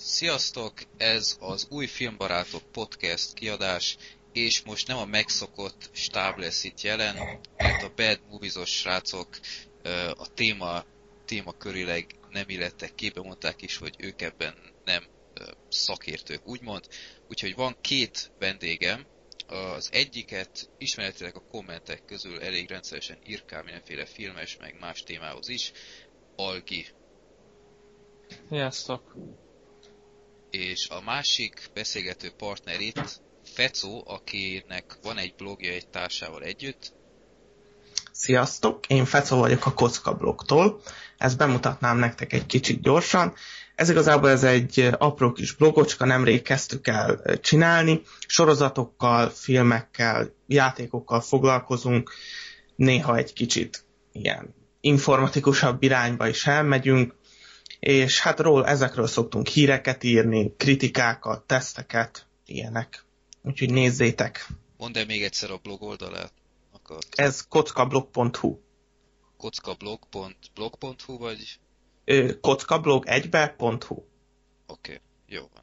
Sziasztok! 0.00 0.72
Ez 0.96 1.36
az 1.40 1.66
új 1.70 1.86
Filmbarátok 1.86 2.62
podcast 2.72 3.34
kiadás, 3.34 3.96
és 4.32 4.62
most 4.62 4.86
nem 4.86 4.96
a 4.96 5.04
megszokott 5.04 5.90
stáb 5.92 6.38
lesz 6.38 6.64
itt 6.64 6.80
jelen, 6.80 7.40
mert 7.56 7.82
a 7.82 7.92
Bad 7.96 8.20
Movies-os 8.30 8.70
srácok 8.70 9.28
a 10.16 10.34
téma, 10.34 10.84
téma 11.24 11.52
körileg 11.52 12.06
nem 12.30 12.44
illettek 12.48 12.94
képbe, 12.94 13.20
mondták 13.20 13.62
is, 13.62 13.76
hogy 13.76 13.94
ők 13.98 14.22
ebben 14.22 14.54
nem 14.84 15.04
szakértők, 15.68 16.46
úgymond. 16.46 16.88
Úgyhogy 17.28 17.54
van 17.54 17.76
két 17.80 18.30
vendégem, 18.38 19.06
az 19.46 19.88
egyiket 19.92 20.70
ismeretileg 20.78 21.36
a 21.36 21.46
kommentek 21.50 22.04
közül 22.04 22.40
elég 22.40 22.68
rendszeresen 22.68 23.18
írkál 23.26 23.62
mindenféle 23.62 24.06
filmes, 24.06 24.56
meg 24.56 24.76
más 24.80 25.02
témához 25.02 25.48
is, 25.48 25.72
Algi. 26.36 26.86
Sziasztok! 28.48 29.16
És 30.58 30.88
a 30.88 31.00
másik 31.04 31.70
beszélgető 31.74 32.30
partner 32.36 32.80
itt, 32.80 33.20
Fecó, 33.44 34.04
akinek 34.06 34.84
van 35.02 35.18
egy 35.18 35.34
blogja 35.36 35.72
egy 35.72 35.88
társával 35.88 36.42
együtt. 36.42 36.92
Sziasztok, 38.12 38.86
én 38.86 39.04
Fecó 39.04 39.38
vagyok 39.38 39.66
a 39.66 39.72
Kocka 39.72 40.14
blogtól. 40.14 40.80
Ezt 41.18 41.36
bemutatnám 41.36 41.98
nektek 41.98 42.32
egy 42.32 42.46
kicsit 42.46 42.82
gyorsan. 42.82 43.34
Ez 43.74 43.90
igazából 43.90 44.30
ez 44.30 44.44
egy 44.44 44.90
apró 44.98 45.32
kis 45.32 45.52
blogocska, 45.52 46.04
nemrég 46.04 46.42
kezdtük 46.42 46.86
el 46.86 47.20
csinálni. 47.40 48.02
Sorozatokkal, 48.26 49.30
filmekkel, 49.30 50.34
játékokkal 50.46 51.20
foglalkozunk. 51.20 52.12
Néha 52.76 53.16
egy 53.16 53.32
kicsit 53.32 53.84
ilyen 54.12 54.54
informatikusabb 54.80 55.82
irányba 55.82 56.28
is 56.28 56.46
elmegyünk, 56.46 57.14
és 57.78 58.20
hát 58.20 58.40
ról 58.40 58.66
ezekről 58.66 59.06
szoktunk 59.06 59.46
híreket 59.46 60.04
írni, 60.04 60.54
kritikákat, 60.56 61.46
teszteket, 61.46 62.26
ilyenek. 62.46 63.04
Úgyhogy 63.42 63.72
nézzétek. 63.72 64.46
Mondd 64.76 64.98
el 64.98 65.04
még 65.06 65.22
egyszer 65.22 65.50
a 65.50 65.56
blog 65.62 65.82
oldalát. 65.82 66.32
Akkor... 66.72 66.98
Ez 67.10 67.46
kockablog.hu 67.48 68.58
kockablog.blog.hu 69.36 71.18
vagy? 71.18 71.58
kockablog 72.40 73.06
egybe.hu 73.06 73.94
Oké, 73.94 74.06
okay, 74.66 75.00
jó 75.26 75.40
van. 75.54 75.62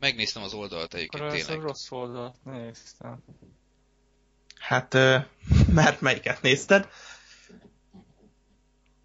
Megnéztem 0.00 0.42
az 0.42 0.54
oldalt 0.54 0.94
egyébként 0.94 1.30
tényleg. 1.32 1.50
Akkor 1.50 1.62
rossz 1.62 1.90
oldalt 1.90 2.36
néztem. 2.44 3.22
Hát, 4.58 4.92
mert 5.78 6.00
melyiket 6.00 6.42
nézted? 6.42 6.88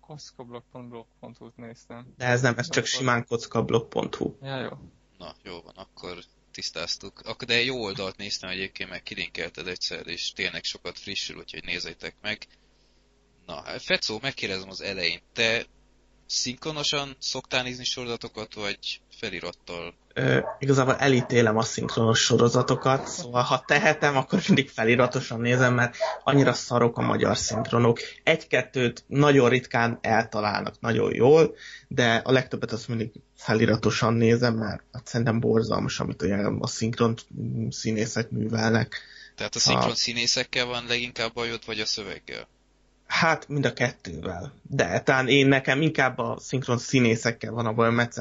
kockablog.blog.hu-t 0.08 1.56
néztem. 1.56 2.14
De 2.18 2.26
ez 2.26 2.42
nem, 2.42 2.58
ez 2.58 2.70
csak 2.70 2.86
simán 2.86 3.26
kockablog.hu. 3.26 4.38
Ja, 4.42 4.60
jó. 4.60 4.70
Na, 5.18 5.36
jó 5.44 5.62
van, 5.62 5.76
akkor 5.76 6.24
tisztáztuk. 6.52 7.20
Akkor 7.20 7.48
de 7.48 7.64
jó 7.64 7.82
oldalt 7.84 8.18
néztem 8.18 8.50
egyébként, 8.50 8.90
meg 8.90 9.04
kilinkelted 9.04 9.68
egyszer, 9.68 10.08
és 10.08 10.32
tényleg 10.32 10.64
sokat 10.64 11.00
frissül, 11.00 11.38
úgyhogy 11.38 11.64
nézzétek 11.64 12.16
meg. 12.22 12.48
Na, 13.46 13.62
hát 13.62 13.82
Fecó, 13.82 14.20
megkérdezem 14.22 14.70
az 14.70 14.82
elején, 14.82 15.22
te 15.34 15.66
szinkronosan 16.26 17.16
szoktál 17.20 17.64
nézni 17.64 17.84
sorozatokat, 17.84 18.54
vagy 18.54 19.02
felirattal? 19.20 19.94
Ö, 20.14 20.40
igazából 20.60 20.96
elítélem 20.96 21.58
a 21.58 21.62
szinkronos 21.62 22.20
sorozatokat, 22.20 23.08
szóval 23.08 23.42
ha 23.42 23.64
tehetem, 23.68 24.18
akkor 24.18 24.42
mindig 24.48 24.70
feliratosan 24.70 25.40
nézem, 25.40 25.74
mert 25.74 25.96
annyira 26.24 26.54
szarok 26.54 26.98
a 26.98 27.02
magyar 27.02 27.38
szinkronok. 27.38 28.00
Egy-kettőt 28.24 29.04
nagyon 29.08 29.50
ritkán 29.50 29.98
eltalálnak 30.02 30.80
nagyon 30.80 31.14
jól, 31.14 31.56
de 31.88 32.22
a 32.24 32.32
legtöbbet 32.32 32.72
azt 32.72 32.88
mindig 32.88 33.12
feliratosan 33.36 34.14
nézem, 34.14 34.56
mert 34.56 34.84
hát 34.92 35.08
szerintem 35.08 35.40
borzalmas, 35.40 36.00
amit 36.00 36.22
a 36.60 36.68
szinkron 36.68 37.16
színészek 37.70 38.30
művelnek. 38.30 39.02
Tehát 39.36 39.56
a 39.56 39.60
szinkron 39.60 39.92
a... 39.92 39.96
színészekkel 39.96 40.66
van 40.66 40.86
leginkább 40.88 41.34
bajod, 41.34 41.62
vagy 41.66 41.80
a 41.80 41.86
szöveggel? 41.86 42.48
Hát 43.08 43.48
mind 43.48 43.66
a 43.66 43.74
kettővel. 43.74 44.54
De 44.62 45.00
talán 45.00 45.28
én 45.28 45.48
nekem 45.48 45.82
inkább 45.82 46.18
a 46.18 46.38
szinkron 46.40 46.78
színészekkel 46.78 47.52
van 47.52 47.66
a 47.66 47.74
bajom, 47.74 47.96
mert 47.96 48.18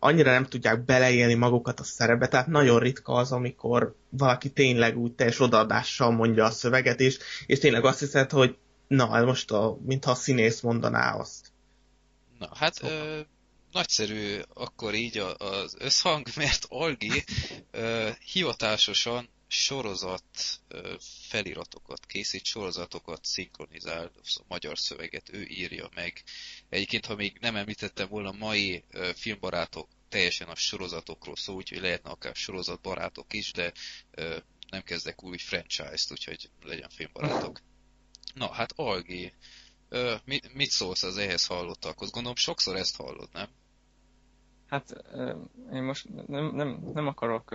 annyira 0.00 0.30
nem 0.30 0.46
tudják 0.46 0.84
beleélni 0.84 1.34
magukat 1.34 1.80
a 1.80 1.84
szerepbe, 1.84 2.28
tehát 2.28 2.46
nagyon 2.46 2.78
ritka 2.78 3.12
az, 3.12 3.32
amikor 3.32 3.94
valaki 4.08 4.50
tényleg 4.50 4.98
úgy 4.98 5.12
teljes 5.12 5.40
odaadással 5.40 6.10
mondja 6.10 6.44
a 6.44 6.50
szöveget, 6.50 7.00
és, 7.00 7.18
és 7.46 7.58
tényleg 7.58 7.84
azt 7.84 7.98
hiszed, 7.98 8.30
hogy 8.30 8.56
na, 8.86 9.24
most 9.24 9.50
a, 9.50 9.78
mintha 9.84 10.10
a 10.10 10.14
színész 10.14 10.60
mondaná 10.60 11.12
azt. 11.12 11.52
Na, 12.38 12.48
hát 12.54 12.74
szóval. 12.74 12.96
ö, 12.96 13.20
nagyszerű 13.72 14.40
akkor 14.54 14.94
így 14.94 15.18
az 15.38 15.76
összhang, 15.78 16.26
mert 16.36 16.66
Algi 16.68 17.24
ö, 17.70 18.08
hivatásosan 18.32 19.28
sorozat 19.52 20.60
feliratokat 21.28 22.06
készít, 22.06 22.44
sorozatokat 22.44 23.24
szinkronizál, 23.24 24.10
magyar 24.48 24.78
szöveget 24.78 25.32
ő 25.32 25.42
írja 25.42 25.88
meg. 25.94 26.22
Egyébként, 26.68 27.06
ha 27.06 27.14
még 27.14 27.38
nem 27.40 27.56
említettem 27.56 28.08
volna, 28.08 28.32
mai 28.32 28.84
filmbarátok 29.14 29.88
teljesen 30.08 30.48
a 30.48 30.54
sorozatokról 30.54 31.36
szó, 31.36 31.54
úgyhogy 31.54 31.80
lehetne 31.80 32.10
akár 32.10 32.34
sorozatbarátok 32.34 33.32
is, 33.32 33.52
de 33.52 33.72
nem 34.70 34.82
kezdek 34.82 35.22
új 35.22 35.38
franchise-t, 35.38 36.10
úgyhogy 36.10 36.50
legyen 36.62 36.88
filmbarátok. 36.88 37.60
Na, 38.34 38.52
hát 38.52 38.72
Algi, 38.76 39.32
mit, 40.24 40.54
mit 40.54 40.70
szólsz 40.70 41.02
az 41.02 41.16
ehhez 41.16 41.46
hallottakhoz? 41.46 42.10
Gondolom 42.10 42.36
sokszor 42.36 42.76
ezt 42.76 42.96
hallod, 42.96 43.28
nem? 43.32 43.48
Hát 44.66 45.04
én 45.72 45.82
most 45.82 46.08
nem, 46.26 46.54
nem, 46.54 46.90
nem 46.94 47.06
akarok 47.06 47.54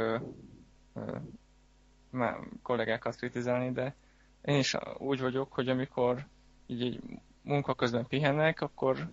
kollégákat 2.61 3.15
kritizálni, 3.15 3.71
de 3.71 3.95
én 4.41 4.57
is 4.57 4.75
úgy 4.97 5.21
vagyok, 5.21 5.53
hogy 5.53 5.69
amikor 5.69 6.25
így, 6.67 6.81
így 6.81 6.99
munka 7.41 7.73
közben 7.73 8.07
pihenek, 8.07 8.61
akkor 8.61 9.09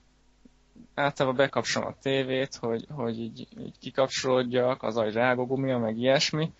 általában 0.95 1.37
bekapcsolom 1.37 1.89
a 1.89 1.99
tévét, 2.03 2.55
hogy, 2.55 2.87
hogy 2.91 3.21
így, 3.21 3.49
így 3.59 3.79
kikapcsolódjak, 3.79 4.83
az 4.83 4.97
agy 4.97 5.13
rágogumia, 5.13 5.79
meg 5.79 5.97
ilyesmi, 5.97 6.53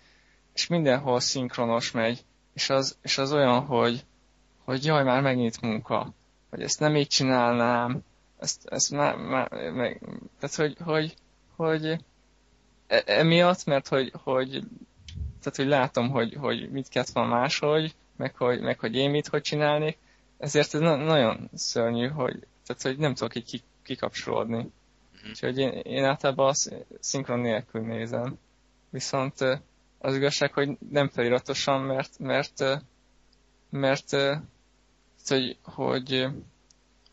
és 0.53 0.67
mindenhol 0.67 1.19
szinkronos 1.19 1.91
megy, 1.91 2.25
és 2.53 2.69
az, 2.69 2.97
és 3.01 3.17
az 3.17 3.33
olyan, 3.33 3.65
hogy, 3.65 4.05
hogy 4.63 4.85
jaj, 4.85 5.03
már 5.03 5.21
megnyit 5.21 5.61
munka, 5.61 6.13
hogy 6.49 6.61
ezt 6.61 6.79
nem 6.79 6.95
így 6.95 7.07
csinálnám, 7.07 8.03
ezt, 8.39 8.67
ezt 8.67 8.91
már, 8.91 9.15
már 9.15 9.49
meg, 9.51 10.01
tehát 10.39 10.55
hogy, 10.55 10.77
hogy, 10.83 11.15
hogy 11.55 11.85
e, 12.87 13.03
emiatt, 13.05 13.65
mert 13.65 13.87
hogy, 13.87 14.13
hogy 14.23 14.63
tehát 15.43 15.55
hogy 15.55 15.67
látom, 15.67 16.09
hogy, 16.09 16.33
hogy 16.39 16.69
mit 16.71 16.89
kellett 16.89 17.09
van 17.09 17.27
máshogy, 17.27 17.95
meg 18.15 18.35
hogy, 18.35 18.61
meg 18.61 18.79
hogy 18.79 18.95
én 18.95 19.09
mit 19.09 19.27
hogy 19.27 19.41
csinálnék, 19.41 19.97
ezért 20.37 20.73
ez 20.73 20.79
na- 20.79 20.95
nagyon 20.95 21.49
szörnyű, 21.53 22.07
hogy, 22.07 22.47
tehát, 22.65 22.81
hogy 22.81 22.97
nem 22.97 23.13
tudok 23.13 23.35
így 23.35 23.63
kikapcsolódni. 23.83 24.57
Mm-hmm. 24.57 25.29
Úgyhogy 25.29 25.57
én, 25.57 25.71
én 25.71 26.03
általában 26.03 26.47
azt 26.47 26.75
szinkron 26.99 27.39
nélkül 27.39 27.81
nézem. 27.81 28.37
Viszont 28.89 29.35
az 29.99 30.15
igazság, 30.15 30.53
hogy 30.53 30.77
nem 30.89 31.07
feliratosan, 31.07 31.81
mert, 31.81 32.19
mert, 32.19 32.59
mert, 33.69 34.11
mert 34.11 34.47
hogy, 35.23 35.57
hogy 35.63 36.27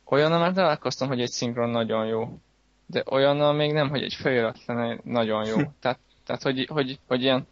olyan 0.04 0.30
már 0.30 0.52
találkoztam, 0.52 1.08
hogy 1.08 1.20
egy 1.20 1.30
szinkron 1.30 1.70
nagyon 1.70 2.06
jó. 2.06 2.38
De 2.86 3.02
olyannal 3.10 3.52
még 3.52 3.72
nem, 3.72 3.88
hogy 3.88 4.02
egy 4.02 4.14
felirat 4.14 4.64
lenne 4.66 5.00
nagyon 5.04 5.46
jó. 5.46 5.56
tehát, 5.80 5.98
tehát 6.26 6.42
hogy, 6.42 6.66
hogy, 6.70 6.98
hogy 7.06 7.22
ilyen 7.22 7.46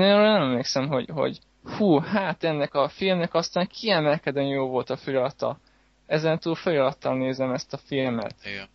arra 0.00 0.32
nem 0.32 0.42
emlékszem, 0.42 0.88
hogy, 0.88 1.08
hogy 1.08 1.38
hú, 1.62 1.98
hát 1.98 2.44
ennek 2.44 2.74
a 2.74 2.88
filmnek 2.88 3.34
aztán 3.34 3.66
kiemelkedően 3.66 4.46
jó 4.46 4.68
volt 4.68 4.90
a 4.90 4.96
felirata. 4.96 5.60
Ezen 6.06 6.38
túl 6.38 6.54
felirattal 6.54 7.16
nézem 7.16 7.52
ezt 7.52 7.72
a 7.72 7.76
filmet. 7.76 8.34
Igen. 8.44 8.68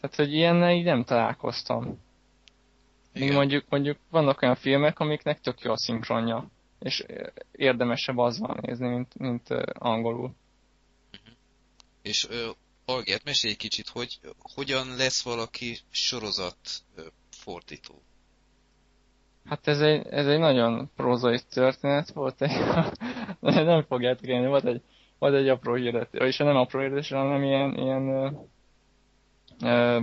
Tehát, 0.00 0.16
hogy 0.16 0.32
ilyennel 0.32 0.72
így 0.72 0.84
nem 0.84 1.04
találkoztam. 1.04 2.02
Még 3.12 3.32
mondjuk, 3.32 3.64
mondjuk 3.68 3.98
vannak 4.10 4.42
olyan 4.42 4.54
filmek, 4.54 4.98
amiknek 4.98 5.40
tök 5.40 5.60
jó 5.60 5.72
a 5.72 5.76
szinkronja, 5.76 6.50
és 6.78 7.04
érdemesebb 7.52 8.18
az 8.18 8.38
van 8.38 8.58
nézni, 8.60 8.88
mint, 8.88 9.18
mint 9.18 9.48
angolul. 9.72 10.34
Uh-huh. 11.12 11.34
És 12.02 12.24
uh, 12.24 12.54
Algert, 12.84 13.24
mesélj 13.24 13.52
egy 13.52 13.58
kicsit, 13.58 13.88
hogy 13.88 14.20
hogyan 14.38 14.96
lesz 14.96 15.22
valaki 15.22 15.78
sorozat 15.90 16.58
uh, 16.96 17.04
fordító? 17.30 18.02
Hát 19.48 19.66
ez 19.68 19.80
egy, 19.80 20.06
ez 20.10 20.26
egy 20.26 20.38
nagyon 20.38 20.90
prózai 20.96 21.38
történet 21.50 22.10
volt, 22.10 22.42
egy, 22.42 22.50
nem 23.64 23.82
fogjátok 23.82 24.26
élni, 24.26 24.46
volt 24.46 24.64
egy, 24.64 24.82
volt 25.18 25.34
egy 25.34 25.48
apró 25.48 25.74
hirdetés, 25.74 26.20
és 26.20 26.36
nem 26.36 26.56
apró 26.56 26.80
hirdetés, 26.80 27.10
hanem 27.10 27.42
ilyen, 27.42 27.74
ilyen 27.78 28.08
ö, 28.08 28.30
ö, 29.64 30.00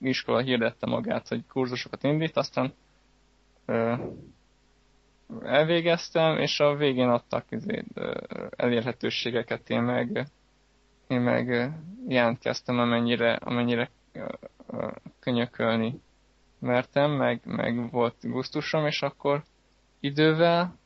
iskola 0.00 0.38
hirdette 0.40 0.86
magát, 0.86 1.28
hogy 1.28 1.46
kurzusokat 1.46 2.02
indít, 2.02 2.36
aztán 2.36 2.72
ö, 3.66 3.94
elvégeztem, 5.42 6.38
és 6.38 6.60
a 6.60 6.74
végén 6.74 7.08
adtak 7.08 7.44
izé, 7.50 7.84
elérhetőségeket, 8.56 9.70
én 9.70 9.82
meg, 9.82 10.26
én 11.06 11.20
meg 11.20 11.72
jelentkeztem, 12.08 12.78
amennyire, 12.78 13.32
amennyire 13.32 13.90
könyökölni 15.20 16.00
mertem, 16.60 17.10
meg, 17.10 17.40
meg 17.44 17.90
volt 17.90 18.16
gusztusom, 18.20 18.86
és 18.86 19.02
akkor 19.02 19.44
idővel, 20.00 20.78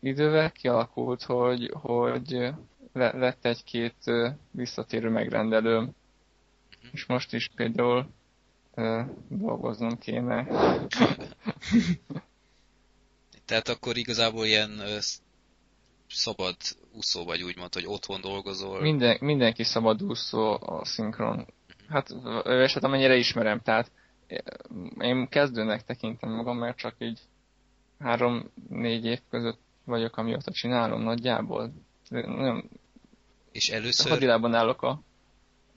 idővel 0.00 0.52
kialakult, 0.52 1.22
hogy, 1.22 1.70
hogy 1.74 2.52
le, 2.92 3.12
lett 3.12 3.44
egy-két 3.44 3.96
visszatérő 4.50 5.08
megrendelőm. 5.08 5.94
És 6.92 7.06
most 7.06 7.32
is 7.32 7.50
például 7.54 8.06
uh, 8.74 9.00
dolgoznom 9.28 9.98
kéne. 9.98 10.46
Tehát 13.44 13.68
akkor 13.68 13.96
igazából 13.96 14.46
ilyen 14.46 14.70
uh, 14.70 14.98
szabad 16.08 16.56
úszó 16.92 17.24
vagy 17.24 17.42
úgymond, 17.42 17.74
hogy 17.74 17.86
otthon 17.86 18.20
dolgozol. 18.20 18.80
Minden, 18.80 19.16
mindenki 19.20 19.62
szabad 19.62 20.02
úszó 20.02 20.52
a 20.60 20.84
szinkron. 20.84 21.46
Hát, 21.88 22.08
és 22.44 22.74
hát 22.74 22.84
amennyire 22.84 23.16
ismerem, 23.16 23.60
tehát 23.60 23.90
én 25.00 25.28
kezdőnek 25.28 25.84
tekintem 25.84 26.30
magam, 26.30 26.58
mert 26.58 26.76
csak 26.76 26.94
így 26.98 27.20
három-négy 27.98 29.04
év 29.04 29.20
között 29.30 29.60
vagyok, 29.84 30.16
amióta 30.16 30.52
csinálom 30.52 31.02
nagyjából. 31.02 31.72
Nagyon 32.08 32.70
és 33.52 33.68
először... 33.68 34.10
Hadilában 34.10 34.54
állok 34.54 34.82
a, 34.82 35.02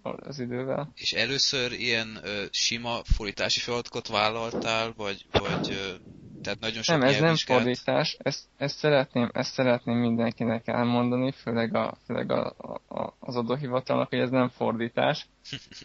az 0.02 0.40
idővel. 0.40 0.92
És 0.96 1.14
először 1.14 1.72
ilyen 1.72 2.20
ö, 2.24 2.44
sima 2.50 3.00
fordítási 3.04 3.60
feladatokat 3.60 4.08
vállaltál, 4.08 4.94
vagy, 4.98 5.26
vagy 5.32 5.70
ö, 5.72 5.96
tehát 6.42 6.60
nagyon 6.60 6.82
sok 6.82 6.98
Nem, 6.98 7.08
ez 7.08 7.20
nem 7.20 7.36
fordítás, 7.36 8.18
ezt, 8.20 8.46
ezt, 8.58 8.78
szeretném, 8.78 9.30
ezt 9.34 9.54
szeretném 9.54 9.98
mindenkinek 9.98 10.68
elmondani, 10.68 11.32
főleg, 11.32 11.76
a, 11.76 11.98
főleg 12.06 12.32
a, 12.32 12.56
a, 12.88 13.16
az 13.20 13.36
adóhivatalnak, 13.36 14.10
hogy 14.10 14.20
ez 14.20 14.30
nem 14.30 14.50
fordítás. 14.50 15.28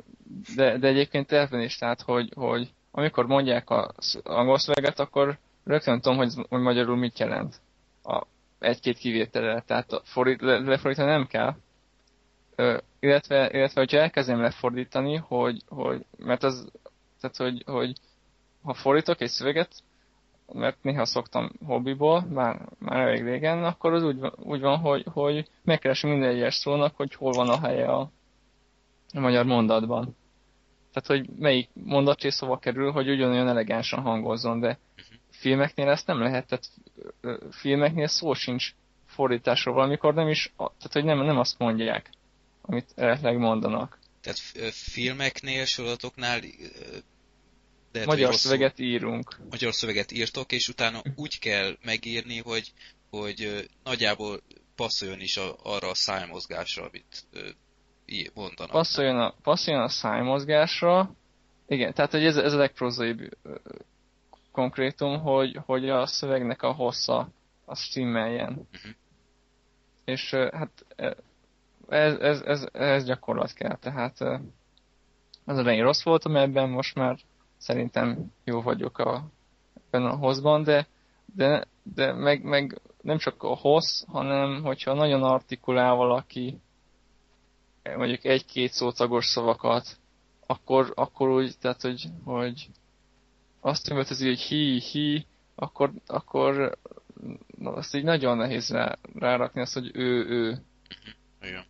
De, 0.56 0.78
de 0.78 0.88
egyébként 0.88 1.32
ebben 1.32 1.62
is, 1.62 1.78
tehát, 1.78 2.02
hogy, 2.02 2.32
hogy 2.36 2.74
amikor 2.92 3.26
mondják 3.26 3.70
az 3.70 4.20
angol 4.24 4.58
szöveget, 4.58 5.00
akkor 5.00 5.38
rögtön 5.64 6.02
tudom, 6.02 6.18
hogy, 6.18 6.34
hogy 6.50 6.62
magyarul 6.62 6.98
mit 6.98 7.20
jelent. 7.20 7.62
A, 8.04 8.24
egy-két 8.60 8.98
kivételre, 8.98 9.62
tehát 9.62 10.02
fordít, 10.04 10.42
le, 10.42 10.60
lefordítani 10.60 11.10
nem 11.10 11.28
kell. 11.28 11.56
Ö, 12.56 12.78
illetve, 13.00 13.50
illetve, 13.52 13.80
hogyha 13.80 13.98
elkezdem 13.98 14.42
lefordítani, 14.42 15.16
hogy, 15.16 15.62
hogy 15.68 16.06
mert 16.18 16.44
az, 16.44 16.68
tehát, 17.20 17.38
hogy, 17.38 17.64
hogy 17.66 17.96
ha 18.64 18.74
fordítok 18.74 19.22
egy 19.22 19.30
szöveget, 19.30 19.72
mert 20.54 20.78
néha 20.82 21.06
szoktam 21.06 21.52
hobbiból, 21.66 22.22
már, 22.22 22.62
már 22.80 23.00
elég 23.00 23.24
régen, 23.24 23.64
akkor 23.64 23.94
az 23.94 24.04
úgy, 24.04 24.18
úgy 24.36 24.60
van, 24.60 24.78
hogy, 24.78 25.06
hogy 25.14 25.50
megkeresem 25.64 26.10
minden 26.10 26.30
egyes 26.30 26.56
szónak, 26.56 26.96
hogy 26.96 27.14
hol 27.16 27.32
van 27.32 27.50
a 27.50 27.60
helye 27.60 27.88
a, 27.92 28.12
a 29.16 29.20
magyar 29.20 29.46
mondatban. 29.46 30.16
Tehát, 30.94 31.08
hogy 31.08 31.36
melyik 31.40 31.70
mondatrész 31.74 32.36
szóval 32.36 32.60
kerül, 32.60 32.92
hogy 32.92 33.10
ugyanolyan 33.10 33.48
elegánsan 33.48 34.02
hangozzon, 34.02 34.60
de 34.60 34.80
filmeknél 35.32 35.90
ezt 35.90 36.08
nem 36.08 36.20
lehet, 36.20 36.48
tehát 36.48 36.70
filmeknél 37.52 38.08
szó 38.08 38.34
sincs 38.34 38.74
fordításról 39.06 39.74
valamikor 39.74 40.14
nem 40.14 40.28
is, 40.28 40.54
tehát 40.58 40.92
hogy 40.92 41.04
nem, 41.04 41.24
nem 41.24 41.38
azt 41.38 41.60
mondják, 41.60 42.10
amit 42.62 42.92
eredetileg 42.96 43.38
mondanak. 43.38 44.00
Tehát 44.22 44.40
filmeknél, 44.74 45.66
sorozatoknál 45.66 46.40
lehet, 47.92 48.08
magyar 48.08 48.36
szöveget 48.36 48.80
írunk. 48.80 49.38
Magyar 49.50 49.74
szöveget 49.74 50.12
írtok, 50.12 50.52
és 50.52 50.68
utána 50.68 51.02
úgy 51.16 51.40
kell 51.40 51.78
megírni, 51.84 52.38
hogy, 52.38 52.74
hogy 53.10 53.70
nagyjából 53.84 54.42
passzoljon 54.76 55.20
is 55.20 55.38
a, 55.38 55.56
arra 55.64 55.90
a 55.90 55.96
szájmozgásra, 55.96 56.84
amit 56.86 57.26
mondanak. 58.34 58.72
Passzoljon 58.72 59.20
a, 59.20 59.34
passzoljon 59.44 59.84
a 59.84 59.90
szájmozgásra, 59.90 61.12
igen, 61.68 61.94
tehát 61.94 62.12
hogy 62.12 62.26
ez, 62.26 62.38
ez 62.38 62.54
a 62.54 62.58
legprozaibb 62.58 63.38
konkrétum, 64.52 65.20
hogy, 65.20 65.60
hogy 65.66 65.90
a 65.90 66.06
szövegnek 66.06 66.62
a 66.62 66.72
hossza 66.72 67.30
az 67.66 67.80
stimmeljen. 67.80 68.50
Uh-huh. 68.52 68.92
És 70.06 70.34
hát 70.34 70.86
ez, 71.88 72.20
ez, 72.20 72.42
ez, 72.42 72.68
ez 72.72 73.06
gyakorlat 73.06 73.54
kell, 73.54 73.78
tehát 73.78 74.20
az 75.46 75.58
elején 75.58 75.84
rossz 75.84 76.04
voltam 76.04 76.36
ebben, 76.36 76.70
most 76.70 76.96
már 76.96 77.18
szerintem 77.58 78.32
jó 78.44 78.62
vagyok 78.62 78.98
a, 78.98 79.24
ebben 79.86 80.06
a 80.06 80.16
hosszban, 80.16 80.64
de, 80.64 80.88
de, 81.36 81.66
de 81.84 82.14
meg, 82.14 82.44
meg 82.44 82.82
nem 83.02 83.18
csak 83.18 83.44
a 83.44 83.56
hossz, 83.56 84.04
hanem 84.08 84.64
hogyha 84.64 84.94
nagyon 84.94 85.24
artikulál 85.24 85.96
valaki 85.96 86.60
mondjuk 87.98 88.24
egy-két 88.24 88.72
szótagos 88.72 89.26
szavakat, 89.26 89.98
akkor, 90.46 90.92
akkor 90.96 91.30
úgy, 91.30 91.58
tehát 91.60 91.82
hogy, 91.82 92.06
hogy 92.24 92.70
azt 93.60 93.90
üvöltözi, 93.90 94.28
hogy 94.28 94.40
hi, 94.40 94.80
hi, 94.80 95.26
akkor, 95.56 95.92
akkor 96.06 96.78
azt 97.64 97.96
így 97.96 98.04
nagyon 98.04 98.38
nehéz 98.38 98.70
rá, 98.70 98.98
rárakni 99.14 99.62
azt, 99.62 99.74
hogy 99.74 99.92
ő, 99.94 100.26
ő. 100.28 100.62
Igen. 101.42 101.64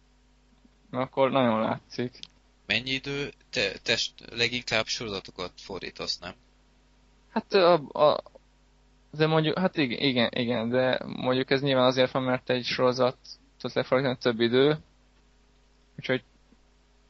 Mert 0.90 1.04
akkor 1.04 1.32
nagyon 1.32 1.60
látszik. 1.60 2.20
Mennyi 2.66 2.90
idő 2.92 3.32
te, 3.50 3.72
te 3.84 3.96
leginkább 4.32 4.86
sorozatokat 4.86 5.52
fordítasz, 5.56 6.20
nem? 6.20 6.34
Hát 7.30 7.54
a, 7.54 7.74
a, 7.74 8.24
de 9.12 9.28
mondjuk, 9.28 9.58
hát 9.60 9.78
igen, 9.78 10.00
igen, 10.00 10.30
igen, 10.34 10.70
de 10.70 11.00
mondjuk 11.06 11.52
ez 11.52 11.62
nyilván 11.62 11.86
azért 11.86 12.12
van, 12.12 12.24
mert 12.24 12.50
egy 12.50 12.64
sorozat 12.66 13.18
tudsz 13.60 13.74
lefordítani 13.74 14.18
több 14.18 14.40
idő, 14.40 14.78
úgyhogy 15.98 16.24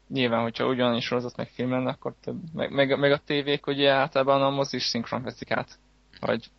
nyilván, 0.07 0.41
hogyha 0.41 0.67
ugyanis 0.67 1.05
sorozat 1.05 1.35
meg 1.35 1.47
film 1.47 1.69
lenne, 1.69 1.89
akkor 1.89 2.15
több, 2.21 2.53
meg, 2.53 2.71
meg, 2.71 2.99
meg 2.99 3.11
a 3.11 3.17
tévék 3.25 3.67
ugye 3.67 3.89
általában 3.89 4.41
a 4.41 4.49
mozis 4.49 4.83
szinkron 4.83 5.23
veszik 5.23 5.51
át, 5.51 5.79
vagy 6.19 6.51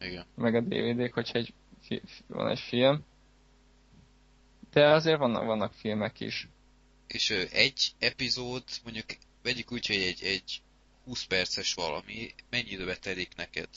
Igen. 0.00 0.26
meg 0.34 0.54
a 0.54 0.60
DVD-k, 0.60 1.14
hogyha 1.14 1.38
egy, 1.38 1.54
van 2.26 2.48
egy 2.48 2.60
film. 2.60 3.04
De 4.72 4.88
azért 4.88 5.18
vannak, 5.18 5.44
vannak 5.44 5.72
filmek 5.72 6.20
is. 6.20 6.48
És 7.06 7.30
egy 7.52 7.92
epizód, 7.98 8.62
mondjuk 8.84 9.06
vegyük 9.42 9.72
úgy, 9.72 9.86
hogy 9.86 9.96
egy, 9.96 10.22
egy 10.22 10.62
20 11.04 11.24
perces 11.24 11.74
valami, 11.74 12.34
mennyi 12.50 12.70
időbe 12.70 12.96
telik 12.96 13.36
neked 13.36 13.68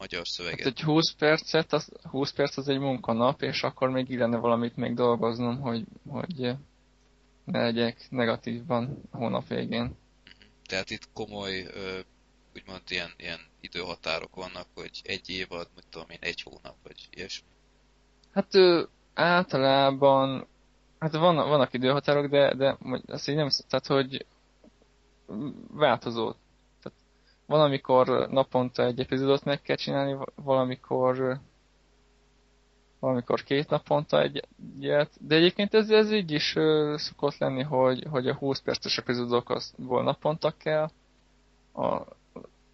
magyar 0.00 0.28
szöveget? 0.28 0.58
Hát 0.58 0.66
egy 0.66 0.80
20 0.82 1.12
percet, 1.12 1.72
az, 1.72 1.92
20 2.02 2.32
perc 2.32 2.56
az 2.56 2.68
egy 2.68 2.78
munkanap, 2.78 3.42
és 3.42 3.62
akkor 3.62 3.90
még 3.90 4.08
illene 4.08 4.36
valamit 4.36 4.76
még 4.76 4.94
dolgoznom, 4.94 5.60
hogy, 5.60 5.84
hogy 6.08 6.54
ne 7.44 7.62
legyek 7.62 8.06
negatívban 8.10 9.02
a 9.10 9.16
hónap 9.16 9.48
végén. 9.48 9.96
Tehát 10.66 10.90
itt 10.90 11.08
komoly, 11.12 11.66
úgymond 12.54 12.82
ilyen, 12.88 13.10
ilyen 13.16 13.40
időhatárok 13.60 14.34
vannak, 14.34 14.66
hogy 14.74 15.00
egy 15.04 15.28
évad, 15.28 15.68
mit 15.74 15.84
tudom 15.90 16.10
én, 16.10 16.18
egy 16.20 16.42
hónap, 16.42 16.76
vagy 16.82 17.08
ilyesmi. 17.10 17.48
Hát 18.32 18.54
ő, 18.54 18.88
általában, 19.14 20.46
hát 20.98 21.12
vannak, 21.12 21.46
vannak 21.48 21.72
időhatárok, 21.72 22.26
de, 22.26 22.54
de 22.54 22.78
azt 23.06 23.28
így 23.28 23.34
nem, 23.34 23.48
tehát 23.68 23.86
hogy 23.86 24.26
változó. 25.70 26.32
Tehát 27.50 27.64
van, 27.64 27.70
amikor 27.70 28.28
naponta 28.30 28.84
egy 28.84 29.00
epizódot 29.00 29.44
meg 29.44 29.62
kell 29.62 29.76
csinálni, 29.76 30.16
valamikor 30.34 31.40
valamikor 32.98 33.42
két 33.42 33.68
naponta 33.68 34.22
egy 34.22 34.44
ilyet, 34.80 35.10
de 35.20 35.34
egyébként 35.34 35.74
ez, 35.74 35.90
ez 35.90 36.12
így 36.12 36.30
is 36.30 36.54
szokott 36.94 37.38
lenni, 37.38 37.62
hogy, 37.62 38.06
hogy 38.10 38.28
a 38.28 38.34
20 38.34 38.60
perces 38.60 38.98
epizódokból 38.98 40.02
naponta 40.02 40.56
kell, 40.56 40.90
a 41.74 42.02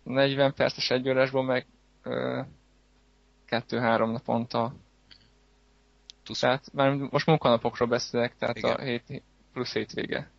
40 0.03 0.55
perces 0.55 0.91
egyórásból 0.91 1.43
meg 1.45 1.67
kettő-három 3.45 4.11
naponta. 4.11 4.75
Tusz. 6.23 6.39
Tehát 6.39 6.73
már 6.73 6.93
most 6.95 7.27
munkanapokról 7.27 7.89
beszélek, 7.89 8.37
tehát 8.39 8.57
Igen. 8.57 8.75
a 8.75 8.83
hét 8.83 9.23
plusz 9.53 9.73
hétvége. 9.73 10.31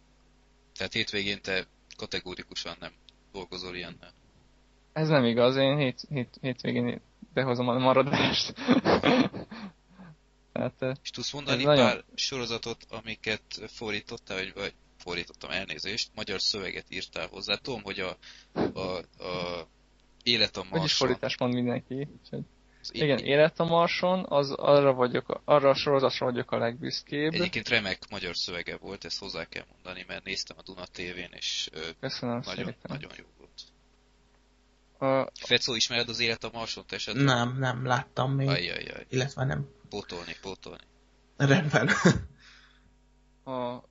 Tehát 0.78 0.94
hétvégén 0.94 1.42
te 1.42 1.66
kategórikusan 1.98 2.76
nem 2.80 2.92
dolgozol 3.32 3.76
ilyennel? 3.76 4.17
Ez 4.98 5.08
nem 5.08 5.26
igaz, 5.26 5.56
én 5.56 5.78
hét, 5.78 6.02
hét, 6.10 6.38
hétvégén 6.42 7.02
behozom 7.34 7.68
a 7.68 7.78
maradást. 7.78 8.54
Tehát, 10.52 10.82
És 11.04 11.10
tudsz 11.10 11.32
mondani 11.34 11.64
pár 11.64 11.76
nagyon... 11.78 12.04
sorozatot, 12.16 12.86
amiket 12.90 13.42
fordítottál, 13.68 14.38
vagy, 14.38 14.54
vagy 14.56 14.74
fordítottam 14.98 15.50
elnézést, 15.50 16.10
magyar 16.16 16.42
szöveget 16.42 16.86
írtál 16.90 17.28
hozzá. 17.28 17.56
Tudom, 17.56 17.84
hogy 17.84 18.00
a, 18.00 18.18
a, 18.54 18.98
a 19.24 19.68
Élet 20.24 20.58
a 20.58 20.60
Marson... 20.60 20.80
Hogy 20.80 20.88
is 20.88 20.94
fordítás 20.94 21.38
mond 21.38 21.54
mindenki. 21.54 22.08
Igen, 22.90 23.18
Élet 23.18 23.60
a 23.60 23.66
Marson, 23.66 24.26
az 24.30 24.52
arra, 24.52 24.94
vagyok, 24.94 25.42
arra 25.46 25.70
a 25.70 25.76
sorozatra 25.76 26.26
vagyok 26.26 26.52
a 26.52 26.58
legbüszkébb. 26.58 27.34
Egyébként 27.34 27.70
remek 27.70 28.00
magyar 28.10 28.36
szövege 28.36 28.78
volt, 28.78 29.06
ezt 29.06 29.20
hozzá 29.20 29.46
kell 29.46 29.66
mondani, 29.74 30.06
mert 30.08 30.24
néztem 30.24 30.58
a 30.60 30.62
Duna 30.62 30.86
TV-n, 30.86 31.34
és 31.36 31.70
Köszönöm 32.00 32.42
nagyon, 32.46 32.66
szépen. 32.66 32.76
nagyon 32.82 33.12
jó. 33.18 33.37
A... 35.00 35.32
Fecó, 35.34 35.76
ismered 35.76 36.10
az 36.10 36.20
Élet 36.20 36.44
a 36.44 36.50
Marson 36.54 36.84
esetleg? 36.90 37.26
Nem, 37.26 37.58
nem 37.58 37.86
láttam 37.86 38.32
még. 38.32 38.48
Ajjajjaj. 38.48 39.06
Illetve 39.10 39.44
nem 39.44 39.68
Pótolni, 39.90 40.36
pótolni. 40.42 40.84
Rendben. 41.38 41.90
a, 43.44 43.84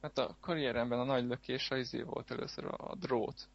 hát 0.00 0.18
a 0.18 0.36
karrieremben 0.40 0.98
a 0.98 1.04
nagy 1.04 1.24
lökés 1.24 1.70
a 1.70 1.76
izé 1.76 2.02
volt 2.02 2.30
először 2.30 2.64
a, 2.64 2.90
a 2.90 2.94
drót. 2.94 3.48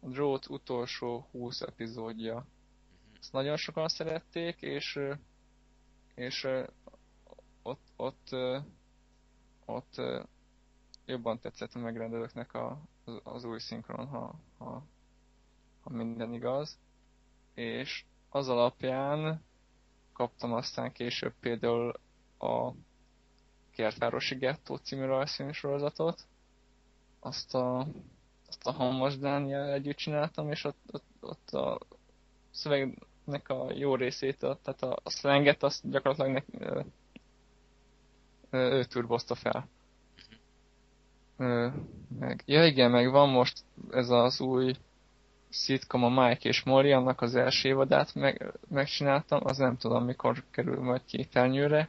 a 0.00 0.08
Drót 0.08 0.48
utolsó 0.48 1.28
20 1.30 1.60
epizódja. 1.60 2.46
Ezt 3.20 3.32
nagyon 3.32 3.56
sokan 3.56 3.88
szerették, 3.88 4.60
és, 4.60 4.98
és 6.14 6.48
ott, 7.62 7.86
ott, 7.96 8.36
ott 9.64 9.94
jobban 11.06 11.38
tetszett 11.40 11.74
a 11.74 11.78
megrendelőknek 11.78 12.54
a, 12.54 12.80
az, 13.04 13.20
az 13.22 13.44
új 13.44 13.58
szinkron, 13.58 14.06
ha, 14.06 14.34
ha, 14.58 14.86
ha 15.88 15.94
minden 15.94 16.32
igaz. 16.32 16.78
És 17.54 18.04
az 18.28 18.48
alapján 18.48 19.42
kaptam 20.12 20.52
aztán 20.52 20.92
később 20.92 21.32
például 21.40 22.00
a 22.38 22.70
Kertvárosi 23.70 24.34
Gettó 24.34 24.76
című 24.76 25.04
rajzfilmsorozatot. 25.04 26.22
Azt 27.20 27.54
a, 27.54 27.86
azt 28.48 28.66
a 28.66 28.70
Hamas 28.72 29.18
Dániel 29.18 29.72
együtt 29.72 29.96
csináltam, 29.96 30.50
és 30.50 30.64
ott, 30.64 30.78
ott, 30.90 31.04
ott 31.20 31.50
a 31.50 31.78
szövegnek 32.50 33.48
a 33.48 33.72
jó 33.72 33.94
részét, 33.94 34.42
a, 34.42 34.58
tehát 34.62 34.82
a, 34.82 34.98
a 35.02 35.10
slanget 35.10 35.62
azt 35.62 35.90
gyakorlatilag 35.90 36.44
ne, 36.58 36.66
ö, 36.66 36.82
ő 38.50 38.84
turbozta 38.84 39.34
fel. 39.34 39.68
Ö, 41.36 41.68
meg, 42.18 42.42
ja 42.46 42.66
igen, 42.66 42.90
meg 42.90 43.10
van 43.10 43.28
most 43.28 43.64
ez 43.90 44.10
az 44.10 44.40
új 44.40 44.74
szitkom 45.50 46.04
a 46.04 46.08
Mike 46.28 46.48
és 46.48 46.62
Mori, 46.62 46.92
annak 46.92 47.20
az 47.20 47.34
első 47.34 47.68
évadát 47.68 48.14
meg, 48.14 48.52
megcsináltam, 48.68 49.40
az 49.44 49.56
nem 49.56 49.76
tudom 49.76 50.04
mikor 50.04 50.44
kerül 50.50 50.80
majd 50.80 51.04
képernyőre. 51.04 51.88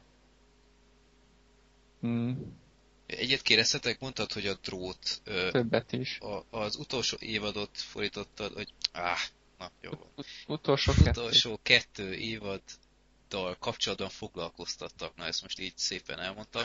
Hmm. 2.01 2.57
Egyet 3.05 3.41
kérdeztetek, 3.41 3.99
mondtad, 3.99 4.31
hogy 4.31 4.45
a 4.47 4.53
drót... 4.53 5.21
Ö, 5.23 5.49
Többet 5.51 5.91
is. 5.91 6.19
A, 6.19 6.45
az 6.57 6.75
utolsó 6.75 7.17
évadot 7.19 7.77
fordítottad, 7.77 8.53
hogy... 8.53 8.73
Áh, 8.91 9.19
na, 9.57 9.71
jó 9.81 9.89
van. 9.89 10.07
Ut- 10.15 10.27
utolsó, 10.47 10.91
utolsó 11.05 11.59
kettő. 11.63 12.03
kettő 12.03 12.13
évaddal 12.13 13.55
kapcsolatban 13.59 14.09
foglalkoztattak. 14.09 15.15
Na, 15.15 15.25
ezt 15.25 15.41
most 15.41 15.59
így 15.59 15.77
szépen 15.77 16.19
elmondtam. 16.19 16.63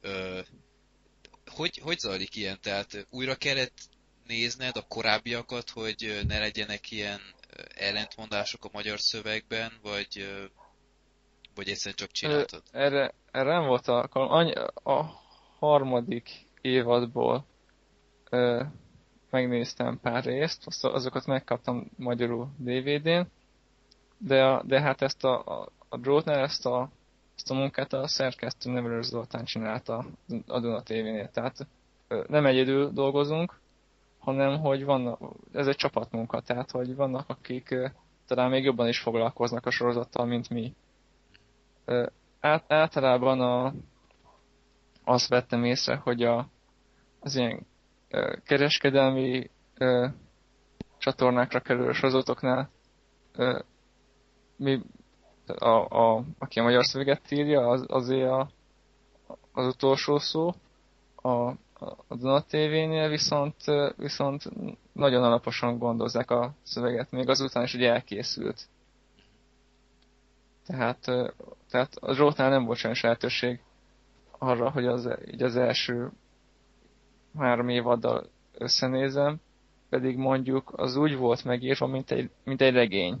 Ö, 0.00 0.40
hogy, 1.46 1.78
hogy 1.78 1.98
zajlik 1.98 2.36
ilyen? 2.36 2.58
Tehát 2.60 3.06
újra 3.10 3.34
kellett 3.34 3.78
nézned 4.28 4.76
a 4.76 4.86
korábbiakat, 4.88 5.70
hogy 5.70 6.20
ne 6.26 6.38
legyenek 6.38 6.90
ilyen 6.90 7.20
ellentmondások 7.74 8.64
a 8.64 8.70
magyar 8.72 9.00
szövegben, 9.00 9.72
vagy, 9.82 10.28
vagy 11.54 11.68
egyszerűen 11.68 11.96
csak 11.96 12.10
csináltad? 12.10 12.62
Erre, 12.70 13.14
erre 13.30 13.52
nem 13.52 13.66
volt 13.66 13.88
alkalom. 13.88 14.52
A 14.74 15.02
harmadik 15.58 16.46
évadból 16.60 17.46
ö, 18.30 18.62
megnéztem 19.30 20.00
pár 20.00 20.24
részt, 20.24 20.64
azokat 20.80 21.26
megkaptam 21.26 21.90
magyarul 21.96 22.48
DVD-n, 22.56 23.26
de, 24.18 24.44
a, 24.44 24.62
de 24.62 24.80
hát 24.80 25.02
ezt 25.02 25.24
a, 25.24 25.44
a, 25.44 25.68
a 25.88 25.96
drótnál 25.96 26.42
ezt 26.42 26.66
a, 26.66 26.90
ezt 27.36 27.50
a 27.50 27.54
munkát 27.54 27.92
a 27.92 28.08
szerkesztő 28.08 28.70
Nevelő 28.70 29.02
Zoltán 29.02 29.44
csinálta 29.44 30.06
a 30.46 30.60
Duna 30.60 30.82
TV-nél. 30.82 31.30
Tehát 31.30 31.66
ö, 32.08 32.24
nem 32.28 32.46
egyedül 32.46 32.90
dolgozunk, 32.90 33.60
hanem 34.34 34.60
hogy 34.60 34.84
van, 34.84 35.18
ez 35.52 35.66
egy 35.66 35.76
csapatmunka, 35.76 36.40
tehát 36.40 36.70
hogy 36.70 36.94
vannak, 36.94 37.28
akik 37.28 37.74
talán 38.26 38.50
még 38.50 38.64
jobban 38.64 38.88
is 38.88 39.00
foglalkoznak 39.00 39.66
a 39.66 39.70
sorozattal, 39.70 40.26
mint 40.26 40.48
mi. 40.50 40.74
Át, 42.40 42.72
általában 42.72 43.40
a, 43.40 43.74
azt 45.04 45.28
vettem 45.28 45.64
észre, 45.64 45.96
hogy 45.96 46.22
a, 46.22 46.48
az 47.20 47.36
ilyen 47.36 47.66
kereskedelmi 48.44 49.50
csatornákra 50.98 51.60
kerülő 51.60 51.92
sorozatoknál 51.92 52.70
mi, 54.56 54.82
a, 55.46 55.68
a, 55.68 56.24
aki 56.38 56.58
a 56.58 56.62
magyar 56.62 56.84
szöveget 56.84 57.30
írja, 57.30 57.68
az, 57.68 57.84
azért 57.88 58.30
a, 58.30 58.48
az 59.52 59.66
utolsó 59.66 60.18
szó, 60.18 60.52
a, 61.16 61.52
a 61.80 62.14
Duna 62.14 62.40
TV-nél 62.42 63.08
viszont, 63.08 63.56
viszont 63.96 64.44
nagyon 64.92 65.22
alaposan 65.22 65.78
gondozzák 65.78 66.30
a 66.30 66.54
szöveget, 66.62 67.10
még 67.10 67.28
azután 67.28 67.64
is, 67.64 67.72
hogy 67.72 67.84
elkészült. 67.84 68.68
Tehát, 70.66 70.98
tehát 71.70 71.94
a 72.00 72.14
Zsoltnál 72.14 72.50
nem 72.50 72.64
volt 72.64 72.78
sajnos 72.78 73.00
lehetőség 73.00 73.60
arra, 74.38 74.70
hogy 74.70 74.86
az, 74.86 75.08
így 75.32 75.42
az 75.42 75.56
első 75.56 76.10
három 77.38 77.68
évaddal 77.68 78.28
összenézem, 78.58 79.40
pedig 79.88 80.16
mondjuk 80.16 80.72
az 80.76 80.96
úgy 80.96 81.16
volt 81.16 81.44
megírva, 81.44 81.86
mint 81.86 82.10
egy, 82.10 82.30
mint 82.44 82.60
egy 82.60 82.72
regény. 82.72 83.16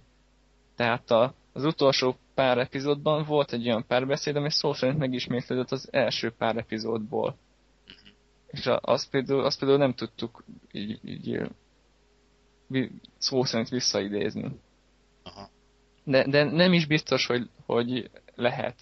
Tehát 0.76 1.10
a, 1.10 1.34
az 1.52 1.64
utolsó 1.64 2.16
pár 2.34 2.58
epizódban 2.58 3.24
volt 3.24 3.52
egy 3.52 3.66
olyan 3.68 3.86
párbeszéd, 3.86 4.36
ami 4.36 4.50
szó 4.50 4.72
szerint 4.72 4.98
megismétlődött 4.98 5.70
az 5.70 5.88
első 5.92 6.30
pár 6.30 6.56
epizódból 6.56 7.36
és 8.50 8.70
azt 8.80 9.10
például, 9.10 9.44
azt 9.44 9.58
például 9.58 9.80
nem 9.80 9.94
tudtuk 9.94 10.44
így, 10.72 10.98
így 11.04 11.40
szó 13.18 13.44
szerint 13.44 13.68
visszaidézni. 13.68 14.60
Aha. 15.22 15.48
De, 16.04 16.28
de 16.28 16.44
nem 16.44 16.72
is 16.72 16.86
biztos, 16.86 17.26
hogy, 17.26 17.48
hogy 17.66 18.10
lehet. 18.34 18.76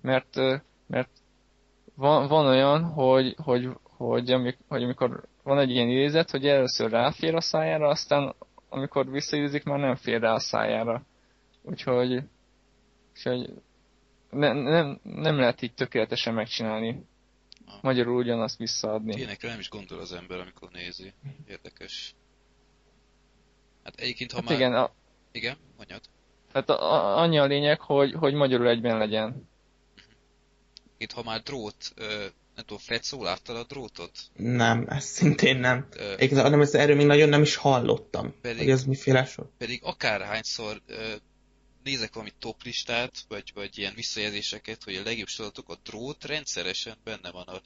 Mert, 0.00 0.36
mert 0.86 1.10
van, 1.94 2.28
van 2.28 2.46
olyan, 2.46 2.84
hogy, 2.84 3.36
hogy, 3.42 3.68
hogy, 3.82 4.30
amik, 4.30 4.58
hogy 4.68 4.82
amikor 4.82 5.24
van 5.42 5.58
egy 5.58 5.70
ilyen 5.70 5.88
idézet, 5.88 6.30
hogy 6.30 6.46
először 6.46 6.90
ráfér 6.90 7.34
a 7.34 7.40
szájára, 7.40 7.88
aztán 7.88 8.34
amikor 8.68 9.10
visszaidézik, 9.10 9.64
már 9.64 9.78
nem 9.78 9.94
fér 9.94 10.20
rá 10.20 10.32
a 10.32 10.38
szájára. 10.38 11.02
Úgyhogy, 11.62 12.22
úgyhogy 13.10 13.50
ne, 14.30 14.52
nem, 14.52 15.00
nem 15.02 15.36
lehet 15.38 15.62
így 15.62 15.74
tökéletesen 15.74 16.34
megcsinálni 16.34 17.04
magyarul 17.82 18.16
ugyanazt 18.16 18.56
visszaadni. 18.58 19.14
Ilyenekre 19.16 19.48
nem 19.48 19.58
is 19.58 19.68
gondol 19.68 20.00
az 20.00 20.12
ember, 20.12 20.38
amikor 20.38 20.68
nézi. 20.72 21.12
Érdekes. 21.48 22.14
Hát 23.84 24.00
egyébként, 24.00 24.32
ha 24.32 24.36
hát 24.36 24.48
már... 24.48 24.58
Igen, 24.58 24.74
a... 24.74 24.90
Igen, 25.32 25.56
mondjad. 25.76 26.00
Hát 26.52 26.70
a, 26.70 26.92
a, 26.92 27.18
annyi 27.18 27.38
a 27.38 27.44
lényeg, 27.44 27.80
hogy, 27.80 28.12
hogy 28.12 28.34
magyarul 28.34 28.68
egyben 28.68 28.98
legyen. 28.98 29.48
Itt, 30.98 31.12
ha 31.12 31.22
már 31.22 31.42
drót, 31.42 31.92
nem 32.54 32.64
tudom, 32.66 32.82
szó 33.00 33.22
láttad 33.22 33.56
a 33.56 33.64
drótot? 33.64 34.10
Nem, 34.36 34.86
ez 34.88 35.04
szintén 35.04 35.56
nem. 35.56 35.86
Ö... 35.96 36.12
Egyébként, 36.12 36.48
nem, 36.48 36.60
ezt 36.60 36.74
erről 36.74 36.96
még 36.96 37.06
nagyon 37.06 37.28
nem 37.28 37.42
is 37.42 37.56
hallottam. 37.56 38.34
Pedig, 38.40 38.58
hogy 38.58 38.70
ez 38.70 38.84
miféle 38.84 39.24
sor. 39.24 39.50
Pedig 39.58 39.80
akárhányszor 39.84 40.82
nézek 41.84 42.14
valami 42.14 42.32
top 42.38 42.62
listát, 42.62 43.24
vagy, 43.28 43.50
vagy 43.54 43.78
ilyen 43.78 43.94
visszajelzéseket, 43.94 44.84
hogy 44.84 44.94
a 44.94 45.02
legjobb 45.02 45.28
sorozatok 45.28 45.68
a 45.68 45.78
drót 45.84 46.24
rendszeresen 46.24 46.96
benne 47.04 47.30
van 47.30 47.46
a, 47.46 47.60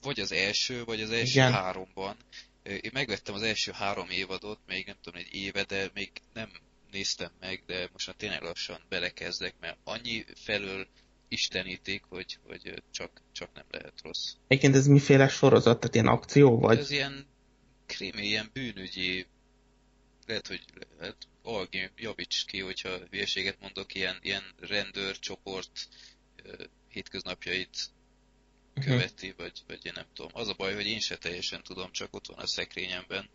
vagy 0.00 0.20
az 0.20 0.32
első, 0.32 0.84
vagy 0.84 1.00
az 1.00 1.10
első 1.10 1.30
Igen. 1.30 1.52
háromban. 1.52 2.16
Én 2.62 2.90
megvettem 2.92 3.34
az 3.34 3.42
első 3.42 3.72
három 3.72 4.10
évadot, 4.10 4.58
még 4.66 4.86
nem 4.86 4.96
tudom, 5.02 5.20
egy 5.20 5.34
éve, 5.34 5.64
de 5.64 5.90
még 5.94 6.10
nem 6.32 6.50
néztem 6.90 7.30
meg, 7.40 7.62
de 7.66 7.88
most 7.92 8.06
már 8.06 8.16
tényleg 8.16 8.42
lassan 8.42 8.80
belekezdek, 8.88 9.54
mert 9.60 9.76
annyi 9.84 10.24
felől 10.34 10.86
isteníték, 11.28 12.02
hogy, 12.08 12.38
hogy 12.46 12.82
csak, 12.90 13.22
csak 13.32 13.50
nem 13.54 13.64
lehet 13.70 14.00
rossz. 14.02 14.32
Egyébként 14.46 14.74
ez 14.74 14.86
miféle 14.86 15.28
sorozat? 15.28 15.80
Tehát 15.80 15.94
ilyen 15.94 16.06
akció 16.06 16.58
vagy? 16.58 16.78
Ez 16.78 16.90
ilyen 16.90 17.26
krimi, 17.86 18.26
ilyen 18.26 18.50
bűnügyi, 18.52 19.26
lehet, 20.26 20.46
hogy 20.46 20.64
lehet, 20.98 21.16
Algi, 21.48 21.90
javíts 21.96 22.44
ki, 22.44 22.60
hogyha 22.60 22.90
hülyeséget 23.10 23.60
mondok, 23.60 23.94
ilyen, 23.94 24.18
ilyen 24.22 24.42
rendőrcsoport 24.60 25.88
hétköznapjait 26.88 27.76
mhm. 28.74 28.86
követi, 28.86 29.34
vagy, 29.36 29.62
vagy 29.66 29.86
én 29.86 29.92
nem 29.94 30.06
tudom. 30.14 30.30
Az 30.34 30.48
a 30.48 30.54
baj, 30.56 30.74
hogy 30.74 30.86
én 30.86 31.00
se 31.00 31.16
teljesen 31.16 31.62
tudom, 31.62 31.90
csak 31.92 32.14
ott 32.14 32.26
van 32.26 32.38
a 32.38 32.46
szekrényemben, 32.46 33.28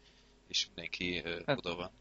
és 0.48 0.66
mindenki 0.66 1.22
hát, 1.46 1.58
oda 1.58 1.76
van. 1.76 1.92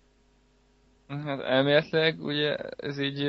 Hát 1.25 1.41
elméletileg 1.41 2.25
ugye 2.25 2.57
ez 2.57 2.99
így, 2.99 3.21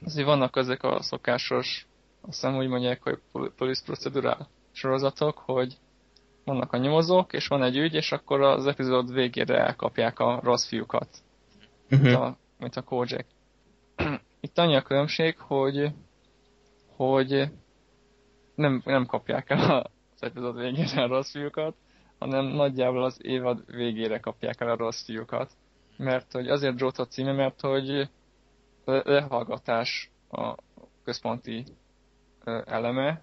ez 0.00 0.18
így 0.18 0.24
vannak 0.24 0.56
ezek 0.56 0.82
a 0.82 1.02
szokásos, 1.02 1.86
azt 2.20 2.40
hiszem 2.40 2.56
úgy 2.56 2.68
mondják, 2.68 3.02
hogy 3.02 3.18
police 3.56 3.84
procedural 3.84 4.48
sorozatok, 4.72 5.38
hogy 5.38 5.76
vannak 6.44 6.72
a 6.72 6.76
nyomozók, 6.76 7.32
és 7.32 7.46
van 7.46 7.62
egy 7.62 7.76
ügy, 7.76 7.94
és 7.94 8.12
akkor 8.12 8.40
az 8.40 8.66
epizód 8.66 9.12
végére 9.12 9.58
elkapják 9.58 10.18
a 10.18 10.40
rossz 10.42 10.66
fiúkat 10.66 11.22
uh-huh. 11.90 12.02
mint, 12.02 12.16
a, 12.16 12.38
mint 12.58 12.76
a 12.76 12.82
Kojak. 12.82 13.26
Itt 14.40 14.58
annyi 14.58 14.76
a 14.76 14.82
különbség, 14.82 15.38
hogy, 15.38 15.92
hogy 16.96 17.50
nem, 18.54 18.82
nem 18.84 19.06
kapják 19.06 19.50
el 19.50 19.90
az 20.14 20.22
epizód 20.22 20.58
végére 20.58 21.02
a 21.02 21.06
rossz 21.06 21.30
fiúkat, 21.30 21.74
hanem 22.18 22.44
nagyjából 22.44 23.04
az 23.04 23.18
évad 23.22 23.64
végére 23.66 24.20
kapják 24.20 24.60
el 24.60 24.68
a 24.68 24.76
rossz 24.76 25.04
fiúkat. 25.04 25.52
Mert 25.96 26.32
hogy 26.32 26.48
azért 26.48 26.74
Drót 26.74 26.98
a 26.98 27.06
címe, 27.06 27.32
mert 27.32 27.60
hogy 27.60 28.08
lehallgatás 28.84 30.10
a 30.30 30.54
központi 31.04 31.64
eleme 32.64 33.22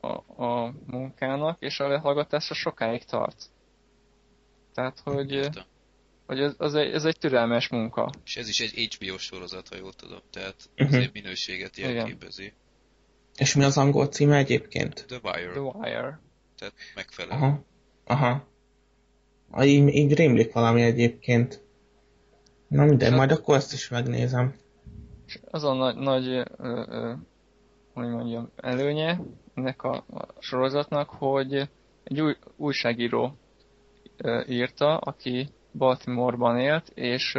a, 0.00 0.42
a 0.44 0.74
munkának, 0.86 1.56
és 1.60 1.80
a 1.80 1.88
lehallgatásra 1.88 2.54
sokáig 2.54 3.04
tart. 3.04 3.44
Tehát, 4.74 5.00
hogy, 5.04 5.32
Értem. 5.32 5.64
Hogy 6.26 6.40
ez, 6.40 6.54
az 6.58 6.74
egy, 6.74 6.92
ez 6.92 7.04
egy 7.04 7.18
türelmes 7.18 7.68
munka. 7.68 8.10
És 8.24 8.36
ez 8.36 8.48
is 8.48 8.60
egy 8.60 8.94
HBO 8.94 9.18
sorozat, 9.18 9.68
ha 9.68 9.76
jól 9.76 9.92
tudom, 9.92 10.18
tehát 10.30 10.54
Mhm. 10.76 10.88
azért 10.88 11.12
minőséget 11.12 11.76
jelképezi. 11.76 12.52
És 13.36 13.54
mi 13.54 13.64
az 13.64 13.76
angol 13.78 14.06
címe 14.06 14.36
egyébként? 14.36 15.04
The 15.08 15.20
Wire, 15.22 15.50
The 15.50 15.60
Wire. 15.60 16.20
tehát 16.58 16.74
megfelelő. 16.94 17.32
Aha. 17.42 17.64
Aha. 18.04 18.46
Ah, 19.50 19.66
így, 19.66 19.88
így 19.94 20.14
rémlik 20.14 20.52
valami 20.52 20.82
egyébként. 20.82 21.62
Na 22.68 22.84
mindegy, 22.84 23.12
majd 23.12 23.30
akkor 23.30 23.56
ezt 23.56 23.72
is 23.72 23.88
megnézem. 23.88 24.54
És 25.26 25.38
az 25.50 25.64
a 25.64 25.72
nagy, 25.74 25.96
nagy 25.96 26.26
ö, 26.28 26.44
ö, 26.88 27.12
hogy 27.94 28.08
mondjam, 28.08 28.50
előnye 28.56 29.20
ennek 29.54 29.82
a, 29.82 29.94
a 29.94 30.26
sorozatnak, 30.38 31.08
hogy 31.10 31.68
egy 32.04 32.20
új, 32.20 32.36
újságíró 32.56 33.36
ö, 34.16 34.42
írta, 34.48 34.96
aki 34.96 35.48
Baltimore-ban 35.76 36.58
élt, 36.58 36.88
és, 36.94 37.38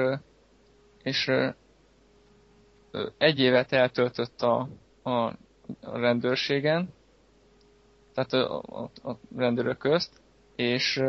és 1.03 1.31
egy 3.17 3.39
évet 3.39 3.71
eltöltött 3.71 4.41
a, 4.41 4.69
a, 5.03 5.11
a 5.81 5.97
rendőrségen, 5.97 6.89
tehát 8.13 8.33
a, 8.33 8.61
a, 8.61 9.09
a 9.09 9.19
rendőrök 9.35 9.77
közt, 9.77 10.21
és 10.55 11.01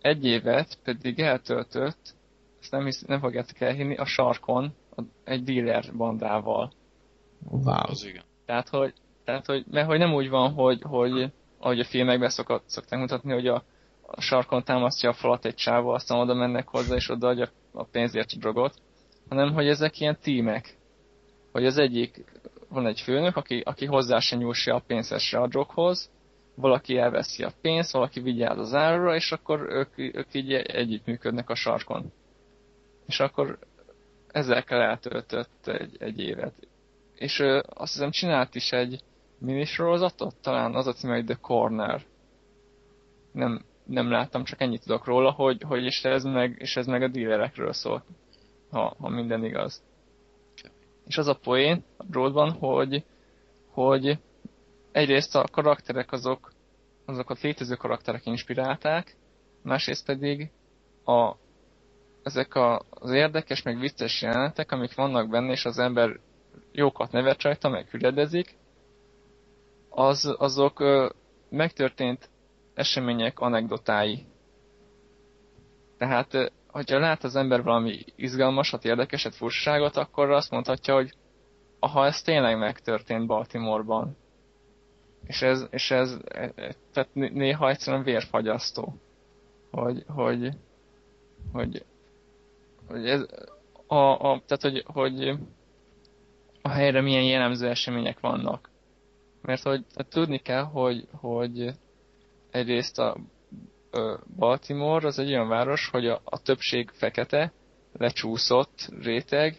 egy 0.00 0.24
évet 0.24 0.78
pedig 0.84 1.20
eltöltött, 1.20 2.14
ezt 2.60 2.70
nem, 2.70 2.84
hisz, 2.84 3.02
nem 3.02 3.20
fogjátok 3.20 3.60
elhinni, 3.60 3.96
a 3.96 4.04
sarkon 4.04 4.74
a- 4.96 5.02
egy 5.24 5.44
dealer 5.44 5.84
bandával. 5.96 6.72
Wow. 7.50 7.90
Az 7.90 8.04
igen. 8.04 8.22
Tehát, 8.46 8.68
hogy, 8.68 8.94
tehát, 9.24 9.46
hogy, 9.46 9.64
mert 9.70 9.86
hogy 9.86 9.98
nem 9.98 10.14
úgy 10.14 10.28
van, 10.28 10.52
hogy, 10.52 10.82
hogy 10.82 11.32
ahogy 11.58 11.80
a 11.80 11.84
filmekben 11.84 12.28
szokott, 12.28 12.68
szokták 12.68 12.98
mutatni, 12.98 13.32
hogy 13.32 13.46
a, 13.46 13.64
a 14.14 14.20
sarkon 14.20 14.64
támasztja 14.64 15.08
a 15.08 15.12
falat 15.12 15.44
egy 15.44 15.54
csávó, 15.54 15.88
aztán 15.88 16.18
oda 16.18 16.34
mennek 16.34 16.68
hozzá, 16.68 16.94
és 16.94 17.08
odaadja 17.08 17.48
a 17.72 17.84
pénzért 17.84 18.32
a 18.32 18.38
drogot, 18.38 18.74
hanem 19.28 19.52
hogy 19.52 19.68
ezek 19.68 20.00
ilyen 20.00 20.18
tímek. 20.22 20.76
Hogy 21.52 21.66
az 21.66 21.78
egyik, 21.78 22.24
van 22.68 22.86
egy 22.86 23.00
főnök, 23.00 23.36
aki, 23.36 23.60
aki 23.64 23.86
hozzá 23.86 24.18
se 24.18 24.36
nyúl 24.36 24.54
se 24.54 24.72
a 24.72 24.82
pénzhez, 24.86 25.22
se 25.22 25.38
a 25.38 25.46
droghoz, 25.46 26.10
valaki 26.54 26.96
elveszi 26.96 27.42
a 27.42 27.52
pénzt, 27.60 27.92
valaki 27.92 28.20
vigyáz 28.20 28.58
az 28.58 28.74
árura, 28.74 29.14
és 29.14 29.32
akkor 29.32 29.60
ők, 29.70 29.98
ők 29.98 30.34
így 30.34 30.52
együttműködnek 30.52 31.50
a 31.50 31.54
sarkon. 31.54 32.12
És 33.06 33.20
akkor 33.20 33.58
ezekkel 34.28 34.80
eltöltött 34.80 35.66
egy, 35.66 35.96
egy 35.98 36.20
évet. 36.20 36.54
És 37.14 37.38
ö, 37.38 37.60
azt 37.68 37.92
hiszem 37.92 38.10
csinált 38.10 38.54
is 38.54 38.72
egy 38.72 39.00
minisorozatot, 39.38 40.34
talán 40.42 40.74
az 40.74 40.86
a 40.86 40.92
címe, 40.92 41.14
hogy 41.14 41.24
The 41.24 41.38
Corner. 41.40 42.02
Nem, 43.32 43.64
nem 43.92 44.10
láttam, 44.10 44.44
csak 44.44 44.60
ennyit 44.60 44.82
tudok 44.82 45.04
róla, 45.04 45.30
hogy, 45.30 45.62
hogy 45.62 45.84
és, 45.84 46.04
ez 46.04 46.24
meg, 46.24 46.56
és 46.58 46.76
ez 46.76 46.86
meg 46.86 47.02
a 47.02 47.08
dílerekről 47.08 47.72
szól, 47.72 48.04
ha, 48.70 48.96
ha 49.00 49.08
minden 49.08 49.44
igaz. 49.44 49.82
És 51.06 51.18
az 51.18 51.26
a 51.26 51.34
poén 51.34 51.84
a 51.96 52.04
Broadban, 52.04 52.50
hogy, 52.52 53.04
hogy 53.70 54.18
egyrészt 54.92 55.34
a 55.36 55.44
karakterek 55.52 56.12
azok, 56.12 56.52
azokat 57.04 57.40
létező 57.40 57.74
karakterek 57.74 58.26
inspirálták, 58.26 59.16
másrészt 59.62 60.04
pedig 60.04 60.50
a, 61.04 61.32
ezek 62.22 62.54
a, 62.54 62.82
az 62.90 63.10
érdekes, 63.10 63.62
meg 63.62 63.78
vicces 63.78 64.22
jelenetek, 64.22 64.72
amik 64.72 64.94
vannak 64.94 65.28
benne, 65.28 65.50
és 65.52 65.64
az 65.64 65.78
ember 65.78 66.18
jókat 66.72 67.12
nevet 67.12 67.42
rajta, 67.42 67.68
meg 67.68 67.88
hüledezik, 67.88 68.56
az, 69.88 70.34
azok 70.38 70.80
ö, 70.80 71.08
megtörtént 71.48 72.30
események 72.82 73.40
anekdotái. 73.40 74.26
Tehát, 75.98 76.52
hogyha 76.66 76.98
lát 76.98 77.24
az 77.24 77.36
ember 77.36 77.62
valami 77.62 78.04
izgalmasat, 78.16 78.84
érdekeset, 78.84 79.34
furcsaságot, 79.34 79.96
akkor 79.96 80.30
azt 80.30 80.50
mondhatja, 80.50 80.94
hogy 80.94 81.14
aha, 81.78 82.06
ez 82.06 82.22
tényleg 82.22 82.58
megtörtént 82.58 83.26
Baltimoreban. 83.26 84.16
És 85.26 85.42
ez, 85.42 85.66
és 85.70 85.90
ez 85.90 86.16
e- 86.28 86.52
e- 86.54 86.74
tehát 86.92 87.14
né- 87.14 87.32
néha 87.32 87.68
egyszerűen 87.68 88.02
vérfagyasztó. 88.02 88.94
Hogy, 89.70 90.04
hogy, 90.08 90.48
hogy, 91.52 91.84
hogy 92.88 93.08
ez, 93.08 93.26
a, 93.86 93.96
a, 93.96 94.42
tehát, 94.46 94.62
hogy, 94.62 94.84
hogy 94.86 95.38
a 96.62 96.68
helyre 96.68 97.00
milyen 97.00 97.24
jellemző 97.24 97.68
események 97.68 98.20
vannak. 98.20 98.70
Mert 99.42 99.62
hogy 99.62 99.84
tudni 100.08 100.38
kell, 100.38 100.62
hogy, 100.62 101.08
hogy 101.12 101.72
egyrészt 102.52 102.98
a 102.98 103.16
Baltimore 104.36 105.06
az 105.06 105.18
egy 105.18 105.28
olyan 105.28 105.48
város, 105.48 105.88
hogy 105.88 106.06
a, 106.06 106.20
a 106.24 106.42
többség 106.42 106.90
fekete, 106.92 107.52
lecsúszott 107.92 108.88
réteg, 109.00 109.56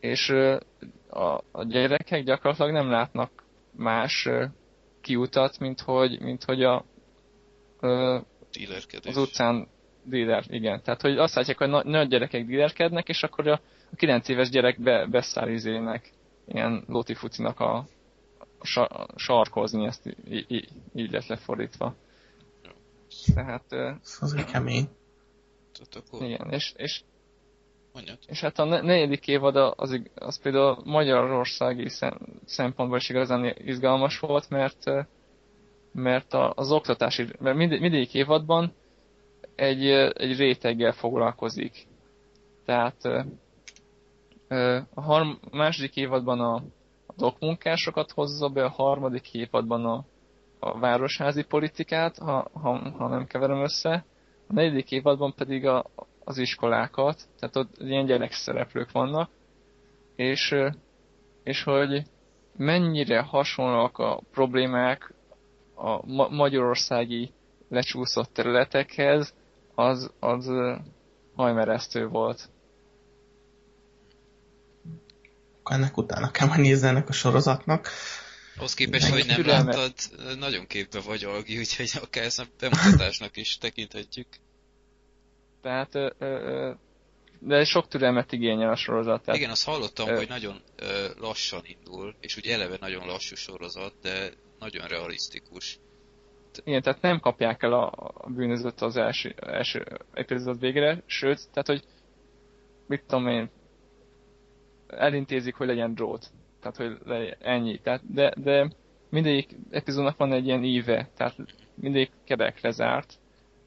és 0.00 0.28
a, 1.08 1.44
a 1.52 1.64
gyerekek 1.64 2.24
gyakorlatilag 2.24 2.72
nem 2.72 2.90
látnak 2.90 3.30
más 3.76 4.28
kiutat, 5.00 5.58
mint 5.58 5.80
hogy, 5.80 6.20
mint 6.20 6.44
hogy 6.44 6.62
a, 6.62 6.84
az 9.04 9.16
utcán 9.16 9.68
díler, 10.04 10.44
igen. 10.48 10.82
Tehát, 10.82 11.00
hogy 11.00 11.18
azt 11.18 11.34
látják, 11.34 11.58
hogy 11.58 11.68
na- 11.68 11.84
nagy 11.84 12.08
gyerekek 12.08 12.46
dílerkednek, 12.46 13.08
és 13.08 13.22
akkor 13.22 13.48
a, 13.48 13.60
a 13.92 13.96
9 13.96 14.28
éves 14.28 14.48
gyerek 14.48 14.80
be, 14.80 15.06
beszáll 15.06 15.48
izének, 15.48 16.12
ilyen 16.46 16.84
lótifucinak 16.88 17.60
a, 17.60 17.76
a, 18.58 18.66
sa, 18.66 18.84
a 18.84 19.06
sarkozni, 19.16 19.86
ezt 19.86 20.06
í- 20.06 20.50
í- 20.50 20.68
így 20.94 21.10
lett 21.10 21.26
lefordítva. 21.26 21.94
Tehát, 23.34 23.72
Ez 23.72 24.16
azért 24.20 24.50
kemény. 24.50 24.88
Akkor 25.94 26.22
igen, 26.22 26.50
és, 26.50 26.72
és, 26.76 27.02
mondjad. 27.92 28.18
és 28.26 28.40
hát 28.40 28.58
a 28.58 28.64
ne- 28.64 28.80
negyedik 28.80 29.26
évad 29.26 29.56
az, 29.56 30.00
az 30.14 30.40
például 30.40 30.78
magyarországi 30.84 31.88
szem- 31.88 32.20
szempontból 32.44 32.98
is 32.98 33.08
igazán 33.08 33.54
izgalmas 33.58 34.18
volt, 34.18 34.48
mert 34.48 34.84
mert 35.92 36.34
a, 36.34 36.52
az 36.56 36.70
oktatási, 36.70 37.26
mert 37.38 37.56
mind, 37.56 37.70
mindegyik 37.80 38.14
évadban 38.14 38.72
egy, 39.54 39.86
egy 40.12 40.36
réteggel 40.36 40.92
foglalkozik. 40.92 41.86
Tehát 42.64 43.04
a 44.94 45.00
harm, 45.00 45.30
második 45.50 45.96
évadban 45.96 46.40
a, 46.40 46.54
a 47.06 47.12
dokmunkásokat 47.16 48.10
hozza 48.10 48.48
be, 48.48 48.64
a 48.64 48.68
harmadik 48.68 49.34
évadban 49.34 49.84
a, 49.84 50.04
a 50.64 50.78
városházi 50.78 51.42
politikát, 51.42 52.18
ha, 52.18 52.50
ha, 52.52 52.92
ha 52.98 53.08
nem 53.08 53.26
keverem 53.26 53.62
össze, 53.62 54.04
a 54.48 54.52
negyedik 54.52 54.90
évadban 54.90 55.34
pedig 55.34 55.66
a, 55.66 55.84
az 56.24 56.38
iskolákat, 56.38 57.22
tehát 57.38 57.56
ott 57.56 57.74
ilyen 57.78 58.06
gyerekszereplők 58.06 58.92
vannak, 58.92 59.30
és, 60.16 60.54
és 61.42 61.62
hogy 61.62 62.02
mennyire 62.56 63.20
hasonlóak 63.20 63.98
a 63.98 64.20
problémák 64.30 65.14
a 65.74 66.06
ma- 66.06 66.28
magyarországi 66.28 67.32
lecsúszott 67.68 68.32
területekhez, 68.32 69.34
az, 69.74 70.10
az 70.20 70.50
hajmeresztő 71.34 72.08
volt. 72.08 72.48
Ennek 75.64 75.96
utána 75.96 76.30
kell 76.30 76.46
majd 76.48 76.60
nézni 76.60 76.88
ennek 76.88 77.08
a 77.08 77.12
sorozatnak. 77.12 77.88
Ahhoz 78.62 78.74
képest, 78.74 79.08
hogy 79.08 79.26
nem 79.26 79.36
Türelmet. 79.36 79.74
láttad, 79.74 80.38
nagyon 80.38 80.66
képbe 80.66 81.00
vagy, 81.00 81.24
Algi, 81.24 81.58
úgyhogy 81.58 81.90
akár 82.02 82.24
ezt 82.24 82.40
a 82.40 82.44
bemutatásnak 82.60 83.36
is 83.36 83.58
tekinthetjük. 83.58 84.26
Tehát, 85.62 85.94
ö, 85.94 86.10
ö, 86.18 86.26
ö, 86.26 86.72
de 87.38 87.64
sok 87.64 87.88
türelmet 87.88 88.32
igényel 88.32 88.70
a 88.70 88.76
sorozat. 88.76 89.22
Tehát, 89.22 89.40
Igen, 89.40 89.50
azt 89.50 89.64
hallottam, 89.64 90.08
Ö. 90.08 90.16
hogy 90.16 90.28
nagyon 90.28 90.62
ö, 90.76 91.08
lassan 91.18 91.60
indul, 91.64 92.14
és 92.20 92.36
úgy 92.36 92.46
eleve 92.46 92.76
nagyon 92.80 93.06
lassú 93.06 93.34
sorozat, 93.34 93.94
de 94.02 94.30
nagyon 94.58 94.86
realisztikus. 94.86 95.78
Igen, 96.64 96.82
tehát 96.82 97.00
nem 97.02 97.20
kapják 97.20 97.62
el 97.62 97.72
a, 97.72 97.92
a 98.14 98.28
bűnözőt 98.30 98.80
az 98.80 98.96
első, 98.96 99.34
első 99.36 99.86
epizód 100.12 100.60
végére, 100.60 101.02
sőt, 101.06 101.48
tehát, 101.52 101.66
hogy 101.66 101.84
mit 102.86 103.04
tudom 103.06 103.28
én, 103.28 103.50
elintézik, 104.86 105.54
hogy 105.54 105.66
legyen 105.66 105.94
drót. 105.94 106.30
Tehát, 106.62 106.76
hogy 106.76 106.98
legyen 107.04 107.36
ennyi. 107.40 107.78
Tehát, 107.78 108.12
de, 108.12 108.32
de 108.36 108.70
mindegyik 109.10 109.56
epizódnak 109.70 110.16
van 110.16 110.32
egy 110.32 110.46
ilyen 110.46 110.64
íve, 110.64 111.08
tehát 111.16 111.36
mindegyik 111.74 112.10
kerekre 112.24 112.70
zárt, 112.70 113.14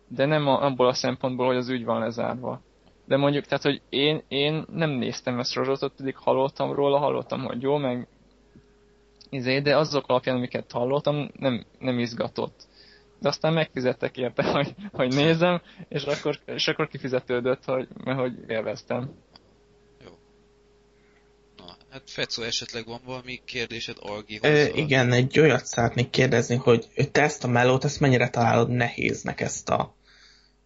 de 0.07 0.25
nem 0.25 0.47
a, 0.47 0.65
abból 0.65 0.87
a 0.87 0.93
szempontból, 0.93 1.45
hogy 1.45 1.55
az 1.55 1.69
ügy 1.69 1.85
van 1.85 1.99
lezárva. 1.99 2.61
De 3.05 3.17
mondjuk, 3.17 3.45
tehát, 3.45 3.63
hogy 3.63 3.81
én, 3.89 4.23
én 4.27 4.65
nem 4.71 4.89
néztem 4.89 5.39
ezt 5.39 5.51
sorozatot, 5.51 5.97
pedig 5.97 6.15
hallottam 6.15 6.73
róla, 6.73 6.97
hallottam, 6.97 7.43
hogy 7.43 7.61
jó, 7.61 7.77
meg 7.77 8.07
izé, 9.29 9.59
de 9.59 9.77
azok 9.77 10.07
alapján, 10.07 10.35
amiket 10.35 10.71
hallottam, 10.71 11.29
nem, 11.39 11.65
nem 11.79 11.99
izgatott. 11.99 12.67
De 13.19 13.27
aztán 13.27 13.53
megfizettek 13.53 14.17
érte, 14.17 14.51
hogy, 14.55 14.75
hogy 14.91 15.15
nézem, 15.15 15.61
és 15.87 16.03
akkor, 16.03 16.39
és 16.45 16.67
akkor 16.67 16.87
kifizetődött, 16.87 17.65
hogy, 17.65 17.87
mert 18.03 18.19
hogy 18.19 18.33
élveztem. 18.47 19.09
Na, 21.65 21.75
hát 21.89 22.01
Fecó, 22.05 22.43
esetleg 22.43 22.85
van 22.85 23.01
valami 23.05 23.41
kérdésed 23.45 23.95
Algi 23.99 24.39
Ö, 24.41 24.63
igen, 24.73 25.11
egy 25.11 25.39
olyat 25.39 25.65
szeretnék 25.65 26.09
kérdezni, 26.09 26.55
hogy 26.55 26.87
te 27.11 27.21
ezt 27.21 27.43
a 27.43 27.47
melót, 27.47 27.83
ezt 27.83 27.99
mennyire 27.99 28.29
találod 28.29 28.69
nehéznek 28.69 29.41
ezt 29.41 29.69
a 29.69 29.95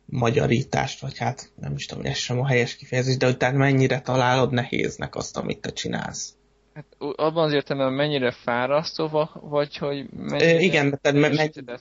magyarítást, 0.06 1.00
vagy 1.00 1.18
hát 1.18 1.52
nem 1.56 1.74
is 1.76 1.86
tudom, 1.86 2.04
hogy 2.04 2.12
ez 2.12 2.18
sem 2.18 2.40
a 2.40 2.48
helyes 2.48 2.76
kifejezés, 2.76 3.18
de 3.18 3.26
hogy 3.26 3.38
tehát 3.38 3.56
mennyire 3.56 4.02
találod 4.02 4.52
nehéznek 4.52 5.16
azt, 5.16 5.38
amit 5.38 5.62
te 5.62 5.72
csinálsz? 5.72 6.34
Hát 6.74 6.86
abban 6.98 7.46
az 7.46 7.54
értelemben 7.54 7.94
mennyire 7.94 8.32
fárasztó, 8.32 9.30
vagy 9.34 9.78
hogy 9.78 10.10
mennyire 10.10 10.54
Ö, 10.54 10.60
igen, 10.60 11.00
tehát 11.02 11.20
me- 11.20 11.36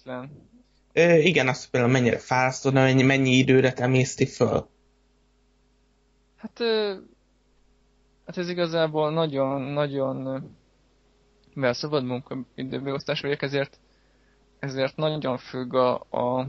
me- 0.04 0.28
Ö, 0.92 1.14
igen, 1.14 1.48
azt 1.48 1.70
például 1.70 1.92
mennyire 1.92 2.18
fárasztó, 2.18 2.70
de 2.70 2.81
mennyi, 2.81 3.02
mennyi 3.02 3.31
időre 3.31 3.72
emészti 3.72 4.26
föl? 4.26 4.68
Hát, 6.37 6.61
hát 8.28 8.36
ez 8.36 8.48
igazából 8.48 9.10
nagyon-nagyon 9.10 10.48
mivel 11.54 11.72
szabad 11.72 12.04
munka 12.04 12.38
időbeosztás 12.54 13.20
vagyok, 13.20 13.42
ezért, 13.42 13.78
ezért 14.58 14.96
nagyon 14.96 15.36
függ 15.36 15.74
a, 15.74 15.94
a 16.10 16.46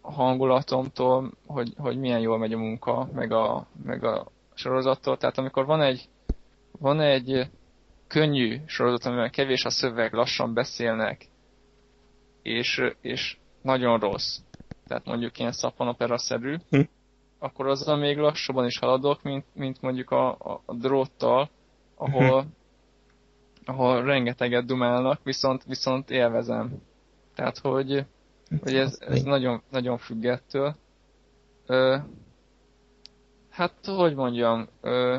hangulatomtól, 0.00 1.30
hogy, 1.46 1.72
hogy 1.76 1.98
milyen 1.98 2.20
jól 2.20 2.38
megy 2.38 2.52
a 2.52 2.58
munka, 2.58 3.08
meg 3.12 3.32
a, 3.32 3.66
meg 3.84 4.04
a 4.04 4.26
sorozattól. 4.54 5.16
Tehát 5.16 5.38
amikor 5.38 5.66
van 5.66 5.80
egy, 5.82 6.08
van 6.78 7.00
egy 7.00 7.50
könnyű 8.06 8.60
sorozat, 8.66 9.04
amiben 9.04 9.30
kevés 9.30 9.64
a 9.64 9.70
szöveg, 9.70 10.12
lassan 10.12 10.54
beszélnek, 10.54 11.26
és, 12.42 12.82
és 13.00 13.36
nagyon 13.62 13.98
rossz, 13.98 14.38
tehát 14.86 15.04
mondjuk 15.04 15.38
ilyen 15.38 15.52
szappanopera-szerű, 15.52 16.56
hm. 16.70 16.80
Akkor 17.38 17.66
azzal 17.66 17.96
még 17.96 18.18
lassabban 18.18 18.66
is 18.66 18.78
haladok, 18.78 19.22
mint, 19.22 19.44
mint 19.52 19.80
mondjuk 19.80 20.10
a, 20.10 20.30
a, 20.30 20.62
a 20.64 20.74
dróttal, 20.74 21.50
ahol, 21.94 22.44
ahol 23.64 24.02
rengeteget 24.02 24.66
dumálnak, 24.66 25.20
viszont, 25.22 25.64
viszont 25.64 26.10
élvezem. 26.10 26.82
Tehát, 27.34 27.58
hogy, 27.58 28.04
hogy 28.62 28.74
ez, 28.74 28.98
ez 29.00 29.22
nagyon, 29.22 29.62
nagyon 29.70 29.98
függettől. 29.98 30.76
Ö, 31.66 31.96
hát, 33.50 33.74
hogy 33.84 34.14
mondjam, 34.14 34.68
ö, 34.80 35.18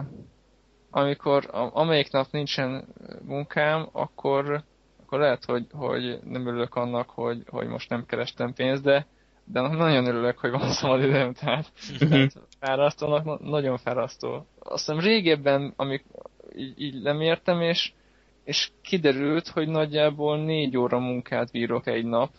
amikor 0.89 1.49
amelyik 1.51 2.11
nap 2.11 2.27
nincsen 2.31 2.85
munkám, 3.21 3.89
akkor, 3.91 4.63
akkor 5.01 5.19
lehet, 5.19 5.45
hogy, 5.45 5.67
hogy 5.71 6.19
nem 6.23 6.47
örülök 6.47 6.75
annak, 6.75 7.09
hogy, 7.09 7.43
hogy 7.49 7.67
most 7.67 7.89
nem 7.89 8.05
kerestem 8.05 8.53
pénzt, 8.53 8.83
de, 8.83 9.05
de 9.45 9.61
nagyon 9.61 10.05
örülök, 10.05 10.37
hogy 10.37 10.51
van 10.51 10.69
szabad 10.69 11.03
időm, 11.03 11.33
tehát, 11.33 11.71
mhm. 11.99 12.09
tehát 12.09 12.31
fárasztónak, 12.59 13.39
nagyon 13.39 13.77
fárasztó. 13.77 14.45
Azt 14.59 14.85
hiszem 14.85 14.99
régebben, 14.99 15.73
amik 15.75 16.05
így, 16.55 16.81
így 16.81 17.01
nem 17.01 17.21
értem, 17.21 17.61
és, 17.61 17.93
és 18.43 18.71
kiderült, 18.81 19.47
hogy 19.47 19.67
nagyjából 19.67 20.37
négy 20.43 20.77
óra 20.77 20.99
munkát 20.99 21.51
bírok 21.51 21.87
egy 21.87 22.05
nap, 22.05 22.29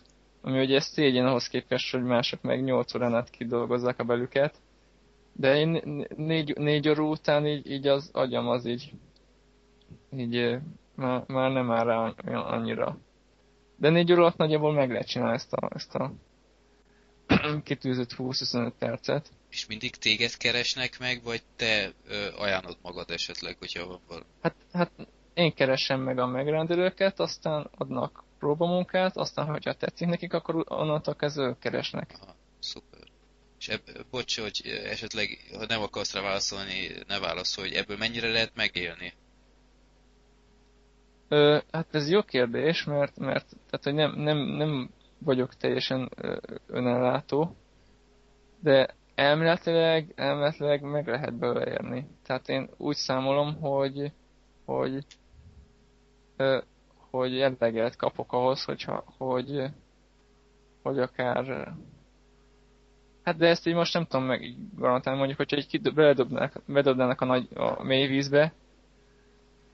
ami 0.41 0.59
ugye 0.59 0.79
szégyen 0.79 1.25
ahhoz 1.25 1.47
képest, 1.47 1.91
hogy 1.91 2.03
mások 2.03 2.41
meg 2.41 2.63
nyolc 2.63 2.95
órán 2.95 3.15
át 3.15 3.29
kidolgozzák 3.29 3.99
a 3.99 4.03
belüket. 4.03 4.55
De 5.33 5.55
én 5.55 6.03
négy, 6.15 6.57
négy 6.57 6.89
óra 6.89 7.03
után 7.03 7.47
így, 7.47 7.71
így 7.71 7.87
az 7.87 8.09
agyam 8.13 8.47
az 8.47 8.65
így, 8.65 8.91
így 10.17 10.57
már, 10.95 11.23
már 11.27 11.51
nem 11.51 11.71
áll 11.71 11.85
rá 11.85 12.13
annyira. 12.39 12.97
De 13.75 13.89
négy 13.89 14.11
óra 14.11 14.21
alatt 14.21 14.37
nagyjából 14.37 14.73
meg 14.73 14.91
lehet 14.91 15.07
csinálni 15.07 15.33
ezt 15.33 15.53
a, 15.53 15.69
ezt 15.73 15.95
a 15.95 16.11
kitűzött 17.63 18.15
20-25 18.17 18.71
percet. 18.79 19.29
És 19.49 19.65
mindig 19.65 19.95
téged 19.95 20.37
keresnek 20.37 20.99
meg, 20.99 21.21
vagy 21.23 21.41
te 21.55 21.91
ö, 22.07 22.27
ajánlod 22.37 22.77
magad 22.81 23.11
esetleg, 23.11 23.55
hogyha 23.59 23.87
van 23.87 23.99
valami? 24.07 24.25
Hát, 24.41 24.55
hát 24.73 24.91
én 25.33 25.53
keresem 25.53 26.01
meg 26.01 26.19
a 26.19 26.25
megrendelőket, 26.25 27.19
aztán 27.19 27.69
adnak 27.77 28.23
próbamunkát, 28.39 29.17
aztán, 29.17 29.45
hogyha 29.45 29.73
tetszik 29.73 30.07
nekik, 30.07 30.33
akkor 30.33 30.63
onnantól 30.67 31.15
kezdve 31.15 31.55
keresnek. 31.59 32.15
Aha, 32.21 32.35
szuper. 32.59 32.99
És 33.59 33.67
ebb, 33.67 33.81
bocs, 34.11 34.39
hogy 34.39 34.61
esetleg, 34.85 35.37
ha 35.57 35.65
nem 35.65 35.81
akarsz 35.81 36.13
rá 36.13 36.21
válaszolni, 36.21 36.89
ne 37.07 37.19
válaszolj, 37.19 37.67
hogy 37.67 37.77
ebből 37.77 37.97
mennyire 37.97 38.27
lehet 38.27 38.51
megélni? 38.55 39.13
Ö, 41.27 41.57
hát 41.71 41.95
ez 41.95 42.09
jó 42.09 42.21
kérdés, 42.21 42.83
mert, 42.83 43.17
mert 43.17 43.45
tehát, 43.69 43.83
hogy 43.83 43.93
nem, 43.93 44.15
nem, 44.15 44.37
nem 44.37 44.89
vagyok 45.19 45.55
teljesen 45.55 46.09
önellátó, 46.67 47.55
de 48.59 48.95
elméletileg, 49.15 50.13
elméletileg 50.15 50.81
meg 50.81 51.07
lehet 51.07 51.37
belőle. 51.37 52.03
Tehát 52.23 52.49
én 52.49 52.69
úgy 52.77 52.95
számolom, 52.95 53.61
hogy, 53.61 54.11
hogy, 54.65 55.05
hogy 57.09 57.39
eleget 57.39 57.95
kapok 57.95 58.33
ahhoz, 58.33 58.63
hogyha, 58.63 59.03
hogy, 59.17 59.63
hogy 60.81 60.99
akár 60.99 61.73
Hát 63.27 63.37
de 63.37 63.47
ezt 63.47 63.67
így 63.67 63.73
most 63.73 63.93
nem 63.93 64.05
tudom 64.05 64.25
meg 64.25 64.55
garantálni, 64.75 65.17
mondjuk, 65.17 65.37
hogyha 65.37 65.57
egy 65.57 65.93
beledobnának, 65.93 66.61
bedobnának 66.65 67.21
a 67.21 67.25
nagy 67.25 67.47
a 67.55 67.83
mély 67.83 68.07
vízbe, 68.07 68.53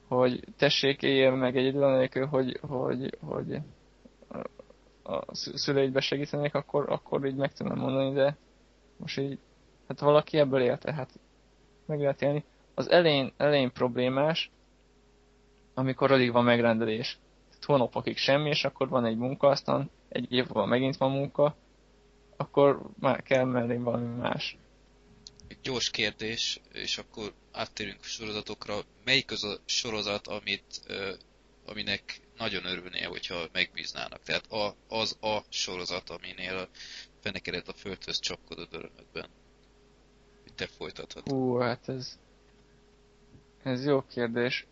hogy 0.08 0.44
tessék 0.58 1.02
éljen 1.02 1.34
meg 1.34 1.58
egy 1.58 1.66
idő 1.66 1.80
hogy, 2.26 2.60
hogy, 2.62 3.18
hogy 3.22 3.58
a 5.04 5.36
szüleidbe 5.36 6.00
segítenék, 6.00 6.54
akkor, 6.56 6.90
akkor 6.90 7.26
így 7.26 7.36
meg 7.36 7.54
tudom 7.54 7.78
mondani, 7.78 8.14
de 8.14 8.38
most 8.98 9.18
így, 9.18 9.40
hát 9.88 10.00
valaki 10.00 10.38
ebből 10.38 10.62
élte, 10.62 10.94
hát 10.94 11.20
meg 11.86 12.00
lehet 12.00 12.22
élni. 12.22 12.44
Az 12.74 12.90
elején, 12.90 13.34
elején 13.38 13.72
problémás, 13.72 14.52
amikor 15.74 16.12
alig 16.12 16.32
van 16.32 16.44
megrendelés. 16.44 17.20
Hónapokig 17.62 18.18
semmi, 18.18 18.50
és 18.50 18.64
akkor 18.64 18.90
van 18.90 19.06
egy 19.06 19.18
munka, 19.18 19.48
aztán 19.48 19.90
egy 20.10 20.32
év 20.32 20.48
van 20.48 20.68
megint 20.68 20.98
van 20.98 21.12
munka, 21.12 21.56
akkor 22.38 22.82
már 23.00 23.24
kell 23.24 23.44
mellé 23.44 23.76
valami 23.76 24.16
más. 24.16 24.58
Egy 25.48 25.58
gyors 25.62 25.90
kérdés, 25.90 26.62
és 26.72 26.98
akkor 26.98 27.34
áttérünk 27.52 28.00
a 28.02 28.06
sorozatokra. 28.06 28.80
Melyik 29.04 29.32
az 29.32 29.44
a 29.44 29.58
sorozat, 29.66 30.28
amit, 30.28 30.82
aminek 31.66 32.22
nagyon 32.44 32.66
örülnél, 32.66 33.10
hogyha 33.10 33.46
megbíznának? 33.52 34.24
Tehát 34.24 34.52
a, 34.52 34.76
az 34.90 35.18
a 35.22 35.38
sorozat, 35.50 36.10
aminél 36.10 36.58
a 36.58 36.68
fenekedet 37.22 37.68
a 37.68 37.74
földhöz 37.74 38.20
csapkodod. 38.20 38.68
Hogy 39.12 40.54
te 40.56 40.68
folytatod. 40.68 41.30
Hú, 41.30 41.58
hát 41.58 41.90
ez... 41.90 42.20
Ez 43.64 43.86
jó 43.86 44.02
kérdés. 44.02 44.68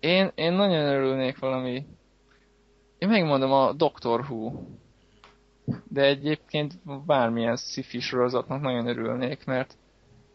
Én, 0.00 0.32
én 0.34 0.52
nagyon 0.52 0.86
örülnék 0.86 1.38
valami... 1.38 1.86
Én 2.98 3.08
megmondom 3.08 3.52
a 3.52 3.72
Doctor 3.72 4.20
Who 4.20 4.52
de 5.88 6.02
egyébként 6.04 6.78
bármilyen 7.06 7.56
sci 7.56 8.00
sorozatnak 8.00 8.60
nagyon 8.60 8.86
örülnék, 8.86 9.44
mert, 9.44 9.76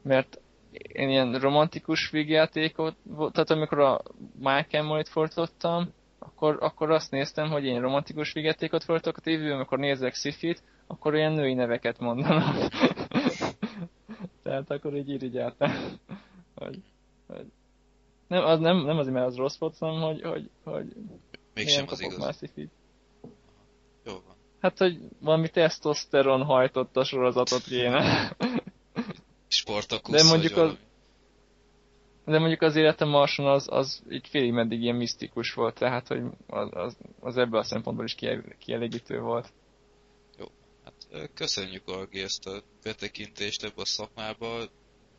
mert 0.02 0.40
én 0.74 1.10
ilyen 1.10 1.40
romantikus 1.40 2.10
végjátékot, 2.10 2.96
tehát 3.18 3.50
amikor 3.50 3.80
a 3.80 4.02
Mike 4.40 4.78
Emily-t 4.78 5.08
fordítottam, 5.10 5.94
akkor, 6.20 6.58
akkor 6.60 6.92
azt 6.92 7.12
néztem, 7.12 7.50
hogy 7.50 7.66
én 7.66 7.82
romantikus 7.82 8.34
végjátékot 8.34 8.84
fordítok 8.84 9.18
a 9.18 9.22
tévében, 9.22 9.56
amikor 9.56 9.78
nézek 9.78 10.14
sci 10.14 10.56
akkor 10.88 11.16
ilyen 11.16 11.32
női 11.32 11.54
neveket 11.54 12.00
mondanak. 12.00 12.56
Tehát 14.44 14.72
akkor 14.72 14.96
így 14.96 15.10
irigyeltem. 15.10 15.72
hogy, 16.56 16.82
hogy 17.28 17.46
nem, 18.28 18.44
az 18.44 18.60
nem, 18.60 18.78
nem 18.78 18.98
azért, 18.98 19.14
mert 19.14 19.28
az 19.28 19.36
rossz 19.36 19.58
volt, 19.58 19.78
hanem 19.78 20.02
hogy, 20.02 20.22
hogy, 20.22 20.50
hogy 20.64 20.94
Mégsem 21.54 21.86
az 21.88 22.02
igaz. 22.02 22.18
Már 22.18 22.36
Jó 24.06 24.14
van. 24.14 24.36
Hát, 24.60 24.78
hogy 24.78 24.98
valami 25.20 25.50
tesztoszteron 25.50 26.44
hajtott 26.44 26.98
a 26.98 27.04
sorozatot 27.04 27.64
kéne. 27.64 28.32
Sportakusz, 29.64 30.22
de 30.22 30.30
mondjuk 30.30 30.58
az, 30.58 30.78
de 32.26 32.40
mondjuk 32.40 32.62
az 32.62 32.76
életem 32.76 33.10
Marson 33.10 33.46
az, 33.46 33.68
az 33.72 34.04
így 34.10 34.28
félig 34.28 34.52
meddig 34.52 34.82
ilyen 34.82 34.96
misztikus 34.96 35.54
volt, 35.54 35.80
tehát 35.80 36.08
hogy 36.08 36.22
az, 36.48 36.70
az, 36.72 36.98
az 37.20 37.38
ebből 37.38 37.60
a 37.60 37.64
szempontból 37.64 38.06
is 38.06 38.16
kielégítő 38.60 39.20
volt. 39.20 39.54
Jó, 40.40 40.46
hát 40.84 41.30
köszönjük 41.34 41.88
Algi 41.88 42.22
ezt 42.22 42.48
a 42.48 42.64
betekintést 42.84 43.64
ebbe 43.64 43.82
a 43.82 43.86
szakmába. 43.86 44.64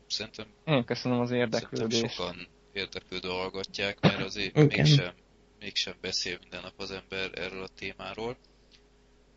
Szerintem, 0.07 0.45
Én 0.65 0.85
köszönöm 0.85 1.19
az 1.19 1.31
érdeklődést. 1.31 2.13
sokan 2.13 2.47
érdeklődő 2.73 3.27
hallgatják, 3.27 3.99
mert 3.99 4.21
azért 4.21 4.57
okay. 4.57 4.65
mégsem, 4.65 5.13
mégsem 5.59 5.93
beszél 6.01 6.37
minden 6.41 6.61
nap 6.61 6.73
az 6.77 6.91
ember 6.91 7.29
erről 7.33 7.63
a 7.63 7.67
témáról. 7.67 8.37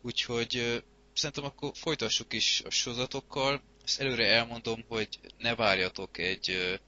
Úgyhogy 0.01 0.83
szerintem 1.13 1.45
akkor 1.45 1.71
folytassuk 1.73 2.33
is 2.33 2.61
a 2.65 2.69
sorozatokkal. 2.69 3.61
Ezt 3.89 3.99
előre 4.01 4.25
elmondom, 4.25 4.83
hogy 4.87 5.19
ne 5.37 5.55
várjatok 5.55 6.17
egy 6.17 6.79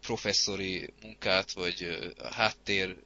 professzori 0.00 0.92
munkát, 1.02 1.52
vagy 1.52 2.08
háttér 2.30 2.96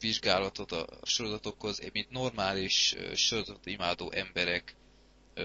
vizsgálatot 0.00 0.72
a 0.72 0.86
sorozatokhoz, 1.02 1.80
mint 1.92 2.10
normális 2.10 2.94
sorozatot 3.14 3.66
imádó 3.66 4.10
emberek 4.10 4.74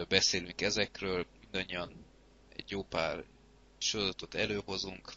beszélünk 0.07 0.62
ezekről, 0.62 1.25
mindannyian 1.39 2.05
egy 2.55 2.71
jó 2.71 2.83
pár 2.83 3.23
sorozatot 3.77 4.36
előhozunk, 4.36 5.13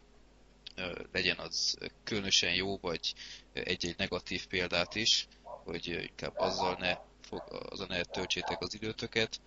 legyen 1.12 1.38
az 1.38 1.78
különösen 2.04 2.54
jó, 2.54 2.78
vagy 2.78 3.14
egy-egy 3.52 3.98
negatív 3.98 4.46
példát 4.46 4.94
is, 4.94 5.26
hogy 5.42 5.86
inkább 5.86 6.38
azzal 6.38 6.76
ne 6.78 6.96
fog, 7.28 7.42
azon 7.70 7.92
eltöltsétek 7.92 8.60
az 8.60 8.74
időtöket. 8.74 9.40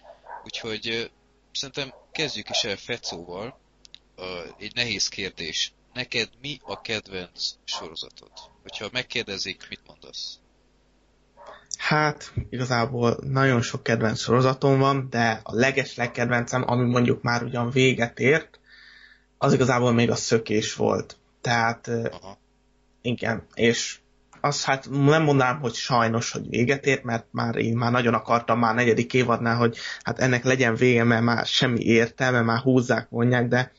Úgyhogy 0.43 1.12
szerintem 1.54 1.94
kezdjük 2.12 2.50
is 2.50 2.63
el 2.63 2.76
Fecóval. 2.76 3.60
Egy 4.58 4.76
nehéz 4.76 5.08
kérdés. 5.08 5.74
Neked 5.94 6.30
mi 6.42 6.60
a 6.63 6.82
kedvenc 6.82 7.54
sorozatod? 7.63 8.32
Hogyha 8.62 8.89
megkérdezik, 8.92 9.66
mit 9.70 9.82
mondasz? 9.88 10.38
Hát, 11.78 12.34
igazából 12.50 13.20
nagyon 13.24 13.62
sok 13.62 13.84
kedvenc 13.84 14.20
sorozatom 14.20 14.80
van, 14.80 15.08
de 15.10 15.39
a 15.44 15.56
leges 15.56 15.96
legkedvencem, 15.96 16.63
ami 16.70 16.89
mondjuk 16.89 17.22
már 17.22 17.44
ugyan 17.44 17.70
véget 17.70 18.20
ért, 18.20 18.60
az 19.38 19.54
igazából 19.54 19.92
még 19.92 20.10
a 20.10 20.16
szökés 20.16 20.76
volt. 20.76 21.18
Tehát, 21.42 21.88
Aha. 21.88 22.38
igen, 23.02 23.48
és 23.54 24.00
az 24.45 24.63
hát 24.63 24.89
nem 24.89 25.23
mondanám, 25.23 25.60
hogy 25.60 25.73
sajnos, 25.73 26.32
hogy 26.32 26.49
véget 26.49 26.86
ért, 26.86 27.03
mert 27.03 27.25
már 27.32 27.56
én 27.56 27.77
már 27.77 27.91
nagyon 27.91 28.13
akartam 28.13 28.60
már 28.60 28.75
negyedik 28.75 29.13
évadnál, 29.13 29.56
hogy 29.56 29.77
hát 30.03 30.19
ennek 30.19 30.43
legyen 30.43 30.75
vége, 30.75 31.03
mert 31.03 31.23
már 31.23 31.45
semmi 31.45 31.84
értelme, 31.84 32.41
már 32.41 32.60
húzzák, 32.60 33.10
vonják, 33.10 33.47
de 33.47 33.71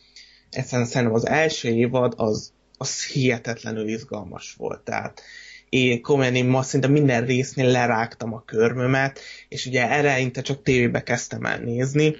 egyszerűen 0.50 0.88
szerintem 0.88 1.16
az 1.16 1.26
első 1.26 1.68
évad 1.68 2.14
az, 2.16 2.52
az 2.78 3.04
hihetetlenül 3.04 3.88
izgalmas 3.88 4.54
volt. 4.58 4.80
Tehát 4.80 5.22
én 5.68 6.02
komolyan 6.02 6.46
ma 6.46 6.62
szinte 6.62 6.88
minden 6.88 7.26
résznél 7.26 7.70
lerágtam 7.70 8.34
a 8.34 8.44
körmömet, 8.44 9.20
és 9.48 9.66
ugye 9.66 9.90
eleinte 9.90 10.40
csak 10.40 10.62
tévébe 10.62 11.02
kezdtem 11.02 11.44
el 11.44 11.58
nézni, 11.58 12.16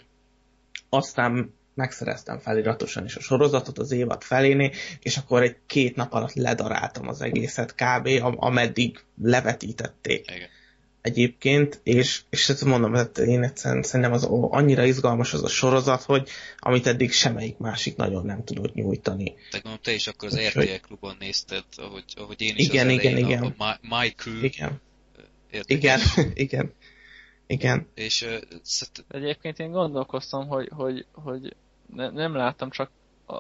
aztán 0.89 1.55
megszereztem 1.75 2.39
feliratosan 2.39 3.05
is 3.05 3.17
a 3.17 3.21
sorozatot 3.21 3.79
az 3.79 3.93
évad 3.93 4.23
feléné, 4.23 4.71
és 5.01 5.17
akkor 5.17 5.43
egy 5.43 5.57
két 5.67 5.97
nap 5.97 6.13
alatt 6.13 6.35
ledaráltam 6.35 7.09
az 7.09 7.21
egészet 7.21 7.75
kb. 7.75 8.09
ameddig 8.37 9.05
levetítették. 9.23 10.31
Igen. 10.31 10.49
Egyébként, 11.01 11.81
és, 11.83 12.23
és 12.31 12.49
ezt 12.49 12.65
mondom, 12.65 12.93
hogy 12.93 13.29
én 13.29 13.43
egyszerűen 13.43 13.83
szerintem 13.83 14.13
az 14.13 14.25
annyira 14.31 14.85
izgalmas 14.85 15.33
az 15.33 15.43
a 15.43 15.49
sorozat, 15.49 16.03
hogy 16.03 16.29
amit 16.59 16.87
eddig 16.87 17.13
semmelyik 17.13 17.59
másik 17.59 17.97
nagyon 17.97 18.27
nem 18.27 18.45
tudott 18.45 18.75
nyújtani. 18.75 19.35
Te 19.51 19.59
gondolom, 19.59 19.79
te 19.83 19.93
is 19.93 20.07
akkor 20.07 20.29
az 20.29 20.41
RTL 20.41 20.87
klubon 20.87 21.17
nézted, 21.19 21.65
ahogy, 21.77 22.05
ahogy 22.17 22.41
én 22.41 22.55
is 22.57 22.69
igen, 22.69 22.87
az 22.87 22.93
igen, 22.93 23.17
igen. 23.17 23.43
a, 23.43 23.55
a 23.57 23.79
My, 23.83 23.97
My 23.97 24.11
Crew. 24.11 24.45
Igen. 24.45 24.81
Igen, 25.67 26.01
igen. 26.35 26.73
Igen. 27.47 27.89
És 27.95 28.23
uh, 28.23 28.59
szert... 28.63 29.05
Egyébként 29.09 29.59
én 29.59 29.71
gondolkoztam, 29.71 30.47
hogy, 30.47 30.69
hogy, 30.73 31.07
hogy 31.13 31.57
ne, 31.95 32.11
nem 32.11 32.35
láttam 32.35 32.71
csak 32.71 32.91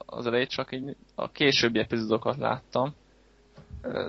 az 0.07 0.27
elejét, 0.27 0.51
csak 0.51 0.73
így 0.73 0.97
a 1.15 1.31
későbbi 1.31 1.79
epizódokat 1.79 2.37
láttam. 2.37 2.95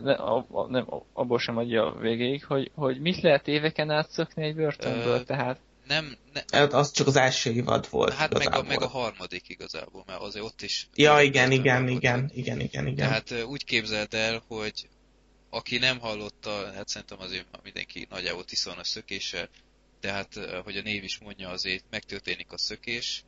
Ne, 0.02 0.14
a, 0.14 0.46
a, 0.52 0.68
nem, 0.68 0.88
abból 1.14 1.40
sem 1.40 1.58
adja 1.58 1.86
a 1.86 2.00
végéig, 2.00 2.46
hogy, 2.46 2.72
hogy 2.76 3.00
mit 3.00 3.22
lehet 3.22 3.48
éveken 3.48 3.90
át 3.90 4.10
szökni 4.10 4.44
egy 4.44 4.56
börtönből, 4.56 5.20
Ö, 5.20 5.24
tehát... 5.24 5.60
Nem, 5.88 6.18
ne, 6.34 6.42
hát 6.58 6.74
az 6.74 6.92
csak 6.92 7.08
az 7.08 7.16
első 7.16 7.52
évad 7.52 7.88
volt. 7.90 8.14
Hát 8.14 8.38
meg 8.38 8.56
a, 8.56 8.64
meg 8.64 8.82
a 8.82 8.88
harmadik 8.88 9.50
igazából, 9.50 10.04
mert 10.08 10.22
azért 10.22 10.46
ott 10.46 10.62
is... 10.62 10.88
Ja, 10.96 11.22
igen, 11.22 11.52
igen, 11.52 11.88
igen, 11.88 12.32
igen, 12.34 12.60
igen, 12.60 12.88
igen. 12.88 12.96
Tehát 12.96 13.46
úgy 13.48 13.66
képzeld 13.66 14.14
el, 14.14 14.42
hogy 14.48 14.88
aki 15.50 15.78
nem 15.78 16.00
hallotta, 16.00 16.72
hát 16.76 16.88
szerintem 16.88 17.20
azért 17.20 17.46
mindenki 17.64 18.08
nagyjából 18.10 18.44
tisztán 18.44 18.78
a 18.78 18.84
szökése, 18.84 19.50
tehát 20.00 20.34
hogy 20.64 20.78
a 20.78 20.82
név 20.82 21.04
is 21.04 21.18
mondja, 21.18 21.50
azért 21.50 21.84
megtörténik 21.90 22.52
a 22.52 22.58
szökés, 22.58 23.24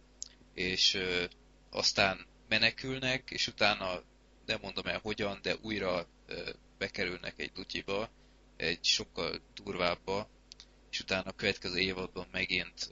és 0.58 0.98
aztán 1.70 2.26
menekülnek, 2.48 3.32
és 3.32 3.48
utána 3.48 4.04
nem 4.46 4.60
mondom 4.62 4.86
el 4.86 5.00
hogyan, 5.00 5.40
de 5.42 5.56
újra 5.62 6.08
bekerülnek 6.78 7.40
egy 7.40 7.52
dutyiba, 7.52 8.10
egy 8.56 8.86
sokkal 8.86 9.42
durvábba, 9.64 10.30
és 10.92 11.00
utána 11.00 11.30
a 11.30 11.36
következő 11.36 11.80
évadban 11.80 12.28
megint 12.32 12.90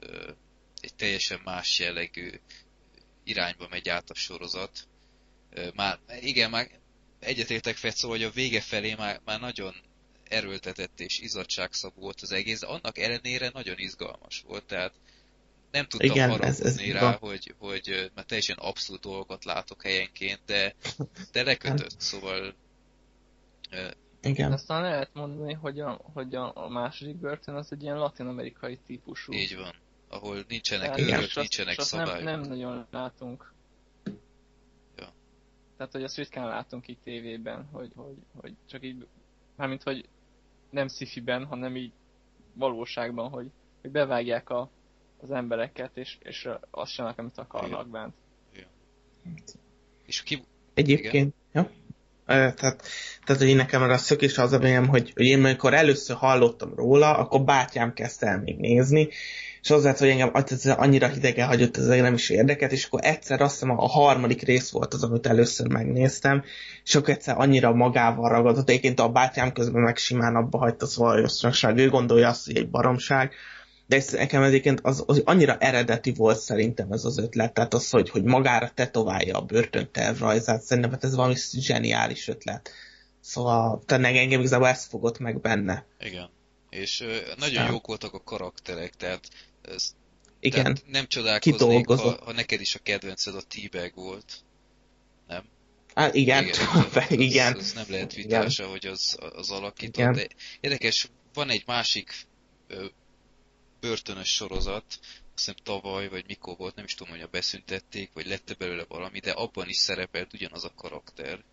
egy 0.80 0.94
teljesen 0.94 1.40
más 1.44 1.78
jellegű 1.78 2.40
irányba 3.24 3.68
megy 3.68 3.88
át 3.88 4.10
a 4.10 4.14
sorozat. 4.14 4.88
Már, 5.74 5.98
igen, 6.20 6.50
már 6.50 6.70
egyetértek 7.18 7.76
Fecó, 7.76 8.08
hogy 8.08 8.22
a 8.22 8.30
vége 8.30 8.60
felé 8.60 8.94
már, 8.94 9.20
már 9.24 9.40
nagyon 9.40 9.74
erőltetett 10.24 11.00
és 11.00 11.18
izadságszabú 11.18 12.00
volt 12.00 12.20
az 12.20 12.32
egész, 12.32 12.60
de 12.60 12.66
annak 12.66 12.98
ellenére 12.98 13.50
nagyon 13.52 13.78
izgalmas 13.78 14.40
volt, 14.40 14.64
tehát 14.64 14.94
nem 15.70 15.86
tudtam 15.86 16.10
Igen, 16.10 16.30
haragudni 16.30 16.48
ez, 16.48 16.60
ez 16.60 16.92
rá, 16.92 17.16
hogy, 17.20 17.54
hogy 17.58 18.10
mert 18.14 18.26
teljesen 18.26 18.56
abszolút 18.60 19.02
dolgokat 19.02 19.44
látok 19.44 19.82
helyenként, 19.82 20.40
de, 20.46 20.74
de 21.32 21.42
lekötött, 21.42 22.00
szóval... 22.00 22.54
Igen. 24.22 24.52
Aztán 24.52 24.82
lehet 24.82 25.10
mondani, 25.12 25.52
hogy 25.52 25.80
a, 25.80 26.00
hogy 26.12 26.34
a, 26.34 26.52
a 26.54 26.68
második 26.68 27.16
börtön 27.16 27.54
az 27.54 27.72
egy 27.72 27.82
ilyen 27.82 27.98
latin-amerikai 27.98 28.78
típusú. 28.86 29.32
Így 29.32 29.56
van. 29.56 29.74
Ahol 30.08 30.44
nincsenek 30.48 30.98
őrök, 30.98 31.34
nincsenek 31.34 31.78
azt 31.78 31.88
szabályok. 31.88 32.24
Nem, 32.24 32.40
nem 32.40 32.48
nagyon 32.48 32.86
látunk. 32.90 33.52
Ja. 34.96 35.12
Tehát, 35.76 35.92
hogy 35.92 36.02
azt 36.02 36.16
ritkán 36.16 36.46
látunk 36.46 36.88
itt 36.88 37.02
tévében, 37.04 37.68
hogy, 37.72 37.92
hogy, 37.94 38.16
hogy 38.36 38.54
csak 38.66 38.84
így, 38.84 39.06
mármint, 39.56 39.82
hogy 39.82 40.08
nem 40.70 40.88
szifiben, 40.88 41.44
hanem 41.44 41.76
így 41.76 41.92
valóságban, 42.52 43.30
hogy, 43.30 43.50
hogy 43.80 43.90
bevágják 43.90 44.50
a, 44.50 44.70
az 45.22 45.30
embereket, 45.30 45.90
és, 45.94 46.16
és 46.22 46.48
azt 46.70 46.92
sem, 46.92 47.12
amit 47.16 47.38
akarnak 47.38 47.88
bent. 47.88 48.14
Igen. 48.52 48.66
És 50.06 50.22
ki... 50.22 50.44
Egyébként, 50.74 51.34
ja? 51.52 51.70
Tehát, 52.26 52.56
tehát, 53.24 53.38
hogy 53.38 53.48
én 53.48 53.56
nekem 53.56 53.82
a 53.82 53.96
szökés 53.96 54.38
az 54.38 54.52
a 54.52 54.58
véleményem, 54.58 54.88
hogy, 54.88 55.12
hogy 55.14 55.26
én 55.26 55.44
amikor 55.44 55.74
először 55.74 56.16
hallottam 56.16 56.74
róla, 56.74 57.16
akkor 57.16 57.42
bátyám 57.42 57.92
kezdte 57.92 58.26
el 58.26 58.40
még 58.40 58.56
nézni, 58.56 59.08
és 59.66 59.70
az 59.70 59.84
lett, 59.84 59.98
hogy 59.98 60.08
engem 60.08 60.30
annyira 60.66 61.08
hidegen 61.08 61.46
hagyott 61.46 61.76
ez 61.76 61.86
nem 61.86 62.14
is 62.14 62.30
érdeket, 62.30 62.72
és 62.72 62.84
akkor 62.84 63.00
egyszer 63.02 63.40
azt 63.40 63.52
hiszem 63.52 63.70
a 63.70 63.88
harmadik 63.88 64.42
rész 64.42 64.70
volt 64.70 64.94
az, 64.94 65.02
amit 65.02 65.26
először 65.26 65.68
megnéztem, 65.68 66.44
és 66.84 66.94
akkor 66.94 67.10
egyszer 67.10 67.38
annyira 67.38 67.74
magával 67.74 68.30
ragadott, 68.30 68.68
egyébként 68.68 69.00
a 69.00 69.08
bátyám 69.08 69.52
közben 69.52 69.82
meg 69.82 69.96
simán 69.96 70.36
abba 70.36 70.58
hagyta, 70.58 70.86
szóval 70.86 71.28
ő 71.76 71.88
gondolja 71.88 72.28
azt, 72.28 72.46
hogy 72.46 72.56
egy 72.56 72.70
baromság, 72.70 73.32
de 73.86 73.96
ez 73.96 74.12
nekem 74.12 74.42
egyébként 74.42 74.80
az, 74.82 75.04
az 75.06 75.22
annyira 75.24 75.58
eredeti 75.58 76.12
volt 76.12 76.38
szerintem 76.38 76.92
ez 76.92 77.04
az 77.04 77.18
ötlet, 77.18 77.54
tehát 77.54 77.74
az, 77.74 77.90
hogy, 77.90 78.10
hogy 78.10 78.22
magára 78.22 78.70
tetoválja 78.74 79.38
a 79.38 79.44
börtön 79.44 79.90
tervrajzát, 79.92 80.62
szerintem 80.62 80.92
hát 80.92 81.04
ez 81.04 81.14
valami 81.14 81.34
zseniális 81.52 82.28
ötlet. 82.28 82.70
Szóval 83.20 83.82
tényleg 83.86 84.16
engem 84.16 84.40
igazából 84.40 84.68
ezt 84.68 84.88
fogott 84.88 85.18
meg 85.18 85.40
benne. 85.40 85.86
Igen. 86.00 86.30
És 86.70 87.00
ö, 87.00 87.16
nagyon 87.36 87.62
Szám. 87.62 87.72
jók 87.72 87.86
voltak 87.86 88.14
a 88.14 88.22
karakterek, 88.22 88.94
tehát, 88.94 89.28
ez, 89.62 89.94
Igen. 90.40 90.62
tehát 90.62 90.82
nem 90.86 91.06
csodálkoznék, 91.06 91.86
ha, 91.86 92.18
ha 92.24 92.32
neked 92.32 92.60
is 92.60 92.74
a 92.74 92.78
kedvenced 92.82 93.34
a 93.34 93.42
T-bag 93.48 93.92
volt. 93.94 94.44
Nem? 95.26 95.44
Hát 95.94 96.14
igen, 96.14 96.44
igen. 96.44 96.86
igen. 97.28 97.52
Az, 97.52 97.58
az 97.58 97.72
nem 97.72 97.86
lehet 97.88 98.14
vitása, 98.14 98.66
hogy 98.66 98.86
az, 98.86 99.18
az 99.36 99.50
alakított. 99.50 99.96
Igen. 99.96 100.12
De 100.12 100.26
érdekes, 100.60 101.08
van 101.34 101.50
egy 101.50 101.62
másik 101.66 102.26
börtönös 103.80 104.34
sorozat, 104.34 104.84
azt 104.88 105.00
hiszem 105.34 105.54
tavaly, 105.62 106.08
vagy 106.08 106.24
mikor 106.26 106.56
volt, 106.56 106.74
nem 106.74 106.84
is 106.84 106.94
tudom, 106.94 107.12
hogy 107.12 107.22
a 107.22 107.28
beszüntették, 107.30 108.10
vagy 108.14 108.26
lett 108.26 108.56
belőle 108.58 108.84
valami, 108.88 109.18
de 109.18 109.30
abban 109.30 109.68
is 109.68 109.76
szerepelt 109.76 110.32
ugyanaz 110.32 110.64
a 110.64 110.72
karakter. 110.76 111.44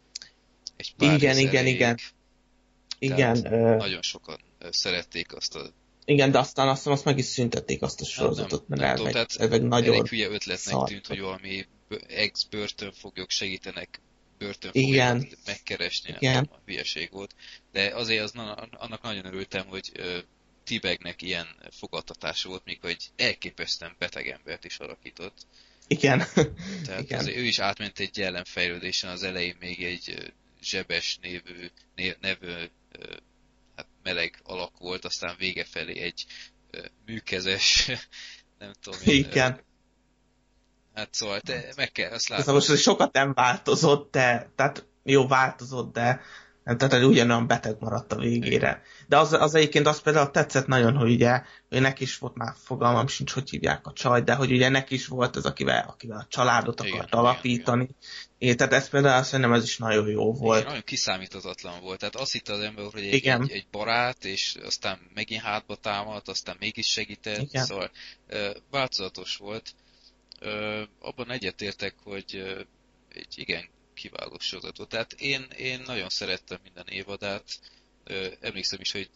Egy 0.75 0.95
pár 0.95 1.15
igen, 1.15 1.37
igen, 1.37 1.65
igen. 1.65 1.99
Igen. 2.99 3.37
Uh, 3.37 3.77
nagyon 3.77 4.01
sokan 4.01 4.39
szerették 4.69 5.35
azt 5.35 5.55
a 5.55 5.69
igen, 6.05 6.31
de 6.31 6.39
aztán 6.39 6.67
azt, 6.67 6.87
azt 6.87 7.05
meg 7.05 7.17
is 7.17 7.25
szüntették 7.25 7.81
azt 7.81 8.01
a 8.01 8.05
sorozatot, 8.05 8.67
mert 8.67 8.81
nem, 8.81 8.89
nem 8.89 9.11
tudom, 9.11 9.25
elveg 9.37 9.63
nagyon 9.63 9.93
elég 9.93 10.07
hülye 10.07 10.27
ötletnek 10.27 10.57
szart. 10.57 10.89
tűnt, 10.89 11.07
hogy 11.07 11.19
valami 11.19 11.65
ex-börtönfoglyok 12.07 13.29
segítenek 13.29 14.01
börtönfoglyokat 14.37 15.37
megkeresni, 15.45 16.15
Igen. 16.19 16.33
Nem, 16.33 16.47
a 16.51 16.55
hülyeség 16.65 17.11
volt. 17.11 17.35
De 17.71 17.95
azért 17.95 18.23
az, 18.23 18.31
annak 18.71 19.01
nagyon 19.01 19.25
örültem, 19.25 19.65
hogy 19.67 19.91
Tibegnek 20.63 21.21
ilyen 21.21 21.47
fogadtatása 21.71 22.49
volt, 22.49 22.65
mikor 22.65 22.89
egy 22.89 23.09
elképesztően 23.15 23.95
beteg 23.99 24.27
embert 24.27 24.65
is 24.65 24.77
alakított. 24.77 25.45
Igen. 25.87 26.23
Tehát 26.85 27.01
Igen. 27.05 27.19
Azért 27.19 27.37
ő 27.37 27.43
is 27.43 27.59
átment 27.59 27.99
egy 27.99 28.17
jelenfejlődésen, 28.17 29.09
az 29.09 29.23
elején 29.23 29.55
még 29.59 29.83
egy 29.83 30.33
zsebes 30.61 31.17
névű, 31.21 31.69
nevű 32.19 32.51
hát 33.75 33.87
meleg 34.03 34.39
alak 34.43 34.77
volt, 34.77 35.05
aztán 35.05 35.35
vége 35.37 35.65
felé 35.65 35.99
egy 35.99 36.25
műkezes, 37.05 37.87
nem 38.59 38.73
tudom 38.81 38.99
én. 39.05 39.15
Igen. 39.15 39.61
Hát 40.93 41.13
szóval 41.13 41.41
te 41.41 41.73
meg 41.75 41.91
kell, 41.91 42.11
azt 42.11 42.29
látni. 42.29 42.45
Ez 42.45 42.67
most 42.67 42.81
sokat 42.81 43.13
nem 43.13 43.33
változott, 43.33 44.11
de, 44.11 44.51
tehát 44.55 44.85
jó 45.03 45.27
változott, 45.27 45.93
de 45.93 46.21
Tehát, 46.63 46.93
hogy 46.93 47.03
ugyanolyan 47.03 47.47
beteg 47.47 47.75
maradt 47.79 48.11
a 48.11 48.17
végére. 48.17 48.81
De 49.07 49.17
az, 49.17 49.33
az 49.33 49.55
egyébként 49.55 49.87
az 49.87 50.01
például 50.01 50.31
tetszett 50.31 50.67
nagyon, 50.67 50.95
hogy 50.95 51.11
ugye, 51.11 51.41
hogy 51.69 51.81
neki 51.81 52.03
is 52.03 52.17
volt 52.17 52.35
már 52.35 52.53
fogalmam 52.63 53.07
sincs, 53.07 53.31
hogy 53.31 53.49
hívják 53.49 53.87
a 53.87 53.93
csaj, 53.93 54.21
de 54.21 54.33
hogy 54.33 54.51
ugye 54.51 54.69
neki 54.69 54.93
is 54.93 55.07
volt 55.07 55.35
az, 55.35 55.45
akivel, 55.45 55.85
akivel 55.87 56.17
a 56.17 56.25
családot 56.29 56.79
akart 56.79 57.07
igen, 57.07 57.19
alapítani. 57.19 57.83
Igen, 57.83 57.95
igen. 58.37 58.57
tehát 58.57 58.73
ez 58.73 58.89
például 58.89 59.23
szerintem 59.23 59.53
ez 59.53 59.63
is 59.63 59.77
nagyon 59.77 60.07
jó 60.07 60.33
volt. 60.33 60.57
Igen, 60.57 60.67
nagyon 60.67 60.83
kiszámíthatatlan 60.85 61.81
volt. 61.81 61.99
Tehát 61.99 62.15
azt 62.15 62.31
hitte 62.31 62.53
az 62.53 62.59
ember, 62.59 62.85
hogy 62.91 63.03
egy, 63.03 63.27
egy, 63.27 63.51
egy 63.51 63.67
barát, 63.71 64.25
és 64.25 64.57
aztán 64.65 64.99
megint 65.13 65.41
hátba 65.41 65.75
támadt, 65.75 66.27
aztán 66.27 66.55
mégis 66.59 66.87
segített, 66.87 67.41
igen. 67.41 67.65
szóval 67.65 67.91
változatos 68.71 69.37
volt. 69.37 69.75
abban 70.99 71.31
egyetértek, 71.31 71.95
hogy 72.03 72.57
egy 73.09 73.33
igen 73.35 73.71
kiváló 74.03 74.39
sorozatot. 74.39 74.89
Tehát 74.89 75.13
én, 75.13 75.41
én 75.57 75.81
nagyon 75.85 76.09
szerettem 76.09 76.59
minden 76.63 76.87
évadát. 76.87 77.59
Emlékszem 78.39 78.79
is, 78.79 78.91
hogy 78.91 79.09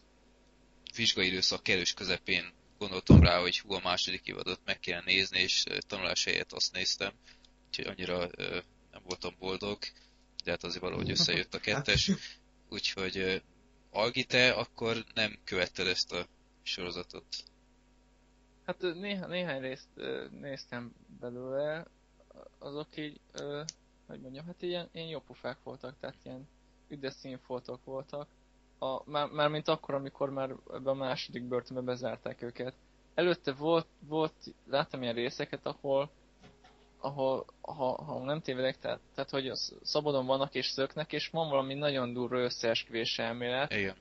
vizsgai 0.95 1.27
időszak 1.27 1.63
kerős 1.63 1.93
közepén 1.93 2.53
gondoltam 2.77 3.19
rá, 3.19 3.39
hogy 3.39 3.59
hú, 3.59 3.73
a 3.73 3.79
második 3.83 4.27
évadot 4.27 4.59
meg 4.65 4.79
kell 4.79 5.01
nézni, 5.05 5.39
és 5.39 5.63
tanulás 5.87 6.23
helyett 6.23 6.51
azt 6.51 6.73
néztem, 6.73 7.13
úgyhogy 7.67 7.85
annyira 7.85 8.29
nem 8.91 9.01
voltam 9.03 9.35
boldog, 9.39 9.77
de 10.43 10.51
hát 10.51 10.63
azért 10.63 10.81
valahogy 10.81 11.11
összejött 11.11 11.53
a 11.53 11.59
kettes. 11.59 12.11
Úgyhogy 12.69 13.41
Algi, 13.91 14.23
te 14.23 14.51
akkor 14.51 15.03
nem 15.13 15.39
követted 15.43 15.87
ezt 15.87 16.11
a 16.11 16.27
sorozatot? 16.63 17.25
Hát 18.65 18.81
néha, 18.81 19.27
néhány 19.27 19.61
részt 19.61 19.89
néztem 20.39 20.93
belőle, 21.19 21.85
azok 22.59 22.97
így 22.97 23.19
hogy 24.07 24.21
mondjam, 24.21 24.45
hát 24.45 24.61
ilyen, 24.61 24.89
ilyen 24.91 25.07
jó 25.07 25.19
pufák 25.19 25.57
voltak, 25.63 25.95
tehát 25.99 26.17
ilyen 26.23 26.47
üdes 26.87 27.13
színfoltok 27.13 27.83
voltak. 27.83 28.27
A, 28.79 29.09
már, 29.09 29.27
már 29.27 29.49
mint 29.49 29.67
akkor, 29.67 29.95
amikor 29.95 30.29
már 30.29 30.55
ebbe 30.73 30.89
a 30.89 30.93
második 30.93 31.43
börtönbe 31.43 31.81
bezárták 31.81 32.41
őket. 32.41 32.73
Előtte 33.13 33.53
volt, 33.53 33.87
volt 33.99 34.33
láttam 34.65 35.01
ilyen 35.01 35.13
részeket, 35.13 35.65
ahol 35.65 36.09
ahol, 36.99 37.45
ha, 37.61 38.03
ha 38.03 38.23
nem 38.23 38.41
tévedek, 38.41 38.79
tehát, 38.79 38.99
tehát 39.15 39.29
hogy 39.29 39.51
szabadon 39.81 40.25
vannak 40.25 40.55
és 40.55 40.65
szöknek, 40.67 41.13
és 41.13 41.29
van 41.29 41.49
valami 41.49 41.73
nagyon 41.73 42.13
durva 42.13 42.37
összeesküvés 42.37 43.19
elmélet. 43.19 43.73
Igen. 43.73 43.95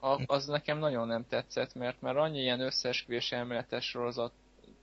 A, 0.00 0.22
az 0.26 0.46
nekem 0.46 0.78
nagyon 0.78 1.06
nem 1.06 1.26
tetszett, 1.28 1.74
mert 1.74 2.00
már 2.00 2.16
annyi 2.16 2.40
ilyen 2.40 2.60
összeesküvés 2.60 3.32
elméletes 3.32 3.84
sorozat 3.84 4.32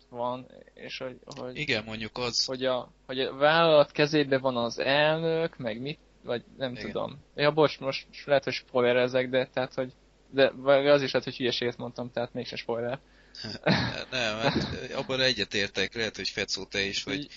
van, 0.09 0.47
és 0.73 0.97
hogy, 0.97 1.19
hogy 1.25 1.57
igen, 1.57 1.83
mondjuk 1.83 2.17
az... 2.17 2.45
Hogy 2.45 2.65
a, 2.65 2.91
hogy 3.05 3.19
a 3.19 3.35
vállalat 3.35 3.91
kezében 3.91 4.41
van 4.41 4.57
az 4.57 4.79
elnök, 4.79 5.57
meg 5.57 5.81
mit, 5.81 5.99
vagy 6.23 6.43
nem 6.57 6.71
igen. 6.71 6.85
tudom. 6.85 7.19
Ja, 7.35 7.51
bocs, 7.51 7.79
most 7.79 8.07
lehet, 8.25 8.43
hogy 8.43 8.53
spoilerezek, 8.53 9.29
de 9.29 9.47
tehát, 9.53 9.73
hogy 9.73 9.93
de 10.31 10.51
az 10.91 11.01
is 11.01 11.11
lehet, 11.11 11.23
hogy 11.23 11.37
hülyeséget 11.37 11.77
mondtam, 11.77 12.11
tehát 12.11 12.33
mégse 12.33 12.55
spoiler. 12.55 12.99
nem, 14.11 14.37
hát 14.37 14.91
abban 14.93 15.21
egyetértek, 15.21 15.95
lehet, 15.95 16.15
hogy 16.15 16.29
Fecó 16.29 16.63
te 16.63 16.81
is, 16.81 17.03
hogy, 17.03 17.27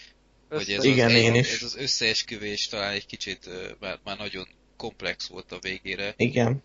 hogy 0.49 0.71
ez, 0.71 0.85
Igen, 0.85 1.07
az, 1.07 1.15
én 1.15 1.35
is. 1.35 1.53
ez 1.53 1.63
az 1.63 1.77
összeesküvés 1.77 2.69
talán 2.69 2.93
egy 2.93 3.07
kicsit 3.07 3.49
már, 3.81 3.99
már 4.05 4.19
nagyon 4.19 4.49
komplex 4.77 5.29
volt 5.29 5.53
a 5.53 5.59
végére. 5.61 6.15
Igen. 6.17 6.63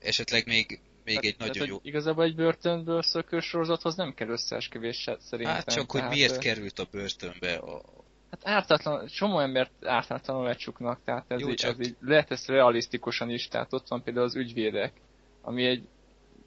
esetleg 0.00 0.46
még 0.46 0.80
még 1.08 1.14
hát, 1.14 1.24
egy 1.24 1.36
nagyon 1.38 1.66
jó... 1.66 1.78
Igazából 1.82 2.24
egy 2.24 2.34
börtönből 2.34 3.02
szökő 3.02 3.40
sorozathoz 3.40 3.94
nem 3.94 4.14
kell 4.14 4.28
összeesküvés 4.28 5.10
szerintem. 5.18 5.54
Hát 5.54 5.72
csak, 5.72 5.90
hogy 5.90 6.00
tehát, 6.00 6.14
miért 6.14 6.38
került 6.38 6.78
a 6.78 6.86
börtönbe 6.90 7.54
a... 7.54 7.82
Hát 8.30 8.40
ártatlan, 8.42 9.06
csomó 9.06 9.40
embert 9.40 9.70
ártatlanul 9.84 10.44
lecsuknak, 10.44 11.00
tehát 11.04 11.24
ez, 11.28 11.40
jó, 11.40 11.48
így, 11.48 11.54
csak... 11.54 11.70
ez 11.70 11.86
így, 11.86 11.96
lehet 12.00 12.30
ezt 12.30 12.48
realisztikusan 12.48 13.30
is, 13.30 13.48
tehát 13.48 13.72
ott 13.72 13.88
van 13.88 14.02
például 14.02 14.24
az 14.24 14.36
ügyvédek, 14.36 14.92
ami 15.42 15.66
egy 15.66 15.82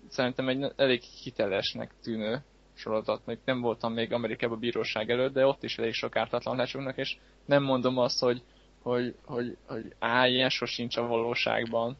szerintem 0.10 0.47
egy 0.47 0.71
elég 0.76 1.02
hitelesnek 1.02 1.91
tűnő 2.04 2.43
sorozat, 2.74 3.26
még 3.26 3.38
nem 3.45 3.62
voltam 3.62 3.93
még 3.93 4.13
Amerikában 4.13 4.60
bíróság 4.60 5.10
előtt, 5.10 5.34
de 5.34 5.45
ott 5.45 5.63
is 5.63 5.78
elég 5.78 5.93
sok 5.93 6.15
ártatlan 6.15 6.56
lecsuknak, 6.56 6.97
és 6.97 7.17
nem 7.45 7.63
mondom 7.63 7.97
azt, 7.97 8.19
hogy, 8.19 8.41
hogy, 8.82 9.15
hogy, 9.26 9.58
hogy 9.65 9.95
á, 10.00 10.28
ilyen 10.28 10.50
sosincs 10.50 10.97
a 10.97 11.08
valóságban, 11.08 11.97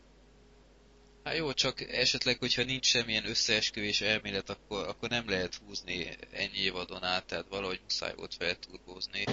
Hát 1.24 1.38
jó, 1.38 1.54
csak 1.54 1.82
esetleg, 1.82 2.38
hogyha 2.40 2.64
nincs 2.64 2.86
semmilyen 2.86 3.30
összeesküvés 3.30 4.02
elmélet, 4.02 4.50
akkor, 4.50 4.88
akkor 4.88 5.10
nem 5.10 5.30
lehet 5.30 5.62
húzni 5.68 6.18
ennyi 6.32 6.58
évadon 6.64 7.04
át, 7.04 7.26
tehát 7.26 7.46
valahogy 7.50 7.80
muszáj 7.84 8.14
volt 8.16 8.36
felturbózni. 8.40 9.24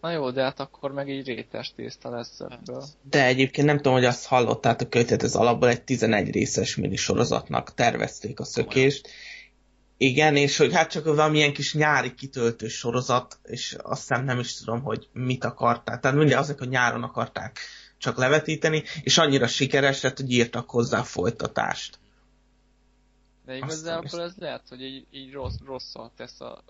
Na 0.00 0.10
jó, 0.10 0.30
de 0.30 0.42
hát 0.42 0.60
akkor 0.60 0.92
meg 0.92 1.08
így 1.08 1.26
rétes 1.26 1.72
tészta 1.76 2.10
lesz 2.10 2.40
ebből. 2.40 2.80
Hát. 2.80 2.88
De 3.10 3.24
egyébként 3.24 3.66
nem 3.66 3.76
tudom, 3.76 3.92
hogy 3.92 4.04
azt 4.04 4.26
hallottátok, 4.26 4.94
hogy 4.94 5.12
ez 5.18 5.34
alapból 5.34 5.68
egy 5.68 5.82
11 5.82 6.30
részes 6.30 6.76
minisorozatnak 6.76 7.74
tervezték 7.74 8.40
a 8.40 8.44
szökést. 8.44 9.08
Igen, 9.96 10.36
és 10.36 10.56
hogy 10.56 10.72
hát 10.72 10.90
csak 10.90 11.04
valamilyen 11.04 11.52
kis 11.52 11.74
nyári 11.74 12.14
kitöltő 12.14 12.68
sorozat, 12.68 13.38
és 13.42 13.76
azt 13.82 14.00
hiszem 14.00 14.24
nem 14.24 14.38
is 14.38 14.54
tudom, 14.54 14.82
hogy 14.82 15.08
mit 15.12 15.44
akarták. 15.44 16.00
Tehát 16.00 16.16
mindig 16.16 16.36
azok, 16.36 16.58
hogy 16.58 16.68
nyáron 16.68 17.02
akarták 17.02 17.58
csak 18.04 18.16
levetíteni, 18.16 18.82
és 19.02 19.18
annyira 19.18 19.46
sikeres 19.46 20.02
lett, 20.02 20.16
hogy 20.16 20.30
írtak 20.30 20.70
hozzá 20.70 21.02
folytatást. 21.02 21.98
De 23.44 23.56
igazából 23.56 24.22
ez 24.22 24.34
lehet, 24.36 24.68
hogy 24.68 24.82
így, 24.82 25.06
így 25.10 25.32
rossz, 25.32 25.56
rosszat 25.64 26.12
tesz 26.16 26.40
a, 26.40 26.62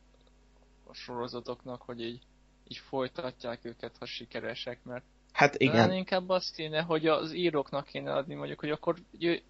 a 0.85 0.95
sorozatoknak, 0.95 1.83
hogy 1.83 2.01
így, 2.01 2.21
így 2.69 2.77
folytatják 2.89 3.65
őket, 3.65 3.93
ha 3.99 4.07
sikeresek, 4.07 4.79
mert 4.85 5.05
Hát 5.33 5.55
igen. 5.55 5.75
Talán 5.75 5.93
inkább 5.93 6.29
azt 6.29 6.55
kéne, 6.55 6.81
hogy 6.81 7.07
az 7.07 7.33
íróknak 7.33 7.87
kéne 7.87 8.13
adni, 8.13 8.35
mondjuk, 8.35 8.61
hogy 8.61 8.71
akkor 8.71 8.97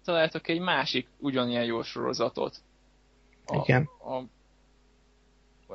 találtok 0.03 0.47
egy 0.47 0.59
másik 0.59 1.07
ugyanilyen 1.17 1.63
jó 1.63 1.83
sorozatot. 1.83 2.61
A, 3.45 3.55
igen. 3.55 3.89
A, 4.03 4.23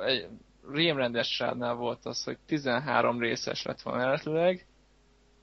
egy 0.05 0.29
rémrendes 0.71 1.43
volt 1.77 2.07
az, 2.07 2.25
hogy 2.25 2.39
13 2.47 3.21
részes 3.21 3.63
lett 3.63 3.83
volna 3.83 4.03
eredetileg, 4.03 4.67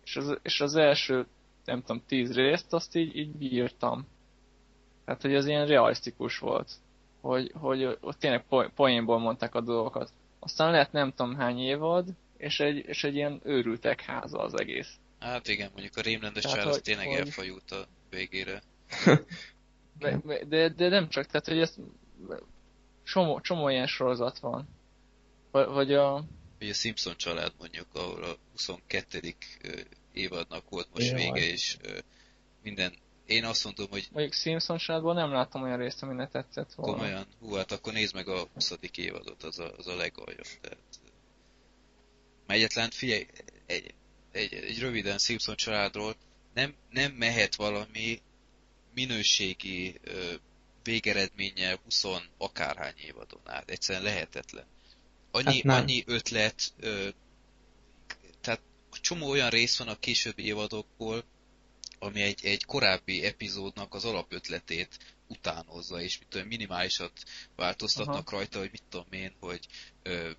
és 0.08 0.16
az, 0.16 0.38
és 0.42 0.62
az 0.62 0.76
első, 0.76 1.26
nem 1.66 1.82
tudom, 1.82 2.04
tíz 2.08 2.36
részt, 2.36 2.74
azt 2.74 2.96
így, 2.96 3.16
így 3.16 3.32
bírtam. 3.32 4.08
Tehát, 5.06 5.22
hogy 5.22 5.36
az 5.36 5.46
ilyen 5.46 5.68
realisztikus 5.68 6.40
volt. 6.40 6.72
Hogy, 7.22 7.52
hogy 7.54 7.84
ott 7.84 8.20
tényleg 8.20 8.44
poénból 8.76 9.20
mondták 9.20 9.56
a 9.56 9.62
dolgokat. 9.62 10.12
Aztán 10.40 10.72
lehet 10.72 10.92
nem 10.92 11.14
tudom 11.14 11.36
hány 11.36 11.60
évad, 11.60 12.08
és 12.38 12.60
egy, 12.60 12.78
és 12.78 13.04
egy 13.04 13.16
ilyen 13.16 13.42
őrültek 13.44 14.02
háza 14.02 14.40
az 14.40 14.60
egész. 14.60 14.96
Hát 15.20 15.48
igen, 15.48 15.70
mondjuk 15.72 15.98
a 15.98 16.02
rémrendes 16.02 16.44
csár 16.44 16.68
az 16.68 16.82
tényleg 16.84 17.08
hogy... 17.08 17.18
elfajult 17.18 17.72
a 17.72 17.86
végére. 18.10 18.62
de, 20.00 20.20
de, 20.48 20.70
de, 20.70 20.90
nem 20.90 21.10
csak, 21.10 21.26
tehát 21.26 21.48
hogy 21.48 21.60
ez 21.60 21.76
csomó, 23.04 23.40
csomó 23.40 23.70
ilyen 23.70 23.88
sorozat 23.88 24.40
van. 24.40 24.68
Vagy 25.52 25.94
a, 25.94 26.24
vagy 26.60 26.70
a 26.70 26.74
Simpson 26.74 27.18
család 27.18 27.54
mondjuk, 27.60 27.88
ahol 27.94 28.24
a 28.24 28.38
22. 28.52 29.36
évadnak 30.14 30.70
volt 30.70 30.88
most 30.94 31.12
Jaj. 31.12 31.22
vége, 31.22 31.46
és 31.46 31.78
minden 32.64 32.94
én 33.26 33.46
azt 33.46 33.64
mondom, 33.64 33.88
hogy... 33.90 34.08
Mondjuk 34.12 34.34
Simpson 34.34 34.78
családból 34.78 35.14
nem 35.14 35.32
láttam 35.32 35.64
olyan 35.64 35.78
részt, 35.78 36.04
ami 36.04 36.14
ne 36.14 36.28
tetszett 36.28 36.74
volna. 36.74 36.94
Komolyan? 36.94 37.28
Hú, 37.40 37.54
hát 37.54 37.72
akkor 37.72 37.94
nézd 37.94 38.14
meg 38.14 38.28
a 38.28 38.48
20. 38.54 38.74
évadot, 38.96 39.44
az 39.44 39.60
a, 39.60 39.74
az 39.78 39.88
a 39.88 39.96
legaljabb. 39.96 40.48
Tehát... 40.62 40.78
Egyetlen, 42.48 42.90
figyelj, 42.90 43.28
egy, 43.66 43.94
egy, 44.32 44.54
egy 44.54 44.80
röviden 44.80 45.18
Simpson 45.18 45.56
családról 45.56 46.16
nem, 46.54 46.74
nem 46.90 47.12
mehet 47.12 47.56
valami 47.56 48.22
minőségi 48.94 50.00
ö, 50.04 50.34
végeredménye 50.84 51.80
20 51.84 52.04
akárhány 52.38 52.96
évadon 52.98 53.42
át. 53.44 53.70
Egyszerűen 53.70 54.04
lehetetlen 54.04 54.66
annyi, 55.32 55.62
hát 55.68 55.82
annyi 55.82 56.04
ötlet, 56.06 56.74
ö, 56.80 57.08
tehát 58.42 58.62
csomó 59.02 59.30
olyan 59.30 59.50
rész 59.50 59.78
van 59.78 59.88
a 59.88 60.00
későbbi 60.00 60.46
évadokból, 60.46 61.24
ami 62.00 62.22
egy, 62.22 62.46
egy 62.46 62.66
korábbi 62.66 63.26
epizódnak 63.26 63.94
az 63.94 64.06
alapötletét 64.06 65.16
utánozza, 65.28 66.02
és 66.02 66.20
mit 66.20 66.28
tudom, 66.28 66.48
minimálisat 66.48 67.12
változtatnak 67.56 68.28
Aha. 68.28 68.38
rajta, 68.38 68.60
hogy 68.60 68.70
mit 68.72 68.84
tudom 68.90 69.08
én, 69.12 69.34
hogy 69.40 69.68
ö, 70.04 70.30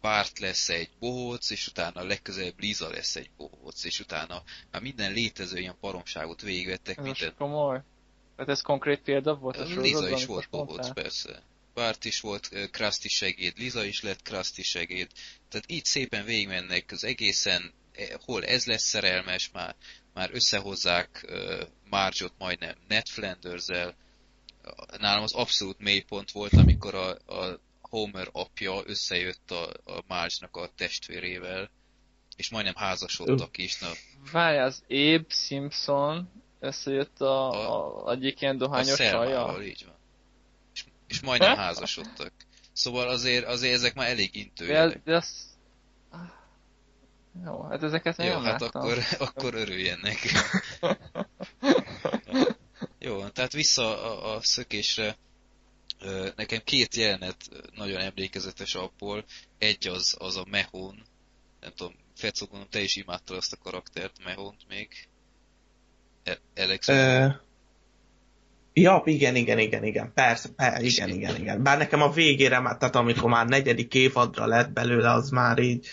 Bart 0.00 0.38
lesz 0.38 0.68
egy 0.68 0.90
bohóc, 0.98 1.50
és 1.50 1.66
utána 1.66 2.04
legközelebb 2.04 2.60
Liza 2.60 2.90
lesz 2.90 3.16
egy 3.16 3.30
bohóc, 3.36 3.84
és 3.84 4.00
utána 4.00 4.42
már 4.70 4.82
minden 4.82 5.12
létező 5.12 5.58
ilyen 5.58 5.76
paromságot 5.80 6.40
végigvettek. 6.40 6.98
Ez 6.98 7.04
minden... 7.04 7.34
komoly. 7.38 7.82
Hát 8.36 8.48
ez 8.48 8.60
konkrét 8.60 9.00
példa 9.00 9.34
volt 9.34 9.56
a 9.56 9.64
Liza 9.64 10.08
is 10.08 10.26
volt 10.26 10.48
bohóc, 10.50 10.92
persze. 10.92 11.42
Bart 11.74 12.04
is 12.04 12.20
volt 12.20 12.70
Krusty 12.70 13.08
segéd, 13.08 13.58
Liza 13.58 13.84
is 13.84 14.02
lett 14.02 14.22
Krusty 14.22 14.62
segéd. 14.62 15.10
Tehát 15.48 15.70
így 15.70 15.84
szépen 15.84 16.24
végigmennek 16.24 16.90
az 16.90 17.04
egészen, 17.04 17.72
e, 17.92 18.18
hol 18.24 18.44
ez 18.44 18.64
lesz 18.64 18.84
szerelmes, 18.84 19.50
már, 19.52 19.74
már 20.14 20.30
összehozzák 20.32 21.26
Marge-ot 21.90 22.32
majdnem 22.38 22.74
Ned 22.88 23.08
flanders 23.08 23.66
-el. 23.66 23.94
Nálam 24.98 25.22
az 25.22 25.32
abszolút 25.32 25.78
mélypont 25.78 26.30
volt, 26.30 26.52
amikor 26.52 26.94
a, 26.94 27.10
a 27.10 27.60
Homer 27.80 28.28
apja 28.32 28.82
összejött 28.86 29.50
a, 29.50 29.68
a 29.84 30.02
Marge-nak 30.06 30.56
a 30.56 30.70
testvérével, 30.76 31.70
És 32.36 32.50
majdnem 32.50 32.74
házasodtak 32.74 33.58
is. 33.58 33.78
Na. 33.78 33.88
Várj, 34.32 34.58
az 34.58 34.82
Abe 34.88 35.24
Simpson 35.28 36.42
összejött 36.60 37.20
a, 37.20 37.50
a, 37.50 38.06
a 38.06 38.12
egyik 38.12 38.40
ilyen 38.40 38.58
dohányos 38.58 39.00
a 39.00 39.62
így 39.62 39.84
van. 39.86 39.93
És, 41.06 41.20
majdnem 41.20 41.56
házasodtak. 41.56 42.32
Szóval 42.72 43.08
azért, 43.08 43.44
azért 43.44 43.74
ezek 43.74 43.94
már 43.94 44.08
elég 44.08 44.36
intőjelek. 44.36 45.02
De, 45.02 45.10
de 45.10 45.16
az... 45.16 45.52
Jó, 47.44 47.62
hát 47.62 47.82
ezeket 47.82 48.16
Jó, 48.22 48.38
hát 48.38 48.60
láttam. 48.60 48.82
akkor, 48.82 48.98
akkor 49.18 49.54
örüljenek. 49.54 50.18
Jó, 52.98 53.28
tehát 53.28 53.52
vissza 53.52 54.02
a, 54.02 54.34
a 54.34 54.40
szökésre. 54.42 55.16
Nekem 56.36 56.60
két 56.64 56.94
jelenet 56.94 57.36
nagyon 57.74 58.00
emlékezetes 58.00 58.74
abból. 58.74 59.24
Egy 59.58 59.88
az, 59.88 60.16
az 60.18 60.36
a 60.36 60.44
Mehon. 60.48 61.02
Nem 61.60 61.72
tudom, 61.74 61.94
Fecó, 62.16 62.48
te 62.70 62.80
is 62.80 62.96
imádtad 62.96 63.36
azt 63.36 63.52
a 63.52 63.56
karaktert, 63.56 64.24
Mehont 64.24 64.68
még. 64.68 65.08
E- 66.24 66.40
Alex. 66.56 66.88
Uh, 66.88 67.34
ja, 68.74 69.02
igen, 69.04 69.36
igen, 69.36 69.58
igen, 69.58 69.84
igen. 69.84 70.12
Persze, 70.14 70.48
persze 70.56 70.82
igen, 70.82 71.08
igen, 71.08 71.36
igen. 71.36 71.62
Bár 71.62 71.78
nekem 71.78 72.02
a 72.02 72.10
végére, 72.10 72.60
már, 72.60 72.76
tehát 72.76 72.96
amikor 72.96 73.30
már 73.30 73.46
negyedik 73.46 73.94
évadra 73.94 74.46
lett 74.46 74.70
belőle, 74.70 75.10
az 75.10 75.30
már 75.30 75.58
így 75.58 75.86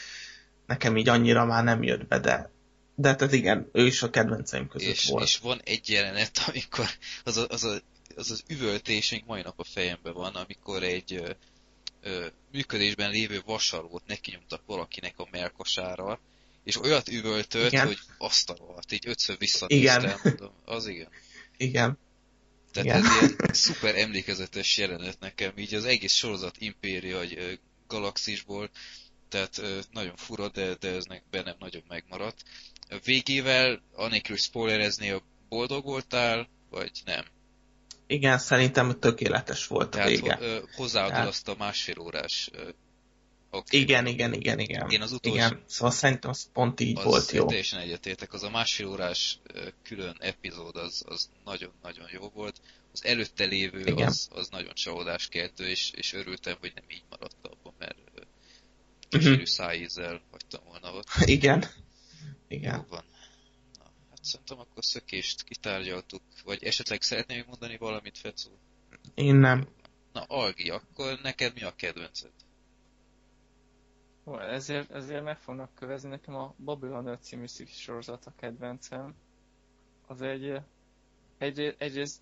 nekem 0.65 0.97
így 0.97 1.09
annyira 1.09 1.45
már 1.45 1.63
nem 1.63 1.83
jött 1.83 2.07
be, 2.07 2.19
de 2.19 2.51
de 2.95 3.15
tehát 3.15 3.33
igen, 3.33 3.69
ő 3.71 3.85
is 3.85 4.01
a 4.01 4.09
kedvenceim 4.09 4.67
között 4.67 4.89
és, 4.89 5.05
volt. 5.05 5.23
És 5.23 5.37
van 5.37 5.61
egy 5.63 5.89
jelenet, 5.89 6.43
amikor 6.47 6.85
az 7.23 7.37
a, 7.37 7.45
az, 7.49 7.63
a, 7.63 7.81
az, 8.15 8.31
az 8.31 8.43
üvöltés 8.47 9.11
még 9.11 9.23
mai 9.27 9.41
nap 9.41 9.59
a 9.59 9.63
fejemben 9.63 10.13
van, 10.13 10.35
amikor 10.35 10.83
egy 10.83 11.13
ö, 11.13 11.29
ö, 12.01 12.25
működésben 12.51 13.11
lévő 13.11 13.41
vasalót 13.45 14.03
neki 14.05 14.31
nyomtak 14.31 14.61
valakinek 14.65 15.13
a 15.17 15.27
melkasára, 15.31 16.19
és 16.63 16.81
olyat 16.81 17.07
üvöltött, 17.07 17.71
igen. 17.71 17.85
hogy 17.85 17.99
azt 18.17 18.49
a 18.49 18.79
így 18.89 19.07
ötször 19.07 19.37
visszanéztem, 19.37 20.03
igen. 20.03 20.19
mondom, 20.23 20.53
az 20.65 20.87
igen. 20.87 21.09
Igen. 21.57 21.97
Tehát 22.71 22.89
igen. 22.89 23.05
ez 23.05 23.21
ilyen 23.21 23.35
szuper 23.53 23.95
emlékezetes 23.95 24.77
jelenet 24.77 25.19
nekem, 25.19 25.57
így 25.57 25.73
az 25.73 25.85
egész 25.85 26.13
sorozat 26.13 26.55
impéria, 26.59 27.21
egy 27.21 27.59
galaxisból, 27.87 28.69
tehát 29.29 29.61
nagyon 29.91 30.15
fura, 30.15 30.49
de, 30.49 30.75
de 30.75 30.89
ez 30.89 31.03
bennem 31.29 31.55
nagyon 31.59 31.83
megmaradt. 31.87 32.43
A 32.89 32.99
végével, 33.03 33.81
anélkül 33.95 34.37
spoilerezni, 34.37 35.21
boldog 35.49 35.83
voltál, 35.83 36.47
vagy 36.69 36.91
nem? 37.05 37.25
Igen, 38.07 38.37
szerintem 38.37 38.99
tökéletes 38.99 39.67
volt 39.67 39.89
Tehát, 39.89 40.07
a 40.07 40.09
vége. 40.09 40.39
hozzáadod 40.75 41.11
Tehát... 41.11 41.27
azt 41.27 41.47
a 41.47 41.55
másfél 41.57 41.99
órás 41.99 42.49
Okay. 43.53 43.79
Igen, 43.79 44.05
igen, 44.05 44.33
igen, 44.33 44.59
igen. 44.59 44.89
Én 44.89 45.01
az 45.01 45.11
utolsó... 45.11 45.37
Igen, 45.37 45.63
szóval 45.65 45.91
szerintem 45.91 46.29
az 46.29 46.49
pont 46.53 46.79
így 46.79 46.97
az 46.97 47.03
volt 47.03 47.31
jó. 47.31 47.45
teljesen 47.45 47.79
egyetértek. 47.79 48.33
Az 48.33 48.43
a 48.43 48.49
másfél 48.49 48.87
órás 48.87 49.39
külön 49.83 50.17
epizód 50.19 50.75
az, 50.75 51.03
az 51.07 51.29
nagyon-nagyon 51.45 52.07
jó 52.11 52.29
volt. 52.33 52.61
Az 52.93 53.05
előtte 53.05 53.45
lévő 53.45 53.79
igen. 53.79 54.07
az, 54.07 54.27
az 54.31 54.49
nagyon 54.49 54.73
csalódás 54.73 55.27
keltő, 55.27 55.67
és, 55.67 55.91
és 55.95 56.13
örültem, 56.13 56.57
hogy 56.59 56.71
nem 56.75 56.83
így 56.87 57.03
maradt 57.09 57.35
abban, 57.41 57.73
mert 57.77 57.97
kísérő 59.09 59.31
uh-huh. 59.31 59.47
szájízzel 59.47 60.21
hagytam 60.31 60.61
volna 60.67 60.93
ott. 60.93 61.07
Igen. 61.37 61.65
Igen. 62.47 62.75
Jó 62.75 62.85
van. 62.89 63.03
Na, 63.77 63.91
hát 64.09 64.23
szerintem 64.23 64.59
akkor 64.59 64.83
szökést 64.83 65.43
kitárgyaltuk. 65.43 66.21
Vagy 66.43 66.63
esetleg 66.63 67.01
szeretném 67.01 67.43
mondani 67.47 67.77
valamit, 67.77 68.17
Fecó? 68.17 68.49
Én 69.15 69.35
nem. 69.35 69.67
Na, 70.13 70.21
Algi, 70.21 70.69
akkor 70.69 71.19
neked 71.21 71.53
mi 71.53 71.63
a 71.63 71.75
kedvenced? 71.75 72.31
Ó, 74.23 74.39
ezért, 74.39 74.91
ezért 74.91 75.23
meg 75.23 75.37
fognak 75.37 75.73
kövezni 75.75 76.09
nekem 76.09 76.35
a 76.35 76.53
Babylon 76.57 77.07
5 77.07 77.23
című 77.23 77.45
sorozat 77.65 78.25
a 78.25 78.33
kedvencem. 78.35 79.15
Az 80.07 80.21
egy, 80.21 80.61
egy 81.37 81.75
egyrészt 81.77 82.21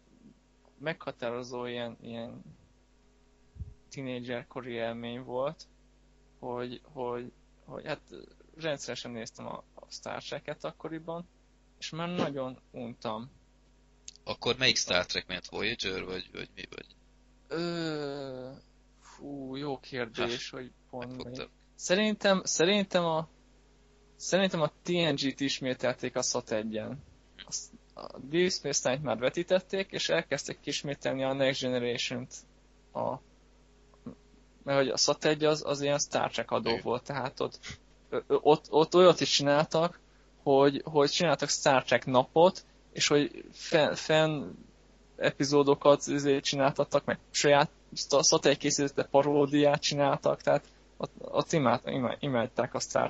meghatározó 0.77 1.65
ilyen, 1.65 1.97
ilyen 2.01 2.43
tínédzser 3.89 4.47
kori 4.47 4.71
élmény 4.71 5.23
volt, 5.23 5.67
hogy, 6.39 6.81
hogy, 6.83 7.31
hogy 7.65 7.85
hát 7.85 8.01
rendszeresen 8.57 9.11
néztem 9.11 9.45
a, 9.45 9.63
a 9.73 9.85
Star 9.89 10.23
Trek-et 10.23 10.63
akkoriban, 10.63 11.27
és 11.79 11.89
már 11.89 12.09
nagyon 12.09 12.59
untam. 12.71 13.31
Akkor 14.23 14.57
melyik 14.57 14.75
Star 14.75 15.05
Trek 15.05 15.27
ment? 15.27 15.47
Voyager, 15.49 16.03
vagy, 16.03 16.29
vagy 16.31 16.49
mi 16.55 16.63
vagy? 16.69 16.95
Ö, 17.47 18.51
fú, 18.99 19.55
jó 19.55 19.79
kérdés, 19.79 20.51
hát, 20.51 20.59
hogy 20.59 20.71
pont 20.89 21.23
melyik. 21.23 21.49
Szerintem, 21.79 22.41
szerintem 22.43 23.05
a 23.05 23.27
Szerintem 24.19 24.61
a 24.61 24.71
TNG-t 24.83 25.39
ismételték 25.39 26.15
a 26.15 26.21
SAT 26.21 26.47
1-en. 26.49 26.91
A 27.93 28.17
Deep 28.17 28.51
Space 28.51 28.89
Nine-t 28.89 29.03
már 29.03 29.17
vetítették, 29.17 29.91
és 29.91 30.09
elkezdtek 30.09 30.57
ismételni 30.63 31.23
a 31.23 31.33
Next 31.33 31.61
Generation-t. 31.61 32.33
A, 32.93 33.13
mert 34.63 34.77
hogy 34.77 34.87
a 34.87 34.97
SAT 34.97 35.25
1 35.25 35.43
az, 35.43 35.63
az 35.65 35.81
ilyen 35.81 35.99
Star 35.99 36.31
Trek 36.31 36.51
adó 36.51 36.77
volt, 36.83 37.03
tehát 37.03 37.39
ott, 37.39 37.59
ott, 38.27 38.65
ott 38.69 38.95
olyat 38.95 39.19
is 39.19 39.29
csináltak, 39.29 39.99
hogy, 40.43 40.81
hogy 40.85 41.09
csináltak 41.09 41.49
Star 41.49 41.83
Trek 41.83 42.05
napot, 42.05 42.65
és 42.93 43.07
hogy 43.07 43.45
fenn, 43.51 43.93
fenn 43.93 44.51
epizódokat 45.15 46.03
csináltattak, 46.41 47.05
meg 47.05 47.19
saját 47.31 47.69
SAT 48.21 48.45
1 48.45 48.57
készítette 48.57 49.03
paródiát 49.03 49.81
csináltak, 49.81 50.41
tehát 50.41 50.65
ott, 51.19 51.51
imád, 51.51 51.81
imád, 51.85 52.17
imádták 52.19 52.73
a 52.73 52.79
Star. 52.79 53.09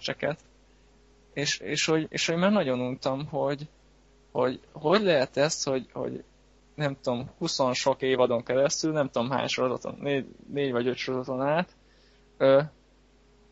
És, 1.33 1.59
és, 1.59 1.85
hogy, 1.85 2.05
és 2.09 2.27
hogy 2.27 2.37
már 2.37 2.51
nagyon 2.51 2.79
untam, 2.79 3.25
hogy, 3.25 3.67
hogy 4.31 4.59
hogy 4.71 5.01
lehet 5.01 5.37
ez, 5.37 5.63
hogy, 5.63 5.89
hogy 5.91 6.23
nem 6.75 6.97
tudom, 7.01 7.29
20 7.37 7.59
sok 7.73 8.01
évadon 8.01 8.43
keresztül, 8.43 8.91
nem 8.91 9.09
tudom 9.09 9.29
hány 9.29 9.47
sorozaton, 9.47 9.95
négy, 9.99 10.25
négy 10.53 10.71
vagy 10.71 10.87
öt 10.87 10.95
sorozaton 10.95 11.41
át, 11.41 11.69
ö, 12.37 12.61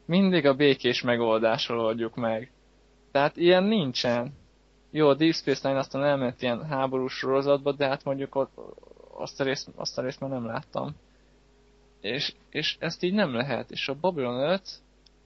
mindig 0.06 0.46
a 0.46 0.56
békés 0.56 1.02
megoldásról 1.02 1.80
oldjuk 1.80 2.16
meg. 2.16 2.52
Tehát 3.12 3.38
ilyen 3.38 3.64
nincsen. 3.64 4.34
Jó, 4.92 5.08
a 5.08 5.14
Deep 5.14 5.34
Space 5.34 5.68
Nine 5.68 5.80
aztán 5.80 6.04
elment 6.04 6.42
ilyen 6.42 6.66
háborús 6.66 7.14
sorozatba, 7.14 7.72
de 7.72 7.88
hát 7.88 8.04
mondjuk 8.04 8.36
ott, 8.36 8.52
azt 9.18 9.40
a 9.40 9.44
részt, 9.44 9.70
azt 9.76 9.98
a 9.98 10.02
részt 10.02 10.20
már 10.20 10.30
nem 10.30 10.46
láttam. 10.46 10.96
És, 12.08 12.34
és 12.50 12.78
ezt 12.80 13.04
így 13.04 13.14
nem 13.14 13.34
lehet. 13.34 13.72
És 13.72 13.88
a 13.88 13.96
Babylon 14.00 14.50
5 14.50 14.62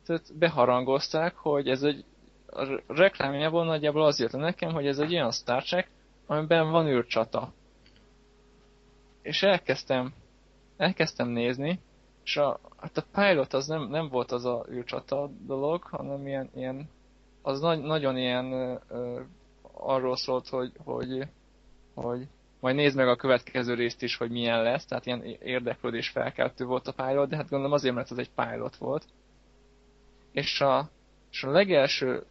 tehát 0.06 0.38
beharangozták, 0.38 1.36
hogy 1.36 1.70
ez 1.70 1.84
egy 1.84 2.06
a 2.54 2.82
reklámjából 2.88 3.66
nagyjából 3.66 4.06
az 4.06 4.20
jött 4.20 4.32
nekem, 4.32 4.72
hogy 4.72 4.88
ez 4.88 5.00
egy 5.00 5.14
olyan 5.14 5.32
Star 5.32 5.64
Trek, 5.64 5.90
amiben 6.26 6.72
van 6.72 6.88
űrcsata. 6.88 7.54
És 9.22 9.44
elkezdtem, 9.44 10.14
elkezdtem 10.78 11.28
nézni, 11.28 11.80
és 12.24 12.38
a, 12.38 12.60
hát 12.78 12.98
a 12.98 13.06
pilot 13.14 13.54
az 13.54 13.68
nem, 13.68 13.90
nem 13.90 14.10
volt 14.10 14.32
az 14.32 14.46
a 14.46 14.66
űrcsata 14.72 15.30
dolog, 15.46 15.84
hanem 15.84 16.28
ilyen, 16.28 16.50
ilyen 16.56 16.90
az 17.42 17.60
nagy, 17.60 17.82
nagyon 17.82 18.18
ilyen 18.18 18.52
ö, 18.90 19.22
arról 19.74 20.16
szólt, 20.16 20.48
hogy, 20.48 20.72
hogy, 20.84 21.28
hogy 21.94 22.28
majd 22.62 22.76
nézd 22.76 22.96
meg 22.96 23.08
a 23.08 23.16
következő 23.16 23.74
részt 23.74 24.02
is, 24.02 24.18
hogy 24.18 24.32
milyen 24.32 24.64
lesz, 24.64 24.86
tehát 24.86 25.06
ilyen 25.06 25.24
érdeklődés 25.24 26.10
felkeltő 26.10 26.66
volt 26.66 26.88
a 26.88 27.04
pilot, 27.04 27.30
de 27.30 27.36
hát 27.36 27.50
gondolom 27.50 27.74
azért, 27.74 27.96
mert 27.96 28.12
ez 28.12 28.18
egy 28.18 28.30
pilot 28.36 28.76
volt. 28.76 29.06
És 30.32 30.62
a, 30.62 30.90
és 31.32 31.44
a 31.44 31.52
legelső, 31.52 32.24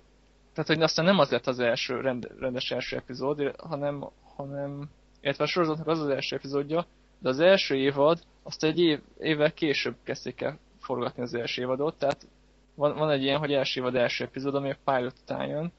tehát 0.52 0.68
hogy 0.68 0.82
aztán 0.82 1.04
nem 1.04 1.18
az 1.18 1.30
lett 1.30 1.46
az 1.46 1.58
első 1.58 2.00
rend, 2.00 2.30
rendes 2.38 2.70
első 2.70 2.96
epizód, 2.96 3.54
hanem, 3.56 4.04
hanem 4.36 4.90
illetve 5.20 5.44
a 5.44 5.46
sorozatnak 5.46 5.86
az 5.86 6.00
az 6.00 6.08
első 6.08 6.36
epizódja, 6.36 6.86
de 7.18 7.28
az 7.28 7.40
első 7.40 7.76
évad, 7.76 8.18
azt 8.42 8.64
egy 8.64 8.80
év, 8.80 9.00
évvel 9.18 9.52
később 9.52 9.94
kezdték 10.02 10.40
el 10.40 10.58
forgatni 10.80 11.22
az 11.22 11.34
első 11.34 11.62
évadot, 11.62 11.98
tehát 11.98 12.26
van, 12.74 12.96
van 12.96 13.10
egy 13.10 13.22
ilyen, 13.22 13.38
hogy 13.38 13.52
első 13.52 13.80
évad 13.80 13.94
első 13.94 14.24
epizód, 14.24 14.54
ami 14.54 14.70
a 14.70 14.76
pilot 14.84 15.18
után 15.22 15.46
jön, 15.46 15.72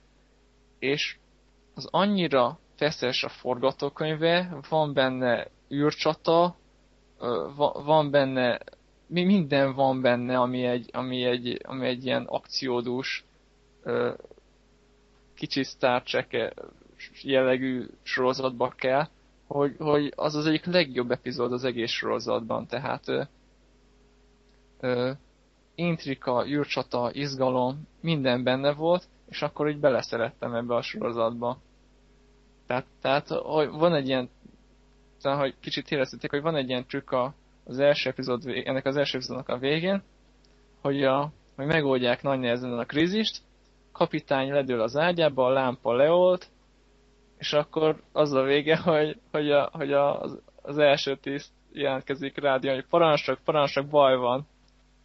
és 0.80 1.18
az 1.76 1.88
annyira 1.92 2.60
feszes 2.82 3.24
a 3.24 3.30
forgatókönyve, 3.30 4.58
van 4.70 4.94
benne 4.94 5.48
űrcsata, 5.72 6.56
van 7.86 8.12
benne, 8.12 8.60
minden 9.08 9.74
van 9.74 10.02
benne, 10.02 10.40
ami 10.40 10.66
egy, 10.66 10.90
ami 10.94 11.24
egy, 11.24 11.62
ami 11.64 11.88
egy 11.88 12.06
ilyen 12.06 12.24
akciódús, 12.24 13.24
kicsi 15.36 15.64
Star 15.64 16.04
Trek 16.04 16.54
jellegű 17.22 17.86
sorozatba 18.04 18.70
kell, 18.70 19.08
hogy, 19.48 19.76
hogy 19.80 20.14
az 20.16 20.36
az 20.36 20.46
egyik 20.46 20.66
legjobb 20.66 21.12
epizód 21.12 21.52
az 21.54 21.64
egész 21.64 21.92
sorozatban, 21.92 22.68
tehát 22.68 23.08
ö, 23.08 23.22
ö, 24.80 25.12
intrika, 25.76 26.48
űrcsata, 26.48 27.10
izgalom, 27.14 27.88
minden 28.00 28.44
benne 28.44 28.74
volt, 28.74 29.08
és 29.30 29.42
akkor 29.42 29.70
így 29.70 29.80
beleszerettem 29.80 30.54
ebbe 30.54 30.76
a 30.76 30.82
sorozatba. 30.82 31.58
Tehát, 32.72 32.86
tehát 33.02 33.28
hogy 33.30 33.70
van 33.70 33.96
egy 33.96 34.08
ilyen, 34.08 34.30
talán, 35.22 35.40
hogy 35.40 35.56
kicsit 35.60 35.92
éreztetek, 35.92 36.30
hogy 36.32 36.42
van 36.42 36.56
egy 36.56 36.70
ilyen 36.70 36.86
trükk 36.88 37.12
a, 37.12 37.34
az 37.64 37.80
első 37.80 38.10
epizód, 38.10 38.48
ennek 38.48 38.86
az 38.86 38.98
első 38.98 39.18
epizódnak 39.18 39.50
a 39.50 39.58
végén, 39.58 40.04
hogy, 40.82 41.04
a, 41.04 41.32
hogy 41.56 41.66
megoldják 41.66 42.22
nagy 42.22 42.40
nehezen 42.40 42.80
a 42.80 42.86
krízist, 42.86 43.42
kapitány 43.92 44.52
ledől 44.52 44.82
az 44.82 44.98
ágyába, 44.98 45.46
a 45.46 45.50
lámpa 45.50 45.94
leolt, 45.94 46.50
és 47.38 47.54
akkor 47.54 48.02
az 48.12 48.32
a 48.34 48.42
vége, 48.42 48.78
hogy, 48.78 49.20
hogy, 49.32 49.52
a, 49.52 49.70
hogy 49.74 49.94
a, 49.94 50.22
az, 50.62 50.78
első 50.78 51.16
tiszt 51.18 51.52
jelentkezik 51.72 52.38
rádió, 52.38 52.74
hogy 52.74 52.86
parancsok, 52.86 53.40
parancsok, 53.44 53.88
baj 53.88 54.18
van, 54.18 54.48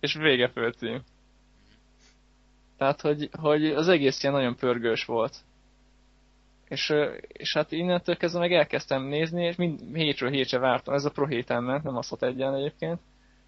és 0.00 0.14
vége 0.14 0.48
főcím. 0.48 1.02
Tehát, 2.78 3.00
hogy, 3.00 3.28
hogy 3.40 3.66
az 3.66 3.88
egész 3.88 4.22
ilyen 4.22 4.34
nagyon 4.34 4.56
pörgős 4.56 5.04
volt. 5.04 5.36
És, 6.68 6.94
és 7.28 7.52
hát 7.52 7.72
innentől 7.72 8.16
kezdve 8.16 8.40
meg 8.40 8.52
elkezdtem 8.52 9.02
nézni, 9.02 9.44
és 9.44 9.56
mind 9.56 9.80
hétről 9.94 10.30
hétre 10.30 10.58
vártam, 10.58 10.94
ez 10.94 11.04
a 11.04 11.10
Pro 11.10 11.26
héten 11.26 11.62
ment, 11.62 11.82
nem 11.82 11.96
azt 11.96 12.22
egyen 12.22 12.54
egyébként. 12.54 13.00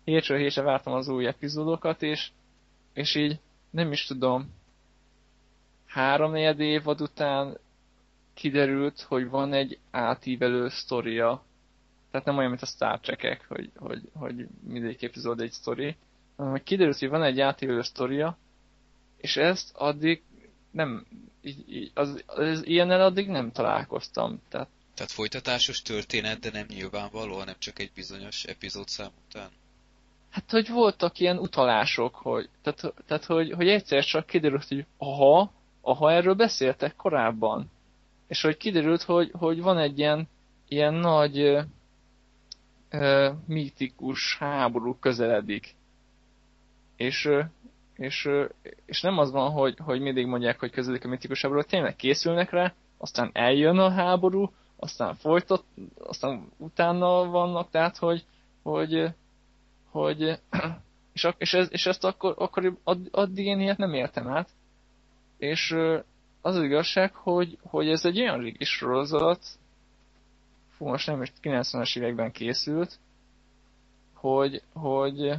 Hétről 0.04 0.38
hétre 0.38 0.62
vártam 0.62 0.92
az 0.92 1.08
új 1.08 1.26
epizódokat, 1.26 2.02
és, 2.02 2.30
és 2.92 3.14
így 3.14 3.38
nem 3.70 3.92
is 3.92 4.04
tudom, 4.06 4.54
három 5.86 6.34
évad 6.34 7.00
után 7.00 7.58
kiderült, 8.34 9.00
hogy 9.00 9.28
van 9.28 9.52
egy 9.52 9.78
átívelő 9.90 10.68
sztoria. 10.68 11.42
Tehát 12.10 12.26
nem 12.26 12.36
olyan, 12.36 12.48
mint 12.48 12.62
a 12.62 12.66
Star 12.66 13.00
Trek-ek, 13.00 13.44
hogy, 13.48 13.70
hogy, 13.76 14.00
hogy 14.14 14.46
mindegyik 14.68 15.02
epizód 15.02 15.40
egy 15.40 15.50
sztori, 15.50 15.96
hanem 16.36 16.52
hogy 16.52 16.62
kiderült, 16.62 16.98
hogy 16.98 17.08
van 17.08 17.22
egy 17.22 17.40
átívelő 17.40 17.82
sztoria, 17.82 18.38
és 19.16 19.36
ezt 19.36 19.70
addig 19.74 20.22
nem, 20.70 21.06
így, 21.48 21.90
az, 21.94 22.24
az 22.26 22.66
ilyennel 22.66 23.00
addig 23.00 23.28
nem 23.28 23.52
találkoztam. 23.52 24.40
Tehát, 24.48 24.68
Tehát 24.94 25.12
folytatásos 25.12 25.82
történet, 25.82 26.38
de 26.38 26.50
nem 26.52 26.66
nyilvánvaló, 26.68 27.38
hanem 27.38 27.54
csak 27.58 27.78
egy 27.78 27.90
bizonyos 27.94 28.44
epizódszám 28.44 29.10
után? 29.28 29.48
Hát, 30.30 30.50
hogy 30.50 30.68
voltak 30.68 31.18
ilyen 31.18 31.38
utalások, 31.38 32.14
hogy, 32.14 32.48
tehát, 32.62 32.94
tehát 33.06 33.24
hogy, 33.24 33.52
hogy 33.52 33.68
egyszer 33.68 34.04
csak 34.04 34.26
kiderült, 34.26 34.68
hogy 34.68 34.86
aha, 34.98 35.52
aha, 35.80 36.12
erről 36.12 36.34
beszéltek 36.34 36.96
korábban. 36.96 37.70
És 38.26 38.42
hogy 38.42 38.56
kiderült, 38.56 39.02
hogy, 39.02 39.30
hogy 39.32 39.60
van 39.60 39.78
egy 39.78 39.98
ilyen, 39.98 40.28
ilyen 40.68 40.94
nagy 40.94 41.38
ö, 41.38 41.60
ö, 42.90 43.30
mítikus 43.46 44.36
háború 44.38 44.98
közeledik. 44.98 45.74
És, 46.96 47.28
és, 47.98 48.28
és 48.86 49.00
nem 49.00 49.18
az 49.18 49.30
van, 49.30 49.50
hogy, 49.50 49.76
hogy 49.84 50.00
mindig 50.00 50.26
mondják, 50.26 50.58
hogy 50.58 50.70
közeledik 50.70 51.04
a 51.04 51.08
mítikus 51.08 51.42
háború, 51.42 51.62
tényleg 51.62 51.96
készülnek 51.96 52.50
rá, 52.50 52.74
aztán 52.98 53.30
eljön 53.32 53.78
a 53.78 53.90
háború, 53.90 54.52
aztán 54.76 55.14
folytat, 55.14 55.64
aztán 55.98 56.48
utána 56.56 57.24
vannak, 57.30 57.70
tehát 57.70 57.96
hogy, 57.96 58.24
hogy, 58.62 59.08
hogy 59.90 60.20
és, 61.12 61.28
és, 61.38 61.54
ez, 61.54 61.68
és 61.70 61.86
ezt 61.86 62.04
akkor, 62.04 62.34
akkor 62.38 62.76
addig 63.10 63.46
én 63.46 63.60
ilyet 63.60 63.78
nem 63.78 63.92
értem 63.94 64.28
át. 64.28 64.48
És 65.38 65.70
az, 66.40 66.56
az 66.56 66.62
igazság, 66.62 67.14
hogy, 67.14 67.58
hogy 67.62 67.88
ez 67.88 68.04
egy 68.04 68.20
olyan 68.20 68.38
régi 68.40 68.64
sorozat, 68.64 69.44
fú, 70.76 70.86
most 70.86 71.06
nem 71.06 71.22
is 71.22 71.32
90-es 71.42 71.96
években 71.98 72.32
készült, 72.32 72.98
hogy, 74.14 74.62
hogy 74.72 75.34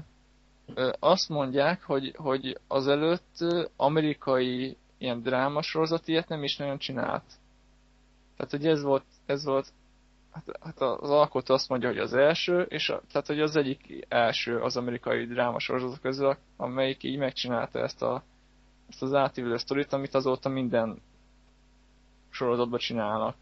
azt 1.00 1.30
mondják, 1.30 1.84
hogy, 1.84 2.14
hogy 2.18 2.60
azelőtt 2.68 3.36
amerikai 3.76 4.78
ilyen 4.98 5.22
drámasorozat 5.22 6.08
ilyet 6.08 6.28
nem 6.28 6.44
is 6.44 6.58
nagyon 6.58 6.78
csinált. 6.78 7.24
Tehát, 8.38 8.52
hogy 8.52 8.68
ez 8.68 8.82
volt, 8.82 9.06
ez 9.26 9.44
volt 9.44 9.74
hát, 10.32 10.60
hát 10.62 10.82
az 10.82 11.10
alkotó 11.10 11.54
azt 11.54 11.70
mondja, 11.70 11.90
hogy 11.90 11.98
az 11.98 12.14
első, 12.14 12.62
és 12.62 12.90
a, 12.90 13.02
tehát, 13.12 13.28
hogy 13.28 13.40
az 13.40 13.56
egyik 13.56 14.06
első 14.08 14.60
az 14.60 14.78
amerikai 14.78 15.26
drámasorozatok 15.26 16.02
közül, 16.02 16.38
amelyik 16.58 17.04
így 17.04 17.18
megcsinálta 17.18 17.80
ezt, 17.80 18.02
a, 18.02 18.24
ezt 18.90 19.02
az 19.02 19.14
átívelő 19.14 19.58
sztorit, 19.58 19.94
amit 19.94 20.14
azóta 20.16 20.50
minden 20.50 21.02
sorozatban 22.30 22.80
csinálnak. 22.80 23.36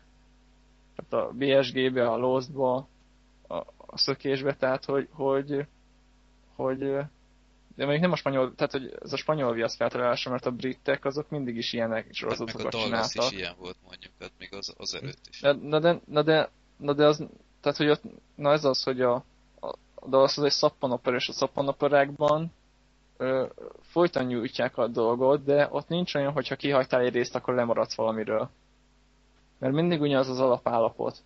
Tehát 0.96 1.28
a 1.28 1.32
BSG-be, 1.34 2.10
a 2.10 2.18
Lost-ba, 2.18 2.88
a, 3.48 3.56
a 3.78 3.98
szökésbe, 3.98 4.56
tehát 4.56 4.86
hogy, 4.86 5.08
hogy, 5.12 5.66
hogy 6.56 6.98
de 7.78 7.86
még 7.86 8.00
nem 8.00 8.12
a 8.12 8.16
spanyol, 8.16 8.56
tehát 8.56 8.72
hogy 8.72 8.98
ez 9.02 9.14
a 9.14 9.18
spanyol 9.18 9.54
viasz 9.54 9.76
feltalálása, 9.76 10.30
mert 10.30 10.46
a 10.46 10.52
britek 10.52 11.06
azok 11.06 11.30
mindig 11.30 11.56
is 11.58 11.74
ilyenek 11.74 12.08
sorozatokat 12.14 12.74
hát 12.74 12.84
csináltak. 12.84 13.32
is 13.32 13.38
ilyen 13.38 13.56
volt 13.58 13.78
mondjuk, 13.86 14.14
hát 14.20 14.32
még 14.38 14.54
az, 14.54 14.74
az 14.78 14.94
előtt 14.96 15.28
is. 15.30 15.42
Na, 15.42 15.54
na, 15.54 15.80
de, 15.80 16.00
na, 16.06 16.22
de, 16.22 16.50
na 16.78 16.94
de 16.94 17.06
az, 17.06 17.24
tehát 17.62 17.78
hogy 17.78 17.90
ott, 17.90 18.02
na 18.36 18.52
ez 18.52 18.66
az, 18.66 18.84
hogy 18.84 19.02
a, 19.02 19.14
a 19.60 19.74
az, 19.96 20.38
az 20.38 20.44
egy 20.44 20.52
szappanopera, 20.52 21.16
és 21.16 21.30
a 21.30 21.34
szappanoperákban 21.34 22.52
ö, 23.18 23.46
folyton 23.82 24.26
nyújtják 24.26 24.78
a 24.78 24.88
dolgot, 24.88 25.44
de 25.44 25.68
ott 25.72 25.88
nincs 25.88 26.16
olyan, 26.16 26.32
hogyha 26.32 26.56
kihagytál 26.56 27.02
egy 27.02 27.14
részt, 27.14 27.36
akkor 27.36 27.54
lemaradsz 27.54 27.96
valamiről. 27.96 28.50
Mert 29.60 29.74
mindig 29.74 30.02
ugyanaz 30.02 30.30
az 30.30 30.40
alapállapot. 30.40 31.18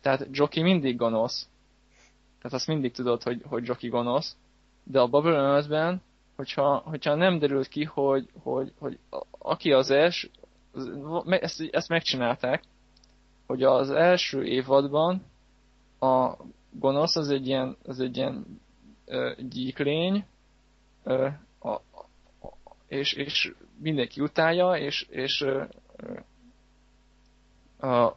Tehát 0.00 0.26
Joki 0.30 0.62
mindig 0.62 0.96
gonosz. 0.96 1.48
Tehát 2.38 2.56
azt 2.56 2.66
mindig 2.66 2.92
tudod, 2.92 3.22
hogy, 3.22 3.42
hogy 3.46 3.66
Joki 3.66 3.88
gonosz. 3.88 4.36
De 4.84 5.00
a 5.00 5.06
Babylon 5.06 5.62
5-ben, 5.64 6.02
hogyha, 6.36 6.76
hogyha 6.76 7.14
nem 7.14 7.38
derült 7.38 7.68
ki, 7.68 7.84
hogy, 7.84 8.28
hogy, 8.42 8.72
hogy 8.78 8.98
aki 9.38 9.72
az 9.72 9.90
első, 9.90 10.30
ezt, 11.26 11.68
ezt 11.70 11.88
megcsinálták, 11.88 12.62
hogy 13.46 13.62
az 13.62 13.90
első 13.90 14.44
évadban 14.44 15.22
a 16.00 16.36
gonosz 16.70 17.16
az 17.16 17.28
egy 17.28 17.46
ilyen, 17.46 17.76
az 17.84 18.00
egy 18.00 18.16
ilyen 18.16 18.60
ö, 19.04 19.32
gyíklény, 19.48 20.24
ö, 21.02 21.28
a, 21.58 21.68
a, 21.68 21.82
és, 22.86 23.12
és 23.12 23.54
mindenki 23.78 24.20
utálja, 24.20 24.76
és, 24.76 25.06
és 25.10 25.40
ö, 25.40 25.64
a, 27.86 28.14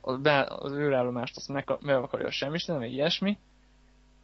az 0.48 0.72
őrállomást 0.72 1.38
azt 1.38 1.48
meg, 1.48 1.78
meg 1.80 1.96
akarja 1.96 2.32
semmi, 2.32 2.58
nem 2.66 2.82
ilyesmi, 2.82 3.38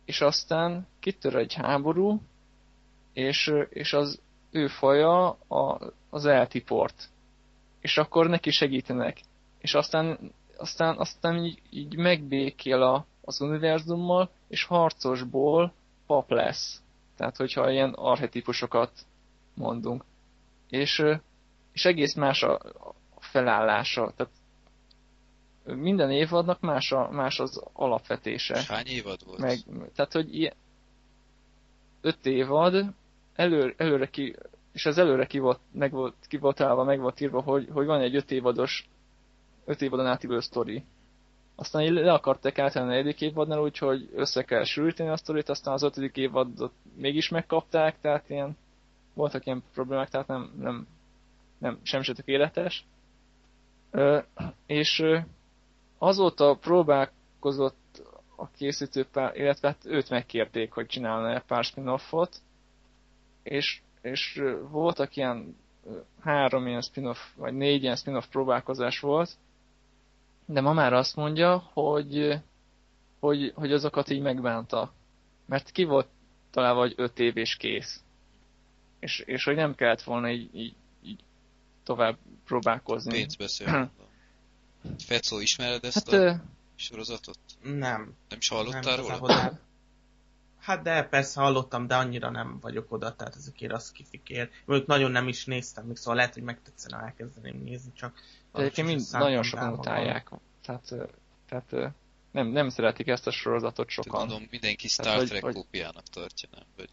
és 0.05 0.21
aztán 0.21 0.87
kitör 0.99 1.35
egy 1.35 1.53
háború, 1.53 2.21
és, 3.13 3.53
és 3.69 3.93
az 3.93 4.19
ő 4.51 4.67
faja 4.67 5.29
a, 5.29 5.79
az 6.09 6.25
eltiport. 6.25 7.09
És 7.79 7.97
akkor 7.97 8.27
neki 8.27 8.51
segítenek. 8.51 9.21
És 9.59 9.73
aztán, 9.73 10.31
aztán, 10.57 10.97
aztán 10.97 11.43
így, 11.45 11.61
így 11.69 11.95
megbékél 11.95 12.81
a, 12.81 13.05
az 13.21 13.41
univerzummal, 13.41 14.29
és 14.47 14.63
harcosból 14.63 15.73
pap 16.05 16.29
lesz. 16.29 16.81
Tehát, 17.15 17.37
hogyha 17.37 17.71
ilyen 17.71 17.93
archetípusokat 17.93 18.91
mondunk. 19.53 20.03
És, 20.69 21.03
és 21.71 21.85
egész 21.85 22.13
más 22.13 22.43
a, 22.43 22.53
a 22.53 22.93
felállása. 23.19 24.13
Tehát 24.15 24.33
minden 25.63 26.11
évadnak 26.11 26.59
más, 26.59 26.91
a, 26.91 27.09
más 27.11 27.39
az 27.39 27.63
alapvetése. 27.73 28.55
És 28.55 28.67
hány 28.67 28.87
évad 28.87 29.25
volt? 29.25 29.39
Meg, 29.39 29.59
tehát, 29.95 30.11
hogy 30.11 30.35
ilyen, 30.35 30.53
öt 32.01 32.25
évad, 32.25 32.93
elő, 33.35 33.73
előre 33.77 34.09
ki, 34.09 34.35
és 34.73 34.85
az 34.85 34.97
előre 34.97 35.25
ki 35.25 35.39
volt, 35.39 35.59
meg 35.71 35.91
volt, 35.91 36.15
ki 36.27 36.37
volt 36.37 36.61
állva, 36.61 36.83
meg 36.83 36.99
volt 36.99 37.21
írva, 37.21 37.41
hogy, 37.41 37.67
hogy 37.71 37.85
van 37.85 38.01
egy 38.01 38.15
öt 38.15 38.31
évados, 38.31 38.89
öt 39.65 39.81
évadon 39.81 40.05
átívelő 40.05 40.39
sztori. 40.39 40.83
Aztán 41.55 41.93
le 41.93 42.13
akarták 42.13 42.59
állítani 42.59 42.85
a 42.85 42.89
negyedik 42.89 43.21
évadnál, 43.21 43.59
úgyhogy 43.59 44.09
össze 44.15 44.43
kell 44.43 44.63
sűríteni 44.63 45.09
a 45.09 45.17
sztorit, 45.17 45.49
aztán 45.49 45.73
az 45.73 45.83
ötödik 45.83 46.17
évadot 46.17 46.73
mégis 46.95 47.29
megkapták, 47.29 47.99
tehát 48.01 48.29
ilyen, 48.29 48.57
voltak 49.13 49.45
ilyen 49.45 49.63
problémák, 49.73 50.09
tehát 50.09 50.27
nem, 50.27 50.51
nem, 50.59 50.87
nem 51.57 51.79
sem 51.83 52.01
se 52.01 52.13
tökéletes. 52.13 52.85
Ö, 53.91 54.19
és 54.65 55.03
azóta 55.97 56.55
próbálkozott 56.55 58.01
a 58.35 58.49
készítő 58.49 59.05
pár, 59.11 59.35
illetve 59.35 59.67
hát 59.67 59.85
őt 59.85 60.09
megkérték, 60.09 60.71
hogy 60.71 60.85
csinálna 60.85 61.33
egy 61.33 61.41
pár 61.41 61.63
spin-offot, 61.63 62.41
és, 63.43 63.81
és 64.01 64.41
voltak 64.69 65.15
ilyen 65.15 65.55
három 66.23 66.67
ilyen 66.67 66.81
spin-off, 66.81 67.19
vagy 67.35 67.53
négy 67.53 67.83
ilyen 67.83 67.95
spin-off 67.95 68.25
próbálkozás 68.27 68.99
volt, 68.99 69.37
de 70.45 70.61
ma 70.61 70.73
már 70.73 70.93
azt 70.93 71.15
mondja, 71.15 71.57
hogy, 71.57 72.39
hogy, 73.19 73.51
hogy 73.55 73.71
azokat 73.71 74.09
így 74.09 74.21
megbánta. 74.21 74.93
Mert 75.45 75.71
ki 75.71 75.83
volt 75.83 76.07
találva, 76.51 76.79
hogy 76.79 76.93
öt 76.95 77.19
év 77.19 77.37
és 77.37 77.55
kész. 77.55 78.03
És, 78.99 79.19
és 79.19 79.43
hogy 79.43 79.55
nem 79.55 79.75
kellett 79.75 80.01
volna 80.01 80.29
így, 80.29 80.55
így, 80.55 80.75
így 81.03 81.23
tovább 81.83 82.17
próbálkozni. 82.45 83.11
Pénz 83.11 83.35
beszél. 83.35 83.91
Fecó, 85.05 85.39
ismered 85.39 85.83
ezt 85.83 86.09
hát, 86.09 86.19
a 86.19 86.43
sorozatot? 86.75 87.39
Nem. 87.61 88.15
Nem 88.29 88.37
is 88.39 88.47
hallottál 88.47 88.95
nem, 88.95 89.05
róla? 89.05 89.59
Hát 90.71 90.81
de 90.81 91.03
persze 91.03 91.41
hallottam, 91.41 91.87
de 91.87 91.95
annyira 91.95 92.29
nem 92.29 92.57
vagyok 92.61 92.91
oda, 92.91 93.15
tehát 93.15 93.35
ezekért 93.35 93.73
az 93.73 93.91
kifikér. 93.91 94.49
Mondjuk 94.65 94.89
nagyon 94.89 95.11
nem 95.11 95.27
is 95.27 95.45
néztem, 95.45 95.85
még 95.85 95.95
szóval 95.95 96.15
lehet, 96.15 96.33
hogy 96.33 96.43
megtetszene 96.43 97.03
elkezdeném 97.03 97.61
nézni, 97.63 97.91
csak... 97.93 98.13
De 98.53 98.59
egyébként 98.59 98.87
mind 98.87 99.01
nagyon 99.11 99.43
sokan 99.43 99.73
utálják. 99.73 100.29
Tehát, 100.65 100.93
tehát 101.49 101.93
nem, 102.31 102.47
nem 102.47 102.69
szeretik 102.69 103.07
ezt 103.07 103.27
a 103.27 103.31
sorozatot 103.31 103.89
sokan. 103.89 104.27
Tudom, 104.27 104.47
mindenki 104.49 104.87
Star 104.87 105.23
Trek 105.23 105.43
hogy, 105.43 105.53
kópiának 105.53 106.03
tartja, 106.03 106.49
nem? 106.51 106.63
Vagy... 106.77 106.89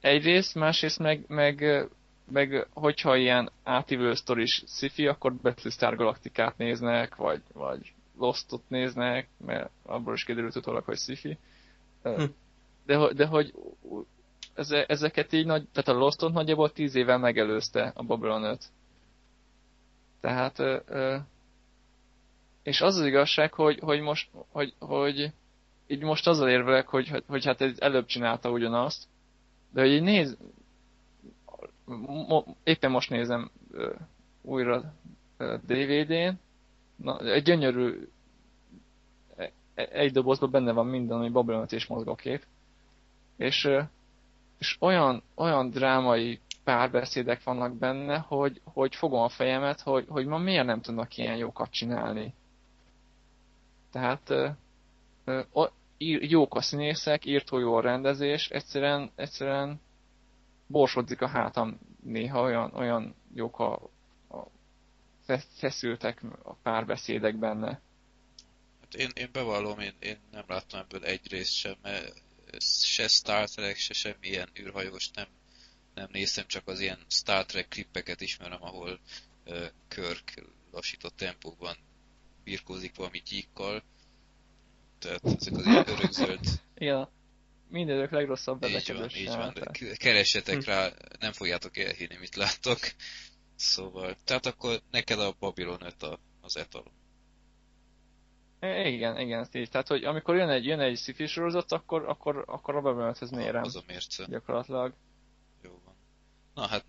Egyrészt, 0.00 0.54
másrészt 0.54 0.98
meg, 0.98 1.24
meg 1.28 1.88
meg 2.30 2.66
hogyha 2.72 3.16
ilyen 3.16 3.50
átívő 3.62 4.14
sztoris 4.14 4.64
sci 4.66 5.06
akkor 5.06 5.34
Battlestar 5.34 5.96
Galacticát 5.96 6.56
néznek, 6.56 7.16
vagy, 7.16 7.42
vagy 7.52 7.92
Lostot 8.18 8.62
néznek, 8.68 9.28
mert 9.46 9.70
abból 9.82 10.14
is 10.14 10.24
kiderült 10.24 10.56
utólag, 10.56 10.84
hogy 10.84 10.98
sci 10.98 11.38
hm. 12.02 12.24
De, 12.88 13.12
de 13.12 13.26
hogy 13.26 13.54
ezeket 14.86 15.32
így 15.32 15.46
nagy, 15.46 15.68
tehát 15.72 15.88
a 15.88 16.04
Lostot 16.04 16.32
nagyjából 16.32 16.72
tíz 16.72 16.94
évvel 16.94 17.18
megelőzte 17.18 17.92
a 17.94 18.02
Babylon 18.02 18.44
5. 18.44 18.64
Tehát, 20.20 20.62
és 22.62 22.80
az 22.80 22.96
az 22.96 23.06
igazság, 23.06 23.52
hogy, 23.52 23.78
hogy 23.78 24.00
most, 24.00 24.30
hogy, 24.48 24.74
hogy 24.78 25.32
így 25.86 26.02
most 26.02 26.26
azzal 26.26 26.48
érvelek, 26.48 26.88
hogy, 26.88 27.08
hogy, 27.08 27.24
hogy 27.26 27.44
hát 27.44 27.60
ez 27.60 27.80
előbb 27.80 28.06
csinálta 28.06 28.50
ugyanazt, 28.50 29.04
de 29.70 29.80
hogy 29.80 29.90
így 29.90 30.02
néz, 30.02 30.36
éppen 32.64 32.90
most 32.90 33.10
nézem 33.10 33.50
újra 34.42 34.94
DVD-n, 35.66 36.30
na, 36.96 37.20
egy 37.20 37.42
gyönyörű 37.42 38.08
e, 39.36 39.52
e, 39.74 39.88
egy 39.92 40.12
dobozban 40.12 40.50
benne 40.50 40.72
van 40.72 40.86
minden, 40.86 41.18
ami 41.18 41.28
Babylonot 41.28 41.72
és 41.72 41.86
mozgókép. 41.86 42.46
És, 43.38 43.68
és 44.58 44.76
olyan, 44.80 45.22
olyan 45.34 45.70
drámai 45.70 46.40
párbeszédek 46.64 47.42
vannak 47.42 47.76
benne, 47.76 48.18
hogy, 48.18 48.60
hogy 48.64 48.94
fogom 48.94 49.20
a 49.22 49.28
fejemet, 49.28 49.80
hogy, 49.80 50.04
hogy 50.08 50.26
ma 50.26 50.38
miért 50.38 50.66
nem 50.66 50.80
tudnak 50.80 51.16
ilyen 51.16 51.36
jókat 51.36 51.70
csinálni. 51.70 52.34
Tehát 53.90 54.32
jók 56.20 56.54
a 56.54 56.60
színészek, 56.60 57.24
írtó 57.24 57.58
jó 57.58 57.74
a 57.74 57.80
rendezés, 57.80 58.48
egyszerűen, 58.48 59.10
egyszerűen 59.14 59.80
borsodzik 60.66 61.20
a 61.20 61.28
hátam 61.28 61.78
néha, 62.02 62.42
olyan, 62.42 62.74
olyan 62.74 63.14
jók 63.34 63.58
a, 63.58 63.72
a 64.28 64.46
feszültek 65.56 66.22
a 66.42 66.52
párbeszédek 66.52 67.36
benne. 67.36 67.80
Hát 68.80 68.94
én, 68.94 69.10
én 69.14 69.28
bevallom, 69.32 69.78
én, 69.78 69.94
én 69.98 70.18
nem 70.32 70.44
láttam 70.46 70.80
ebből 70.80 71.04
egy 71.04 71.30
részt 71.30 71.52
sem, 71.52 71.74
mert 71.82 72.22
se 72.58 73.08
Star 73.08 73.48
Trek, 73.48 73.76
se 73.76 73.92
semmilyen 73.92 74.50
űrhajós 74.60 75.10
nem, 75.10 75.26
nem 75.94 76.08
néztem, 76.12 76.46
csak 76.46 76.68
az 76.68 76.80
ilyen 76.80 77.04
Star 77.08 77.46
Trek 77.46 77.68
klippeket 77.68 78.20
ismerem, 78.20 78.62
ahol 78.62 79.00
uh, 79.46 79.66
Kirk 79.88 80.44
lassított 80.70 81.16
tempóban 81.16 81.76
birkózik 82.44 82.94
valami 82.96 83.22
gyíkkal, 83.28 83.82
tehát 84.98 85.24
ezek 85.24 85.56
az 85.56 85.66
ilyen 85.66 85.88
örökzöld... 85.88 86.40
Igen, 86.74 87.08
mindenők 87.68 88.10
legrosszabb 88.10 88.64
Így 88.64 88.92
van, 88.92 89.10
így 89.16 89.26
van, 89.26 89.54
keressetek 89.96 90.62
hm. 90.62 90.70
rá, 90.70 90.92
nem 91.18 91.32
fogjátok 91.32 91.76
elhinni, 91.76 92.16
mit 92.16 92.36
láttok. 92.36 92.78
Szóval, 93.56 94.16
tehát 94.24 94.46
akkor 94.46 94.82
neked 94.90 95.20
a 95.20 95.36
Babylon 95.38 95.82
5 95.82 96.02
a, 96.02 96.20
az 96.40 96.56
etalon. 96.56 96.92
Igen, 98.60 99.18
igen, 99.18 99.40
ezt 99.40 99.54
így. 99.54 99.70
Tehát, 99.70 99.88
hogy 99.88 100.04
amikor 100.04 100.36
jön 100.36 100.48
egy, 100.48 100.64
jön 100.64 100.80
egy 100.80 100.98
sci 100.98 101.26
sorozat, 101.26 101.72
akkor, 101.72 102.08
akkor, 102.08 102.44
akkor 102.46 102.76
a 102.76 102.80
5-hez 102.82 103.36
mérem. 103.36 103.62
Az 103.62 103.76
a 103.76 103.82
mérce. 103.86 104.24
Gyakorlatilag. 104.28 104.94
Jó 105.62 105.80
van. 105.84 105.94
Na 106.54 106.66
hát, 106.66 106.84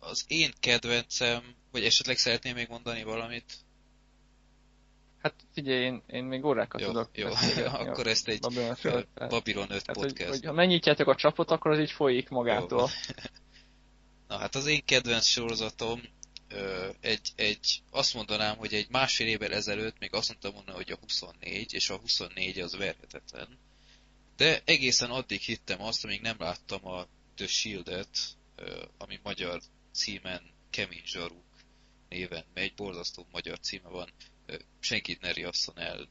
az 0.00 0.24
én 0.28 0.50
kedvencem, 0.60 1.42
vagy 1.72 1.84
esetleg 1.84 2.16
szeretném 2.16 2.54
még 2.54 2.68
mondani 2.68 3.02
valamit 3.02 3.64
Hát 5.26 5.34
figyelj, 5.52 5.84
én, 5.84 6.02
én 6.06 6.24
még 6.24 6.44
órákat 6.44 6.80
jó, 6.80 6.86
tudok. 6.86 7.08
Jó, 7.12 7.28
akkor 7.82 8.06
ezt 8.06 8.28
egy 8.28 8.40
Babylon, 8.40 8.74
föl, 8.84 9.06
Babylon 9.14 9.70
5 9.70 9.82
hát, 9.86 9.96
podcast. 9.96 10.16
Hogy, 10.16 10.28
hogy, 10.28 10.44
ha 10.44 10.52
megnyitjátok 10.52 11.08
a 11.08 11.14
csapot, 11.14 11.50
akkor 11.50 11.70
az 11.70 11.78
így 11.78 11.90
folyik 11.90 12.28
magától. 12.28 12.80
Jó. 12.80 12.86
Na 14.28 14.36
hát 14.38 14.54
az 14.54 14.66
én 14.66 14.84
kedvenc 14.84 15.26
sorozatom 15.26 16.00
egy, 17.00 17.32
egy, 17.34 17.82
azt 17.90 18.14
mondanám, 18.14 18.56
hogy 18.56 18.74
egy 18.74 18.88
másfél 18.88 19.26
évvel 19.26 19.52
ezelőtt 19.52 19.98
még 19.98 20.14
azt 20.14 20.28
mondtam 20.28 20.52
volna, 20.52 20.72
hogy 20.72 20.90
a 20.90 20.96
24, 21.00 21.72
és 21.72 21.90
a 21.90 21.96
24 21.96 22.60
az 22.60 22.76
verhetetlen. 22.76 23.58
De 24.36 24.62
egészen 24.64 25.10
addig 25.10 25.40
hittem 25.40 25.82
azt, 25.82 26.04
amíg 26.04 26.20
nem 26.20 26.36
láttam 26.38 26.86
a 26.86 27.06
The 27.34 27.46
Shield-et, 27.46 28.18
ami 28.98 29.20
magyar 29.22 29.62
címen 29.92 30.42
Kemény 30.70 31.02
Zsaruk 31.04 31.44
néven 32.08 32.44
megy, 32.54 32.74
borzasztó 32.74 33.26
magyar 33.30 33.58
címe 33.60 33.88
van, 33.88 34.12
senkit 34.80 35.20
ne 35.20 35.32
riasszon 35.32 35.78
el, 35.78 36.08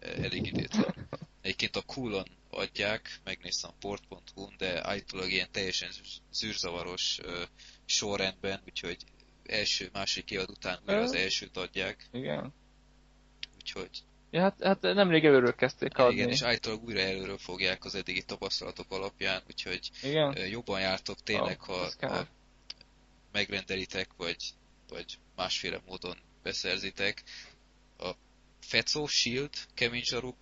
elég 0.00 0.46
idétlen. 0.46 1.08
Egyébként 1.42 1.76
a 1.76 1.82
coolon 1.82 2.28
adják, 2.50 3.20
megnéztem 3.24 3.70
a 3.70 3.78
port.hu-n, 3.78 4.54
de 4.58 4.86
állítólag 4.86 5.30
ilyen 5.30 5.50
teljesen 5.50 5.90
zűrzavaros 6.32 7.18
sorrendben, 7.84 8.62
úgyhogy 8.66 9.04
első, 9.46 9.88
második 9.92 10.30
évad 10.30 10.50
után 10.50 10.78
újra 10.86 11.00
az 11.00 11.14
elsőt 11.14 11.56
adják. 11.56 12.08
Igen. 12.12 12.52
Úgyhogy... 13.56 13.90
Ja, 14.30 14.40
hát, 14.40 14.56
hát 14.62 14.80
nemrég 14.82 15.24
előről 15.24 15.54
kezdték 15.54 15.98
adni. 15.98 16.14
Igen, 16.14 16.28
és 16.28 16.42
állítólag 16.42 16.82
újra 16.82 17.00
előről 17.00 17.38
fogják 17.38 17.84
az 17.84 17.94
eddigi 17.94 18.22
tapasztalatok 18.22 18.86
alapján, 18.88 19.42
úgyhogy 19.46 19.90
Igen? 20.02 20.48
jobban 20.48 20.80
jártok 20.80 21.22
tényleg, 21.22 21.60
oh, 21.60 21.88
ha, 22.00 22.08
ha 22.08 22.26
megrendelitek, 23.32 24.08
vagy, 24.16 24.36
vagy 24.88 25.18
másféle 25.36 25.80
módon 25.86 26.16
beszerzitek. 26.42 27.22
A 27.98 28.10
Fecó, 28.60 29.06
Shield, 29.06 29.54
kemény 29.74 30.02
zsaruk. 30.04 30.36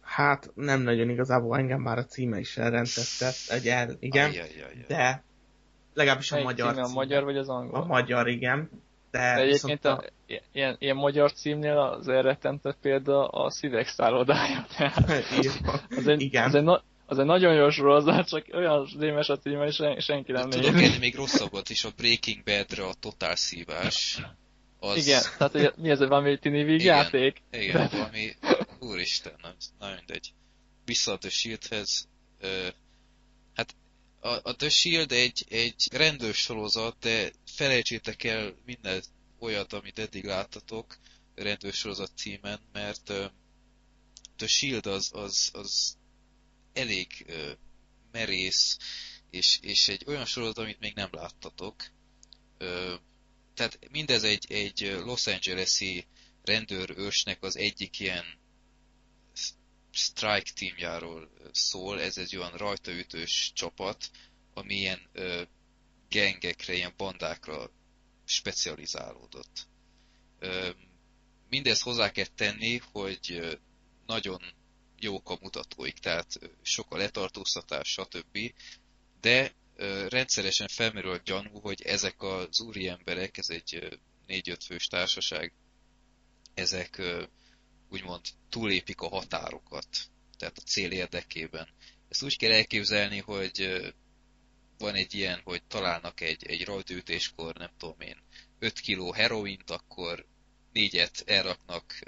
Hát 0.00 0.50
nem 0.54 0.80
nagyon 0.80 1.10
igazából 1.10 1.58
engem 1.58 1.80
már 1.80 1.98
a 1.98 2.04
címe 2.04 2.38
is 2.38 2.56
elrendezte, 2.56 3.32
egy 3.48 3.68
el, 3.68 3.96
igen, 4.00 4.30
Ajjajjaj. 4.30 4.84
de 4.88 5.24
legalábbis 5.96 6.32
a 6.32 6.42
magyar 6.42 6.74
címe. 6.74 6.82
A 6.82 6.88
magyar 6.88 7.24
vagy 7.24 7.36
az 7.36 7.48
angol? 7.48 7.80
A 7.80 7.84
magyar, 7.84 8.28
igen. 8.28 8.70
De, 9.10 9.18
de 9.18 9.42
egyébként 9.42 9.84
a... 9.84 9.90
a, 9.90 10.04
ilyen, 10.52 10.76
ilyen 10.78 10.96
magyar 10.96 11.32
címnél 11.32 11.78
az 11.78 12.08
elrettentett 12.08 12.76
példa 12.80 13.28
a 13.28 13.50
szívek 13.50 13.88
szállodája. 13.88 14.66
az 15.96 16.06
egy, 16.06 16.20
igen. 16.20 16.44
Az 16.44 16.54
egy, 16.54 16.68
az 17.06 17.18
egy 17.18 17.24
nagyon 17.24 17.54
jó 17.54 17.70
sorozat, 17.70 18.28
csak 18.28 18.46
olyan 18.52 18.88
démes 18.98 19.28
a 19.28 19.38
címe, 19.38 19.66
és 19.66 20.04
senki 20.04 20.32
nem 20.32 20.48
nézi. 20.48 20.60
Tudok 20.60 20.82
enni 20.82 20.98
még 20.98 21.14
rosszabbat 21.14 21.70
is, 21.70 21.84
a 21.84 21.90
Breaking 21.96 22.42
Bad-re 22.44 22.84
a 22.84 22.94
totál 23.00 23.36
szívás. 23.36 24.20
Az... 24.78 25.06
Igen, 25.06 25.22
tehát 25.38 25.52
hogy 25.52 25.72
mi 25.76 25.90
ez, 25.90 25.98
valami 25.98 26.38
tini 26.38 26.62
vígjáték? 26.62 27.42
Igen, 27.50 27.64
igen 27.64 27.88
De... 27.90 27.96
valami, 27.96 28.32
úristen, 28.80 29.32
nem, 29.42 29.52
nagyon 29.78 29.96
mindegy. 29.96 30.32
Vissza 30.84 31.12
a 31.12 31.28
Shieldhez. 31.28 32.08
Uh, 32.42 32.48
hát 32.48 32.74
a, 34.26 34.40
a 34.42 34.56
The 34.56 34.68
Shield 34.68 35.12
egy, 35.12 35.44
egy 35.48 35.88
rendőr 35.92 36.34
sorozat, 36.34 36.98
de 36.98 37.32
felejtsétek 37.46 38.24
el 38.24 38.54
minden 38.64 39.02
olyat, 39.38 39.72
amit 39.72 39.98
eddig 39.98 40.24
láttatok 40.24 40.98
rendőr 41.34 41.72
sorozat 41.72 42.16
címen, 42.16 42.60
mert 42.72 43.10
uh, 43.10 43.30
The 44.36 44.46
Shield 44.46 44.86
az, 44.86 45.10
az, 45.12 45.50
az 45.52 45.96
elég 46.72 47.24
uh, 47.28 47.50
merész, 48.12 48.76
és, 49.30 49.58
és 49.62 49.88
egy 49.88 50.02
olyan 50.06 50.24
sorozat, 50.24 50.58
amit 50.58 50.80
még 50.80 50.94
nem 50.94 51.08
láttatok. 51.12 51.84
Uh, 52.60 52.94
tehát 53.54 53.78
mindez 53.90 54.22
egy, 54.22 54.52
egy 54.52 54.80
Los 55.04 55.26
Angeles-i 55.26 56.06
rendőrősnek 56.42 57.42
az 57.42 57.56
egyik 57.56 57.98
ilyen 57.98 58.24
strike 59.96 60.50
teamjáról 60.54 61.30
szól, 61.52 62.00
ez 62.00 62.18
egy 62.18 62.36
olyan 62.36 62.52
rajtaütős 62.52 63.52
csapat, 63.54 64.10
ami 64.54 64.74
ilyen 64.74 65.08
ö, 65.12 65.42
gengekre, 66.08 66.74
ilyen 66.74 66.94
bandákra 66.96 67.70
specializálódott. 68.24 69.66
Ö, 70.38 70.70
mindezt 71.48 71.82
hozzá 71.82 72.10
kell 72.10 72.26
tenni, 72.34 72.80
hogy 72.92 73.58
nagyon 74.06 74.42
jók 74.98 75.30
a 75.30 75.38
mutatóik, 75.40 75.98
tehát 75.98 76.38
sok 76.62 76.94
a 76.94 76.96
letartóztatás, 76.96 77.88
stb. 77.88 78.38
De 79.20 79.52
rendszeresen 80.08 80.68
felmerül 80.68 81.10
a 81.10 81.20
gyanú, 81.24 81.60
hogy 81.60 81.82
ezek 81.82 82.22
az 82.22 82.60
úri 82.60 82.88
emberek, 82.88 83.38
ez 83.38 83.48
egy 83.48 83.98
négy-öt 84.26 84.64
fős 84.64 84.86
társaság, 84.86 85.52
ezek 86.54 87.02
úgymond 87.90 88.20
túlépik 88.48 89.00
a 89.00 89.08
határokat, 89.08 89.86
tehát 90.38 90.58
a 90.58 90.60
cél 90.66 90.90
érdekében. 90.90 91.68
Ezt 92.08 92.22
úgy 92.22 92.36
kell 92.36 92.52
elképzelni, 92.52 93.18
hogy 93.18 93.82
van 94.78 94.94
egy 94.94 95.14
ilyen, 95.14 95.40
hogy 95.44 95.62
találnak 95.62 96.20
egy, 96.20 96.46
egy 96.46 96.64
rajtütéskor, 96.64 97.54
nem 97.54 97.70
tudom 97.78 98.00
én, 98.00 98.16
5 98.58 98.80
kiló 98.80 99.12
heroint, 99.12 99.70
akkor 99.70 100.26
négyet 100.72 101.22
elraknak 101.26 101.98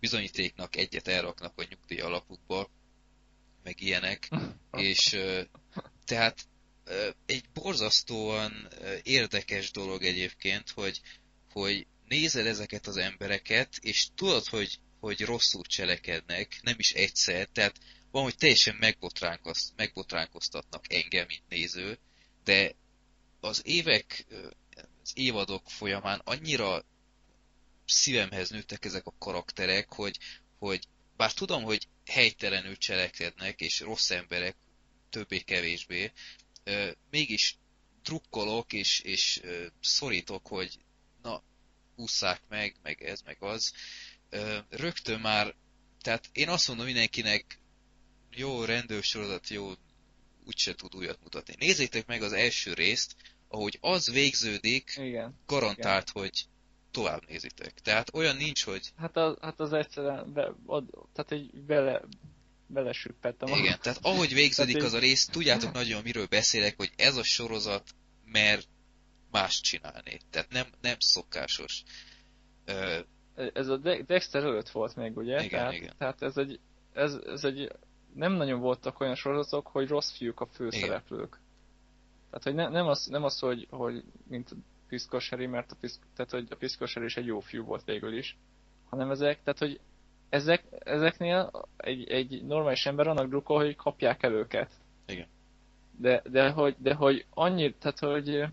bizonyítéknak, 0.00 0.76
egyet 0.76 1.08
elraknak 1.08 1.52
a 1.58 1.66
nyugdíj 1.68 2.00
alapukba, 2.00 2.70
meg 3.62 3.80
ilyenek, 3.80 4.28
és 4.72 5.16
tehát 6.04 6.48
egy 7.26 7.44
borzasztóan 7.52 8.68
érdekes 9.02 9.70
dolog 9.70 10.02
egyébként, 10.02 10.34
egyébként, 10.44 10.70
hogy, 10.70 11.00
hogy 11.52 11.86
nézel 12.08 12.46
ezeket 12.46 12.86
az 12.86 12.96
embereket, 12.96 13.76
és 13.80 14.08
tudod, 14.14 14.46
hogy, 14.46 14.78
hogy 15.04 15.20
rosszul 15.20 15.62
cselekednek, 15.62 16.58
nem 16.62 16.74
is 16.78 16.92
egyszer, 16.92 17.46
tehát 17.46 17.78
van, 18.10 18.22
hogy 18.22 18.36
teljesen 18.36 18.76
megbotránkoztatnak 19.76 20.92
engem, 20.92 21.26
mint 21.26 21.48
néző, 21.48 21.98
de 22.44 22.74
az 23.40 23.62
évek, 23.64 24.26
az 25.02 25.12
évadok 25.14 25.70
folyamán 25.70 26.20
annyira 26.24 26.84
szívemhez 27.86 28.50
nőttek 28.50 28.84
ezek 28.84 29.06
a 29.06 29.14
karakterek, 29.18 29.92
hogy, 29.92 30.18
hogy 30.58 30.88
bár 31.16 31.32
tudom, 31.32 31.62
hogy 31.62 31.88
helytelenül 32.06 32.76
cselekednek, 32.76 33.60
és 33.60 33.80
rossz 33.80 34.10
emberek, 34.10 34.56
többé-kevésbé, 35.10 36.12
mégis 37.10 37.56
trukkolok, 38.02 38.72
és, 38.72 39.00
és 39.00 39.40
szorítok, 39.80 40.46
hogy 40.46 40.78
na, 41.22 41.42
ússzák 41.96 42.42
meg, 42.48 42.76
meg 42.82 43.02
ez, 43.02 43.20
meg 43.20 43.36
az. 43.40 43.72
Rögtön 44.68 45.20
már, 45.20 45.54
tehát 46.02 46.28
én 46.32 46.48
azt 46.48 46.68
mondom 46.68 46.86
mindenkinek, 46.86 47.60
jó 48.30 48.64
rendőrsorozat, 48.64 49.48
jó, 49.48 49.72
úgyse 50.44 50.74
tud 50.74 50.94
újat 50.94 51.18
mutatni. 51.22 51.54
Nézzétek 51.58 52.06
meg 52.06 52.22
az 52.22 52.32
első 52.32 52.72
részt, 52.72 53.16
ahogy 53.48 53.78
az 53.80 54.10
végződik, 54.10 54.94
Igen. 54.96 55.38
garantált, 55.46 56.10
Igen. 56.10 56.22
hogy 56.22 56.46
tovább 56.90 57.28
nézitek. 57.28 57.80
Tehát 57.80 58.14
olyan 58.14 58.36
nincs, 58.36 58.64
hogy... 58.64 58.92
Hát 58.96 59.16
az, 59.16 59.36
hát 59.40 59.60
az 59.60 59.72
egyszerűen, 59.72 60.32
be, 60.32 60.54
ad, 60.66 60.84
tehát 61.12 61.32
egy 61.32 61.50
bele, 61.54 62.02
belesüppettem. 62.66 63.48
Igen, 63.48 63.78
tehát 63.80 63.98
ahogy 64.02 64.34
végződik 64.34 64.82
az 64.82 64.92
a 64.92 64.98
rész, 64.98 65.26
tudjátok 65.26 65.72
nagyon 65.72 66.02
miről 66.02 66.26
beszélek, 66.26 66.76
hogy 66.76 66.92
ez 66.96 67.16
a 67.16 67.22
sorozat 67.22 67.94
mert 68.24 68.68
más 69.30 69.60
csinálni. 69.60 70.20
Tehát 70.30 70.50
nem, 70.50 70.66
nem 70.80 70.96
szokásos. 70.98 71.82
Ez 73.34 73.68
a 73.68 73.76
Dexter 74.06 74.44
előtt 74.44 74.68
volt 74.68 74.96
még, 74.96 75.16
ugye? 75.16 75.44
Igen, 75.44 75.48
tehát, 75.48 75.72
igen. 75.72 75.94
Tehát 75.98 76.22
ez 76.22 76.36
egy, 76.36 76.60
ez, 76.92 77.14
ez 77.26 77.44
egy, 77.44 77.72
nem 78.14 78.32
nagyon 78.32 78.60
voltak 78.60 79.00
olyan 79.00 79.14
sorozatok, 79.14 79.66
hogy 79.66 79.88
rossz 79.88 80.16
fiúk 80.16 80.40
a 80.40 80.46
főszereplők. 80.46 81.40
Tehát, 82.30 82.42
hogy 82.42 82.54
ne, 82.54 82.68
nem, 82.68 82.86
az, 82.86 83.06
nem 83.06 83.24
az, 83.24 83.38
hogy, 83.38 83.66
hogy 83.70 84.04
mint 84.28 84.50
a 84.50 84.54
Piszkoseri, 84.88 85.46
mert 85.46 85.72
a, 85.72 85.76
piszk, 85.80 86.02
tehát, 86.16 86.30
hogy 86.30 86.46
a 86.50 86.56
Piszkoseri 86.56 87.04
is 87.04 87.16
egy 87.16 87.26
jó 87.26 87.40
fiú 87.40 87.64
volt 87.64 87.84
végül 87.84 88.16
is, 88.16 88.36
hanem 88.88 89.10
ezek, 89.10 89.42
tehát, 89.42 89.58
hogy 89.58 89.80
ezek, 90.28 90.64
ezeknél 90.78 91.50
egy, 91.76 92.08
egy 92.08 92.44
normális 92.44 92.86
ember 92.86 93.06
annak 93.06 93.28
drukkol, 93.28 93.56
hogy 93.56 93.76
kapják 93.76 94.22
el 94.22 94.32
őket. 94.32 94.70
Igen. 95.06 95.26
De, 95.98 96.22
de, 96.30 96.50
hogy, 96.50 96.76
de 96.78 96.94
hogy 96.94 97.26
annyi, 97.30 97.74
tehát, 97.74 97.98
hogy 97.98 98.44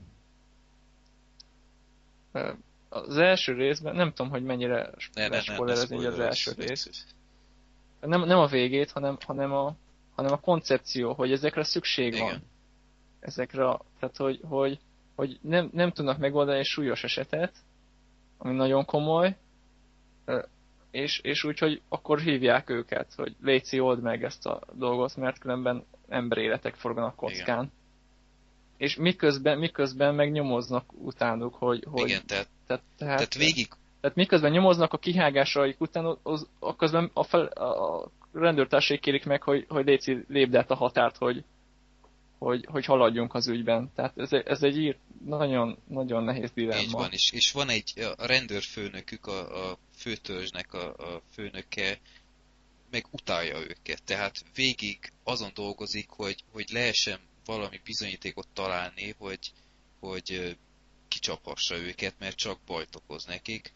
az 2.94 3.18
első 3.18 3.54
részben, 3.54 3.96
nem 3.96 4.14
tudom, 4.14 4.32
hogy 4.32 4.44
mennyire 4.44 4.92
spoilerezni 4.98 6.06
az 6.06 6.20
első 6.20 6.52
részt. 6.58 7.04
Nem, 8.00 8.26
nem 8.26 8.40
a 8.40 8.48
végét, 8.48 8.92
hanem, 8.92 9.18
hanem, 9.26 9.54
a, 9.54 9.76
hanem 10.16 10.32
a 10.32 10.40
koncepció, 10.40 11.14
hogy 11.14 11.32
ezekre 11.32 11.64
szükség 11.64 12.14
Igen. 12.14 12.26
van. 12.26 12.44
Ezekre, 13.20 13.78
tehát 14.00 14.18
hogy, 14.18 14.40
hogy, 14.44 14.80
hogy 15.16 15.40
nem, 15.42 15.70
nem 15.74 15.92
tudnak 15.92 16.18
megoldani 16.18 16.60
egy 16.60 16.66
súlyos 16.66 17.04
esetet, 17.04 17.56
ami 18.38 18.56
nagyon 18.56 18.86
komoly, 18.86 19.36
és, 20.92 21.20
és 21.20 21.44
úgy, 21.44 21.60
hogy 21.60 21.82
akkor 21.90 22.20
hívják 22.20 22.70
őket, 22.70 23.14
hogy 23.16 23.36
Léci, 23.42 23.80
old 23.80 24.02
meg 24.02 24.24
ezt 24.24 24.46
a 24.46 24.62
dolgot, 24.74 25.16
mert 25.16 25.40
különben 25.40 25.86
emberéletek 26.08 26.76
forganak 26.76 27.16
kockán. 27.16 27.64
Igen. 27.64 27.72
És 28.78 28.96
miközben, 28.96 29.58
miközben 29.58 30.16
meg 30.16 30.32
nyomoznak 30.32 30.94
utánuk, 30.94 31.56
hogy... 31.56 31.86
hogy 31.90 32.10
Igen, 32.10 32.26
tehát, 32.26 32.48
tehát, 32.72 32.84
tehát, 32.98 33.16
tehát 33.16 33.34
végig... 33.34 33.68
Tehát 34.02 34.16
miközben 34.16 34.52
nyomoznak 34.52 34.94
a 34.94 34.98
kihágásaik 34.98 35.82
után, 35.82 36.18
az, 36.24 36.48
a 36.60 36.76
közben 36.76 37.10
a, 37.14 37.24
fel, 37.24 37.46
a 37.46 38.10
rendőrtársai 38.34 39.00
kérik 39.00 39.26
meg, 39.26 39.44
hogy, 39.44 39.66
hogy 39.70 39.86
Léci 39.86 40.26
lépd 40.28 40.56
át 40.56 40.72
a 40.72 40.76
határt, 40.76 41.18
hogy, 41.18 41.44
hogy, 42.38 42.66
hogy 42.66 42.86
haladjunk 42.86 43.34
az 43.34 43.48
ügyben. 43.48 43.92
Tehát 43.96 44.18
ez, 44.18 44.32
ez 44.32 44.64
egy 44.64 44.78
ír, 44.78 44.98
nagyon, 45.26 45.78
nagyon 45.88 46.24
nehéz 46.24 46.52
dilemma. 46.52 46.82
Így 46.82 46.92
van, 46.92 47.12
és, 47.12 47.32
és 47.32 47.52
van 47.52 47.70
egy 47.70 47.94
a 48.18 48.26
rendőrfőnökük, 48.26 49.26
a, 49.28 49.70
a 49.70 49.78
főtörzsnek 49.96 50.74
a, 50.74 50.88
a 50.88 51.22
főnöke, 51.34 52.00
meg 52.92 53.06
utálja 53.12 53.60
őket. 53.60 54.04
Tehát 54.04 54.44
végig 54.56 54.98
azon 55.24 55.52
dolgozik, 55.54 56.10
hogy, 56.10 56.44
hogy 56.52 56.66
lehessen 56.72 57.20
valami 57.46 57.80
bizonyítékot 57.84 58.48
találni, 58.54 59.16
hogy, 59.18 59.52
hogy 60.00 60.58
kicsaphassa 61.12 61.76
őket, 61.76 62.16
mert 62.20 62.36
csak 62.36 62.60
bajt 62.66 62.96
okoz 62.96 63.26
nekik. 63.26 63.74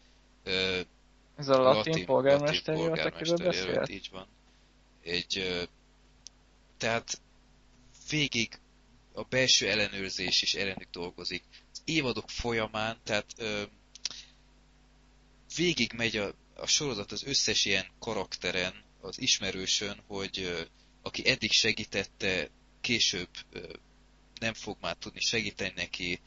Ez 1.36 1.48
a 1.48 1.58
latin, 1.58 1.92
latin 1.92 2.04
polgármester, 2.04 2.74
latin 2.74 2.88
polgármester 2.88 3.90
így 3.90 4.08
van. 4.10 4.26
Egy, 5.02 5.66
tehát 6.78 7.20
végig 8.10 8.60
a 9.12 9.22
belső 9.22 9.68
ellenőrzés 9.68 10.42
is 10.42 10.54
ellenük 10.54 10.90
dolgozik. 10.90 11.44
Az 11.72 11.82
évadok 11.84 12.30
folyamán, 12.30 13.00
tehát 13.04 13.26
ö, 13.36 13.62
végig 15.56 15.92
megy 15.92 16.16
a, 16.16 16.34
a 16.54 16.66
sorozat 16.66 17.12
az 17.12 17.24
összes 17.24 17.64
ilyen 17.64 17.86
karakteren, 17.98 18.84
az 19.00 19.20
ismerősön, 19.20 20.02
hogy 20.06 20.40
ö, 20.40 20.60
aki 21.02 21.28
eddig 21.28 21.50
segítette, 21.50 22.50
később 22.80 23.28
ö, 23.50 23.72
nem 24.40 24.54
fog 24.54 24.76
már 24.80 24.96
tudni 24.96 25.20
segíteni 25.20 25.72
neki, 25.76 26.20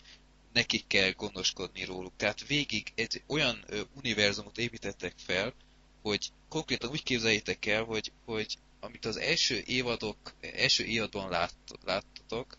nekik 0.60 0.88
kell 0.88 1.12
gondoskodni 1.12 1.84
róluk. 1.84 2.14
Tehát 2.18 2.48
végig 2.48 2.92
egy 2.96 3.22
olyan 3.28 3.66
univerzumot 3.96 4.58
építettek 4.58 5.14
fel, 5.18 5.54
hogy 6.02 6.32
konkrétan 6.50 6.90
úgy 6.90 7.04
képzeljétek 7.04 7.66
el, 7.66 7.84
hogy, 7.84 8.12
hogy 8.26 8.58
amit 8.80 9.06
az 9.06 9.18
első 9.18 9.64
évadok, 9.66 10.34
első 10.42 10.84
évadban 10.84 11.30
lát, 11.30 11.54
láttatok, 11.86 12.58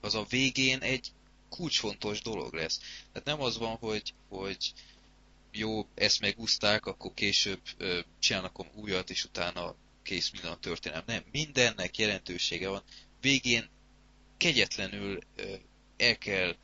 az 0.00 0.14
a 0.14 0.26
végén 0.28 0.78
egy 0.78 1.12
kulcsfontos 1.48 2.22
dolog 2.22 2.54
lesz. 2.54 2.78
Tehát 3.12 3.24
nem 3.24 3.40
az 3.40 3.58
van, 3.58 3.76
hogy, 3.76 4.14
hogy 4.28 4.72
jó, 5.52 5.86
ezt 5.94 6.20
megúzták, 6.20 6.86
akkor 6.86 7.14
később 7.14 7.60
ö, 7.76 8.00
csinálnak 8.18 8.76
újat, 8.76 9.10
és 9.10 9.24
utána 9.24 9.74
kész 10.02 10.30
minden 10.30 10.52
a 10.52 10.58
történelem. 10.58 11.04
Nem, 11.06 11.24
mindennek 11.32 11.98
jelentősége 11.98 12.68
van. 12.68 12.82
Végén 13.20 13.68
kegyetlenül 14.36 15.18
ö, 15.36 15.54
el 15.96 16.18
kell 16.18 16.56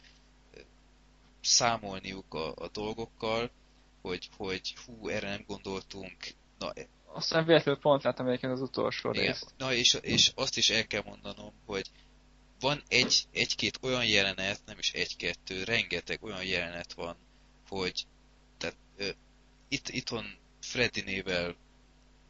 számolniuk 1.41 2.35
a, 2.35 2.55
a 2.55 2.69
dolgokkal, 2.69 3.51
hogy, 4.03 4.29
hogy 4.37 4.75
hú, 4.87 5.09
erre 5.09 5.29
nem 5.29 5.45
gondoltunk, 5.47 6.17
na 6.59 6.73
aztán 7.13 7.45
véletlenül 7.45 7.81
pont 7.81 8.03
láttam 8.03 8.27
egyébként 8.27 8.53
az 8.53 8.61
utolsó 8.61 9.11
Igen. 9.13 9.25
részt. 9.25 9.55
Na 9.57 9.75
és, 9.75 9.99
és 10.01 10.33
azt 10.35 10.57
is 10.57 10.71
el 10.71 10.87
kell 10.87 11.03
mondanom, 11.05 11.53
hogy 11.67 11.91
van 12.61 12.83
egy, 12.89 13.25
egy-két 13.33 13.79
olyan 13.83 14.07
jelenet, 14.07 14.61
nem 14.67 14.79
is 14.79 14.93
egy-kettő, 14.93 15.65
rengeteg 15.65 16.23
olyan 16.23 16.45
jelenet 16.45 16.93
van, 16.93 17.17
hogy 17.69 18.07
tehát, 18.59 18.77
ö, 18.97 19.09
itt, 19.69 19.89
itthon 19.89 20.39
Freddy-nével 20.61 21.57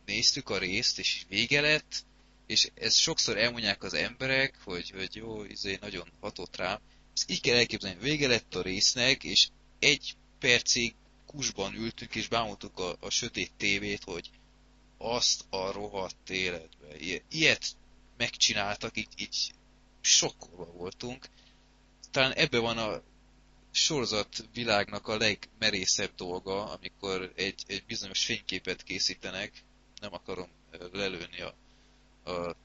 néztük 0.05 0.49
a 0.49 0.59
részt, 0.59 0.99
és 0.99 1.25
vége 1.29 1.61
lett, 1.61 2.05
és 2.47 2.71
ezt 2.75 2.97
sokszor 2.97 3.39
elmondják 3.39 3.83
az 3.83 3.95
emberek, 3.95 4.59
hogy, 4.65 4.91
hogy 4.91 5.15
jó, 5.15 5.45
izé 5.45 5.79
nagyon 5.81 6.09
hatott 6.21 6.57
rám. 6.57 6.79
Ezt 7.21 7.31
így 7.31 7.41
kell 7.41 7.57
elképzelni, 7.57 8.01
vége 8.01 8.29
lett 8.29 8.55
a 8.55 8.63
résznek, 8.63 9.25
és 9.25 9.49
egy 9.79 10.15
percig 10.39 10.95
kusban 11.27 11.75
ültünk, 11.75 12.15
és 12.15 12.29
bámultuk 12.29 12.79
a, 12.79 12.97
a 13.01 13.11
sötét 13.11 13.53
tévét, 13.57 14.05
hogy 14.05 14.31
azt 14.99 15.45
a 15.51 15.73
rohadt 15.73 16.31
életbe. 16.31 17.21
Ilyet 17.31 17.77
megcsináltak, 18.17 18.97
így, 18.97 19.09
így 19.17 19.53
sokkolva 20.01 20.73
voltunk. 20.73 21.29
Talán 22.11 22.33
ebbe 22.33 22.59
van 22.59 22.79
a 22.79 23.03
sorozat 23.71 24.49
világnak 24.53 25.09
a 25.09 25.17
legmerészebb 25.17 26.15
dolga, 26.15 26.71
amikor 26.71 27.33
egy, 27.37 27.63
egy 27.67 27.85
bizonyos 27.85 28.25
fényképet 28.25 28.83
készítenek, 28.83 29.65
nem 30.01 30.15
akarom 30.15 30.49
lelőni 30.93 31.41
a, 31.41 31.55
a 32.31 32.57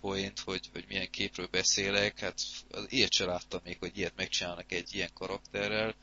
point, 0.00 0.40
hogy, 0.40 0.68
hogy 0.72 0.84
milyen 0.88 1.10
képről 1.10 1.46
beszélek, 1.50 2.18
hát 2.18 2.40
ilyet 2.86 3.12
se 3.12 3.24
láttam 3.24 3.60
még, 3.64 3.76
hogy 3.78 3.98
ilyet 3.98 4.16
megcsinálnak 4.16 4.72
egy 4.72 4.94
ilyen 4.94 5.10
karakterrel. 5.14 5.94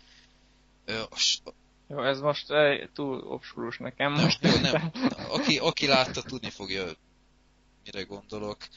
Jó, 1.88 2.04
ez 2.04 2.20
most 2.20 2.52
eh, 2.52 2.88
túl 2.94 3.22
obskurus 3.22 3.78
nekem 3.78 4.14
nem, 4.14 4.24
most. 4.24 4.44
Jó, 4.44 4.56
nem. 4.56 4.92
Aki, 5.38 5.58
aki 5.58 5.88
látta, 5.88 6.22
tudni 6.22 6.50
fogja, 6.50 6.86
mire 7.84 8.04
gondolok. 8.04 8.68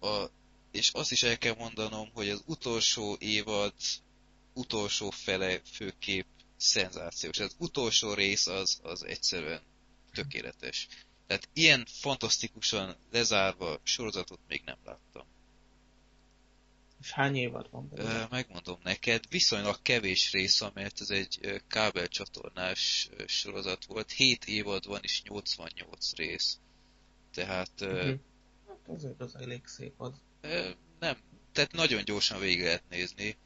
A, 0.00 0.24
és 0.70 0.90
azt 0.92 1.12
is 1.12 1.22
el 1.22 1.38
kell 1.38 1.54
mondanom, 1.58 2.10
hogy 2.12 2.28
az 2.28 2.42
utolsó 2.46 3.16
évad 3.18 3.72
utolsó 4.52 5.10
fele 5.10 5.60
főképp 5.72 6.26
szenzációs. 6.56 7.38
Az 7.38 7.54
utolsó 7.58 8.14
rész 8.14 8.46
az, 8.46 8.80
az 8.82 9.04
egyszerűen 9.04 9.60
tökéletes. 10.12 10.88
Tehát 11.30 11.48
ilyen 11.52 11.84
fantasztikusan 11.88 12.96
lezárva 13.10 13.80
sorozatot 13.82 14.40
még 14.48 14.62
nem 14.64 14.76
láttam. 14.84 15.26
És 17.00 17.10
hány 17.10 17.36
évad 17.36 17.70
van 17.70 17.88
belőle? 17.88 18.26
Megmondom 18.30 18.78
neked, 18.82 19.24
viszonylag 19.28 19.82
kevés 19.82 20.32
rész, 20.32 20.60
mert 20.74 21.00
ez 21.00 21.10
egy 21.10 21.62
kábelcsatornás 21.68 23.08
sorozat 23.26 23.84
volt. 23.84 24.10
7 24.10 24.44
évad 24.44 24.86
van 24.86 25.00
és 25.02 25.22
88 25.22 26.14
rész. 26.14 26.58
Tehát... 27.34 27.80
Uh-huh. 27.80 28.18
Hát 28.68 28.88
azért 28.88 29.20
az 29.20 29.34
elég 29.34 29.66
szép 29.66 30.00
az. 30.00 30.12
Nem, 30.98 31.16
tehát 31.52 31.72
nagyon 31.72 32.04
gyorsan 32.04 32.40
végig 32.40 32.62
lehet 32.62 32.88
nézni. 32.88 33.36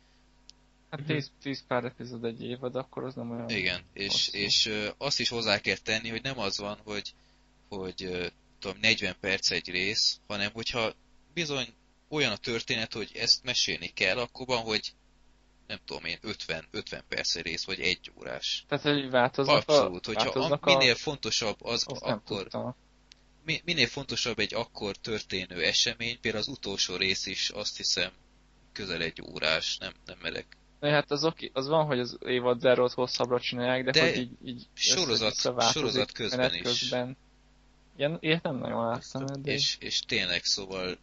Hát 0.91 1.03
10, 1.07 1.30
10 1.43 1.64
pár 1.66 1.85
epizód 1.85 2.24
egy 2.24 2.43
évad, 2.43 2.76
akkor 2.76 3.05
az 3.05 3.14
nem 3.14 3.30
olyan... 3.30 3.49
Igen, 3.49 3.82
és, 3.93 4.11
hosszú. 4.11 4.39
és 4.39 4.70
azt 4.99 5.20
is 5.20 5.28
hozzá 5.28 5.59
kell 5.61 5.76
tenni, 5.76 6.09
hogy 6.09 6.22
nem 6.22 6.39
az 6.39 6.59
van, 6.59 6.78
hogy, 6.85 7.14
hogy 7.69 8.33
tudom, 8.59 8.77
40 8.81 9.17
perc 9.21 9.51
egy 9.51 9.69
rész, 9.69 10.21
hanem 10.27 10.51
hogyha 10.53 10.93
bizony 11.35 11.75
olyan 12.09 12.33
a 12.33 12.37
történet, 12.37 12.93
hogy 12.93 13.11
ezt 13.15 13.45
mesélni 13.45 13.87
kell, 13.87 14.19
akkor 14.19 14.47
van, 14.47 14.62
hogy 14.62 14.93
nem 15.67 15.79
tudom 15.85 16.05
én, 16.05 16.19
50, 16.21 16.67
50 16.71 17.05
perc 17.09 17.35
egy 17.35 17.43
rész, 17.43 17.65
vagy 17.65 17.81
egy 17.81 18.12
órás. 18.19 18.65
Tehát, 18.69 18.85
hogy 18.85 19.11
változnak 19.11 19.57
Abszolút, 19.57 20.07
a... 20.07 20.11
hogyha 20.11 20.25
változnak 20.25 20.67
a, 20.67 20.77
minél 20.77 20.95
fontosabb 20.95 21.65
az, 21.65 21.85
Azt 21.87 22.03
akkor, 22.03 22.49
mi, 23.45 23.61
minél 23.65 23.87
fontosabb 23.87 24.39
egy 24.39 24.55
akkor 24.55 24.97
történő 24.97 25.62
esemény, 25.62 26.21
például 26.21 26.43
az 26.43 26.49
utolsó 26.49 26.97
rész 26.97 27.27
is 27.27 27.51
azt 27.51 27.77
hiszem 27.77 28.11
közel 28.73 29.03
egy 29.03 29.23
órás, 29.23 29.79
nem, 29.79 29.93
nem 30.05 30.19
merek. 30.23 30.57
De 30.81 30.91
hát 30.91 31.11
az, 31.11 31.25
oké, 31.25 31.51
az 31.53 31.67
van, 31.67 31.87
hogy 31.87 31.99
az 31.99 32.19
évad 32.27 32.61
zerót 32.61 32.93
hosszabbra 32.93 33.41
csinálják, 33.41 33.85
de, 33.85 33.91
De 33.91 34.01
hogy 34.01 34.19
így, 34.19 34.31
így 34.45 34.67
sorozat- 34.75 35.71
sorozat 35.73 36.12
közben 36.12 36.55
is. 36.55 36.62
Közben. 36.62 37.17
Ilyen, 37.97 38.19
ilyet 38.21 38.43
nem 38.43 38.57
nagyon 38.57 38.87
láttam 38.87 39.27
eddig. 39.27 39.53
És, 39.53 39.77
és 39.81 40.01
tényleg, 40.01 40.45
szóval 40.45 40.99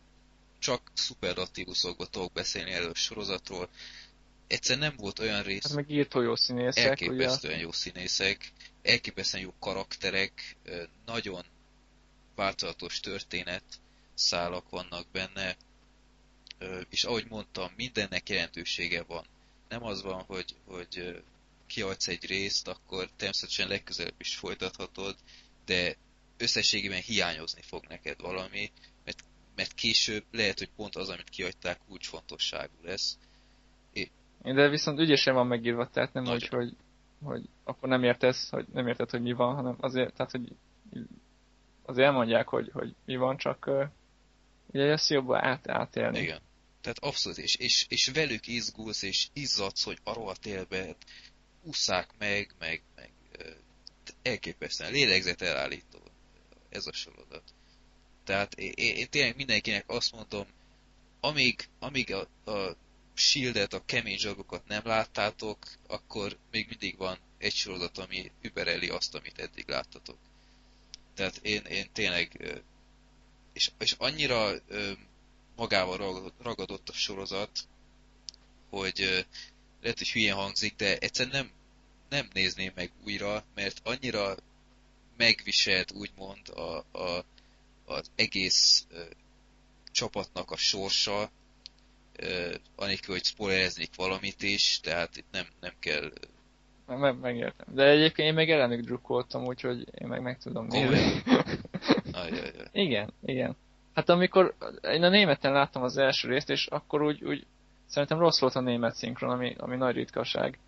csak 0.59 0.91
szuperlatívuszokba 0.93 2.05
tudok 2.05 2.31
beszélni 2.31 2.71
erről 2.71 2.89
a 2.89 2.95
sorozatról. 2.95 3.69
Egyszer 4.47 4.77
nem 4.77 4.93
volt 4.97 5.19
olyan 5.19 5.43
rész, 5.43 5.63
Hát 5.63 5.73
meg 5.73 5.89
írtó 5.89 6.21
jó 6.21 6.35
színészek, 6.35 6.83
ugye? 6.83 6.89
elképesztően 6.89 7.59
jó 7.59 7.71
színészek, 7.71 8.51
elképesztően 8.81 9.43
jó 9.43 9.53
karakterek, 9.59 10.57
nagyon 11.05 11.45
változatos 12.35 12.99
történet 12.99 13.63
szálak 14.13 14.69
vannak 14.69 15.07
benne, 15.11 15.55
és 16.89 17.03
ahogy 17.03 17.25
mondtam, 17.29 17.71
mindennek 17.75 18.29
jelentősége 18.29 19.03
van. 19.03 19.25
Nem 19.69 19.83
az 19.83 20.01
van, 20.01 20.23
hogy, 20.23 20.55
hogy 20.65 21.23
kiadsz 21.67 22.07
egy 22.07 22.25
részt, 22.25 22.67
akkor 22.67 23.09
természetesen 23.15 23.67
legközelebb 23.67 24.19
is 24.19 24.35
folytathatod, 24.35 25.15
de 25.65 25.95
összességében 26.41 27.01
hiányozni 27.01 27.61
fog 27.61 27.83
neked 27.87 28.21
valami, 28.21 28.71
mert, 29.05 29.23
mert 29.55 29.73
később 29.73 30.23
lehet, 30.31 30.59
hogy 30.59 30.69
pont 30.75 30.95
az, 30.95 31.09
amit 31.09 31.29
kiadták, 31.29 31.79
kulcsfontosságú 31.87 32.75
lesz. 32.83 33.17
De 34.43 34.69
viszont 34.69 34.99
ügyesen 34.99 35.33
van 35.33 35.47
megírva, 35.47 35.89
tehát 35.89 36.13
nem 36.13 36.23
Nagyon. 36.23 36.39
úgy, 36.41 36.47
hogy, 36.47 36.75
hogy 37.23 37.49
akkor 37.63 37.89
nem 37.89 38.03
értesz, 38.03 38.49
hogy 38.49 38.65
nem 38.73 38.87
érted, 38.87 39.09
hogy 39.09 39.21
mi 39.21 39.33
van, 39.33 39.55
hanem 39.55 39.75
azért, 39.79 40.13
tehát, 40.13 40.31
hogy 40.31 40.55
azért 41.85 42.07
elmondják, 42.07 42.47
hogy, 42.47 42.69
hogy 42.73 42.95
mi 43.05 43.15
van, 43.15 43.37
csak 43.37 43.65
uh, 43.67 43.83
ugye 44.67 44.83
ezt 44.83 45.09
jobban 45.09 45.43
át, 45.43 45.69
átélni. 45.69 46.19
Igen. 46.19 46.39
Tehát 46.81 46.99
abszolút, 46.99 47.37
és, 47.37 47.55
és, 47.55 47.85
és 47.89 48.07
velük 48.07 48.47
izgulsz, 48.47 49.01
és 49.01 49.27
izzadsz, 49.33 49.83
hogy 49.83 49.97
a 50.03 50.13
rohadt 50.13 50.45
élbe 50.45 50.95
ússzák 51.61 52.09
meg, 52.17 52.53
meg, 52.59 52.81
meg 52.95 53.11
ö, 53.37 53.49
elképesztően 54.21 54.91
lélegzet 54.91 55.41
elállító 55.41 55.99
ez 56.71 56.87
a 56.87 56.93
sorozat. 56.93 57.53
Tehát 58.23 58.53
én, 58.53 58.71
én 58.75 58.95
én 58.95 59.09
tényleg 59.09 59.35
mindenkinek 59.35 59.83
azt 59.87 60.11
mondom, 60.11 60.47
amíg, 61.19 61.67
amíg 61.79 62.13
a, 62.13 62.51
a 62.51 62.75
Shieldet, 63.13 63.73
a 63.73 63.85
kemény 63.85 64.17
zsarokat 64.17 64.67
nem 64.67 64.81
láttátok, 64.83 65.57
akkor 65.87 66.37
még 66.51 66.67
mindig 66.67 66.97
van 66.97 67.17
egy 67.37 67.53
sorozat, 67.53 67.97
ami 67.97 68.31
übereli 68.41 68.89
azt, 68.89 69.15
amit 69.15 69.39
eddig 69.39 69.67
láttatok. 69.67 70.17
Tehát 71.13 71.37
én, 71.41 71.61
én 71.61 71.89
tényleg, 71.93 72.61
és, 73.53 73.71
és 73.77 73.95
annyira 73.97 74.51
magával 75.55 76.31
ragadott, 76.41 76.89
a 76.89 76.93
sorozat, 76.93 77.67
hogy 78.69 79.25
lehet, 79.81 79.97
hogy 79.97 80.11
hülyén 80.11 80.33
hangzik, 80.33 80.75
de 80.75 80.97
egyszerűen 80.97 81.35
nem, 81.35 81.51
nem 82.09 82.29
nézném 82.33 82.71
meg 82.75 82.91
újra, 83.03 83.45
mert 83.53 83.79
annyira 83.83 84.35
megviselt 85.21 85.91
úgymond 85.91 86.49
a, 86.49 86.97
a, 86.97 87.23
az 87.85 88.11
egész 88.15 88.85
ö, 88.89 89.01
csapatnak 89.91 90.51
a 90.51 90.55
sorsa, 90.55 91.29
ö, 92.15 92.55
anélkül, 92.75 93.13
hogy 93.13 93.23
spoilereznék 93.23 93.95
valamit 93.95 94.41
is, 94.43 94.79
tehát 94.79 95.17
itt 95.17 95.31
nem, 95.31 95.45
nem 95.59 95.73
kell 95.79 96.11
Meg, 96.85 97.19
megértem. 97.19 97.67
De 97.73 97.83
egyébként 97.89 98.27
én 98.27 98.33
meg 98.33 98.49
ellenük 98.49 98.85
drukkoltam, 98.85 99.45
úgyhogy 99.45 99.87
én 100.01 100.07
meg 100.07 100.21
meg 100.21 100.37
tudom 100.37 100.67
nézni. 100.67 101.21
Igen, 102.71 103.13
igen. 103.25 103.55
Hát 103.93 104.09
amikor 104.09 104.55
én 104.81 105.03
a 105.03 105.09
németen 105.09 105.51
láttam 105.51 105.83
az 105.83 105.97
első 105.97 106.27
részt, 106.27 106.49
és 106.49 106.65
akkor 106.65 107.01
úgy, 107.01 107.23
úgy 107.23 107.45
szerintem 107.87 108.19
rossz 108.19 108.39
volt 108.39 108.55
a 108.55 108.61
német 108.61 108.95
szinkron, 108.95 109.29
ami, 109.29 109.55
ami 109.57 109.75
nagy 109.75 109.95
ritkaság. 109.95 110.59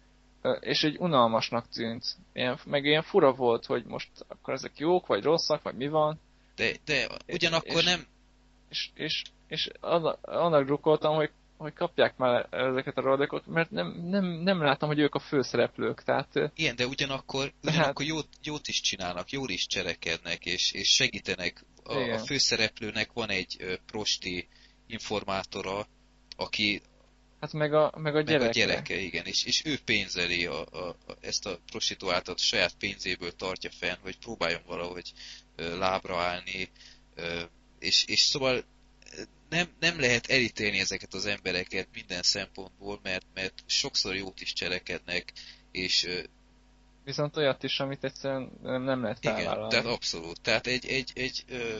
És 0.60 0.84
egy 0.84 0.98
unalmasnak 1.00 1.70
tűnt. 1.70 2.06
Ilyen, 2.34 2.60
meg 2.66 2.86
ilyen 2.86 3.04
fura 3.04 3.34
volt, 3.34 3.66
hogy 3.66 3.84
most 3.86 4.10
akkor 4.28 4.54
ezek 4.54 4.78
jók, 4.78 5.08
vagy 5.08 5.24
rosszak, 5.24 5.62
vagy 5.62 5.76
mi 5.76 5.88
van. 5.88 6.20
De, 6.56 6.72
de 6.86 7.08
ugyanakkor 7.28 7.76
és- 7.82 7.86
nem, 7.86 8.06
És, 8.70 8.89
és, 8.94 9.22
és 9.48 9.70
annak, 9.80 10.18
annak 10.22 10.66
drukkoltam, 10.66 11.16
hogy, 11.16 11.32
hogy 11.58 11.74
kapják 11.74 12.18
már 12.18 12.48
ezeket 12.52 12.98
a 12.98 13.02
rodekot, 13.02 13.48
mert 13.48 13.72
nem, 13.72 13.88
nem, 14.04 14.26
nem 14.26 14.62
láttam, 14.62 14.89
hogy 14.89 15.00
ők 15.00 15.16
a 15.16 15.20
főszereplők. 15.20 16.04
Tehát 16.04 16.52
Igen, 16.56 16.76
de 16.76 16.86
ugyanakkor, 16.88 17.52
De 17.62 17.72
ugyanakkor 17.72 18.06
jót, 18.06 18.28
jót 18.44 18.68
is 18.68 18.82
csinálnak, 18.82 19.32
jól 19.32 19.50
is 19.50 19.68
cselekednek, 19.68 20.46
és, 20.46 20.72
és 20.72 20.88
segítenek. 20.88 21.66
A, 21.84 21.94
a 21.94 22.18
főszereplőnek 22.18 23.14
van 23.14 23.30
egy 23.30 23.80
prosti 23.86 24.48
informátora, 24.88 25.86
aki 26.36 26.82
hát 27.44 27.54
meg 27.54 27.74
a, 27.74 27.91
meg 27.98 28.14
a 28.14 28.18
meg 28.18 28.26
gyereke. 28.26 28.48
a 28.48 28.52
gyereke, 28.52 28.96
igen, 29.00 29.26
és, 29.26 29.44
és 29.46 29.66
ő 29.66 29.80
pénzeli 29.86 30.46
a, 30.46 30.66
a, 30.72 30.88
a, 30.88 30.96
ezt 31.22 31.46
a 31.46 31.60
prostituáltat, 31.66 32.39
saját 32.39 32.76
pénzéből 32.80 33.36
tartja 33.36 33.70
fenn, 33.80 33.98
hogy 34.02 34.18
próbáljon 34.18 34.62
valahogy 34.66 35.14
ö, 35.56 35.78
lábra 35.78 36.18
állni, 36.18 36.70
ö, 37.16 37.41
és, 37.80 38.06
és 38.06 38.20
szóval 38.20 38.64
nem, 39.50 39.68
nem 39.80 40.00
lehet 40.00 40.28
elítélni 40.28 40.80
ezeket 40.80 41.14
az 41.14 41.26
embereket 41.26 41.88
minden 41.94 42.22
szempontból, 42.22 43.00
mert, 43.04 43.26
mert 43.34 43.64
sokszor 43.66 44.16
jót 44.16 44.41
is 44.41 44.54
cselekednek, 44.54 45.34
és 45.72 46.04
ö, 46.04 46.20
Viszont 47.04 47.38
olyat 47.38 47.64
is, 47.64 47.80
amit 47.80 48.04
egyszerűen 48.04 48.52
nem, 48.62 48.84
nem 48.84 49.02
lehet 49.02 49.18
Igen, 49.24 49.36
felvállalni. 49.36 49.70
tehát 49.70 49.86
abszolút. 49.86 50.41
Tehát 50.41 50.68
egy, 50.68 50.86
egy, 50.86 51.12
egy 51.16 51.44
ö, 51.48 51.80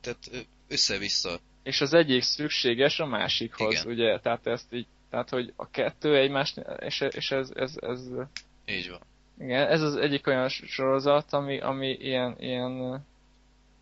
tehát 0.00 0.46
össze-vissza. 0.68 1.40
És 1.62 1.80
az 1.80 1.92
egyik 1.94 2.22
szükséges 2.22 2.98
a 2.98 3.06
másikhoz, 3.06 3.72
Igen. 3.72 3.86
ugye? 3.86 4.20
Tehát 4.20 4.46
ezt 4.46 4.72
így, 4.72 4.86
tehát 5.10 5.28
hogy 5.28 5.52
a 5.56 5.70
kettő 5.70 6.16
egymást, 6.16 6.60
és, 6.78 7.00
és 7.00 7.30
ez, 7.30 7.50
ez, 7.54 7.72
ez, 7.76 8.00
Így 8.66 8.90
van. 8.90 9.00
igen, 9.38 9.66
ez 9.68 9.80
az 9.80 9.96
egyik 9.96 10.26
olyan 10.26 10.48
sorozat, 10.48 11.32
ami, 11.32 11.60
ami 11.60 11.88
ilyen, 11.90 12.36
ilyen, 12.38 13.04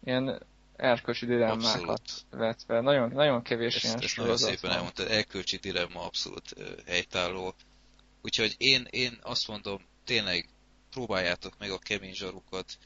ilyen 0.04 0.42
erkölcsi 0.76 1.26
dilemmákat 1.26 1.88
Abszolút. 1.88 2.26
vet 2.30 2.62
fel. 2.66 2.80
Nagyon, 2.80 3.10
nagyon 3.12 3.42
kevés 3.42 3.74
Ezt, 3.74 3.84
ilyen 3.84 3.96
ezt 4.02 4.16
nagyon 4.16 4.26
sorozat 4.36 4.48
szépen 4.50 4.68
van. 4.68 4.76
elmondtad. 4.78 5.10
Elkölcsi 5.10 5.56
dilemma 5.56 6.04
abszolút 6.04 6.54
helytálló. 6.86 7.54
Úgyhogy 8.22 8.54
én, 8.58 8.86
én 8.90 9.18
azt 9.22 9.48
mondom, 9.48 9.80
tényleg 10.04 10.48
próbáljátok 10.90 11.52
meg 11.58 11.70
a 11.70 11.78
kemény 11.78 12.14
zsarukat. 12.14 12.78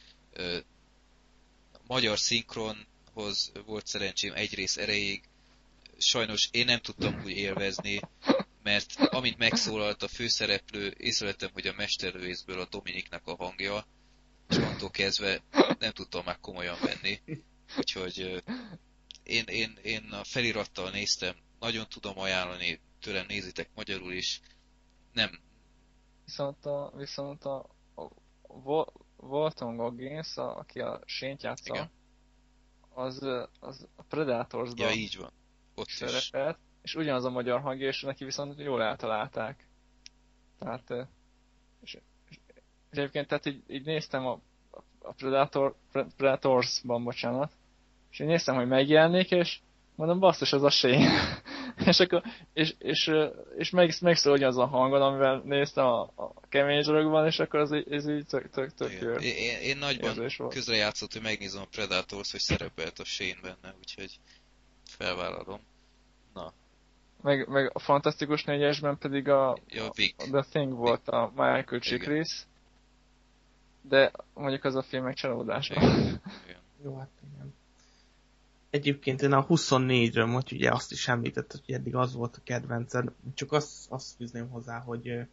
Magyar 1.87 2.19
szinkronhoz 3.11 3.53
volt 3.67 3.87
szerencsém 3.87 4.33
egy 4.35 4.55
rész 4.55 4.77
erejéig. 4.77 5.29
Sajnos 5.99 6.49
én 6.53 6.65
nem 6.65 6.79
tudtam 6.79 7.23
úgy 7.25 7.31
élvezni, 7.31 8.01
mert 8.63 8.95
amint 8.97 9.39
megszólalt 9.39 10.03
a 10.03 10.09
főszereplő, 10.09 10.95
észrevettem, 10.99 11.51
hogy 11.53 11.67
a 11.67 11.75
mesterlövészből 11.77 12.61
a 12.61 12.67
Dominiknak 12.71 13.27
a 13.27 13.37
hangja, 13.37 13.87
és 14.49 14.57
onnantól 14.57 14.91
kezdve 14.91 15.43
nem 15.79 15.91
tudtam 15.91 16.25
már 16.25 16.39
komolyan 16.41 16.79
venni. 16.83 17.21
Úgyhogy 17.79 18.43
én, 19.23 19.45
én, 19.47 19.79
én 19.83 20.03
a 20.11 20.25
felirattal 20.25 20.91
néztem, 20.91 21.35
nagyon 21.59 21.87
tudom 21.89 22.19
ajánlani, 22.19 22.81
tőlem 23.01 23.27
nézitek 23.27 23.71
magyarul 23.75 24.13
is. 24.13 24.41
Nem, 25.13 25.41
Viszont 26.25 26.67
a, 26.67 26.93
viszont 26.97 27.45
a, 27.45 27.59
a 27.95 28.09
Vol- 28.47 28.93
Walton 29.17 29.77
Goggins, 29.77 30.37
a, 30.37 30.57
aki 30.57 30.81
a 30.81 31.01
sént 31.05 31.43
játsza, 31.43 31.75
Igen. 31.75 31.91
Az, 33.01 33.23
az 33.61 33.89
a 33.97 34.03
Predatorsban 34.03 34.87
ja 34.87 34.95
így 34.95 35.17
van. 35.17 35.31
Ott 35.75 35.87
is. 35.87 35.95
szerepelt, 35.95 36.59
és 36.83 36.95
ugyanaz 36.95 37.25
a 37.25 37.31
magyar 37.31 37.61
hangja, 37.61 37.87
és 37.87 38.03
neki 38.03 38.25
viszont 38.25 38.61
jól 38.61 38.83
eltalálták. 38.83 39.67
Tehát, 40.59 40.91
és, 41.83 41.99
és, 42.29 42.39
és 42.91 42.99
egyébként 42.99 43.27
tehát 43.27 43.47
így, 43.47 43.63
így 43.69 43.85
néztem 43.85 44.27
a, 44.27 44.41
a 44.99 45.13
Predator, 45.13 45.75
Pre- 45.93 46.15
Predatorsban, 46.17 47.05
bocsánat, 47.05 47.53
és 48.11 48.19
így 48.19 48.27
néztem, 48.27 48.55
hogy 48.55 48.69
megjelenik, 48.69 49.31
és 49.31 49.61
mondom, 49.95 50.19
basszus, 50.19 50.53
az 50.53 50.63
a 50.63 50.71
Shane. 50.71 51.43
És 51.87 52.01
akkor, 52.01 52.23
és, 52.53 52.75
és, 52.79 53.11
és 53.57 53.71
meg, 53.71 53.93
megszól 54.01 54.33
ugyanaz 54.33 54.57
a 54.59 54.67
hangon, 54.67 55.03
amivel 55.03 55.43
néztem 55.45 55.85
a, 55.85 56.01
a 56.01 56.33
kemény 56.49 56.83
zsarokban, 56.83 57.27
és 57.27 57.39
akkor 57.39 57.61
az, 57.61 57.73
így- 57.75 57.93
ez 57.93 58.09
így 58.09 58.27
tök, 58.27 58.51
tök, 58.51 58.75
tök 58.75 59.01
jó. 59.01 59.11
Én, 59.11 59.61
én, 59.63 59.77
nagyban 59.77 60.09
érzés 60.11 60.37
volt. 60.37 60.53
közre 60.55 60.77
játszott, 60.77 61.13
hogy 61.13 61.23
megnézem 61.23 61.63
a 61.63 61.67
Predators, 61.71 62.31
hogy 62.31 62.41
szerepelt 62.41 62.99
a 62.99 63.05
Shane 63.05 63.41
benne, 63.43 63.75
úgyhogy 63.79 64.19
felvállalom. 64.85 65.61
Na, 66.35 66.53
Meg, 67.23 67.49
meg 67.49 67.71
a 67.75 67.79
Fantasztikus 67.79 68.45
négyesben 68.45 68.99
pedig 68.99 69.29
a, 69.29 69.57
Ja, 69.69 69.85
a 69.87 69.91
Vic. 69.95 70.15
The 70.31 70.43
Thing 70.51 70.73
volt 70.73 71.09
a 71.09 71.29
Michael 71.35 71.81
Chiklis. 71.81 72.47
De 73.83 74.11
mondjuk 74.35 74.65
az 74.65 74.75
a 74.75 74.83
film 74.83 75.07
egy 75.07 75.15
csalódás 75.15 75.69
volt. 75.69 75.83
Igen. 75.83 76.21
Igen. 76.45 76.61
Jó, 76.85 76.99
hát 76.99 77.09
igen. 77.35 77.40
Egyébként 78.71 79.23
én 79.23 79.33
a 79.33 79.47
24-ről 79.47 80.31
most 80.31 80.53
ugye 80.53 80.71
azt 80.71 80.93
is 80.93 81.09
említett, 81.09 81.51
hogy 81.51 81.75
eddig 81.75 81.95
az 81.95 82.15
volt 82.15 82.37
a 82.37 82.41
kedvenced. 82.45 83.09
Csak 83.35 83.53
azt, 83.53 83.91
azt 83.91 84.17
fűzném 84.17 84.49
hozzá, 84.49 84.79
hogy 84.79 85.27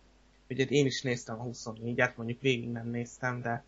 ugye 0.50 0.66
én 0.66 0.86
is 0.86 1.02
néztem 1.02 1.40
a 1.40 1.44
24-et, 1.44 2.16
mondjuk 2.16 2.42
végig 2.42 2.70
nem 2.70 2.88
néztem, 2.88 3.42
de 3.42 3.64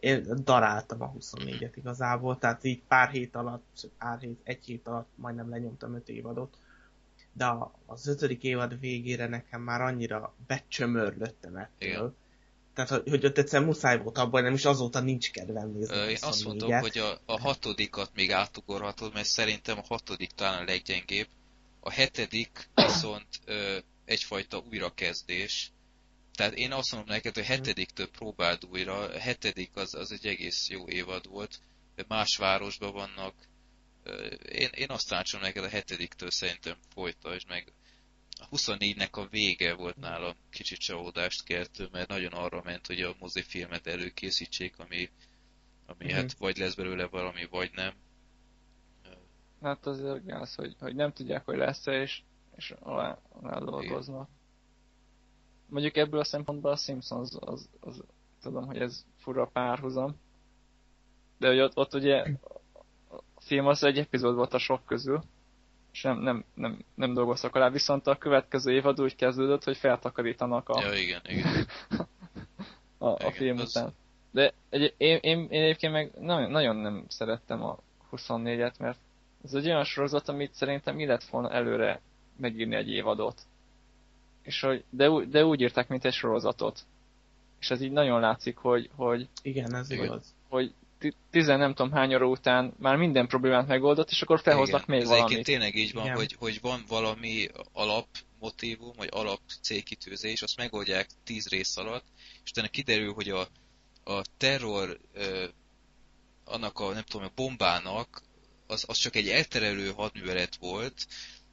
én 0.00 0.26
daráltam 0.44 1.02
a 1.02 1.12
24-et 1.12 1.72
igazából, 1.74 2.38
tehát 2.38 2.64
így 2.64 2.82
pár 2.88 3.08
hét 3.08 3.36
alatt, 3.36 3.90
pár 3.98 4.18
hét, 4.18 4.40
egy 4.42 4.64
hét 4.64 4.88
alatt 4.88 5.08
majdnem 5.14 5.48
lenyomtam 5.48 5.94
öt 5.94 6.08
évadot. 6.08 6.56
De 7.32 7.54
az 7.86 8.06
ötödik 8.06 8.42
évad 8.42 8.80
végére 8.80 9.28
nekem 9.28 9.60
már 9.62 9.80
annyira 9.80 10.34
becsömörlöttem 10.46 11.56
ettől. 11.56 11.88
Igen. 11.88 12.14
Tehát, 12.74 13.08
hogy, 13.08 13.24
ott 13.24 13.38
egyszer 13.38 13.64
muszáj 13.64 13.98
volt 13.98 14.18
abban, 14.18 14.42
nem 14.42 14.54
is 14.54 14.64
azóta 14.64 15.00
nincs 15.00 15.30
kedvem 15.30 15.70
nézni. 15.70 15.96
Ö, 15.96 16.08
Én 16.08 16.16
azt 16.20 16.42
24-et. 16.42 16.44
mondom, 16.44 16.80
hogy 16.80 16.98
a, 16.98 17.20
a 17.24 17.40
hatodikat 17.40 18.10
még 18.14 18.32
átugorhatod, 18.32 19.12
mert 19.12 19.26
szerintem 19.26 19.78
a 19.78 19.84
hatodik 19.88 20.30
talán 20.30 20.60
a 20.60 20.64
leggyengébb. 20.64 21.28
A 21.80 21.90
hetedik 21.90 22.68
viszont 22.74 23.28
ö, 23.44 23.78
egyfajta 24.04 24.62
újrakezdés. 24.70 25.72
Tehát 26.34 26.54
én 26.54 26.72
azt 26.72 26.92
mondom 26.92 27.14
neked, 27.14 27.34
hogy 27.34 27.42
a 27.42 27.46
hetediktől 27.46 28.10
próbáld 28.10 28.64
újra. 28.70 28.98
A 28.98 29.18
hetedik 29.18 29.70
az, 29.74 29.94
az 29.94 30.12
egy 30.12 30.26
egész 30.26 30.68
jó 30.68 30.88
évad 30.88 31.28
volt. 31.28 31.60
Más 32.08 32.36
városban 32.36 32.92
vannak. 32.92 33.34
Én, 34.52 34.68
én 34.74 34.90
azt 34.90 35.08
tanácsolom 35.08 35.46
neked 35.46 35.64
a 35.64 35.68
hetediktől 35.68 36.30
szerintem 36.30 36.76
folytasd 36.94 37.48
meg. 37.48 37.72
A 38.36 38.48
24-nek 38.56 39.10
a 39.10 39.26
vége 39.26 39.74
volt 39.74 39.96
nálam 39.96 40.34
kicsit 40.50 40.78
csalódást 40.78 41.44
keltő, 41.44 41.88
mert 41.92 42.08
nagyon 42.08 42.32
arra 42.32 42.62
ment, 42.64 42.86
hogy 42.86 43.00
a 43.00 43.14
mozifilmet 43.18 43.86
előkészítsék, 43.86 44.78
ami, 44.78 45.10
ami 45.86 46.04
Mhm. 46.04 46.14
hát 46.14 46.32
vagy 46.38 46.56
lesz 46.56 46.74
belőle 46.74 47.06
valami, 47.06 47.46
vagy 47.50 47.70
nem. 47.74 47.92
Hát 49.62 49.86
azért 49.86 50.24
gáz, 50.26 50.54
hogy, 50.54 50.76
hogy 50.78 50.94
nem 50.94 51.12
tudják, 51.12 51.44
hogy 51.44 51.56
lesz-e, 51.56 52.00
és, 52.00 52.22
és 52.56 52.70
alá, 52.80 53.18
alá 53.28 53.58
dolgoznak. 53.58 54.28
Mondjuk 55.66 55.96
ebből 55.96 56.20
a 56.20 56.24
szempontból 56.24 56.70
a 56.70 56.76
Simpsons 56.76 57.30
az, 57.40 57.68
az, 57.80 58.04
tudom, 58.40 58.66
hogy 58.66 58.78
ez 58.78 59.04
fura 59.18 59.46
párhuzam. 59.46 60.16
De 61.38 61.48
hogy 61.48 61.60
ott, 61.60 61.76
ott 61.76 61.94
ugye 61.94 62.22
a 63.08 63.40
film 63.40 63.66
az 63.66 63.82
egy 63.82 63.98
epizód 63.98 64.34
volt 64.34 64.54
a 64.54 64.58
sok 64.58 64.84
közül, 64.86 65.24
és 65.94 66.02
nem, 66.02 66.18
nem, 66.18 66.44
nem, 66.54 66.78
nem 66.94 67.12
dolgoztak 67.14 67.54
alá, 67.54 67.70
viszont 67.70 68.06
a 68.06 68.16
következő 68.18 68.72
évad 68.72 69.00
úgy 69.00 69.16
kezdődött, 69.16 69.64
hogy 69.64 69.76
feltakarítanak 69.76 70.68
a, 70.68 70.80
Ja, 70.80 70.92
igen, 70.92 71.20
igen. 71.24 71.66
a, 72.98 73.06
a 73.08 73.16
Igen, 73.18 73.32
film 73.32 73.58
az- 73.58 73.68
után. 73.76 73.92
De 74.30 74.52
egy, 74.70 74.94
én, 74.96 75.18
én, 75.20 75.46
én 75.50 75.62
egyébként 75.62 75.92
meg 75.92 76.10
nagyon, 76.20 76.50
nagyon 76.50 76.76
nem 76.76 77.04
szerettem 77.08 77.62
a 77.62 77.78
24-et, 78.12 78.78
mert 78.78 78.98
ez 79.44 79.54
egy 79.54 79.66
olyan 79.66 79.84
sorozat, 79.84 80.28
amit 80.28 80.54
szerintem 80.54 80.98
illet 80.98 81.24
volna 81.24 81.50
előre 81.50 82.00
megírni 82.36 82.74
egy 82.74 82.90
évadot. 82.90 83.40
És 84.42 84.60
hogy, 84.60 84.84
de, 84.90 85.08
de 85.28 85.44
úgy 85.44 85.60
írták, 85.60 85.88
mint 85.88 86.04
egy 86.04 86.12
sorozatot. 86.12 86.80
És 87.60 87.70
ez 87.70 87.80
így 87.80 87.92
nagyon 87.92 88.20
látszik, 88.20 88.56
hogy, 88.56 88.90
hogy, 88.96 89.28
Igen, 89.42 89.74
ez 89.74 89.90
Igen. 89.90 90.04
igaz. 90.04 90.34
hogy 90.48 90.74
tizen 91.30 91.58
nem 91.58 91.74
tudom 91.74 91.92
hány 91.92 92.14
óra 92.14 92.26
után 92.26 92.74
már 92.78 92.96
minden 92.96 93.26
problémát 93.26 93.66
megoldott, 93.66 94.10
és 94.10 94.22
akkor 94.22 94.40
felhoznak 94.40 94.82
igen. 94.82 94.94
még 94.94 95.04
Ez 95.04 95.08
valamit. 95.08 95.32
egyébként 95.32 95.58
tényleg 95.58 95.74
így 95.84 95.92
van, 95.92 96.04
Igen. 96.04 96.16
hogy, 96.16 96.36
hogy 96.38 96.60
van 96.60 96.84
valami 96.88 97.48
alapmotívum, 97.72 98.92
vagy 98.96 99.08
alap 99.10 99.40
célkitűzés, 99.62 100.42
azt 100.42 100.56
megoldják 100.56 101.08
tíz 101.24 101.48
rész 101.48 101.76
alatt, 101.76 102.04
és 102.44 102.50
utána 102.50 102.68
kiderül, 102.68 103.12
hogy 103.12 103.28
a, 103.28 103.48
a 104.04 104.22
terror 104.36 104.98
ö, 105.12 105.44
annak 106.44 106.78
a, 106.78 106.92
nem 106.92 107.02
tudom, 107.02 107.26
a 107.26 107.32
bombának 107.34 108.22
az, 108.66 108.84
az 108.88 108.96
csak 108.96 109.16
egy 109.16 109.28
elterelő 109.28 109.92
hadművelet 109.92 110.56
volt, 110.56 111.06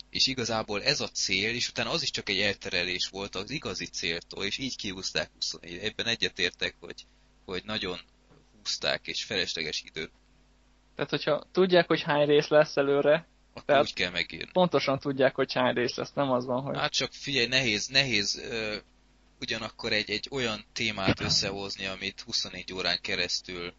és 0.09 0.27
igazából 0.27 0.83
ez 0.83 1.01
a 1.01 1.07
cél, 1.09 1.55
és 1.55 1.69
utána 1.69 1.89
az 1.89 2.01
is 2.01 2.11
csak 2.11 2.29
egy 2.29 2.39
elterelés 2.39 3.07
volt 3.11 3.35
az 3.35 3.49
igazi 3.49 3.85
céltól, 3.85 4.45
és 4.45 4.57
így 4.57 4.75
kiúzták 4.75 5.29
24. 5.33 5.77
Ebben 5.77 6.05
egyetértek, 6.05 6.75
hogy, 6.79 7.05
hogy 7.45 7.63
nagyon 7.63 7.99
húzták, 8.63 9.07
és 9.07 9.23
felesleges 9.23 9.83
időt, 9.85 10.11
Tehát, 10.95 11.09
hogyha 11.09 11.43
tudják, 11.51 11.87
hogy 11.87 12.01
hány 12.01 12.25
rész 12.25 12.47
lesz 12.47 12.77
előre, 12.77 13.27
akkor 13.53 13.63
Tehát- 13.65 13.83
úgy 13.83 13.93
kell 13.93 14.11
megírni. 14.11 14.51
pontosan 14.51 14.99
tudják, 14.99 15.35
hogy 15.35 15.53
hány 15.53 15.73
rész 15.73 15.95
lesz, 15.95 16.13
nem 16.13 16.31
az 16.31 16.45
van, 16.45 16.61
hogy... 16.61 16.77
Hát 16.77 16.91
csak 16.91 17.13
figyelj, 17.13 17.47
nehéz, 17.47 17.87
nehéz 17.87 18.37
ö, 18.37 18.75
ugyanakkor 19.39 19.91
egy, 19.91 20.09
egy 20.09 20.27
olyan 20.31 20.65
témát 20.73 21.19
összehozni, 21.19 21.85
amit 21.85 22.21
24 22.21 22.73
órán 22.73 22.97
keresztül 23.01 23.73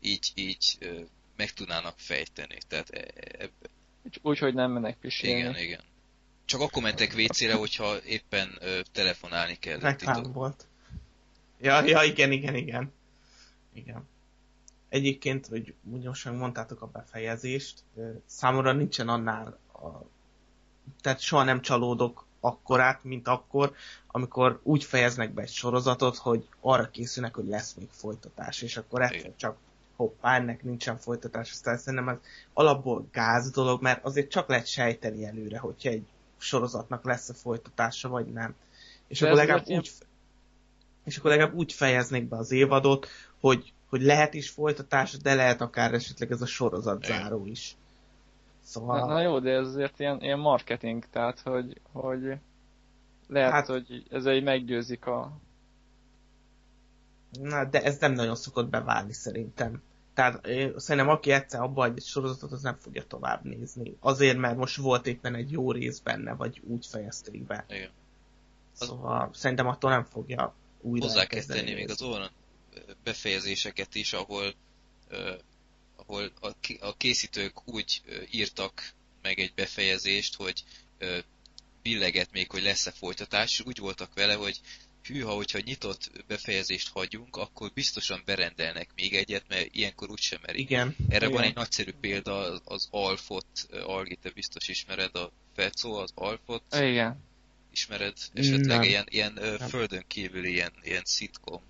így, 0.00 0.32
így 0.34 0.76
ö, 0.78 1.00
meg 1.36 1.50
tudnának 1.50 1.94
fejteni. 1.98 2.58
Tehát 2.68 2.90
e, 2.90 3.04
e, 3.38 3.48
Úgy, 4.22 4.38
hogy 4.38 4.54
nem 4.54 4.70
mennek 4.70 4.96
pisilni. 4.98 5.38
igen, 5.38 5.56
igen. 5.56 5.80
Csak 6.44 6.60
akkor 6.60 6.82
mentek 6.82 7.14
WC-re, 7.16 7.54
hogyha 7.54 8.02
éppen 8.04 8.56
ö, 8.60 8.80
telefonálni 8.92 9.54
kellett. 9.54 9.82
Reklám 9.82 10.32
volt. 10.32 10.66
Ja, 11.60 11.84
ja, 11.84 12.02
igen, 12.02 12.32
igen, 12.32 12.54
igen. 12.54 12.92
Igen. 13.72 14.08
Egyébként, 14.88 15.46
hogy 15.46 15.74
most 15.82 16.30
mondtátok 16.30 16.82
a 16.82 16.86
befejezést, 16.86 17.82
számomra 18.26 18.72
nincsen 18.72 19.08
annál 19.08 19.58
a... 19.72 19.88
Tehát 21.00 21.20
soha 21.20 21.44
nem 21.44 21.60
csalódok 21.60 22.24
akkorát, 22.40 23.04
mint 23.04 23.28
akkor, 23.28 23.74
amikor 24.06 24.60
úgy 24.62 24.84
fejeznek 24.84 25.32
be 25.32 25.42
egy 25.42 25.48
sorozatot, 25.48 26.16
hogy 26.16 26.48
arra 26.60 26.90
készülnek, 26.90 27.34
hogy 27.34 27.46
lesz 27.46 27.74
még 27.74 27.88
folytatás, 27.90 28.62
és 28.62 28.76
akkor 28.76 29.02
egyszer 29.02 29.32
csak 29.36 29.56
hoppá, 29.96 30.36
ennek 30.36 30.62
nincsen 30.62 30.98
folytatás, 30.98 31.50
aztán 31.50 31.76
szerintem 31.76 32.08
ez 32.08 32.16
alapból 32.52 33.08
gáz 33.12 33.50
dolog, 33.50 33.82
mert 33.82 34.04
azért 34.04 34.30
csak 34.30 34.48
lehet 34.48 34.66
sejteni 34.66 35.24
előre, 35.24 35.58
hogyha 35.58 35.88
egy 35.88 36.06
sorozatnak 36.38 37.04
lesz-e 37.04 37.34
folytatása, 37.34 38.08
vagy 38.08 38.26
nem. 38.26 38.54
És 39.06 39.18
De 39.18 39.26
akkor 39.26 39.38
legalább 39.38 39.66
úgy, 39.66 39.90
és 41.04 41.16
akkor 41.16 41.30
legalább 41.30 41.54
úgy 41.54 41.72
fejeznék 41.72 42.28
be 42.28 42.36
az 42.36 42.50
évadot, 42.50 43.08
hogy, 43.42 43.72
hogy 43.88 44.02
lehet 44.02 44.34
is 44.34 44.50
folytatás, 44.50 45.16
de 45.16 45.34
lehet 45.34 45.60
akár 45.60 45.94
esetleg 45.94 46.30
ez 46.30 46.42
a 46.42 46.46
sorozat 46.46 47.04
záró 47.04 47.46
is. 47.46 47.76
Na, 47.76 48.66
Szóval, 48.66 49.06
na 49.06 49.20
jó, 49.20 49.38
de 49.38 49.50
ez 49.50 49.66
azért 49.66 50.00
ilyen, 50.00 50.20
ilyen 50.20 50.38
marketing, 50.38 51.04
tehát 51.10 51.40
hogy, 51.40 51.80
hogy 51.92 52.36
lehet, 53.28 53.52
Hát- 53.52 53.66
hogy 53.66 54.06
ez 54.10 54.24
egy 54.24 54.42
meggyőzik 54.42 55.06
a... 55.06 55.32
na, 57.40 57.64
de 57.64 57.82
ez 57.82 57.98
nem 57.98 58.12
nagyon 58.12 58.36
szokott 58.36 58.68
beválni 58.68 59.12
szerintem. 59.12 59.82
Tehát 60.14 60.46
szerintem 60.76 61.08
aki 61.08 61.30
egyszer 61.30 61.60
abba 61.60 61.84
egy 61.84 62.02
sorozatot, 62.02 62.52
az 62.52 62.62
nem 62.62 62.76
fogja 62.76 63.02
tovább 63.06 63.44
nézni. 63.44 63.96
Azért, 64.00 64.38
mert 64.38 64.56
most 64.56 64.76
volt 64.76 65.06
éppen 65.06 65.34
egy 65.34 65.50
jó 65.50 65.72
rész 65.72 65.98
benne, 65.98 66.34
vagy 66.34 66.62
úgy 66.66 66.86
fejezték 66.86 67.42
be. 67.46 67.64
Igen. 67.68 67.90
Az- 68.78 68.86
Szóval 68.86 69.30
szerintem 69.32 69.66
attól 69.66 69.90
nem 69.90 70.04
fogja 70.04 70.54
újra 70.80 71.04
Hozzá 71.06 71.24
kell 71.26 71.42
tenni 71.42 71.74
még 71.74 71.90
az 71.90 72.00
nézni. 72.00 72.30
Befejezéseket 73.04 73.94
is, 73.94 74.12
ahol, 74.12 74.54
ahol 75.96 76.32
a, 76.80 76.96
készítők 76.96 77.68
úgy 77.68 78.02
írtak 78.30 78.92
meg 79.22 79.38
egy 79.38 79.54
befejezést, 79.54 80.34
hogy 80.34 80.64
billeget 81.82 82.32
még, 82.32 82.50
hogy 82.50 82.62
lesz-e 82.62 82.90
folytatás, 82.90 83.52
és 83.52 83.64
úgy 83.66 83.78
voltak 83.78 84.14
vele, 84.14 84.34
hogy 84.34 84.60
hűha, 85.02 85.32
hogyha 85.34 85.58
nyitott 85.64 86.10
befejezést 86.26 86.88
hagyunk, 86.88 87.36
akkor 87.36 87.70
biztosan 87.74 88.22
berendelnek 88.24 88.88
még 88.94 89.14
egyet, 89.14 89.44
mert 89.48 89.74
ilyenkor 89.74 90.10
úgysem 90.10 90.40
merik. 90.42 90.60
Igen. 90.60 90.96
Erre 91.08 91.26
igen. 91.26 91.30
van 91.38 91.42
egy 91.42 91.54
nagyszerű 91.54 91.92
példa, 92.00 92.60
az- 92.64 92.88
Alfot, 92.90 93.46
Algi, 93.70 94.16
te 94.22 94.30
biztos 94.30 94.68
ismered, 94.68 95.16
a 95.16 95.32
Fecó, 95.54 95.94
az 95.94 96.10
Alfot, 96.14 96.62
Igen. 96.70 97.22
ismered 97.72 98.16
esetleg 98.32 98.66
Nem. 98.78 98.82
ilyen, 98.82 99.06
ilyen 99.08 99.32
Nem. 99.32 99.68
földön 99.68 100.04
kívüli 100.06 100.50
ilyen, 100.50 100.72
ilyen 100.82 101.04
szitkom. 101.04 101.62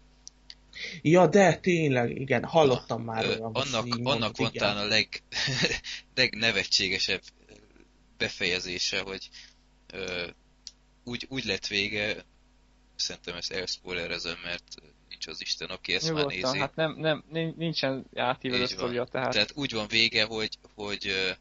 Ja, 1.02 1.26
de 1.26 1.56
tényleg, 1.56 2.20
igen, 2.20 2.44
hallottam 2.44 3.02
már 3.02 3.26
most 3.26 3.38
annak, 3.38 3.54
annak 3.64 3.98
mondod, 3.98 4.36
van 4.36 4.52
talán 4.52 4.76
a 4.76 4.84
leg, 4.84 5.08
legnevetségesebb 6.14 7.22
befejezése, 8.16 9.00
hogy 9.00 9.28
ö, 9.92 10.26
úgy, 11.04 11.26
úgy 11.28 11.44
lett 11.44 11.66
vége, 11.66 12.24
szerintem 12.96 13.36
ezt 13.36 13.52
elspoilerezem, 13.52 14.36
mert 14.44 14.64
nincs 15.08 15.26
az 15.26 15.40
Isten, 15.40 15.68
aki 15.68 15.94
ezt 15.94 16.04
már 16.04 16.14
Nyugodtan, 16.14 16.50
nézi. 16.50 16.58
hát 16.58 16.74
nem, 16.74 16.94
nem, 16.98 17.24
nin- 17.30 17.56
nincsen 17.56 18.06
átívelő 18.14 18.66
sztoria, 18.66 19.04
tehát... 19.04 19.32
Tehát 19.32 19.52
úgy 19.54 19.72
van 19.72 19.86
vége, 19.88 20.24
hogy, 20.24 20.58
hogy 20.74 21.34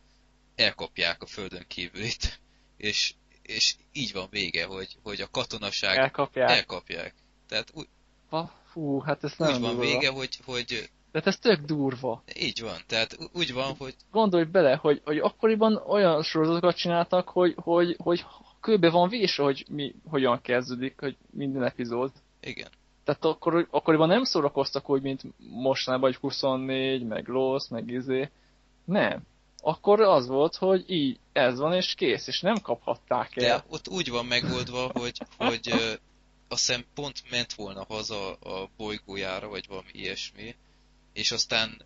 elkapják 0.56 1.22
a 1.22 1.26
földön 1.26 1.66
kívülit, 1.68 2.40
és, 2.78 3.14
és 3.42 3.76
így 3.92 4.12
van 4.14 4.28
vége, 4.30 4.66
hogy, 4.66 4.98
hogy 5.04 5.22
a 5.22 5.28
katonaság 5.28 5.98
elkapják. 5.98 6.50
elkapják. 6.50 7.14
Tehát 7.48 7.70
úgy, 7.74 7.88
Ha, 8.30 8.61
Fú, 8.72 9.00
hát 9.00 9.24
ez 9.24 9.34
úgy 9.38 9.48
nem 9.48 9.62
van 9.62 9.70
durva. 9.76 9.86
vége, 9.86 10.10
hogy, 10.10 10.40
hogy 10.46 10.66
De 11.12 11.18
hát 11.20 11.28
ez 11.28 11.38
tök 11.38 11.60
durva. 11.62 12.24
így 12.40 12.62
van. 12.62 12.78
Tehát 12.88 13.18
úgy 13.34 13.54
van, 13.54 13.76
hogy 13.78 13.96
Gondolj 14.12 14.44
bele, 14.44 14.76
hogy, 14.76 15.02
hogy 15.06 15.18
akkoriban 15.18 15.76
olyan 15.88 16.24
sorozatokat 16.24 16.76
csináltak, 16.76 17.30
hogy, 17.30 17.54
hogy, 17.58 17.96
hogy 18.00 18.26
kőbe 18.62 18.90
van 18.90 19.10
vésve, 19.10 19.44
hogy 19.44 19.66
mi, 19.70 19.96
hogyan 20.10 20.42
kezdődik, 20.42 21.00
hogy 21.00 21.18
minden 21.32 21.64
epizód. 21.64 22.12
Igen. 22.42 22.68
Tehát 23.04 23.26
akkor, 23.26 23.68
akkoriban 23.72 24.08
nem 24.08 24.24
szórakoztak 24.24 24.90
úgy, 24.90 25.02
mint 25.02 25.22
mostanában, 25.38 26.12
hogy 26.12 26.20
24, 26.20 27.04
meg 27.04 27.28
Lost, 27.28 27.70
meg 27.70 27.90
izé. 27.90 28.30
Nem. 28.86 29.22
Akkor 29.64 30.02
az 30.02 30.28
volt, 30.28 30.56
hogy 30.56 30.84
így, 30.88 31.20
ez 31.34 31.60
van, 31.60 31.74
és 31.74 31.94
kész, 31.94 32.28
és 32.28 32.42
nem 32.42 32.56
kaphatták 32.62 33.38
el. 33.38 33.58
De 33.58 33.64
ott 33.70 33.88
úgy 33.88 34.10
van 34.10 34.26
megoldva, 34.26 34.92
hogy, 34.94 35.18
hogy 35.38 35.74
azt 36.52 36.66
hiszem 36.66 36.86
pont 36.94 37.24
ment 37.30 37.54
volna 37.54 37.84
haza 37.84 38.34
a 38.34 38.70
bolygójára, 38.78 39.48
vagy 39.48 39.68
valami 39.68 39.90
ilyesmi, 39.92 40.56
és 41.14 41.32
aztán 41.32 41.82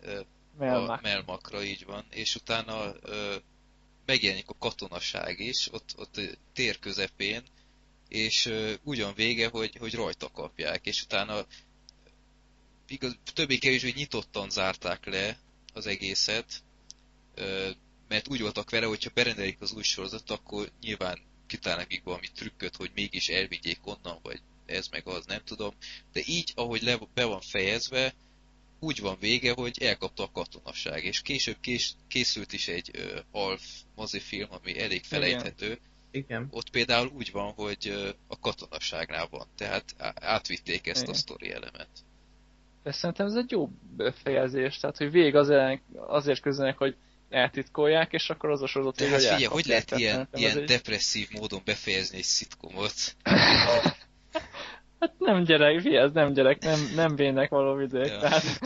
Melmak. 0.58 0.98
a 0.98 1.00
Melmakra, 1.02 1.62
így 1.62 1.84
van, 1.84 2.06
és 2.10 2.34
utána 2.34 2.94
megjelenik 4.06 4.48
a 4.48 4.58
katonaság 4.58 5.38
is, 5.40 5.72
ott, 5.72 5.94
ott 5.96 6.20
tér 6.52 6.78
közepén, 6.78 7.42
és 8.08 8.52
ugyan 8.82 9.14
vége, 9.14 9.48
hogy, 9.48 9.76
hogy 9.76 9.94
rajta 9.94 10.30
kapják, 10.30 10.86
és 10.86 11.02
utána 11.02 11.46
igaz, 12.88 13.18
többé-kevésbé 13.34 13.92
nyitottan 13.96 14.50
zárták 14.50 15.06
le 15.06 15.38
az 15.72 15.86
egészet, 15.86 16.62
mert 18.08 18.28
úgy 18.28 18.40
voltak 18.40 18.70
vele, 18.70 18.86
hogyha 18.86 19.10
berendelik 19.14 19.60
az 19.60 19.72
új 19.72 19.82
sorozatot, 19.82 20.38
akkor 20.38 20.70
nyilván 20.80 21.18
kitalálnak 21.46 21.88
még 21.88 22.00
valami 22.04 22.26
trükköt, 22.34 22.76
hogy 22.76 22.90
mégis 22.94 23.28
elvigyék 23.28 23.86
onnan, 23.86 24.18
vagy 24.22 24.40
ez 24.66 24.88
meg 24.88 25.06
az, 25.06 25.26
nem 25.26 25.40
tudom. 25.44 25.74
De 26.12 26.20
így, 26.24 26.52
ahogy 26.54 26.82
le, 26.82 26.98
be 27.14 27.24
van 27.24 27.40
fejezve, 27.40 28.14
úgy 28.80 29.00
van 29.00 29.16
vége, 29.20 29.52
hogy 29.52 29.82
elkapta 29.82 30.22
a 30.22 30.30
katonaság, 30.32 31.04
és 31.04 31.22
később 31.22 31.56
kés, 31.60 31.92
készült 32.08 32.52
is 32.52 32.68
egy 32.68 32.90
ö, 32.92 33.18
Alf 33.30 33.62
mozifilm, 33.94 34.48
ami 34.50 34.80
elég 34.80 35.04
felejthető. 35.04 35.78
Igen. 36.10 36.46
Ott 36.50 36.70
például 36.70 37.10
úgy 37.14 37.30
van, 37.30 37.52
hogy 37.52 37.88
ö, 37.88 38.08
a 38.26 38.38
katonaságnál 38.38 39.26
van, 39.30 39.46
tehát 39.56 39.94
átvitték 40.14 40.86
ezt 40.86 41.02
Igen. 41.02 41.14
a 41.14 41.16
sztori 41.16 41.50
elemet. 41.50 41.88
De 42.82 42.92
szerintem 42.92 43.26
ez 43.26 43.34
egy 43.34 43.50
jó 43.50 43.70
befejezés, 43.96 44.76
tehát 44.76 44.96
hogy 44.96 45.10
végig 45.10 45.34
azért, 45.34 45.80
azért 45.94 46.40
közölnek, 46.40 46.78
hogy 46.78 46.96
eltitkolják, 47.28 48.12
és 48.12 48.30
akkor 48.30 48.50
az 48.50 48.62
a 48.62 48.66
sorozat 48.66 49.00
hát 49.00 49.10
hogy 49.10 49.20
figyelj, 49.20 49.44
hogy 49.44 49.66
lehet 49.66 49.86
Tehát 49.86 50.02
ilyen, 50.02 50.28
ilyen 50.32 50.66
depresszív 50.66 51.28
módon 51.30 51.62
befejezni 51.64 52.16
egy 52.16 52.24
szitkomot? 52.24 52.94
Hát 55.00 55.14
nem 55.18 55.42
gyerek, 55.42 55.80
fi, 55.80 55.96
ez 55.96 56.12
nem 56.12 56.32
gyerek, 56.32 56.62
nem, 56.62 56.80
nem 56.94 57.16
vének 57.16 57.50
való 57.50 57.74
vidék, 57.74 58.06
Ja. 58.06 58.18
tehát... 58.18 58.42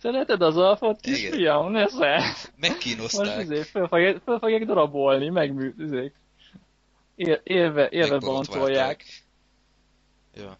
Szereted 0.00 0.42
az 0.42 0.56
alfot, 0.56 1.00
kisfiam? 1.00 1.70
Nesze! 1.70 2.16
Most 2.18 2.52
Megkínozták, 2.56 3.42
izé, 3.42 3.62
föl 3.62 3.88
fogják, 3.88 4.20
föl 4.22 4.38
fogják 4.38 4.64
darabolni, 4.64 5.28
megmű, 5.28 5.74
izé. 5.78 6.12
Él, 7.14 7.40
élve, 7.44 7.88
élve 7.88 8.18
bontolják. 8.18 9.04
Ja, 10.34 10.58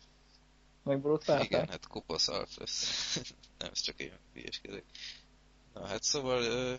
Megborotválták? 0.85 1.47
igen, 1.47 1.69
hát 1.69 1.87
kopasz 1.87 2.29
alf 2.29 2.57
lesz. 2.59 3.17
Nem, 3.59 3.71
ez 3.73 3.81
csak 3.81 4.01
én 4.01 4.13
hülyeskedek. 4.33 4.85
Na 5.75 5.87
hát 5.87 6.03
szóval, 6.03 6.43
ö, 6.43 6.75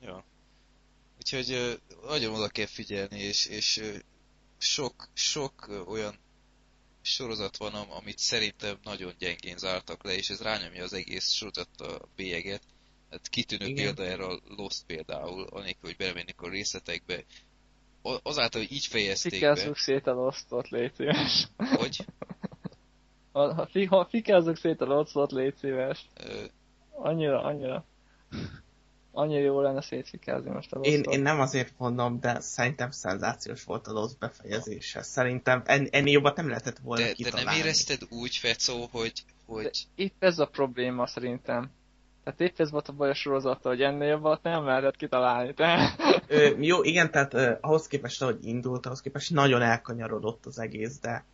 ja. 0.00 0.24
Úgyhogy 1.16 1.50
ö, 1.50 1.72
nagyon 2.08 2.34
oda 2.34 2.48
kell 2.48 2.66
figyelni, 2.66 3.18
és, 3.18 3.46
és 3.46 3.76
ö, 3.76 3.94
sok, 4.58 5.08
sok 5.12 5.84
olyan 5.86 6.14
sorozat 7.08 7.56
van, 7.56 7.74
am- 7.74 7.90
amit 7.90 8.18
szerintem 8.18 8.78
nagyon 8.82 9.14
gyengén 9.18 9.56
zártak 9.58 10.04
le, 10.04 10.14
és 10.14 10.28
ez 10.30 10.40
rányomja 10.42 10.82
az 10.82 10.92
egész 10.92 11.30
sorozat 11.30 11.80
a 11.80 12.00
bélyeget. 12.16 12.62
Hát 13.10 13.28
kitűnő 13.28 13.66
Igen. 13.66 13.84
példa 13.84 14.10
erre 14.10 14.24
a 14.24 14.40
Lost 14.56 14.84
például, 14.86 15.42
anélkül, 15.50 15.80
hogy 15.88 15.96
belemennék 15.96 16.40
a 16.40 16.48
részletekbe. 16.48 17.24
Azáltal, 18.22 18.60
hogy 18.60 18.72
így 18.72 18.86
fejezték 18.86 19.30
be, 19.32 19.36
Fikázzuk 19.38 19.76
szét 19.76 20.06
a 20.06 20.12
losztot, 20.12 20.68
légy 20.68 20.94
szíves. 20.94 21.48
hogy 21.56 22.04
Ha, 23.32 23.54
ha, 23.54 23.68
ha 23.88 24.06
fikázzuk 24.10 24.56
szét 24.56 24.80
a 24.80 24.84
losztot, 24.84 25.30
légy 25.32 25.54
szíves. 25.56 26.06
ö, 26.14 26.44
Annyira, 26.90 27.42
annyira. 27.42 27.84
Annyira 29.12 29.40
jó 29.40 29.60
lenne 29.60 29.82
szétfikázni 29.82 30.50
most 30.50 30.72
a 30.72 30.78
Én, 30.80 30.92
losztot. 30.96 31.14
én 31.14 31.20
nem 31.20 31.40
azért 31.40 31.72
mondom, 31.76 32.20
de 32.20 32.40
szerintem 32.40 32.90
szenzációs 32.90 33.64
volt 33.64 33.86
a 33.86 33.92
Lost 33.92 34.18
befejezése. 34.18 35.02
Szerintem 35.02 35.62
en, 35.64 35.88
ennél 35.90 36.12
jobbat 36.12 36.36
nem 36.36 36.48
lehetett 36.48 36.78
volna 36.78 37.02
de, 37.02 37.08
de 37.08 37.14
kitalálni. 37.14 37.44
nem 37.44 37.58
érezted 37.58 38.00
úgy, 38.10 38.36
Fecó, 38.36 38.88
hogy, 38.92 39.24
hogy 39.46 39.86
Épp 39.94 40.22
ez 40.22 40.38
a 40.38 40.46
probléma 40.46 41.06
szerintem. 41.06 41.70
Tehát 42.24 42.40
épp 42.40 42.60
ez 42.60 42.70
volt 42.70 42.88
a 42.88 42.92
baj 42.92 43.10
a 43.10 43.14
sorozata, 43.14 43.68
hogy 43.68 43.82
ennél 43.82 44.08
jobbat 44.08 44.42
nem 44.42 44.64
lehetett 44.64 44.96
kitalálni. 44.96 45.54
Te... 45.54 45.94
Ö, 46.26 46.50
jó, 46.58 46.82
igen, 46.82 47.10
tehát 47.10 47.34
ö, 47.34 47.52
ahhoz 47.60 47.86
képest, 47.86 48.22
ahogy 48.22 48.38
indult, 48.46 48.86
ahhoz 48.86 49.00
képest 49.00 49.30
nagyon 49.30 49.62
elkanyarodott 49.62 50.46
az 50.46 50.58
egész, 50.58 50.98
de 51.00 51.24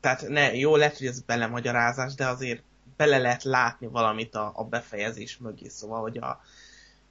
tehát 0.00 0.28
ne, 0.28 0.54
jó, 0.54 0.76
lehet, 0.76 0.98
hogy 0.98 1.06
ez 1.06 1.20
belemagyarázás, 1.20 2.14
de 2.14 2.26
azért 2.26 2.62
bele 2.96 3.18
lehet 3.18 3.42
látni 3.42 3.86
valamit 3.86 4.34
a, 4.34 4.52
a 4.54 4.64
befejezés 4.64 5.38
mögé, 5.38 5.68
szóval, 5.68 6.00
hogy 6.00 6.18
a 6.18 6.40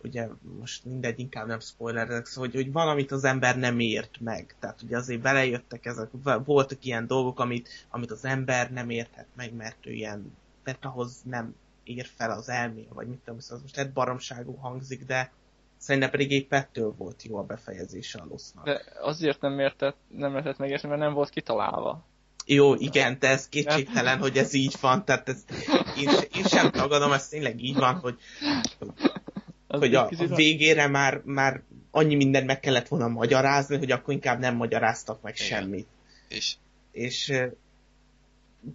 ugye 0.03 0.27
most 0.59 0.85
mindegy, 0.85 1.19
inkább 1.19 1.47
nem 1.47 1.59
spoilerezek, 1.59 2.25
szóval, 2.25 2.49
hogy, 2.49 2.63
hogy 2.63 2.71
valamit 2.71 3.11
az 3.11 3.23
ember 3.23 3.57
nem 3.57 3.79
ért 3.79 4.19
meg. 4.19 4.55
Tehát 4.59 4.81
ugye 4.81 4.97
azért 4.97 5.21
belejöttek 5.21 5.85
ezek, 5.85 6.09
voltak 6.45 6.85
ilyen 6.85 7.07
dolgok, 7.07 7.39
amit, 7.39 7.69
amit 7.89 8.11
az 8.11 8.25
ember 8.25 8.71
nem 8.71 8.89
érthet 8.89 9.27
meg, 9.35 9.53
mert 9.53 9.85
ő 9.85 9.91
ilyen, 9.91 10.37
mert 10.63 10.85
ahhoz 10.85 11.21
nem 11.23 11.55
ér 11.83 12.05
fel 12.15 12.31
az 12.31 12.49
elméje, 12.49 12.89
vagy 12.93 13.07
mit 13.07 13.19
tudom, 13.19 13.39
szóval 13.39 13.61
most 13.61 13.77
egy 13.77 13.91
baromságú 13.91 14.55
hangzik, 14.55 15.05
de 15.05 15.31
szerintem 15.77 16.09
pedig 16.09 16.31
épp 16.31 16.53
ettől 16.53 16.93
volt 16.97 17.23
jó 17.23 17.37
a 17.37 17.43
befejezése 17.43 18.19
a 18.19 18.25
losznak. 18.29 18.65
De 18.65 18.81
azért 19.01 19.41
nem 19.41 19.59
értett, 19.59 19.97
nem 20.07 20.31
lehetett 20.31 20.57
megérteni, 20.57 20.93
mert 20.93 21.05
nem 21.05 21.13
volt 21.13 21.29
kitalálva. 21.29 22.05
Jó, 22.45 22.73
igen, 22.73 23.17
de 23.19 23.27
ez 23.27 23.49
kétségtelen, 23.49 24.17
hogy 24.17 24.37
ez 24.37 24.53
így 24.53 24.75
van, 24.81 25.05
tehát 25.05 25.29
ez, 25.29 25.43
én, 25.97 26.09
én 26.35 26.43
sem 26.43 26.71
tagadom, 26.71 27.11
ez 27.11 27.27
tényleg 27.27 27.63
így 27.63 27.75
van, 27.75 27.95
hogy, 27.95 28.19
Az 29.71 29.79
hogy 29.79 29.95
a, 29.95 30.09
a 30.17 30.35
végére 30.35 30.87
már, 30.87 31.21
már 31.25 31.61
annyi 31.91 32.15
mindent 32.15 32.45
meg 32.45 32.59
kellett 32.59 32.87
volna 32.87 33.07
magyarázni, 33.07 33.77
hogy 33.77 33.91
akkor 33.91 34.13
inkább 34.13 34.39
nem 34.39 34.55
magyaráztak 34.55 35.21
meg 35.21 35.33
Igen. 35.35 35.47
semmit. 35.47 35.87
és 36.27 36.55
És 36.91 37.33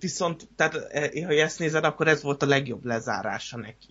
viszont, 0.00 0.48
tehát 0.56 0.74
eh, 0.74 1.24
ha 1.26 1.32
ezt 1.32 1.58
nézed, 1.58 1.84
akkor 1.84 2.08
ez 2.08 2.22
volt 2.22 2.42
a 2.42 2.46
legjobb 2.46 2.84
lezárása 2.84 3.56
neki. 3.56 3.88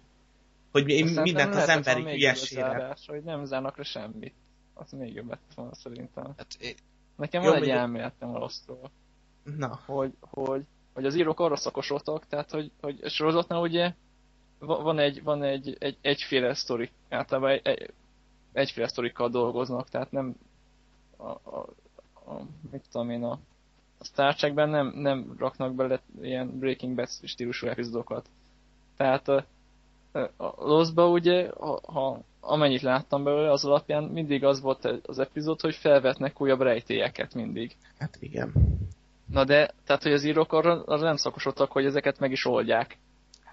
Hogy 0.71 0.89
én 0.89 1.07
Aztán 1.07 1.23
mindent 1.23 1.55
az 1.55 1.67
emberi 1.67 2.01
hülyesére. 2.01 2.67
lezárás, 2.67 3.05
hogy 3.07 3.23
nem 3.23 3.45
zárnak 3.45 3.77
le 3.77 3.83
semmit. 3.83 4.33
Az 4.73 4.91
még 4.91 5.13
jobb 5.13 5.29
lett 5.29 5.53
volna 5.55 5.75
szerintem. 5.75 6.33
hát 6.37 6.47
é- 6.59 6.83
Nekem 7.15 7.43
Jó, 7.43 7.49
van 7.51 7.61
egy 7.61 7.69
elméletem 7.69 8.35
a 8.35 8.37
Lostról, 8.37 8.91
Na, 9.57 9.79
hogy, 9.85 10.13
hogy, 10.19 10.61
hogy 10.93 11.05
az 11.05 11.15
írók 11.15 11.39
arra 11.39 11.55
szakosodtak, 11.55 12.27
tehát 12.27 12.51
hogy, 12.51 12.71
hogy 12.81 12.99
a 13.03 13.09
sorozatnál 13.09 13.59
ugye 13.61 13.93
van 14.59 14.99
egy, 14.99 15.23
van 15.23 15.43
egy, 15.43 15.75
egy 15.79 15.97
egyféle 16.01 16.53
sztori, 16.53 16.89
általában 17.09 17.49
egy, 17.49 17.61
egy, 17.63 17.93
egyféle 18.53 18.87
sztorikkal 18.87 19.29
dolgoznak, 19.29 19.89
tehát 19.89 20.11
nem 20.11 20.35
a, 21.17 21.29
a, 21.29 21.67
a 22.13 22.41
mit 22.71 22.83
tudom 22.91 23.09
én, 23.09 23.23
a, 23.23 23.39
a 23.97 24.03
Star 24.03 24.35
Trekben 24.35 24.69
nem, 24.69 24.93
nem 24.95 25.35
raknak 25.37 25.73
bele 25.75 26.01
ilyen 26.21 26.59
Breaking 26.59 26.95
Bad 26.95 27.09
stílusú 27.23 27.67
epizódokat. 27.67 28.29
Tehát 28.97 29.27
a, 29.27 29.45
a 30.37 30.53
Lostba 30.57 31.09
ugye, 31.09 31.49
ha, 31.49 31.79
ha 31.83 32.19
amennyit 32.39 32.81
láttam 32.81 33.23
belőle, 33.23 33.51
az 33.51 33.65
alapján 33.65 34.03
mindig 34.03 34.43
az 34.43 34.61
volt 34.61 34.85
az 35.05 35.19
epizód, 35.19 35.61
hogy 35.61 35.75
felvetnek 35.75 36.41
újabb 36.41 36.61
rejtélyeket 36.61 37.33
mindig. 37.33 37.75
hát 37.97 38.17
igen. 38.19 38.53
Na 39.31 39.43
de, 39.43 39.73
tehát 39.85 40.03
hogy 40.03 40.13
az 40.13 40.23
írók 40.23 40.53
arra, 40.53 40.83
arra 40.83 41.01
nem 41.03 41.15
szakosodtak, 41.15 41.71
hogy 41.71 41.85
ezeket 41.85 42.19
meg 42.19 42.31
is 42.31 42.45
oldják. 42.45 42.97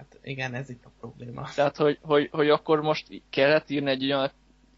Hát 0.02 0.18
igen, 0.22 0.54
ez 0.54 0.70
itt 0.70 0.84
a 0.84 0.90
probléma. 1.00 1.48
Tehát, 1.54 1.76
hogy, 1.76 1.98
hogy, 2.02 2.28
hogy 2.30 2.50
akkor 2.50 2.80
most 2.80 3.22
kellett 3.30 3.70
írni 3.70 3.90
egy 3.90 4.04
olyan, 4.04 4.30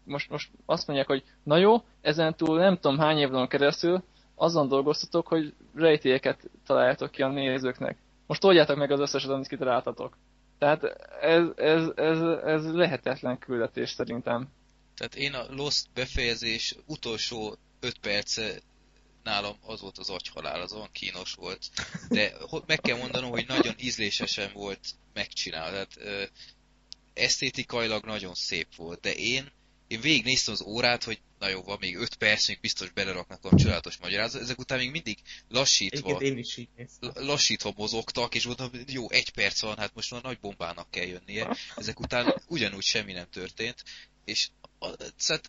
most, 0.03 0.29
most 0.29 0.51
azt 0.65 0.87
mondják, 0.87 1.07
hogy 1.07 1.23
na 1.43 1.57
jó, 1.57 1.83
ezen 2.01 2.35
túl 2.35 2.57
nem 2.57 2.77
tudom 2.77 2.97
hány 2.97 3.17
évon 3.17 3.47
keresztül 3.47 4.03
azon 4.35 4.67
dolgoztatok, 4.67 5.27
hogy 5.27 5.53
rejtélyeket 5.75 6.49
találjátok 6.65 7.11
ki 7.11 7.21
a 7.21 7.27
nézőknek. 7.27 7.97
Most 8.27 8.43
oldjátok 8.43 8.77
meg 8.77 8.91
az 8.91 8.99
összeset, 8.99 9.29
amit 9.29 9.47
kitaláltatok. 9.47 10.17
Tehát 10.57 10.83
ez, 11.21 11.43
ez, 11.55 11.87
ez, 11.95 12.21
ez 12.43 12.73
lehetetlen 12.73 13.37
küldetés 13.37 13.89
szerintem. 13.89 14.47
Tehát 14.95 15.15
én 15.15 15.33
a 15.33 15.45
Lost 15.49 15.87
befejezés 15.93 16.75
utolsó 16.85 17.55
5 17.79 17.97
perce 17.99 18.59
nálam 19.25 19.57
az 19.61 19.81
volt 19.81 19.97
az 19.97 20.09
agyhalál, 20.09 20.61
az 20.61 20.73
olyan 20.73 20.89
kínos 20.91 21.33
volt. 21.33 21.69
De 22.09 22.33
meg 22.65 22.79
kell 22.79 22.97
mondanom, 22.97 23.29
hogy 23.29 23.47
nagyon 23.47 23.75
ízlésesen 23.79 24.51
volt 24.53 24.95
megcsinálva. 25.13 25.71
Tehát 25.71 25.95
ö, 25.97 26.23
esztétikailag 27.13 28.05
nagyon 28.05 28.33
szép 28.33 28.75
volt. 28.75 28.99
De 28.99 29.13
én, 29.13 29.51
én 29.87 30.01
végignéztem 30.01 30.53
az 30.53 30.61
órát, 30.61 31.03
hogy 31.03 31.19
na 31.39 31.47
jó, 31.47 31.61
van 31.61 31.77
még 31.79 31.95
5 31.95 32.15
perc, 32.15 32.47
még 32.47 32.59
biztos 32.59 32.89
beleraknak 32.91 33.45
a 33.45 33.55
csodálatos 33.55 33.97
magyarázat. 33.97 34.41
Ezek 34.41 34.59
után 34.59 34.77
még 34.77 34.91
mindig 34.91 35.17
lassítva 35.49 36.09
Igen, 36.09 36.21
én 36.21 36.37
is 36.37 36.57
így 36.57 36.69
lassítva 37.13 37.73
mozogtak, 37.75 38.35
és 38.35 38.45
mondtam, 38.45 38.71
jó, 38.87 39.11
egy 39.11 39.29
perc 39.29 39.61
van, 39.61 39.77
hát 39.77 39.95
most 39.95 40.11
már 40.11 40.21
nagy 40.21 40.39
bombának 40.39 40.91
kell 40.91 41.05
jönnie. 41.05 41.57
Ezek 41.75 41.99
után 41.99 42.41
ugyanúgy 42.47 42.83
semmi 42.83 43.11
nem 43.11 43.29
történt, 43.29 43.83
és 44.25 44.49
a, 44.79 44.89
szóval 45.17 45.43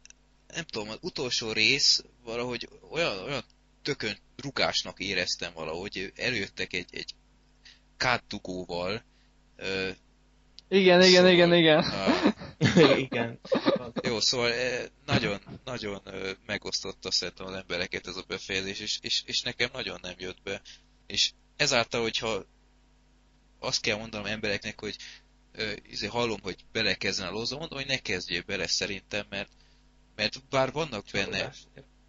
nem 0.54 0.64
tudom, 0.64 0.88
az 0.88 0.98
utolsó 1.00 1.52
rész 1.52 2.04
valahogy 2.24 2.68
olyan, 2.90 3.18
olyan 3.18 3.44
tökön 3.86 4.16
rugásnak 4.36 5.00
éreztem 5.00 5.52
valahogy, 5.54 6.12
előjöttek 6.16 6.72
egy, 6.72 6.88
egy 6.90 7.14
kátdugóval. 7.96 9.04
Igen, 10.68 11.02
igen, 11.02 11.10
szóval, 11.10 11.30
igen, 11.30 11.54
igen. 11.54 11.84
igen. 12.98 13.40
Jó, 14.02 14.20
szóval 14.20 14.52
nagyon, 15.04 15.40
nagyon 15.64 16.02
megosztotta 16.46 17.10
szerintem 17.10 17.46
az 17.46 17.54
embereket 17.54 18.06
ez 18.06 18.16
a 18.16 18.24
befejezés, 18.28 18.80
és, 18.80 18.98
és, 19.00 19.22
és 19.26 19.42
nekem 19.42 19.70
nagyon 19.72 19.98
nem 20.02 20.14
jött 20.18 20.42
be. 20.42 20.60
És 21.06 21.30
ezáltal, 21.56 22.02
hogyha 22.02 22.44
azt 23.58 23.80
kell 23.80 23.96
mondanom 23.96 24.26
embereknek, 24.26 24.80
hogy 24.80 24.96
izé 25.82 26.06
hallom, 26.06 26.40
hogy 26.42 26.64
belekezden 26.72 27.28
a 27.28 27.30
lózó, 27.30 27.58
mondom, 27.58 27.78
hogy 27.78 27.86
ne 27.86 27.98
kezdjél 27.98 28.42
bele 28.42 28.66
szerintem, 28.66 29.26
mert, 29.28 29.50
mert 30.14 30.48
bár 30.48 30.72
vannak 30.72 31.04
benne, 31.12 31.52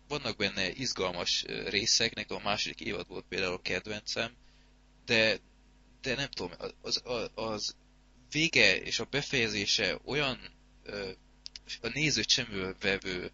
vannak 0.08 0.38
benne 0.38 0.72
izgalmas 0.72 1.46
részek, 1.70 2.16
nekem 2.16 2.38
a 2.38 2.44
második 2.44 2.82
évad 2.82 3.08
volt 3.08 3.26
például 3.30 3.54
a 3.54 3.62
kedvencem, 3.62 4.32
de, 5.06 5.38
de 6.02 6.16
nem 6.16 6.30
tudom, 6.30 6.52
az, 6.82 7.02
az, 7.04 7.32
az 7.36 7.76
vége 8.32 8.82
és 8.82 9.00
a 9.00 9.08
befejezése 9.10 10.00
olyan 10.06 10.40
a 11.82 11.88
nézőt 11.94 12.30
sem 12.30 12.76
vevő 12.80 13.32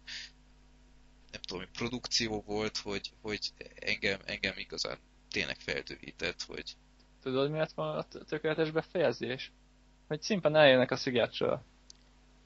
nem 1.30 1.42
tudom, 1.42 1.64
produkció 1.72 2.42
volt, 2.46 2.76
hogy, 2.76 3.12
hogy 3.22 3.52
engem, 3.74 4.20
engem 4.24 4.54
igazán 4.56 4.98
tényleg 5.30 5.56
feldőített, 5.58 6.42
hogy... 6.42 6.76
Tudod, 7.22 7.50
miért 7.50 7.72
van 7.72 7.96
a 7.96 8.24
tökéletes 8.24 8.70
befejezés? 8.70 9.52
Hogy 10.08 10.22
szimpen 10.22 10.56
eljönnek 10.56 10.90
a 10.90 10.96
szigetről. 10.96 11.62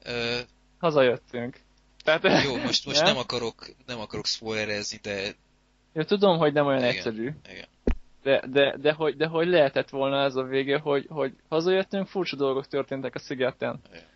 Ö... 0.03 0.41
Hazajöttünk. 0.79 1.61
Tehát, 2.17 2.45
jó, 2.45 2.57
most, 2.57 2.87
most 2.87 3.01
nem? 3.01 3.07
nem, 3.07 3.17
akarok, 3.17 3.75
nem 3.87 4.01
akarok 4.01 4.27
spoilerezni, 4.27 4.99
de... 5.03 5.35
Jó, 5.93 6.03
tudom, 6.03 6.39
hogy 6.39 6.53
nem 6.53 6.67
olyan 6.67 6.79
igen, 6.79 6.91
egyszerű. 6.91 7.31
Igen. 7.51 7.67
De, 8.23 8.47
de, 8.47 8.77
de, 8.77 8.93
hogy, 8.93 9.17
de 9.17 9.27
hogy 9.27 9.49
lehetett 9.49 9.89
volna 9.89 10.23
ez 10.23 10.37
a 10.37 10.43
vége, 10.43 10.79
hogy, 10.79 11.07
hogy 11.09 11.33
hazajöttünk, 11.49 12.07
furcsa 12.07 12.37
dolgok 12.37 12.67
történtek 12.67 13.15
a 13.15 13.19
szigeten. 13.19 13.81
Igen. 13.91 14.07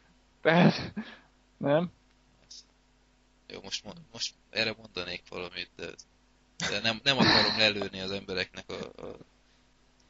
Persze. 0.41 0.93
Nem? 1.57 1.91
Jó, 3.49 3.61
most, 3.63 3.85
most 4.13 4.35
erre 4.51 4.75
mondanék 4.79 5.23
valamit, 5.29 5.71
de, 5.77 5.87
de 6.71 6.81
nem, 6.83 7.01
nem 7.03 7.19
akarom 7.19 7.59
lelőni 7.59 8.01
az 8.01 8.11
embereknek 8.11 8.65
a, 8.69 9.03
a 9.03 9.17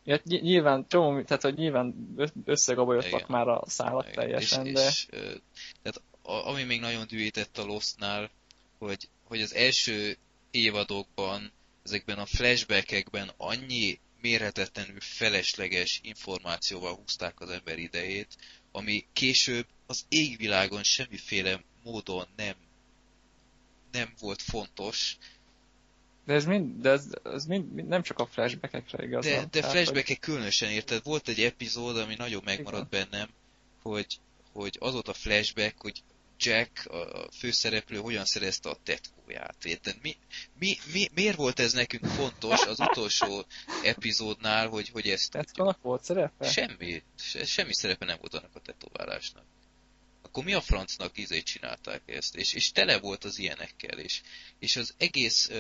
Ja, 0.04 0.18
nyilván, 0.24 0.86
csomó, 0.88 1.22
tehát 1.22 1.42
hogy 1.42 1.54
nyilván 1.54 2.14
összegabajodtak 2.44 3.28
már 3.28 3.48
a 3.48 3.62
szállat 3.66 4.04
Igen. 4.04 4.14
teljesen, 4.14 4.66
és, 4.66 4.72
de... 4.72 4.86
És, 4.86 5.06
tehát 5.82 6.02
ami 6.22 6.62
még 6.62 6.80
nagyon 6.80 7.06
dühített 7.06 7.58
a 7.58 7.64
Lostnál, 7.64 8.30
hogy, 8.78 9.08
hogy 9.24 9.40
az 9.40 9.54
első 9.54 10.16
évadokban, 10.50 11.52
ezekben 11.84 12.18
a 12.18 12.26
flashbackekben 12.26 13.30
annyi 13.36 13.98
mérhetetlenül 14.20 15.00
felesleges 15.00 16.00
információval 16.02 16.94
húzták 16.94 17.40
az 17.40 17.50
ember 17.50 17.78
idejét, 17.78 18.36
ami 18.72 19.06
később 19.12 19.66
az 19.86 20.04
égvilágon 20.08 20.82
semmiféle 20.82 21.62
módon 21.82 22.26
nem, 22.36 22.54
nem 23.92 24.14
volt 24.20 24.42
fontos, 24.42 25.16
de 26.24 26.32
ez, 26.34 26.44
mind, 26.44 26.80
de 26.80 26.90
ez, 26.90 27.06
ez 27.24 27.46
mind, 27.46 27.72
mind, 27.72 27.88
nem 27.88 28.02
csak 28.02 28.18
a 28.18 28.26
flashbackekre 28.26 29.04
igaz. 29.04 29.24
De, 29.24 29.44
de 29.50 29.62
flashbackek 29.62 30.06
hogy... 30.06 30.18
különösen 30.18 30.70
érted. 30.70 31.04
Volt 31.04 31.28
egy 31.28 31.40
epizód, 31.40 31.96
ami 31.96 32.14
nagyon 32.14 32.42
megmaradt 32.44 32.92
Igen. 32.92 33.08
bennem, 33.10 33.28
hogy, 33.82 34.18
hogy 34.52 34.76
az 34.80 34.92
volt 34.92 35.08
a 35.08 35.12
flashback, 35.12 35.80
hogy 35.80 36.02
Jack, 36.44 36.86
a 36.90 37.28
főszereplő, 37.38 37.96
hogyan 37.96 38.24
szerezte 38.24 38.68
a 38.68 38.78
tetkóját. 38.82 39.64
Érted? 39.64 39.96
Mi, 40.02 40.16
mi, 40.58 40.76
mi, 40.92 41.08
miért 41.14 41.36
volt 41.36 41.58
ez 41.58 41.72
nekünk 41.72 42.06
fontos 42.06 42.66
az 42.66 42.80
utolsó 42.80 43.44
epizódnál, 43.82 44.68
hogy, 44.68 44.88
hogy 44.88 45.08
ezt... 45.08 45.30
Tetkónak 45.30 45.82
volt 45.82 46.04
szerepe? 46.04 46.50
Semmi, 46.50 47.02
se, 47.18 47.44
semmi 47.44 47.74
szerepe 47.74 48.04
nem 48.04 48.16
volt 48.20 48.34
annak 48.34 48.54
a 48.54 48.60
tetoválásnak. 48.60 49.44
Akkor 50.22 50.44
mi 50.44 50.52
a 50.52 50.60
francnak 50.60 51.18
izét 51.18 51.44
csinálták 51.44 52.02
ezt? 52.06 52.36
És, 52.36 52.52
és 52.52 52.70
tele 52.70 52.98
volt 52.98 53.24
az 53.24 53.38
ilyenekkel, 53.38 53.98
és, 53.98 54.20
és 54.58 54.76
az 54.76 54.94
egész 54.96 55.50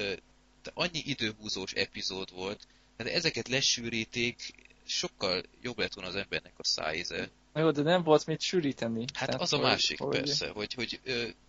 annyi 0.74 1.02
időhúzós 1.04 1.72
epizód 1.72 2.32
volt, 2.32 2.66
tehát 2.96 3.12
ezeket 3.12 3.48
lesűríték, 3.48 4.52
sokkal 4.86 5.42
jobb 5.60 5.78
lett 5.78 5.94
volna 5.94 6.10
az 6.10 6.16
embernek 6.16 6.52
a 6.56 6.64
szájíze. 6.64 7.30
Na 7.52 7.60
jó, 7.60 7.70
de 7.70 7.82
nem 7.82 8.02
volt 8.02 8.26
mit 8.26 8.40
sűríteni. 8.40 9.04
Hát 9.14 9.26
Tehát 9.28 9.40
az 9.40 9.52
a 9.52 9.58
másik 9.58 9.98
hogy, 9.98 10.16
persze, 10.16 10.50
hogy, 10.54 10.74
hogy 10.74 11.00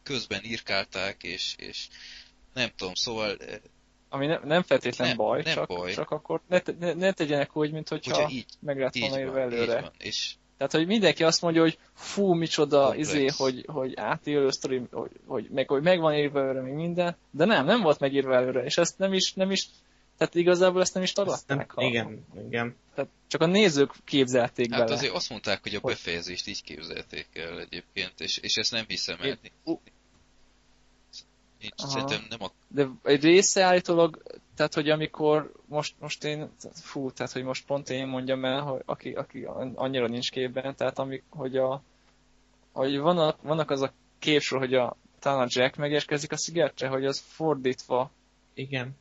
közben 0.03 0.43
írkálták, 0.43 1.23
és, 1.23 1.55
és 1.57 1.87
nem 2.53 2.69
tudom, 2.75 2.93
szóval... 2.93 3.37
Ami 4.09 4.25
ne, 4.25 4.39
nem 4.43 4.61
feltétlen 4.61 5.07
nem, 5.07 5.17
baj, 5.17 5.41
nem 5.41 5.53
csak, 5.53 5.67
baj, 5.67 5.93
csak 5.93 6.11
akkor 6.11 6.41
ne, 6.47 6.59
ne, 6.79 6.93
ne 6.93 7.11
tegyenek 7.11 7.55
úgy, 7.55 7.71
mint 7.71 7.89
hogyha, 7.89 8.15
hogyha 8.15 8.31
így, 8.31 8.45
meg 8.59 8.79
lett 8.79 8.97
volna 8.99 9.19
írva 9.19 9.39
előre. 9.39 9.81
Van, 9.81 9.91
és 9.97 10.33
tehát, 10.57 10.71
hogy 10.71 10.87
mindenki 10.87 11.23
azt 11.23 11.41
mondja, 11.41 11.61
hogy 11.61 11.77
fú, 11.93 12.33
micsoda, 12.33 12.83
Komplex. 12.83 13.13
izé, 13.13 13.27
hogy, 13.37 13.65
hogy 13.67 13.93
átélő 13.95 14.49
sztori, 14.49 14.81
hogy, 14.91 15.11
hogy, 15.25 15.49
meg, 15.49 15.69
hogy 15.69 15.81
megvan 15.81 16.13
írva 16.13 16.39
előre, 16.39 16.61
még 16.61 16.73
minden, 16.73 17.15
de 17.31 17.45
nem, 17.45 17.65
nem 17.65 17.81
volt 17.81 17.99
megírva 17.99 18.35
előre, 18.35 18.63
és 18.63 18.77
ezt 18.77 18.97
nem 18.97 19.13
is, 19.13 19.33
nem 19.33 19.51
is 19.51 19.67
tehát 20.17 20.35
igazából 20.35 20.81
ezt 20.81 20.93
nem 20.93 21.03
is 21.03 21.11
tagadták. 21.11 21.75
Nem, 21.75 21.87
igen, 21.87 22.25
igen. 22.47 22.75
Tehát 22.95 23.09
csak 23.27 23.41
a 23.41 23.45
nézők 23.45 23.93
képzelték 24.03 24.69
hát 24.69 24.79
bele. 24.79 24.91
Hát 24.91 24.99
azért 24.99 25.15
azt 25.15 25.29
mondták, 25.29 25.61
hogy 25.61 25.75
a 25.75 25.79
befejezést 25.79 26.47
így 26.47 26.63
képzelték 26.63 27.27
el 27.33 27.59
egyébként, 27.59 28.13
és, 28.17 28.37
és 28.37 28.55
ezt 28.55 28.71
nem 28.71 28.85
hiszem 28.87 29.17
el. 29.21 29.27
Én, 29.27 29.37
Nincs, 31.63 31.91
szerintem 31.91 32.25
nem 32.29 32.43
a... 32.43 32.51
De 32.67 32.89
egy 33.03 33.23
része 33.23 33.63
állítólag, 33.63 34.21
tehát 34.55 34.73
hogy 34.73 34.89
amikor 34.89 35.51
most, 35.65 35.95
most 35.99 36.23
én, 36.23 36.49
fú, 36.73 37.11
tehát 37.11 37.31
hogy 37.31 37.43
most 37.43 37.65
pont 37.65 37.89
én 37.89 38.07
mondjam 38.07 38.45
el, 38.45 38.61
hogy 38.61 38.81
aki, 38.85 39.11
aki 39.11 39.47
annyira 39.75 40.07
nincs 40.07 40.31
képben, 40.31 40.75
tehát 40.75 40.99
amik, 40.99 41.23
hogy 41.29 41.57
a, 41.57 41.81
hogy 42.71 42.97
vannak, 42.97 43.41
vannak 43.41 43.71
az 43.71 43.81
a 43.81 43.93
képsor, 44.19 44.59
hogy 44.59 44.73
a, 44.73 44.95
talán 45.19 45.47
a 45.47 45.49
Jack 45.49 45.75
megérkezik 45.75 46.31
a 46.31 46.37
szigetre, 46.37 46.87
hogy 46.87 47.05
az 47.05 47.19
fordítva. 47.19 48.11
Igen. 48.53 48.95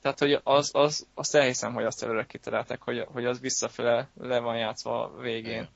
Tehát, 0.00 0.18
hogy 0.18 0.40
az, 0.42 0.70
az, 0.74 1.06
azt 1.14 1.34
elhiszem, 1.34 1.72
hogy 1.72 1.84
azt 1.84 2.02
előre 2.02 2.26
kitalálták, 2.26 2.82
hogy, 2.82 3.00
hogy 3.00 3.24
az 3.24 3.40
visszafele 3.40 4.10
le 4.14 4.38
van 4.38 4.56
játszva 4.56 5.04
a 5.04 5.20
végén. 5.20 5.68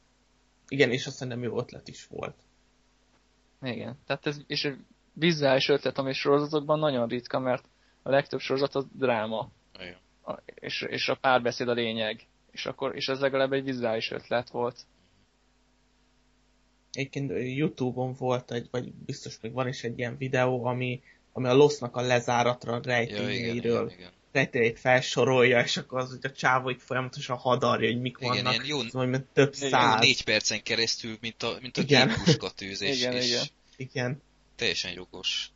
Igen, 0.68 0.90
és 0.90 1.06
azt 1.06 1.24
nem 1.24 1.42
jó 1.42 1.59
ötlet 1.59 1.88
is 1.88 2.06
volt. 2.06 2.36
Igen, 3.62 3.98
tehát 4.06 4.26
ez, 4.26 4.40
és 4.46 4.74
vizuális 5.12 5.68
ötlet, 5.68 5.98
ami 5.98 6.12
sorozatokban 6.12 6.78
nagyon 6.78 7.09
ritka, 7.09 7.38
mert 7.38 7.64
a 8.02 8.10
legtöbb 8.10 8.40
sorozat 8.40 8.74
az 8.74 8.86
dráma. 8.92 9.51
Igen. 9.78 9.96
A, 10.24 10.40
és, 10.44 10.82
és 10.82 11.09
a 11.09 11.14
párbeszéd 11.14 11.68
a 11.68 11.72
lényeg. 11.72 12.26
És, 12.51 12.66
akkor, 12.66 12.96
és 12.96 13.09
ez 13.09 13.20
legalább 13.20 13.52
egy 13.52 13.64
vizuális 13.64 14.10
ötlet 14.10 14.51
volt. 14.51 14.86
Egyébként 16.92 17.30
Youtube-on 17.56 18.12
volt 18.18 18.51
egy, 18.51 18.68
vagy 18.70 18.92
biztos 18.92 19.40
még 19.40 19.52
van 19.52 19.68
is 19.68 19.84
egy 19.84 19.98
ilyen 19.98 20.16
videó, 20.16 20.64
ami, 20.64 21.02
ami 21.36 21.48
a 21.48 21.55
Losznak 21.55 21.97
a 21.97 22.01
lezáratra 22.01 22.81
rejtényeiről 22.82 23.93
ja, 23.98 24.09
rejtélyét 24.32 24.78
felsorolja, 24.78 25.61
és 25.61 25.77
akkor 25.77 25.98
az, 25.98 26.11
hogy 26.11 26.31
a 26.31 26.32
csávó 26.32 26.69
itt 26.69 26.82
folyamatosan 26.82 27.36
hadarja, 27.36 27.93
hogy 27.93 28.01
mik 28.01 28.16
igen, 28.20 28.35
vannak. 28.35 28.52
Ilyen 28.52 28.66
jó, 28.66 28.81
szóval, 28.82 29.06
mint 29.06 29.24
több 29.32 29.55
igen, 29.56 29.70
száz. 29.70 30.01
négy 30.01 30.24
percen 30.24 30.62
keresztül, 30.62 31.16
mint 31.20 31.43
a, 31.43 31.56
mint 31.61 31.77
a 31.77 31.81
igen. 31.81 32.09
gépuskatűzés. 32.09 33.01
igen, 33.01 33.12
és, 33.12 33.31
igen. 33.31 33.44
igen 33.77 34.23
teljesen 34.56 34.93
jogos. 34.93 35.51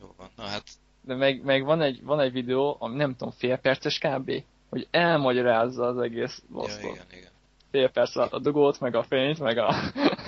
Jó 0.00 0.14
van, 0.16 0.30
na 0.36 0.42
hát... 0.42 0.64
De 1.02 1.14
meg, 1.14 1.44
meg 1.44 1.64
van, 1.64 1.82
egy, 1.82 2.02
van 2.02 2.20
egy 2.20 2.32
videó, 2.32 2.76
ami 2.78 2.96
nem 2.96 3.16
tudom, 3.16 3.32
fél 3.38 3.56
perces 3.56 3.98
kb., 3.98 4.32
hogy 4.68 4.88
elmagyarázza 4.90 5.86
az 5.86 5.98
egész 5.98 6.42
bosszot. 6.48 6.82
Ja, 6.82 6.88
igen, 6.90 7.06
igen. 7.10 7.30
Fél 7.70 7.88
perc 7.90 8.16
alatt 8.16 8.32
a 8.32 8.38
dugót, 8.38 8.80
meg 8.80 8.94
a 8.94 9.02
fényt, 9.02 9.38
meg 9.38 9.58
a... 9.58 9.74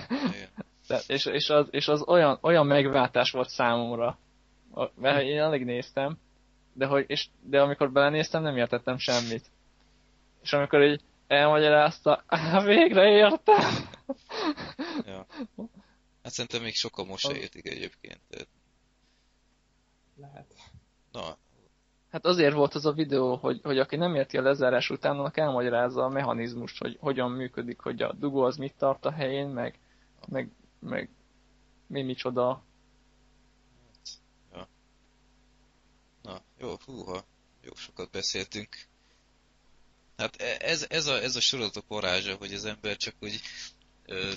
Igen. 0.09 0.49
De, 0.89 1.01
és, 1.07 1.27
és, 1.27 1.51
az, 1.51 1.67
és 1.71 1.89
az 1.89 2.03
olyan, 2.07 2.39
olyan 2.41 2.67
megváltás 2.67 3.31
volt 3.31 3.49
számomra, 3.49 4.19
mert 4.95 5.23
én 5.23 5.41
alig 5.41 5.65
néztem, 5.65 6.19
de, 6.73 6.87
hogy, 6.87 7.05
és, 7.09 7.29
de 7.41 7.61
amikor 7.61 7.93
belenéztem, 7.93 8.43
nem 8.43 8.57
értettem 8.57 8.99
semmit. 8.99 9.51
És 10.43 10.53
amikor 10.53 10.83
így 10.83 11.03
elmagyarázta, 11.27 12.23
á, 12.27 12.61
végre 12.65 13.09
értem! 13.09 13.89
Ja. 15.07 15.27
Hát 16.23 16.33
szerintem 16.33 16.63
még 16.63 16.75
sokan 16.75 17.07
most 17.07 17.27
se 17.27 17.37
értik 17.37 17.67
egyébként. 17.69 18.21
Lehet. 20.17 20.55
Na. 21.13 21.37
Hát 22.11 22.27
azért 22.27 22.55
volt 22.55 22.75
az 22.75 22.87
a 22.87 22.93
videó, 22.93 23.37
hogy, 23.37 23.61
hogy 23.63 23.79
aki 23.79 23.97
nem 23.97 24.15
érti 24.15 24.37
a 24.37 24.43
lezárás 24.43 24.91
után, 24.91 25.19
annak 25.19 25.37
elmagyarázza 25.37 26.05
a 26.05 26.09
mechanizmust, 26.09 26.79
hogy 26.79 26.97
hogyan 27.01 27.31
működik, 27.31 27.81
hogy 27.81 28.03
a 28.03 28.13
dugó 28.13 28.43
az 28.43 28.57
mit 28.57 28.75
tart 28.79 29.05
a 29.05 29.11
helyén, 29.11 29.49
meg, 29.49 29.79
meg, 30.29 30.51
meg 30.79 31.11
mi 31.87 32.03
micsoda. 32.03 32.63
Na, 36.23 36.43
jó, 36.59 36.79
húha, 36.85 37.27
jó 37.63 37.75
sokat 37.75 38.11
beszéltünk. 38.11 38.77
Hát 40.17 40.37
e, 40.37 40.57
ez, 40.61 40.87
ez, 40.89 41.07
a, 41.07 41.23
ez 41.23 41.37
a 41.37 41.41
sorozatok 41.41 41.89
varázsa, 41.89 42.35
hogy 42.35 42.55
az 42.55 42.65
ember 42.65 42.97
csak 42.97 43.15
úgy 43.21 43.41
ö, 44.07 44.33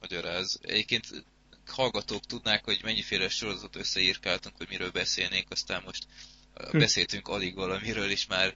magyaráz. 0.00 0.58
Egyébként 0.62 1.24
hallgatók 1.66 2.24
tudnák, 2.26 2.64
hogy 2.64 2.80
mennyiféle 2.82 3.28
sorozatot 3.28 3.76
összeírkáltunk, 3.76 4.56
hogy 4.56 4.68
miről 4.68 4.90
beszélnénk, 4.90 5.50
aztán 5.50 5.82
most 5.84 6.06
hm. 6.54 6.78
beszéltünk 6.78 7.28
alig 7.28 7.54
valamiről 7.54 8.10
is 8.10 8.26
már 8.26 8.54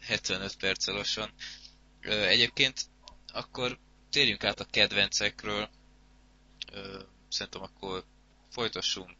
75 0.00 0.56
perc 0.56 0.86
lassan. 0.86 1.32
Egyébként 2.00 2.80
akkor 3.32 3.78
térjünk 4.10 4.44
át 4.44 4.60
a 4.60 4.64
kedvencekről. 4.64 5.70
Szerintem 7.28 7.62
akkor 7.62 8.04
folytassunk 8.50 9.16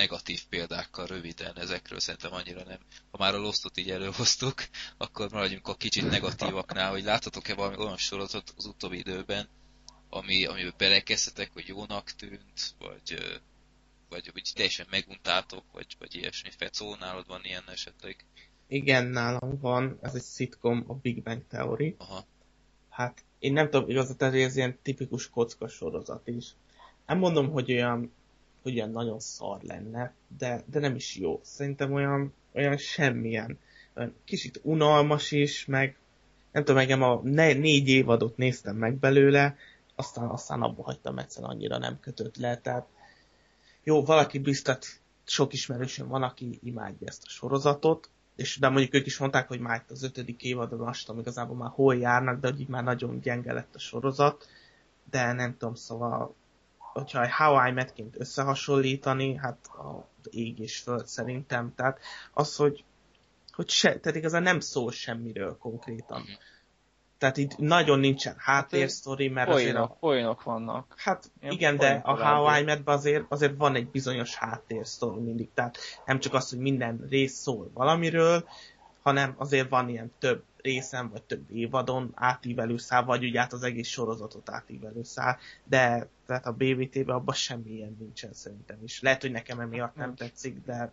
negatív 0.00 0.40
példákkal 0.48 1.06
röviden, 1.06 1.58
ezekről 1.58 2.00
szerintem 2.00 2.32
annyira 2.32 2.64
nem. 2.64 2.78
Ha 3.10 3.18
már 3.18 3.34
a 3.34 3.38
Lostot 3.38 3.76
így 3.76 3.90
előhoztuk, 3.90 4.54
akkor 5.04 5.30
maradjunk 5.30 5.68
a 5.68 5.74
kicsit 5.74 6.10
negatívaknál, 6.10 6.90
hogy 6.90 7.04
láthatok-e 7.04 7.54
valami 7.54 7.76
olyan 7.76 7.96
sorozatot 7.96 8.54
az 8.56 8.66
utóbbi 8.66 8.98
időben, 8.98 9.48
ami, 10.10 10.44
amiben 10.44 10.74
belekezdhetek, 10.78 11.52
hogy 11.52 11.68
jónak 11.68 12.10
tűnt, 12.10 12.74
vagy, 12.78 13.38
vagy, 14.08 14.30
vagy 14.32 14.52
teljesen 14.54 14.86
meguntátok, 14.90 15.64
vagy, 15.72 15.96
vagy 15.98 16.14
ilyesmi. 16.14 16.50
Fecó, 16.56 16.94
nálad 16.94 17.26
van 17.26 17.44
ilyen 17.44 17.68
esetleg? 17.68 18.24
Igen, 18.68 19.06
nálam 19.06 19.58
van, 19.60 19.98
ez 20.02 20.14
egy 20.14 20.24
sitcom, 20.24 20.84
a 20.86 20.94
Big 20.94 21.22
Bang 21.22 21.42
Theory. 21.48 21.94
Aha. 21.98 22.24
Hát 22.88 23.24
én 23.38 23.52
nem 23.52 23.70
tudom, 23.70 23.90
igazat 23.90 24.22
ez 24.22 24.56
ilyen 24.56 24.78
tipikus 24.82 25.30
kocka 25.30 25.68
sorozat 25.68 26.28
is. 26.28 26.46
Nem 27.06 27.18
mondom, 27.18 27.50
hogy 27.50 27.72
olyan, 27.72 28.12
hogy 28.62 28.74
olyan 28.74 28.90
nagyon 28.90 29.20
szar 29.20 29.62
lenne, 29.62 30.14
de, 30.38 30.62
de 30.66 30.78
nem 30.78 30.94
is 30.94 31.16
jó. 31.16 31.40
Szerintem 31.42 31.92
olyan, 31.92 32.32
olyan 32.54 32.76
semmilyen. 32.76 33.58
Olyan 33.96 34.14
kicsit 34.24 34.60
unalmas 34.62 35.30
is, 35.30 35.64
meg 35.66 35.96
nem 36.52 36.64
tudom, 36.64 36.80
engem 36.80 37.02
a 37.02 37.20
né- 37.22 37.58
négy 37.58 37.88
évadot 37.88 38.36
néztem 38.36 38.76
meg 38.76 38.94
belőle, 38.94 39.56
aztán, 39.94 40.28
aztán 40.28 40.62
abba 40.62 40.82
hagytam 40.82 41.18
egyszerűen 41.18 41.50
annyira 41.50 41.78
nem 41.78 42.00
kötött 42.00 42.36
le, 42.36 42.58
tehát 42.58 42.86
jó, 43.84 44.04
valaki 44.04 44.38
biztos, 44.38 45.00
sok 45.24 45.52
ismerősöm 45.52 46.08
van, 46.08 46.22
aki 46.22 46.58
imádja 46.62 47.06
ezt 47.06 47.22
a 47.24 47.28
sorozatot, 47.28 48.10
és 48.36 48.58
de 48.58 48.68
mondjuk 48.68 48.94
ők 48.94 49.06
is 49.06 49.18
mondták, 49.18 49.48
hogy 49.48 49.60
már 49.60 49.80
itt 49.82 49.90
az 49.90 50.02
ötödik 50.02 50.42
évadon 50.42 50.78
lassan 50.78 51.18
igazából 51.18 51.56
már 51.56 51.70
hol 51.70 51.96
járnak, 51.96 52.40
de 52.40 52.50
hogy 52.50 52.60
így 52.60 52.68
már 52.68 52.84
nagyon 52.84 53.20
gyenge 53.20 53.52
lett 53.52 53.74
a 53.74 53.78
sorozat, 53.78 54.48
de 55.10 55.32
nem 55.32 55.56
tudom, 55.56 55.74
szóval 55.74 56.34
hogyha 56.92 57.32
How 57.32 57.68
I 57.68 57.70
Met-ként 57.70 58.14
összehasonlítani, 58.18 59.36
hát 59.36 59.66
a 59.66 60.08
ég 60.30 60.58
és 60.58 60.78
föld 60.78 61.06
szerintem, 61.06 61.72
tehát 61.76 61.98
az, 62.32 62.56
hogy, 62.56 62.84
hogy 63.52 63.68
se, 63.68 63.98
tehát 63.98 64.18
igazán 64.18 64.42
nem 64.42 64.60
szól 64.60 64.92
semmiről 64.92 65.56
konkrétan. 65.58 66.20
Mhm. 66.20 66.30
Tehát 67.18 67.36
itt 67.36 67.56
nagyon 67.56 67.98
nincsen 67.98 68.34
háttérsztori, 68.38 69.28
mert 69.28 69.48
poénok, 69.48 69.68
azért 69.68 69.90
a... 69.90 69.96
Poénok 70.00 70.42
vannak. 70.42 70.94
Hát 70.96 71.30
Ilyen 71.40 71.52
igen, 71.52 71.76
de 71.76 72.00
a 72.04 72.24
How 72.24 72.58
I 72.58 72.62
Met 72.62 72.88
azért, 72.88 73.24
azért 73.28 73.56
van 73.56 73.74
egy 73.74 73.88
bizonyos 73.88 74.34
háttérsztori 74.34 75.20
mindig. 75.20 75.48
Tehát 75.54 75.78
nem 76.04 76.18
csak 76.18 76.34
az, 76.34 76.50
hogy 76.50 76.58
minden 76.58 77.06
rész 77.08 77.34
szól 77.34 77.70
valamiről, 77.74 78.48
hanem 79.02 79.34
azért 79.38 79.68
van 79.68 79.88
ilyen 79.88 80.12
több 80.18 80.42
részen, 80.62 81.08
vagy 81.08 81.22
több 81.22 81.50
évadon 81.50 82.12
átívelő 82.14 82.76
szál, 82.76 83.04
vagy 83.04 83.24
ugye 83.24 83.40
át 83.40 83.52
az 83.52 83.62
egész 83.62 83.88
sorozatot 83.88 84.50
átívelő 84.50 85.02
szál, 85.02 85.38
de 85.64 86.08
tehát 86.26 86.46
a 86.46 86.52
BVT-ben 86.52 87.14
abban 87.16 87.34
semmi 87.34 87.70
ilyen 87.70 87.96
nincsen 87.98 88.32
szerintem 88.32 88.78
is. 88.82 89.00
Lehet, 89.00 89.20
hogy 89.20 89.30
nekem 89.30 89.60
emiatt 89.60 89.94
nem 89.94 90.14
tetszik, 90.14 90.64
de 90.64 90.92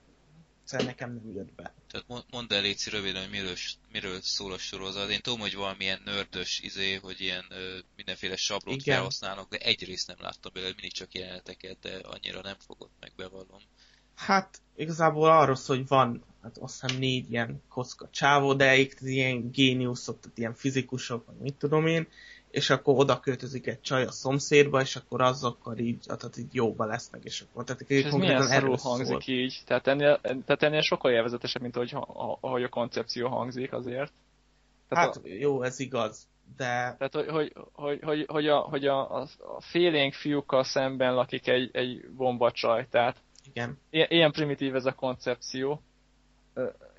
egyszer 0.68 0.86
nekem 0.86 1.14
nem 1.14 1.34
jött 1.36 1.54
be. 1.54 1.74
Tehát 1.92 2.26
mondd 2.32 2.54
el 2.54 2.62
légy 2.62 2.88
röviden, 2.92 3.22
hogy 3.22 3.32
miről, 3.32 3.56
miről 3.92 4.22
szól 4.22 4.54
a 4.54 4.58
sorozat. 4.58 5.10
Én 5.10 5.22
tudom, 5.22 5.40
hogy 5.40 5.56
valamilyen 5.56 6.02
nördös 6.06 6.60
izé, 6.60 6.96
hogy 6.96 7.22
ilyen 7.22 7.46
ö, 7.50 7.78
mindenféle 7.96 8.36
sablót 8.36 8.82
Igen. 8.82 8.96
felhasználnak, 8.96 9.50
de 9.50 9.58
egyrészt 9.58 10.08
nem 10.08 10.18
láttam 10.20 10.52
belőle, 10.54 10.72
mindig 10.74 10.94
csak 10.94 11.14
jeleneteket, 11.14 11.80
de 11.80 12.00
annyira 12.04 12.42
nem 12.42 12.56
fogott 12.66 12.92
meg, 13.00 13.12
bevallom. 13.16 13.62
Hát 14.16 14.62
igazából 14.76 15.30
arról 15.30 15.56
szól, 15.56 15.76
hogy 15.76 15.88
van, 15.88 16.24
hát 16.48 16.58
azt 16.58 16.82
hiszem 16.82 17.00
négy 17.00 17.32
ilyen 17.32 17.62
kocka 17.70 18.08
csávó, 18.12 18.54
de 18.54 18.76
ilyen 19.00 19.52
géniuszok, 19.52 20.20
tehát 20.20 20.38
ilyen 20.38 20.54
fizikusok, 20.54 21.26
vagy 21.26 21.36
mit 21.36 21.56
tudom 21.56 21.88
én, 21.88 22.08
és 22.52 22.70
akkor 22.70 22.98
oda 22.98 23.20
költözik 23.20 23.68
egy 23.68 23.82
csaj 23.82 24.04
a 24.04 24.12
szomszédba, 24.12 24.82
és 24.82 24.96
akkor 24.96 25.22
azokkal 25.22 25.78
így, 25.78 26.04
tehát 26.06 26.38
így 26.38 26.54
jóba 26.54 26.86
lesznek, 26.86 27.24
és 27.24 27.42
akkor 27.42 27.64
tehát 27.64 27.82
és 27.82 28.04
ez 28.04 28.14
milyen 28.14 28.42
szarul 28.42 28.78
hangzik 28.78 29.22
szól. 29.22 29.36
így? 29.36 29.62
Tehát 29.66 29.88
ennél, 29.88 30.20
tehát 30.22 30.64
ennél 30.64 30.82
sokkal 30.82 31.12
élvezetesebb, 31.12 31.62
mint 31.62 31.76
hogy, 31.76 31.96
ahogy 32.42 32.64
a 32.64 32.70
koncepció 32.70 33.28
hangzik 33.28 33.74
azért. 33.74 34.12
Tehát 34.88 35.06
hát 35.06 35.16
a, 35.16 35.28
jó, 35.28 35.64
ez 35.64 35.80
igaz, 35.80 36.28
de... 36.58 36.96
Tehát, 36.98 37.14
hogy, 37.14 37.28
hogy, 37.28 37.54
hogy, 37.74 38.00
hogy, 38.04 38.26
hogy, 38.28 38.48
a, 38.48 38.60
hogy 38.60 38.86
a, 38.86 39.20
a, 39.20 39.28
a 39.56 39.62
félénk 39.62 40.14
fiúkkal 40.14 40.64
szemben 40.64 41.14
lakik 41.14 41.48
egy, 41.48 41.70
egy 41.74 42.10
bombacsaj, 42.10 42.88
tehát 42.90 43.18
Igen. 43.48 43.78
Ilyen, 43.90 44.08
ilyen 44.10 44.32
primitív 44.32 44.76
ez 44.76 44.86
a 44.86 44.94
koncepció. 44.94 45.82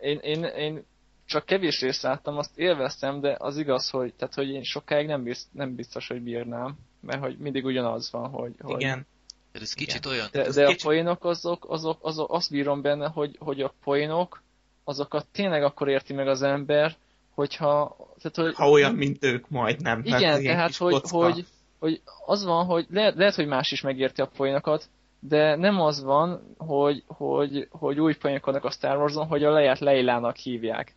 Én, 0.00 0.18
én, 0.18 0.44
én 0.44 0.84
csak 1.28 1.44
kevés 1.44 1.80
részt 1.80 2.02
láttam, 2.02 2.36
azt 2.36 2.58
élveztem, 2.58 3.20
de 3.20 3.36
az 3.38 3.58
igaz, 3.58 3.90
hogy, 3.90 4.14
tehát, 4.14 4.34
hogy 4.34 4.48
én 4.48 4.62
sokáig 4.62 5.06
nem, 5.06 5.22
biztos, 5.22 5.50
nem 5.52 5.74
biztos, 5.74 6.08
hogy 6.08 6.22
bírnám, 6.22 6.78
mert 7.00 7.20
hogy 7.20 7.38
mindig 7.38 7.64
ugyanaz 7.64 8.10
van, 8.10 8.28
hogy... 8.28 8.52
Igen. 8.66 9.06
Hogy, 9.52 9.62
ez 9.62 9.72
kicsit 9.72 10.04
Igen. 10.04 10.12
olyan... 10.12 10.28
De, 10.32 10.42
de 10.42 10.66
kicsit... 10.66 10.80
a 10.80 10.84
poénok 10.84 11.24
azok, 11.24 11.64
azok, 11.68 11.98
azok, 12.00 12.32
azt 12.32 12.50
bírom 12.50 12.82
benne, 12.82 13.08
hogy, 13.08 13.36
hogy 13.38 13.60
a 13.60 13.74
poénok, 13.84 14.42
azokat 14.84 15.26
tényleg 15.32 15.62
akkor 15.62 15.88
érti 15.88 16.12
meg 16.12 16.28
az 16.28 16.42
ember, 16.42 16.96
hogyha... 17.34 17.96
Tehát, 18.18 18.36
hogy, 18.36 18.54
ha 18.54 18.70
olyan, 18.70 18.94
mint 18.94 19.24
ők 19.24 19.48
majd 19.48 19.82
nem. 19.82 20.00
Igen, 20.04 20.42
tehát 20.42 20.76
hogy, 20.76 21.00
hogy, 21.08 21.46
hogy 21.78 22.02
az 22.26 22.44
van, 22.44 22.66
hogy 22.66 22.86
le, 22.90 23.12
lehet, 23.16 23.34
hogy 23.34 23.46
más 23.46 23.72
is 23.72 23.80
megérti 23.80 24.20
a 24.20 24.30
poénokat, 24.36 24.88
de 25.20 25.56
nem 25.56 25.80
az 25.80 26.02
van, 26.02 26.54
hogy, 26.56 27.04
hogy, 27.06 27.68
hogy 27.70 28.00
úgy 28.00 28.18
poénkodnak 28.18 28.64
a 28.64 28.70
Star 28.70 28.96
Wars-on, 28.96 29.26
hogy 29.26 29.44
a 29.44 29.50
leját 29.50 29.78
Leilának 29.78 30.36
hívják. 30.36 30.94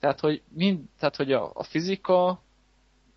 Tehát, 0.00 0.20
hogy, 0.20 0.42
mind, 0.48 0.80
tehát, 0.98 1.16
hogy 1.16 1.32
a, 1.32 1.50
a 1.54 1.62
fizika, 1.62 2.42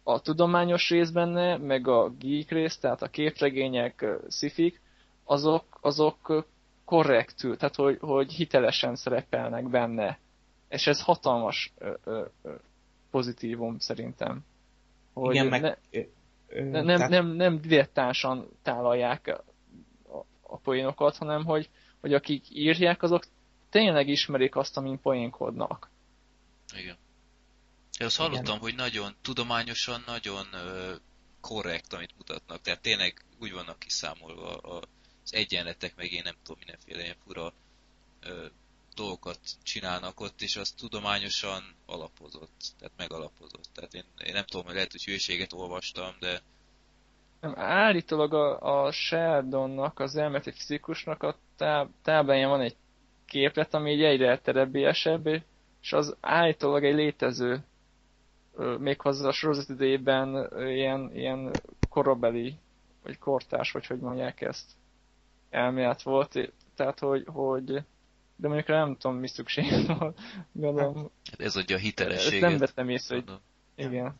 a 0.04 0.20
tudományos 0.22 0.90
rész 0.90 1.10
benne, 1.10 1.58
meg 1.58 1.88
a 1.88 2.10
geek 2.10 2.50
rész, 2.50 2.78
tehát 2.78 3.02
a 3.02 3.08
képregények, 3.08 4.06
szifik, 4.28 4.82
azok, 5.24 5.64
azok 5.82 6.46
korrektül, 6.86 7.58
tehát 7.58 7.76
hogy, 7.76 7.98
hogy 8.00 8.32
hitelesen 8.32 8.96
szerepelnek 8.96 9.70
benne. 9.70 10.20
És 10.70 10.88
ez 10.88 11.02
hatalmas 11.02 11.74
ö, 11.78 11.94
ö, 12.04 12.24
ö, 12.42 12.52
pozitívum 13.12 13.80
szerintem. 13.80 14.46
Hogy 15.14 15.36
Igen, 15.36 15.48
meg... 15.48 15.62
Ne, 15.62 15.72
ne, 16.62 16.82
nem, 16.82 16.96
tehát... 16.96 17.10
nem, 17.10 17.28
nem 17.28 17.62
dilettánsan 17.62 18.48
tálalják 18.62 19.42
a, 20.52 20.58
poénokat, 20.58 21.18
hanem 21.18 21.46
hogy, 21.46 21.70
hogy 22.00 22.14
akik 22.14 22.46
írják, 22.50 23.04
azok 23.04 23.26
tényleg 23.70 24.08
ismerik 24.08 24.56
azt, 24.56 24.78
amin 24.78 25.02
poénkodnak. 25.02 25.90
Igen. 26.78 26.98
Én 28.00 28.08
azt 28.08 28.18
hallottam, 28.18 28.44
Igen. 28.44 28.60
hogy 28.60 28.76
nagyon 28.76 29.16
tudományosan, 29.22 30.04
nagyon 30.06 30.48
uh, 30.54 30.96
korrekt, 31.42 31.94
amit 31.94 32.18
mutatnak. 32.18 32.62
Tehát 32.62 32.82
tényleg 32.82 33.26
úgy 33.40 33.52
vannak 33.52 33.80
kiszámolva 33.80 34.58
az 34.58 35.34
egyenletek, 35.34 35.96
meg 35.96 36.12
én 36.12 36.22
nem 36.24 36.36
tudom, 36.44 36.58
mindenféle 36.58 37.04
ilyen 37.04 37.16
fura 37.24 37.54
dolgokat 38.96 39.40
csinálnak 39.64 40.20
ott, 40.20 40.42
és 40.42 40.56
az 40.56 40.72
tudományosan 40.72 41.76
alapozott, 41.86 42.74
tehát 42.78 42.94
megalapozott. 42.98 43.70
Tehát 43.74 43.94
én, 43.94 44.04
én 44.26 44.34
nem 44.34 44.46
tudom, 44.46 44.66
hogy 44.66 44.74
lehet, 44.74 44.92
hogy 44.92 45.04
hülyeséget 45.04 45.54
olvastam, 45.54 46.16
de... 46.20 46.42
Nem, 47.42 47.54
állítólag 47.58 48.34
a, 48.34 48.84
a 48.86 48.92
Sheldonnak, 48.92 50.00
az 50.00 50.16
elméleti 50.16 50.52
fizikusnak 50.52 51.24
a 51.24 51.36
táb, 51.58 51.90
tábláján 52.04 52.50
van 52.50 52.62
egy 52.62 52.76
képlet, 53.26 53.74
ami 53.74 53.92
egy 53.92 54.04
egyre 54.04 54.40
terebélyesebb, 54.40 55.28
és 55.82 55.94
az 55.94 56.16
állítólag 56.20 56.84
egy 56.84 56.96
létező, 56.96 57.64
méghozzá 58.80 59.28
a 59.28 59.32
sorozat 59.32 59.70
idejében 59.70 60.52
ilyen, 60.58 61.12
ilyen 61.14 61.52
korabeli, 61.90 62.56
vagy 63.04 63.18
kortárs, 63.18 63.72
vagy 63.72 63.86
hogy 63.86 64.00
mondják 64.00 64.42
ezt, 64.42 64.72
elmélet 65.50 66.02
volt, 66.02 66.54
tehát 66.76 67.00
hogy, 67.00 67.24
hogy 67.28 67.84
de 68.36 68.48
mondjuk 68.48 68.68
nem 68.68 68.98
tudom, 68.98 69.18
mi 69.18 69.28
szükség 69.28 69.86
van, 69.88 70.14
gondolom. 70.52 71.12
Hát 71.32 71.40
ez 71.40 71.56
adja 71.56 71.76
a 71.76 71.80
hitelességet. 71.80 72.34
Ezt 72.44 72.52
nem 72.52 72.58
vettem 72.58 72.90
észre, 72.90 73.16
hogy 73.16 73.32
igen. 73.76 74.20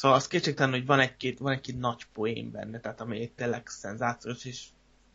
Szóval 0.00 0.16
az 0.16 0.26
kétségtelen, 0.26 0.72
hogy 0.72 0.86
van 0.86 1.00
egy-két, 1.00 1.38
van 1.38 1.52
egy-két 1.52 1.78
nagy 1.78 2.06
poén 2.12 2.50
benne, 2.50 2.80
tehát 2.80 3.00
ami 3.00 3.20
egy 3.20 3.32
tényleg 3.32 3.66
szenzációs, 3.66 4.44
és 4.44 4.64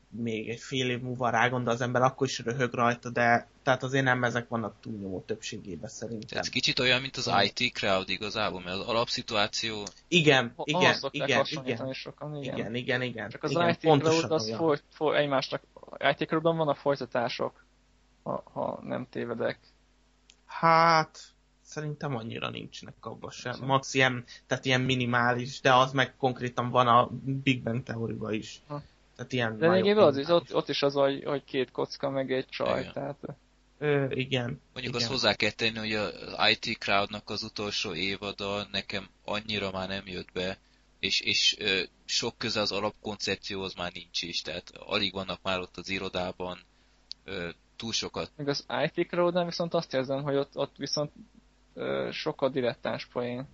még 0.09 0.49
egy 0.49 0.59
fél 0.59 0.89
év 0.89 1.01
múlva 1.01 1.29
rágondol 1.29 1.73
az 1.73 1.81
ember, 1.81 2.01
akkor 2.01 2.27
is 2.27 2.39
röhög 2.39 2.73
rajta, 2.73 3.09
de 3.09 3.47
tehát 3.63 3.83
azért 3.83 4.03
nem 4.03 4.23
ezek 4.23 4.47
vannak 4.47 4.75
túlnyomó 4.81 5.23
többségében 5.27 5.89
szerintem. 5.89 6.39
Ez 6.39 6.49
kicsit 6.49 6.79
olyan, 6.79 7.01
mint 7.01 7.17
az 7.17 7.31
IT 7.43 7.73
crowd 7.73 8.09
igazából, 8.09 8.61
mert 8.61 8.77
az 8.77 8.87
alapszituáció... 8.87 9.83
Igen, 10.07 10.53
ha, 10.55 10.63
igen, 10.65 10.97
igen, 11.11 11.45
igen, 11.63 11.93
sokan, 11.93 12.35
igen, 12.35 12.57
igen, 12.57 12.75
igen, 12.75 13.01
igen. 13.01 13.29
Csak 13.29 13.43
az 13.43 13.51
igen, 13.51 13.69
IT 13.69 13.79
crowd 13.79 14.31
az 14.31 14.55
foly, 14.55 14.79
foly, 14.89 15.17
egymásnak, 15.17 15.61
IT 16.17 16.27
crowdban 16.27 16.57
vannak 16.57 16.77
folytatások, 16.77 17.65
ha, 18.23 18.43
ha 18.53 18.79
nem 18.83 19.07
tévedek. 19.09 19.59
Hát, 20.45 21.34
Szerintem 21.75 22.15
annyira 22.15 22.49
nincsenek 22.49 23.05
abban 23.05 23.31
sem. 23.31 23.55
Max 23.61 23.93
ilyen, 23.93 24.23
tehát 24.47 24.65
ilyen 24.65 24.81
minimális, 24.81 25.61
de 25.61 25.73
az 25.73 25.91
meg 25.91 26.15
konkrétan 26.17 26.69
van 26.69 26.87
a 26.87 27.09
Big 27.43 27.63
Bang 27.63 27.83
teóriban 27.83 28.33
is. 28.33 28.61
Ha. 28.67 28.81
Tehát 29.15 29.33
ilyen 29.33 29.57
de 29.57 29.69
még 29.69 29.97
az 29.97 30.17
is, 30.17 30.27
ott, 30.27 30.55
ott 30.55 30.69
is 30.69 30.83
az, 30.83 30.93
hogy, 30.93 31.23
hogy 31.23 31.43
két 31.43 31.71
kocka 31.71 32.09
meg 32.09 32.31
egy 32.31 32.47
csaj, 32.47 32.79
igen. 32.79 32.93
tehát... 32.93 33.17
Ö, 33.77 34.05
igen. 34.09 34.61
Mondjuk 34.73 34.95
igen. 34.95 34.95
azt 34.95 35.05
hozzá 35.05 35.33
kell 35.33 35.51
tenni, 35.51 35.77
hogy 35.77 35.93
az 35.93 36.13
IT 36.49 36.77
Crowdnak 36.77 37.29
az 37.29 37.43
utolsó 37.43 37.93
évada 37.93 38.67
nekem 38.71 39.09
annyira 39.25 39.71
már 39.71 39.87
nem 39.87 40.07
jött 40.07 40.31
be, 40.33 40.57
és, 40.99 41.21
és 41.21 41.55
ö, 41.59 41.81
sok 42.05 42.37
köze 42.37 42.59
az 42.59 42.71
alapkoncepcióhoz 42.71 43.73
már 43.73 43.91
nincs 43.93 44.21
is, 44.21 44.41
tehát 44.41 44.71
alig 44.75 45.13
vannak 45.13 45.39
már 45.43 45.59
ott 45.59 45.77
az 45.77 45.89
irodában, 45.89 46.59
ö, 47.23 47.49
túl 47.75 47.91
sokat. 47.91 48.31
Még 48.37 48.47
az 48.47 48.65
IT 48.85 49.07
Crowd-nál 49.07 49.45
viszont 49.45 49.73
azt 49.73 49.93
érzem, 49.93 50.23
hogy 50.23 50.35
ott, 50.35 50.57
ott 50.57 50.75
viszont 50.77 51.11
sokkal 52.11 52.49
dilettáns 52.49 53.05
poén. 53.05 53.47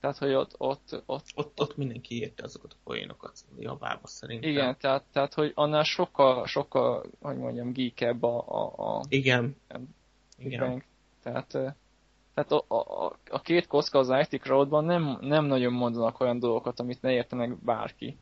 Tehát, 0.00 0.18
hogy 0.18 0.34
ott... 0.34 0.54
Ott, 0.58 1.02
ott, 1.06 1.26
ott, 1.34 1.60
ott 1.60 1.76
mindenki 1.76 2.20
érte 2.20 2.42
azokat 2.42 2.72
a 2.72 2.76
poénokat 2.84 3.38
javába 3.58 4.06
szerintem. 4.06 4.50
Igen, 4.50 4.76
tehát, 4.78 5.04
tehát, 5.12 5.34
hogy 5.34 5.52
annál 5.54 5.82
sokkal, 5.82 6.46
sokkal, 6.46 7.04
hogy 7.20 7.36
mondjam, 7.36 7.72
geekebb 7.72 8.22
a... 8.22 8.44
a, 8.48 8.96
a 8.96 9.04
igen. 9.08 9.56
igen. 10.36 10.68
Bank. 10.68 10.84
Tehát, 11.22 11.46
tehát 12.34 12.52
a, 12.52 12.64
a, 12.68 13.16
a 13.30 13.40
két 13.40 13.66
kocka 13.66 13.98
az 13.98 14.26
IT 14.28 14.40
Crowdban 14.40 14.84
nem, 14.84 15.18
nem 15.20 15.44
nagyon 15.44 15.72
mondanak 15.72 16.20
olyan 16.20 16.38
dolgokat, 16.38 16.80
amit 16.80 17.02
ne 17.02 17.12
értenek 17.12 17.56
bárki. 17.64 18.18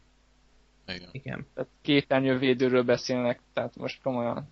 Igen. 0.86 1.09
Igen. 1.12 1.47
Tehát 1.55 1.70
képernyővédőről 1.82 2.85
beszélnek, 2.85 3.40
tehát 3.53 3.77
most 3.77 4.03
komolyan. 4.03 4.49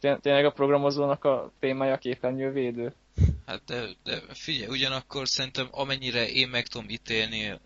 Tényleg 0.00 0.44
a 0.44 0.52
programozónak 0.52 1.24
a 1.24 1.52
témája 1.58 1.94
a 1.94 1.98
képernyővédő? 1.98 2.94
Hát 3.46 3.64
de, 3.64 3.88
de 4.02 4.20
figyelj, 4.28 4.70
ugyanakkor 4.70 5.28
szerintem 5.28 5.68
amennyire 5.70 6.28
én 6.28 6.48
meg 6.48 6.66
tudom 6.66 6.88
ítélni, 6.88 7.60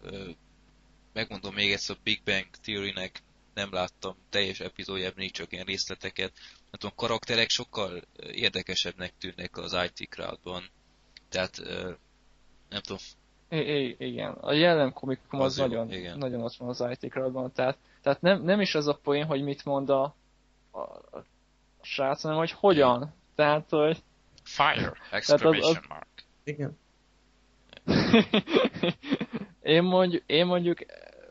megmondom 1.13 1.55
még 1.55 1.73
egyszer, 1.73 1.97
a 1.97 2.01
Big 2.03 2.21
Bang 2.25 2.47
Theory-nek 2.63 3.23
nem 3.55 3.73
láttam 3.73 4.17
teljes 4.31 4.61
epizódjában, 4.61 5.21
így 5.21 5.31
csak 5.31 5.53
ilyen 5.53 5.65
részleteket. 5.65 6.33
Hát 6.73 6.85
a 6.85 6.93
karakterek 6.97 7.49
sokkal 7.49 8.03
érdekesebbnek 8.31 9.13
tűnnek 9.19 9.57
az 9.57 9.77
IT 9.85 10.09
crowdban. 10.09 10.71
Tehát 11.29 11.61
nem 12.69 12.81
tudom. 12.81 13.03
I- 13.49 13.97
igen, 13.99 14.33
a 14.33 14.53
jellem 14.53 14.93
komikum 14.93 15.41
az, 15.41 15.53
az 15.53 15.57
nagyon, 15.57 15.93
igen. 15.93 16.19
nagyon 16.19 16.43
ott 16.43 16.55
van 16.55 16.69
az 16.69 16.85
IT 16.91 17.11
crowdban. 17.11 17.53
Tehát, 17.53 17.79
tehát 18.03 18.21
nem, 18.21 18.43
nem 18.43 18.61
is 18.61 18.75
az 18.75 18.87
a 18.87 18.99
poén, 19.03 19.25
hogy 19.25 19.43
mit 19.43 19.65
mond 19.65 19.91
a, 19.91 20.15
a, 20.71 20.81
a 20.81 21.25
srác, 21.83 22.23
hanem 22.23 22.37
hogy 22.37 22.51
hogyan. 22.51 23.15
Tehát, 23.35 23.71
hogy 23.71 24.03
Fire! 24.49 24.93
Exclamation 25.11 25.63
az, 25.63 25.77
az... 25.77 25.79
mark. 25.89 26.07
Igen. 26.45 26.79
én, 29.63 29.83
mondjuk, 29.83 30.23
én 30.27 30.47
mondjuk 30.47 30.79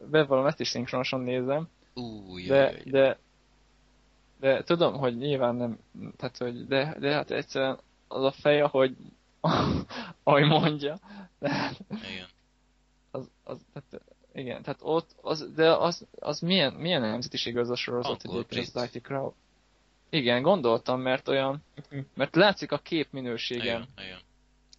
bevallom, 0.09 0.45
ezt 0.45 0.59
is 0.59 0.67
szinkronosan 0.67 1.21
nézem. 1.21 1.67
Új, 1.93 2.45
de, 2.45 2.55
jaj, 2.55 2.83
de, 2.85 3.19
de 4.39 4.63
tudom, 4.63 4.93
hogy 4.93 5.17
nyilván 5.17 5.55
nem, 5.55 5.79
tehát, 6.17 6.37
hogy 6.37 6.67
de, 6.67 6.95
de 6.99 7.13
hát 7.13 7.31
egyszerűen 7.31 7.79
az 8.07 8.23
a 8.23 8.31
fej, 8.31 8.61
ahogy, 8.61 8.95
ahogy 10.23 10.45
mondja. 10.45 10.99
De, 11.39 11.71
igen. 11.89 12.27
Az, 13.11 13.29
az, 13.43 13.57
tehát, 13.73 14.05
igen, 14.33 14.61
tehát 14.61 14.79
ott, 14.81 15.15
az, 15.21 15.51
de 15.55 15.75
az, 15.75 16.07
az 16.19 16.39
milyen, 16.39 16.73
milyen 16.73 17.01
nemzetiség 17.01 17.57
az 17.57 17.69
a 17.69 17.75
sorozat 17.75 18.23
egyébként 18.23 18.69
az 18.73 18.89
IT 18.93 19.03
Crowd? 19.03 19.33
Igen, 20.09 20.41
gondoltam, 20.41 21.01
mert 21.01 21.27
olyan, 21.27 21.63
mhm. 21.89 21.99
mert 22.15 22.35
látszik 22.35 22.71
a 22.71 22.77
kép 22.77 23.07
minőségen. 23.11 23.63
Igen, 23.63 23.87
igen. 23.95 24.19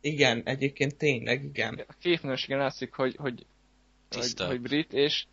igen 0.01 0.43
egyébként 0.45 0.97
tényleg, 0.97 1.45
igen. 1.45 1.85
A 1.89 1.95
kép 1.99 2.21
minőségen 2.21 2.59
látszik, 2.59 2.95
hogy, 2.95 3.17
hogy, 3.17 3.47
hogy, 4.11 4.41
hogy 4.47 4.61
brit, 4.61 4.93
és 4.93 5.27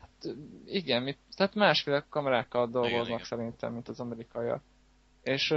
hát, 0.00 0.34
igen, 0.66 1.02
mit, 1.02 1.18
tehát 1.36 1.54
másféle 1.54 2.06
kamerákkal 2.08 2.68
dolgoznak 2.68 3.06
igen, 3.06 3.24
szerintem, 3.24 3.72
mint 3.72 3.88
az 3.88 4.00
amerikaiak. 4.00 4.62
És, 5.22 5.54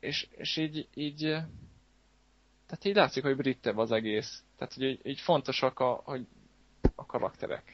és, 0.00 0.28
és 0.30 0.56
így, 0.56 0.88
így, 0.94 1.20
tehát 2.66 2.84
így 2.84 2.94
látszik, 2.94 3.22
hogy 3.22 3.36
brittebb 3.36 3.76
az 3.76 3.92
egész. 3.92 4.44
Tehát, 4.56 4.74
hogy 4.74 4.82
így, 4.82 5.00
így 5.02 5.20
fontosak 5.20 5.78
a, 5.78 6.00
hogy 6.04 6.26
a 6.94 7.06
karakterek. 7.06 7.73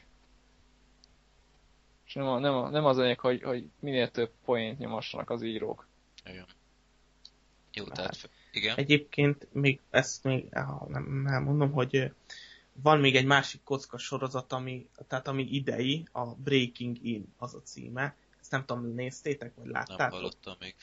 És 2.11 2.17
nem, 2.17 2.27
a, 2.27 2.39
nem, 2.39 2.53
a, 2.53 2.69
nem 2.69 2.85
az 2.85 2.97
anyag, 2.97 3.19
hogy, 3.19 3.41
hogy 3.41 3.69
minél 3.79 4.11
több 4.11 4.31
poént 4.45 4.79
nyomassanak 4.79 5.29
az 5.29 5.41
írók. 5.41 5.87
Igen. 6.25 6.45
Jó, 7.73 7.85
hát, 7.85 7.93
tehát 7.93 8.29
igen. 8.51 8.77
Egyébként 8.77 9.53
még 9.53 9.79
ezt 9.89 10.23
még 10.23 10.47
nem, 10.87 11.21
nem 11.23 11.43
mondom, 11.43 11.71
hogy 11.71 12.13
van 12.73 12.99
még 12.99 13.15
egy 13.15 13.25
másik 13.25 13.63
kocka 13.63 13.97
sorozat, 13.97 14.51
ami, 14.51 14.89
tehát 15.07 15.27
ami 15.27 15.43
idei, 15.43 16.07
a 16.11 16.25
Breaking 16.25 17.05
In 17.05 17.33
az 17.37 17.53
a 17.53 17.61
címe. 17.61 18.15
Ezt 18.39 18.51
nem 18.51 18.65
tudom, 18.65 18.93
néztétek, 18.93 19.55
vagy 19.55 19.67
láttátok? 19.67 19.97
Nem 19.97 20.09
hallottam 20.09 20.55
még. 20.59 20.75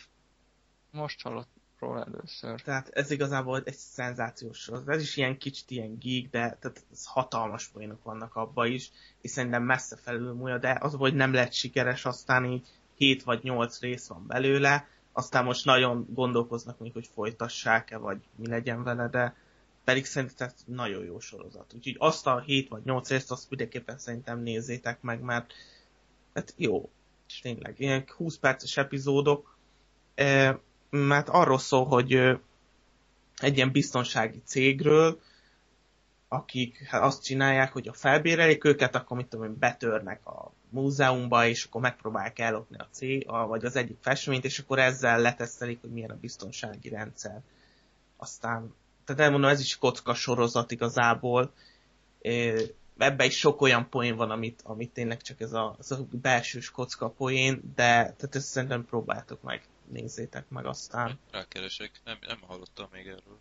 Most 0.90 1.22
hallott, 1.22 1.50
róla 1.78 2.05
először. 2.05 2.62
Tehát 2.62 2.88
ez 2.88 3.10
igazából 3.10 3.62
egy 3.64 3.74
szenzációs 3.74 4.59
sorozat. 4.59 4.88
Ez 4.88 5.02
is 5.02 5.16
ilyen 5.16 5.38
kicsit 5.38 5.70
ilyen 5.70 5.98
geek, 5.98 6.30
de 6.30 6.38
tehát 6.60 6.84
ez 6.92 7.05
hatalmas 7.05 7.66
poénok 7.66 8.02
vannak 8.02 8.34
abba 8.34 8.66
is, 8.66 8.90
és 9.20 9.30
szerintem 9.30 9.62
messze 9.62 9.96
felülmúlja, 9.96 10.59
de 10.59 10.78
az, 10.80 10.94
hogy 10.94 11.14
nem 11.14 11.32
lett 11.32 11.52
sikeres, 11.52 12.05
aztán 12.05 12.44
így 12.44 12.66
7 12.96 13.22
vagy 13.22 13.42
8 13.42 13.80
rész 13.80 14.06
van 14.06 14.26
belőle, 14.26 14.88
aztán 15.12 15.44
most 15.44 15.64
nagyon 15.64 16.06
gondolkoznak 16.10 16.78
még, 16.78 16.92
hogy 16.92 17.10
folytassák-e, 17.14 17.96
vagy 17.96 18.18
mi 18.36 18.48
legyen 18.48 18.82
vele, 18.82 19.09
de 19.09 19.36
pedig 19.84 20.05
szerintem 20.05 20.50
nagyon 20.64 21.05
jó 21.05 21.20
sorozat. 21.20 21.72
Úgyhogy 21.74 21.96
azt 21.98 22.26
a 22.26 22.40
7 22.40 22.68
vagy 22.68 22.84
8 22.84 23.09
részt, 23.09 23.30
azt 23.30 23.48
mindenképpen 23.48 23.98
szerintem 23.98 24.40
nézzétek 24.40 25.00
meg, 25.00 25.20
mert 25.20 25.52
hát 26.34 26.55
jó, 26.56 26.90
tényleg, 27.42 27.74
ilyen 27.78 28.05
20 28.16 28.38
perces 28.38 28.76
epizódok, 28.76 29.56
mert 30.90 31.28
arról 31.28 31.59
szól, 31.59 31.85
hogy 31.85 32.12
egy 33.36 33.56
ilyen 33.56 33.73
biztonsági 33.73 34.43
cégről, 34.44 35.20
akik 36.28 36.86
hát 36.86 37.02
azt 37.02 37.24
csinálják, 37.24 37.73
hogy 37.73 37.89
a 37.89 37.93
felbérelik 37.93 38.65
őket, 38.65 38.94
akkor 38.94 39.16
mit 39.16 39.27
tudom 39.27 39.59
betörnek 39.59 40.27
a 40.27 40.52
múzeumba, 40.70 41.47
és 41.47 41.65
akkor 41.65 41.81
megpróbálják 41.81 42.39
ellopni 42.39 42.77
a 42.78 42.89
cég, 42.90 43.27
vagy 43.27 43.65
az 43.65 43.77
egyik 43.77 43.97
festményt, 44.01 44.44
és 44.44 44.59
akkor 44.59 44.78
ezzel 44.78 45.20
letesztelik, 45.20 45.81
hogy 45.81 45.90
milyen 45.90 46.10
a 46.10 46.19
biztonsági 46.20 46.89
rendszer. 46.89 47.40
Aztán, 48.16 48.74
tehát 49.05 49.23
elmondom, 49.23 49.51
ez 49.51 49.60
is 49.60 49.78
kocka 49.78 50.15
sorozat 50.15 50.70
igazából. 50.70 51.52
Ebben 52.98 53.27
is 53.27 53.39
sok 53.39 53.60
olyan 53.60 53.89
poén 53.89 54.16
van, 54.16 54.31
amit, 54.31 54.60
amit 54.65 54.93
tényleg 54.93 55.23
csak 55.23 55.40
ez 55.40 55.52
a, 55.52 55.77
ez 55.78 55.90
a 55.90 56.06
belsős 56.10 56.70
kocka 56.70 57.09
poén, 57.09 57.73
de 57.74 57.93
tehát 57.93 58.35
ezt 58.35 58.47
szerintem 58.47 58.85
próbáltok 58.85 59.43
meg 59.43 59.62
nézzétek 59.90 60.48
meg 60.48 60.66
aztán. 60.66 61.19
Rákeresek, 61.31 61.90
nem, 62.05 62.19
nem 62.20 62.40
hallottam 62.40 62.89
még 62.93 63.06
erről. 63.06 63.40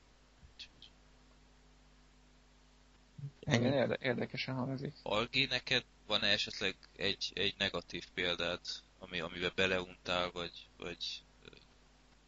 Igen, 3.39 3.73
érde- 3.73 4.01
érdekesen 4.01 4.55
hangzik. 4.55 4.93
Algi, 5.03 5.45
neked 5.45 5.83
van-e 6.07 6.27
esetleg 6.27 6.75
egy, 6.95 7.31
egy 7.33 7.55
negatív 7.57 8.05
példát, 8.13 8.67
ami, 8.99 9.19
amiben 9.19 9.51
beleuntál, 9.55 10.31
vagy, 10.31 10.67
vagy... 10.77 11.21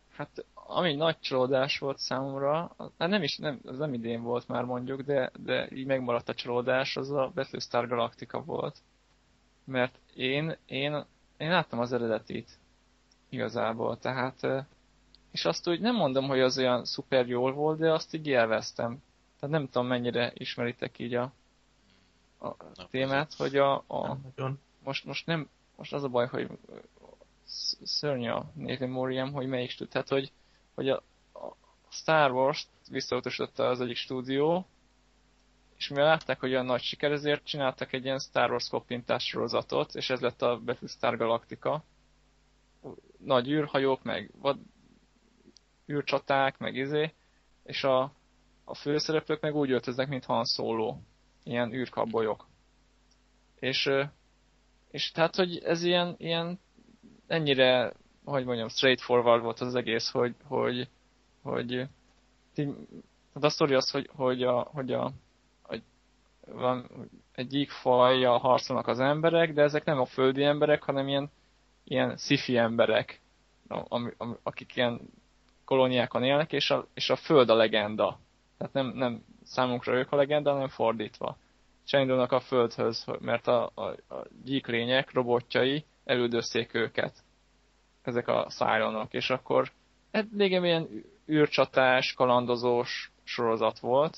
Hát, 0.09 0.45
ami 0.53 0.95
nagy 0.95 1.19
csalódás 1.19 1.77
volt 1.77 1.97
számomra, 1.97 2.75
hát 2.77 3.09
nem 3.09 3.23
is, 3.23 3.37
nem, 3.37 3.59
az 3.63 3.77
nem 3.77 3.93
idén 3.93 4.21
volt 4.21 4.47
már 4.47 4.63
mondjuk, 4.63 5.01
de, 5.01 5.31
de 5.39 5.69
így 5.71 5.85
megmaradt 5.85 6.29
a 6.29 6.33
csalódás, 6.33 6.97
az 6.97 7.11
a 7.11 7.31
Battlestar 7.35 7.87
Galactica 7.87 8.43
volt. 8.43 8.77
Mert 9.63 9.99
én, 10.13 10.57
én, 10.65 11.05
én 11.37 11.49
láttam 11.49 11.79
az 11.79 11.93
eredetit, 11.93 12.59
igazából, 13.29 13.97
tehát 13.97 14.67
és 15.31 15.45
azt 15.45 15.67
úgy 15.67 15.79
nem 15.79 15.95
mondom, 15.95 16.27
hogy 16.27 16.39
az 16.39 16.57
olyan 16.57 16.85
szuper 16.85 17.27
jól 17.27 17.53
volt, 17.53 17.79
de 17.79 17.91
azt 17.91 18.13
így 18.13 18.27
élveztem. 18.27 19.01
Tehát 19.39 19.55
nem 19.55 19.65
tudom, 19.65 19.87
mennyire 19.87 20.31
ismeritek 20.33 20.99
így 20.99 21.13
a, 21.13 21.31
a 22.37 22.87
témát, 22.89 23.33
hogy 23.33 23.55
a, 23.57 23.73
a 23.75 24.17
most, 24.83 25.05
most 25.05 25.25
nem, 25.25 25.49
most 25.75 25.93
az 25.93 26.03
a 26.03 26.07
baj, 26.07 26.27
hogy 26.27 26.49
szörny 27.83 28.27
a 28.27 28.51
névmemóriám, 28.53 29.31
hogy 29.31 29.47
melyik 29.47 29.75
tud. 29.75 29.89
Tehát, 29.89 30.09
hogy, 30.09 30.31
hogy 30.73 30.89
a, 30.89 31.03
a 31.33 31.55
Star 31.89 32.31
Wars-t 32.31 32.67
visszautasította 32.89 33.67
az 33.67 33.81
egyik 33.81 33.95
stúdió, 33.95 34.65
és 35.77 35.87
mivel 35.87 36.05
látták, 36.05 36.39
hogy 36.39 36.51
olyan 36.51 36.65
nagy 36.65 36.81
siker, 36.81 37.11
ezért 37.11 37.45
csináltak 37.45 37.93
egy 37.93 38.03
ilyen 38.03 38.19
Star 38.19 38.49
Wars 38.49 38.69
koppintás 38.69 39.25
sorozatot, 39.25 39.95
és 39.95 40.09
ez 40.09 40.19
lett 40.19 40.41
a 40.41 40.59
Battlestar 40.59 41.17
Galactica, 41.17 41.83
nagy 43.17 43.49
űrhajók, 43.49 44.03
meg 44.03 44.31
vad, 44.41 44.57
űrcsaták, 45.91 46.57
meg 46.57 46.75
izé, 46.75 47.13
és 47.63 47.83
a, 47.83 48.13
a 48.63 48.75
főszereplők 48.75 49.41
meg 49.41 49.55
úgy 49.55 49.71
öltöznek, 49.71 50.07
mint 50.07 50.25
Han 50.25 50.45
Solo, 50.45 50.97
ilyen 51.43 51.73
űrkabolyok. 51.73 52.47
És, 53.59 53.89
és 54.91 55.11
tehát, 55.11 55.35
hogy 55.35 55.57
ez 55.57 55.83
ilyen, 55.83 56.15
ilyen 56.17 56.59
ennyire, 57.27 57.93
hogy 58.23 58.45
mondjam, 58.45 58.67
straightforward 58.67 59.43
volt 59.43 59.59
az 59.59 59.75
egész, 59.75 60.09
hogy, 60.09 60.35
hogy, 60.43 60.89
hogy 61.41 61.87
hát 63.33 63.43
a 63.43 63.49
sztori 63.49 63.73
az, 63.73 63.91
hogy, 63.91 64.09
hogy, 64.15 64.43
a, 64.43 64.59
hogy 64.61 64.93
a, 64.93 65.11
a 65.63 65.77
van 66.45 67.09
egyik 67.31 67.69
fajja 67.69 68.37
harcolnak 68.37 68.87
az 68.87 68.99
emberek, 68.99 69.53
de 69.53 69.61
ezek 69.61 69.83
nem 69.83 69.99
a 69.99 70.05
földi 70.05 70.43
emberek, 70.43 70.83
hanem 70.83 71.07
ilyen, 71.07 71.31
ilyen 71.89 72.17
sci 72.17 72.57
emberek, 72.57 73.21
am, 73.67 74.13
am, 74.17 74.37
akik 74.43 74.75
ilyen 74.75 74.99
kolóniákon 75.65 76.23
élnek, 76.23 76.53
és 76.53 76.71
a, 76.71 76.87
és 76.93 77.09
a 77.09 77.15
föld 77.15 77.49
a 77.49 77.55
legenda. 77.55 78.19
Tehát 78.57 78.73
nem, 78.73 78.87
nem 78.87 79.23
számunkra 79.43 79.93
ők 79.93 80.11
a 80.11 80.15
legenda, 80.15 80.51
hanem 80.51 80.67
fordítva. 80.67 81.37
És 81.85 81.93
elindulnak 81.93 82.31
a 82.31 82.39
földhöz, 82.39 83.05
mert 83.19 83.47
a, 83.47 83.71
a, 83.73 83.81
a 84.15 84.25
gyíklények, 84.43 85.13
robotjai 85.13 85.85
elüldözték 86.05 86.73
őket. 86.73 87.13
Ezek 88.01 88.27
a 88.27 88.45
szájlonok. 88.49 89.13
És 89.13 89.29
akkor 89.29 89.71
hát 90.11 90.25
ilyen 90.63 91.03
űrcsatás, 91.29 92.13
kalandozós 92.13 93.11
sorozat 93.23 93.79
volt. 93.79 94.17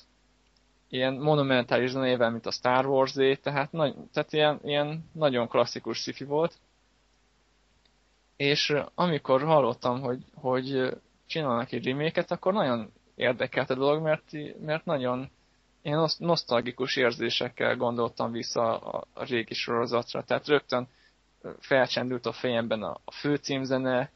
Ilyen 0.89 1.13
monumentális 1.13 1.89
zenével, 1.89 2.29
mint 2.29 2.45
a 2.45 2.51
Star 2.51 2.85
wars 2.85 3.13
tehát, 3.41 3.71
nagy, 3.71 3.95
tehát 4.13 4.33
ilyen, 4.33 4.59
ilyen 4.63 5.09
nagyon 5.13 5.47
klasszikus 5.47 5.97
sci 5.97 6.23
volt. 6.23 6.59
És 8.41 8.73
amikor 8.95 9.41
hallottam, 9.43 10.01
hogy, 10.01 10.23
hogy 10.35 10.97
csinálnak 11.25 11.71
egy 11.71 11.85
remake 11.85 12.25
akkor 12.27 12.53
nagyon 12.53 12.91
érdekelt 13.15 13.69
a 13.69 13.75
dolog, 13.75 14.01
mert, 14.01 14.31
mert 14.59 14.85
nagyon 14.85 15.29
én 15.81 16.05
nosztalgikus 16.17 16.95
érzésekkel 16.95 17.75
gondoltam 17.75 18.31
vissza 18.31 18.77
a, 18.77 19.07
a 19.13 19.23
régi 19.23 19.53
sorozatra. 19.53 20.23
Tehát 20.23 20.47
rögtön 20.47 20.87
felcsendült 21.59 22.25
a 22.25 22.31
fejemben 22.31 22.83
a, 22.83 22.97
a 23.05 23.11
főcímzene, 23.11 24.11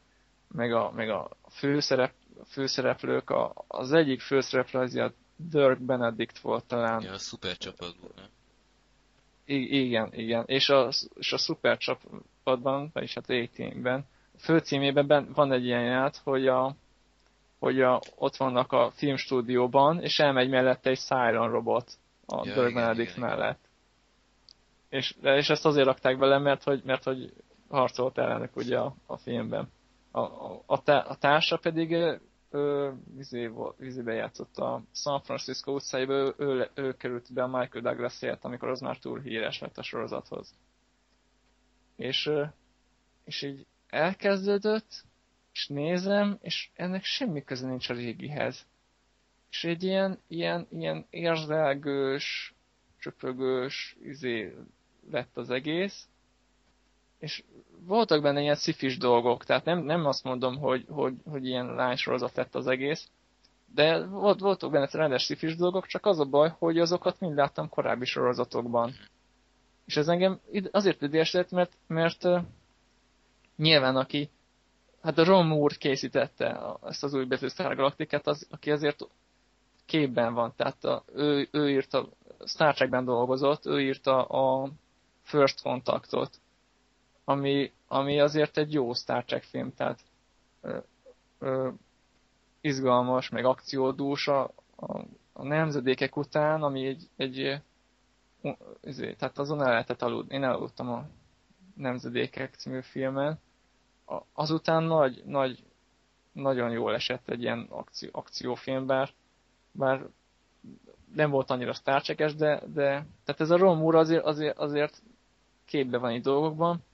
meg 0.48 0.72
a, 0.72 0.90
meg 0.94 1.10
a 1.10 1.30
főszerep, 1.50 2.12
főszereplők. 2.46 3.30
A, 3.30 3.52
az 3.68 3.92
egyik 3.92 4.20
főszereplő 4.20 4.80
az 4.80 4.94
a 4.96 5.12
Dirk 5.36 5.80
Benedict 5.80 6.38
volt 6.38 6.64
talán. 6.64 7.02
Ja, 7.02 7.12
a 7.12 7.18
szuper 7.18 7.56
csapatban, 7.56 8.10
nem? 8.16 8.26
I- 9.44 9.84
igen, 9.84 10.08
igen. 10.12 10.44
És 10.46 10.68
a, 10.68 10.88
és 11.14 11.32
a 11.32 11.38
szuper 11.38 11.76
csapatban, 11.78 12.90
vagyis 12.92 13.14
hát 13.14 13.30
A-Teamben, 13.30 13.98
a 13.98 14.15
főcímében 14.38 15.32
van 15.34 15.52
egy 15.52 15.64
ilyen 15.64 15.84
ját, 15.84 16.20
hogy 16.24 16.46
a, 16.46 16.74
hogy 17.58 17.80
a, 17.80 18.00
ott 18.16 18.36
vannak 18.36 18.72
a 18.72 18.90
filmstúdióban, 18.94 20.02
és 20.02 20.18
elmegy 20.18 20.48
mellette 20.48 20.90
egy 20.90 20.98
Siren 20.98 21.50
robot 21.50 21.92
a 22.26 22.46
ja, 22.46 22.54
Dirk 22.54 22.74
Benedict 22.74 23.16
mellett. 23.16 23.58
És, 24.88 25.16
és 25.22 25.50
ezt 25.50 25.66
azért 25.66 25.86
rakták 25.86 26.18
bele, 26.18 26.38
mert 26.38 26.62
hogy, 26.62 26.82
mert 26.84 27.04
hogy 27.04 27.32
harcolt 27.68 28.18
ellenek 28.18 28.56
ugye 28.56 28.78
a, 28.78 28.94
a 29.06 29.16
filmben. 29.16 29.68
A, 30.10 30.20
a, 30.20 30.62
a, 30.66 31.16
társa 31.18 31.56
pedig 31.56 32.18
ő, 32.50 32.92
vizé, 33.14 33.50
vizébe 33.76 34.12
játszott 34.12 34.56
a 34.56 34.82
San 34.92 35.20
Francisco 35.20 35.72
utcáiba, 35.72 36.12
ő, 36.12 36.34
ő, 36.36 36.70
ő 36.74 36.92
került 36.96 37.32
be 37.32 37.42
a 37.42 37.46
Michael 37.46 37.82
Douglas 37.82 38.22
amikor 38.40 38.68
az 38.68 38.80
már 38.80 38.98
túl 38.98 39.20
híres 39.20 39.60
lett 39.60 39.78
a 39.78 39.82
sorozathoz. 39.82 40.54
És, 41.96 42.30
és 43.24 43.42
így 43.42 43.66
elkezdődött, 43.88 45.04
és 45.52 45.68
nézem, 45.68 46.38
és 46.40 46.70
ennek 46.74 47.04
semmi 47.04 47.44
köze 47.44 47.68
nincs 47.68 47.88
a 47.88 47.94
régihez. 47.94 48.66
És 49.50 49.64
egy 49.64 49.82
ilyen, 49.82 50.18
ilyen, 50.28 50.66
ilyen 50.70 51.06
érzelgős, 51.10 52.54
csöpögős 52.98 53.96
izé 54.02 54.54
lett 55.10 55.36
az 55.36 55.50
egész, 55.50 56.08
és 57.18 57.44
voltak 57.78 58.22
benne 58.22 58.40
ilyen 58.40 58.54
szifis 58.54 58.98
dolgok, 58.98 59.44
tehát 59.44 59.64
nem, 59.64 59.78
nem 59.78 60.06
azt 60.06 60.24
mondom, 60.24 60.58
hogy, 60.58 60.84
hogy, 60.88 61.14
hogy 61.24 61.46
ilyen 61.46 61.74
lánysorozat 61.74 62.36
lett 62.36 62.54
az 62.54 62.66
egész, 62.66 63.08
de 63.74 64.06
volt, 64.06 64.40
voltak 64.40 64.70
benne 64.70 64.88
rendes 64.92 65.22
szifis 65.22 65.56
dolgok, 65.56 65.86
csak 65.86 66.06
az 66.06 66.18
a 66.18 66.24
baj, 66.24 66.54
hogy 66.58 66.78
azokat 66.78 67.20
mind 67.20 67.34
láttam 67.34 67.68
korábbi 67.68 68.04
sorozatokban. 68.04 68.92
És 69.84 69.96
ez 69.96 70.08
engem 70.08 70.40
azért 70.70 71.02
idegesített, 71.02 71.50
mert, 71.50 71.72
mert 71.86 72.28
nyilván 73.56 73.96
aki 73.96 74.30
hát 75.02 75.18
a 75.18 75.24
Ron 75.24 75.46
Moore 75.46 75.74
készítette 75.78 76.76
ezt 76.84 77.04
az 77.04 77.14
új 77.14 77.24
Battlestar 77.24 77.74
Galacticát, 77.74 78.26
az, 78.26 78.46
aki 78.50 78.70
azért 78.70 79.08
képben 79.84 80.34
van, 80.34 80.52
tehát 80.56 80.84
a, 80.84 81.04
ő, 81.14 81.48
ő 81.50 81.70
írta, 81.70 82.08
Star 82.44 82.74
Trekben 82.74 83.04
dolgozott, 83.04 83.66
ő 83.66 83.80
írta 83.80 84.24
a 84.24 84.70
First 85.22 85.62
Contactot, 85.62 86.40
ami, 87.24 87.72
ami 87.88 88.20
azért 88.20 88.56
egy 88.56 88.72
jó 88.72 88.92
Star 88.92 89.24
Trek 89.24 89.42
film, 89.42 89.74
tehát 89.74 90.00
ö, 90.60 90.78
ö, 91.38 91.68
izgalmas, 92.60 93.28
meg 93.28 93.44
akciódús 93.44 94.28
a, 94.28 94.50
a, 94.76 95.00
a 95.32 95.42
nemzedékek 95.42 96.16
után, 96.16 96.62
ami 96.62 96.86
egy, 96.86 97.08
egy 97.16 97.60
ezért, 98.80 99.18
tehát 99.18 99.38
azon 99.38 99.62
el 99.62 99.70
lehetett 99.70 100.02
aludni. 100.02 100.34
Én 100.34 100.44
elaludtam 100.44 100.88
a 100.88 101.06
Nemzedékek 101.76 102.54
című 102.54 102.80
filmen, 102.80 103.38
azután 104.32 104.82
nagy, 104.82 105.22
nagy, 105.24 105.64
nagyon 106.32 106.70
jól 106.70 106.94
esett 106.94 107.28
egy 107.28 107.42
ilyen 107.42 107.66
akció, 107.70 108.08
akciófilm, 108.12 108.86
bár, 108.86 109.10
bár 109.72 110.06
nem 111.14 111.30
volt 111.30 111.50
annyira 111.50 111.74
sztárcsekes, 111.74 112.34
de, 112.34 112.62
de 112.72 113.06
tehát 113.24 113.40
ez 113.40 113.50
a 113.50 113.56
Ron 113.56 113.76
Moore 113.76 113.98
azért, 113.98 114.24
azért, 114.24 114.58
azért 114.58 115.02
képbe 115.64 115.98
van 115.98 116.12
itt 116.12 116.22
dolgokban, 116.22 116.84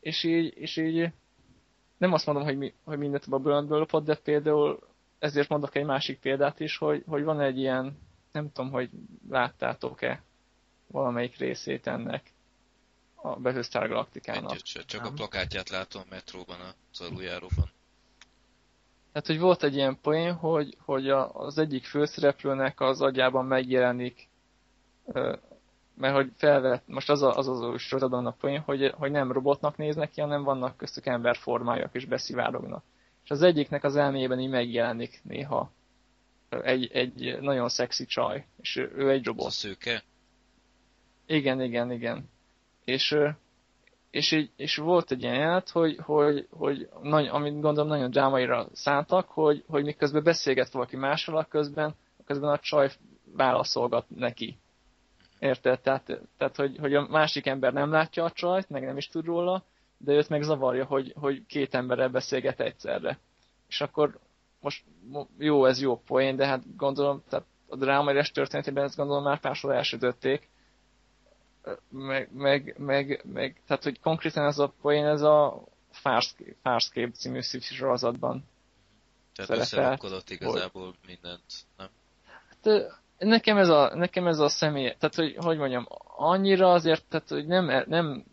és 0.00 0.22
így, 0.24 0.56
és 0.56 0.76
így 0.76 1.12
nem 1.96 2.12
azt 2.12 2.26
mondom, 2.26 2.44
hogy, 2.44 2.56
mi, 2.56 2.74
hogy 2.84 2.98
mindent 2.98 3.26
a 3.30 3.38
bőlöntből 3.38 3.78
lopott, 3.78 4.04
de 4.04 4.16
például 4.16 4.78
ezért 5.18 5.48
mondok 5.48 5.74
egy 5.74 5.84
másik 5.84 6.20
példát 6.20 6.60
is, 6.60 6.76
hogy, 6.76 7.04
hogy 7.06 7.24
van 7.24 7.40
egy 7.40 7.58
ilyen, 7.58 7.98
nem 8.32 8.52
tudom, 8.52 8.70
hogy 8.70 8.90
láttátok-e 9.28 10.22
valamelyik 10.86 11.36
részét 11.36 11.86
ennek 11.86 12.31
a 13.22 13.36
Battlestar 13.36 13.88
Galactica-nak. 13.88 14.52
Egyet 14.52 14.86
csak 14.86 15.02
nem. 15.02 15.12
a 15.12 15.14
plakátját 15.14 15.68
látom 15.68 16.02
a 16.04 16.06
metróban, 16.10 16.60
a 16.60 17.02
aluljáróban. 17.02 17.70
Hát, 19.12 19.26
hogy 19.26 19.38
volt 19.38 19.62
egy 19.62 19.74
ilyen 19.74 19.98
poén, 20.00 20.32
hogy, 20.32 20.76
hogy 20.84 21.10
a, 21.10 21.34
az 21.34 21.58
egyik 21.58 21.84
főszereplőnek 21.84 22.80
az 22.80 23.00
agyában 23.00 23.44
megjelenik, 23.44 24.28
mert 25.94 26.14
hogy 26.14 26.30
felvett, 26.36 26.86
most 26.86 27.10
az 27.10 27.22
az 27.22 27.48
az, 27.48 27.60
az 27.60 27.80
sorozatban 27.80 28.26
a 28.26 28.30
poén, 28.30 28.60
hogy, 28.60 28.94
hogy 28.96 29.10
nem 29.10 29.32
robotnak 29.32 29.76
néznek 29.76 30.10
ki, 30.10 30.20
hanem 30.20 30.42
vannak 30.42 30.76
köztük 30.76 31.06
emberformájak 31.06 31.94
és 31.94 32.04
beszivárognak. 32.04 32.84
És 33.24 33.30
az 33.30 33.42
egyiknek 33.42 33.84
az 33.84 33.96
elméjében 33.96 34.40
így 34.40 34.50
megjelenik 34.50 35.20
néha 35.24 35.72
egy, 36.48 36.90
egy 36.92 37.40
nagyon 37.40 37.68
szexi 37.68 38.06
csaj, 38.06 38.46
és 38.60 38.76
ő, 38.76 39.10
egy 39.10 39.24
robot. 39.24 39.46
A 39.46 39.50
szőke? 39.50 40.02
Igen, 41.26 41.60
igen, 41.60 41.92
igen 41.92 42.30
és, 42.84 43.16
és, 44.10 44.32
így, 44.32 44.50
és 44.56 44.76
volt 44.76 45.10
egy 45.10 45.22
ilyen 45.22 45.34
jelent, 45.34 45.68
hogy, 45.68 45.98
hogy, 46.02 46.48
hogy 46.50 46.88
nagy, 47.02 47.26
amit 47.26 47.60
gondolom 47.60 47.88
nagyon 47.88 48.10
drámaira 48.10 48.66
szántak, 48.72 49.28
hogy, 49.28 49.64
hogy 49.68 49.84
miközben 49.84 50.22
beszélget 50.22 50.70
valaki 50.70 50.96
mással, 50.96 51.46
közben, 51.48 51.94
közben 52.24 52.50
a 52.50 52.58
csaj 52.58 52.90
válaszolgat 53.36 54.04
neki. 54.08 54.58
Érted? 55.38 55.80
Tehát, 55.80 56.20
tehát 56.38 56.56
hogy, 56.56 56.76
hogy 56.78 56.94
a 56.94 57.06
másik 57.08 57.46
ember 57.46 57.72
nem 57.72 57.90
látja 57.90 58.24
a 58.24 58.30
csajt, 58.30 58.70
meg 58.70 58.84
nem 58.84 58.96
is 58.96 59.08
tud 59.08 59.24
róla, 59.24 59.64
de 59.98 60.12
őt 60.12 60.28
meg 60.28 60.42
zavarja, 60.42 60.84
hogy, 60.84 61.14
hogy 61.20 61.46
két 61.46 61.74
emberrel 61.74 62.08
beszélget 62.08 62.60
egyszerre. 62.60 63.18
És 63.68 63.80
akkor 63.80 64.18
most 64.60 64.84
jó, 65.38 65.64
ez 65.64 65.80
jó 65.80 66.00
poén, 66.06 66.36
de 66.36 66.46
hát 66.46 66.76
gondolom, 66.76 67.22
tehát 67.28 67.46
a 67.68 67.76
drámai 67.76 68.22
történetében 68.32 68.84
ezt 68.84 68.96
gondolom 68.96 69.22
már 69.22 69.40
párszor 69.40 69.74
elsütötték, 69.74 70.48
meg, 71.88 72.28
meg, 72.32 72.74
meg, 72.78 73.24
meg, 73.32 73.62
tehát 73.66 73.82
hogy 73.82 74.00
konkrétan 74.00 74.46
ez 74.46 74.58
a 74.58 74.72
poén, 74.80 75.06
ez 75.06 75.22
a 75.22 75.64
Farscape, 75.90 76.54
Farscape 76.62 77.10
című 77.10 77.40
sorozatban 77.40 78.44
Tehát 79.34 79.50
összerakodott 79.50 80.30
igazából 80.30 80.84
hogy... 80.84 80.94
mindent, 81.06 81.42
nem? 81.76 81.88
Hát, 82.48 82.92
nekem 83.18 83.56
ez 83.56 83.68
a, 83.68 83.94
nekem 83.94 84.26
ez 84.26 84.38
a 84.38 84.48
személy, 84.48 84.94
tehát 84.98 85.14
hogy, 85.14 85.36
hogy 85.36 85.58
mondjam, 85.58 85.86
annyira 86.16 86.72
azért, 86.72 87.04
tehát 87.08 87.28
hogy 87.28 87.46
nem, 87.46 87.84
nem 87.88 88.24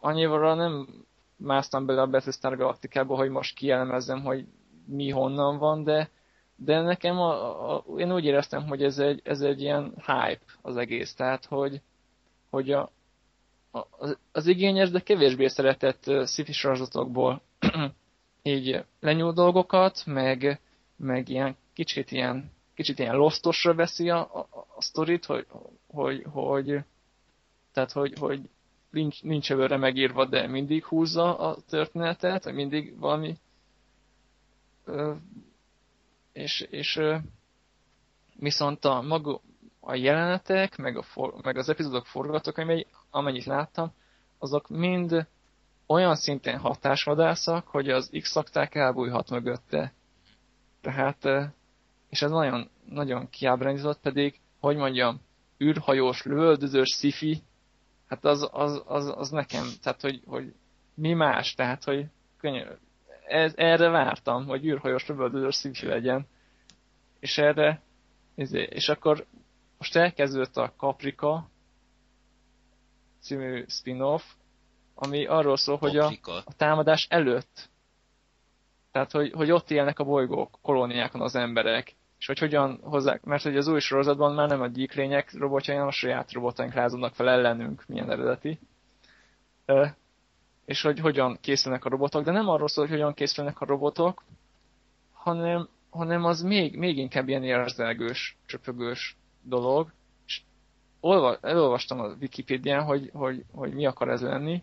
annyira 0.00 0.54
nem 0.54 1.04
másztam 1.36 1.86
bele 1.86 2.00
a 2.00 2.06
Battlestar 2.06 2.56
Galactikába, 2.56 3.16
hogy 3.16 3.30
most 3.30 3.54
kielemezzem, 3.54 4.22
hogy 4.22 4.46
mi 4.86 5.10
honnan 5.10 5.58
van, 5.58 5.84
de, 5.84 6.10
de 6.56 6.80
nekem 6.80 7.18
a, 7.18 7.74
a, 7.74 7.84
én 7.96 8.12
úgy 8.12 8.24
éreztem, 8.24 8.66
hogy 8.66 8.82
ez 8.82 8.98
egy, 8.98 9.20
ez 9.24 9.40
egy 9.40 9.60
ilyen 9.60 9.92
hype 9.96 10.44
az 10.62 10.76
egész, 10.76 11.14
tehát 11.14 11.44
hogy, 11.44 11.80
hogy 12.50 12.72
a, 12.72 12.90
a, 13.72 13.86
az 14.32 14.46
igényes, 14.46 14.90
de 14.90 15.00
kevésbé 15.00 15.46
szeretett 15.46 16.10
sci 16.26 16.44
így 18.42 18.84
lenyúl 19.00 19.32
dolgokat, 19.32 20.02
meg, 20.06 20.60
meg 20.96 21.28
ilyen 21.28 21.56
kicsit 21.72 22.10
ilyen 22.10 22.50
kicsit 22.74 22.98
ilyen 22.98 23.16
lostosra 23.16 23.74
veszi 23.74 24.10
a, 24.10 24.18
a, 24.18 24.48
a 24.76 24.82
sztorit, 24.82 25.24
hogy, 25.24 25.46
hogy, 25.86 26.24
hogy 26.32 26.78
tehát, 27.72 27.92
hogy, 27.92 28.12
hogy 28.18 28.40
nincs, 28.90 29.22
nincs 29.22 29.50
előre 29.50 29.76
megírva, 29.76 30.24
de 30.24 30.46
mindig 30.46 30.84
húzza 30.84 31.38
a 31.38 31.56
történetet, 31.68 32.44
vagy 32.44 32.54
mindig 32.54 32.98
valami 32.98 33.36
és, 36.32 36.60
és 36.60 37.00
viszont 38.36 38.84
a, 38.84 39.00
maga, 39.00 39.40
a 39.90 39.94
jelenetek, 39.94 40.76
meg, 40.76 40.96
a 40.96 41.02
for, 41.02 41.34
meg 41.42 41.56
az 41.56 41.68
epizódok 41.68 42.06
forgatókönyvei, 42.06 42.86
amennyit 43.10 43.44
láttam, 43.44 43.92
azok 44.38 44.68
mind 44.68 45.26
olyan 45.86 46.14
szinten 46.14 46.58
hatásvadászak, 46.58 47.68
hogy 47.68 47.88
az 47.90 48.10
X-akták 48.20 48.74
elbújhat 48.74 49.30
mögötte. 49.30 49.92
Tehát, 50.80 51.28
és 52.08 52.22
ez 52.22 52.30
nagyon, 52.30 52.70
nagyon 52.88 53.28
kiábrándított, 53.30 54.00
pedig, 54.00 54.40
hogy 54.60 54.76
mondjam, 54.76 55.20
űrhajós, 55.60 56.22
lövöldözős 56.22 56.88
sci 56.88 57.42
hát 58.08 58.24
az, 58.24 58.48
az, 58.52 58.82
az, 58.86 59.12
az 59.16 59.30
nekem, 59.30 59.66
tehát, 59.82 60.00
hogy, 60.00 60.22
hogy 60.26 60.54
mi 60.94 61.12
más, 61.12 61.54
tehát, 61.54 61.84
hogy 61.84 62.06
könnyű, 62.40 62.62
ez, 63.26 63.52
erre 63.56 63.88
vártam, 63.88 64.46
hogy 64.46 64.64
űrhajós, 64.64 65.06
lövöldözős 65.06 65.54
sci 65.54 65.86
legyen. 65.86 66.26
És 67.20 67.38
erre, 67.38 67.82
izé, 68.34 68.62
és 68.70 68.88
akkor 68.88 69.26
most 69.80 69.96
elkezdődött 69.96 70.56
a 70.56 70.72
Caprica 70.76 71.50
című 73.20 73.64
spin-off, 73.68 74.22
ami 74.94 75.26
arról 75.26 75.56
szól, 75.56 75.76
hogy 75.76 75.96
a, 75.96 76.12
a 76.44 76.52
támadás 76.56 77.06
előtt, 77.10 77.70
tehát 78.92 79.10
hogy, 79.10 79.32
hogy 79.32 79.50
ott 79.50 79.70
élnek 79.70 79.98
a 79.98 80.04
bolygók, 80.04 80.58
kolóniákon 80.62 81.20
az 81.20 81.34
emberek, 81.34 81.96
és 82.18 82.26
hogy 82.26 82.38
hogyan 82.38 82.80
hozzák, 82.82 83.22
mert 83.24 83.42
hogy 83.42 83.56
az 83.56 83.68
új 83.68 83.80
sorozatban 83.80 84.34
már 84.34 84.48
nem 84.48 84.60
a 84.60 84.66
gyíklények 84.66 85.32
robotjai, 85.32 85.74
hanem 85.76 85.90
a 85.90 85.94
saját 85.94 86.32
robotaink 86.32 86.72
rázódnak 86.74 87.14
fel 87.14 87.28
ellenünk, 87.28 87.84
milyen 87.86 88.10
eredeti. 88.10 88.58
És 90.64 90.82
hogy 90.82 90.98
hogyan 90.98 91.38
készülnek 91.40 91.84
a 91.84 91.88
robotok, 91.88 92.24
de 92.24 92.30
nem 92.30 92.48
arról 92.48 92.68
szól, 92.68 92.84
hogy 92.86 92.94
hogyan 92.94 93.14
készülnek 93.14 93.60
a 93.60 93.64
robotok, 93.66 94.24
hanem, 95.12 95.68
hanem 95.90 96.24
az 96.24 96.42
még, 96.42 96.76
még 96.76 96.98
inkább 96.98 97.28
ilyen 97.28 97.44
érzelgős, 97.44 98.36
csöpögős 98.46 99.18
dolog. 99.42 99.92
És 100.26 100.42
olva, 101.00 101.38
elolvastam 101.40 102.00
a 102.00 102.14
Wikipédián, 102.20 102.84
hogy, 102.84 103.10
hogy, 103.12 103.44
hogy 103.52 103.74
mi 103.74 103.86
akar 103.86 104.08
ez 104.08 104.22
lenni, 104.22 104.62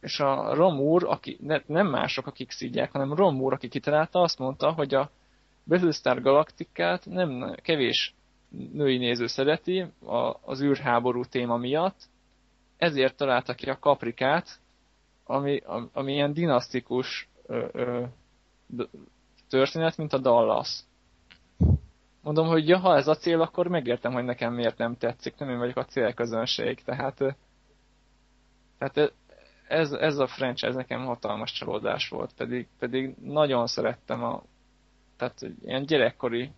és 0.00 0.20
a 0.20 0.54
Romúr, 0.54 1.04
aki 1.04 1.38
ne, 1.40 1.60
nem 1.66 1.86
mások, 1.86 2.26
akik 2.26 2.50
szígyák, 2.50 2.92
hanem 2.92 3.14
Romúr, 3.14 3.52
aki 3.52 3.68
kitalálta, 3.68 4.20
azt 4.20 4.38
mondta, 4.38 4.72
hogy 4.72 4.94
a 4.94 5.10
Battlestar 5.64 6.22
Galacticát 6.22 7.06
nem 7.06 7.54
kevés 7.62 8.14
női 8.72 8.96
néző 8.96 9.26
szereti 9.26 9.80
a, 10.04 10.36
az 10.40 10.62
űrháború 10.62 11.24
téma 11.24 11.56
miatt, 11.56 12.08
ezért 12.76 13.16
találta 13.16 13.54
ki 13.54 13.70
a 13.70 13.78
kaprikát, 13.78 14.60
ami, 15.24 15.62
ami 15.92 16.12
ilyen 16.12 16.32
dinasztikus 16.32 17.28
ö, 17.46 17.66
ö, 17.72 18.04
történet, 19.48 19.96
mint 19.96 20.12
a 20.12 20.18
Dallas. 20.18 20.80
Mondom, 22.28 22.46
hogy 22.46 22.68
ja, 22.68 22.78
ha 22.78 22.96
ez 22.96 23.08
a 23.08 23.16
cél, 23.16 23.40
akkor 23.40 23.66
megértem, 23.66 24.12
hogy 24.12 24.24
nekem 24.24 24.54
miért 24.54 24.78
nem 24.78 24.96
tetszik, 24.96 25.36
nem 25.36 25.50
én 25.50 25.58
vagyok 25.58 25.76
a 25.76 25.84
célközönség, 25.84 26.82
tehát, 26.82 27.16
tehát 28.78 29.12
ez, 29.68 29.92
ez 29.92 30.18
a 30.18 30.26
franchise 30.26 30.72
nekem 30.72 31.04
hatalmas 31.04 31.52
csalódás 31.52 32.08
volt, 32.08 32.32
pedig, 32.36 32.68
pedig 32.78 33.14
nagyon 33.22 33.66
szerettem 33.66 34.24
a, 34.24 34.42
tehát 35.16 35.46
ilyen 35.64 35.86
gyerekkori 35.86 36.50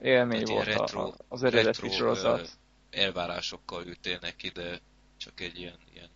élmény 0.00 0.38
hát 0.38 0.48
volt 0.48 0.64
retro, 0.64 1.00
a, 1.00 1.14
az 1.28 1.42
eredeti 1.42 1.66
retro, 1.66 1.90
sorozat. 1.90 2.48
elvárásokkal 2.90 3.86
ültélnek 3.86 4.42
ide, 4.42 4.78
csak 5.16 5.40
egy 5.40 5.58
ilyen, 5.58 5.78
ilyen 5.94 6.08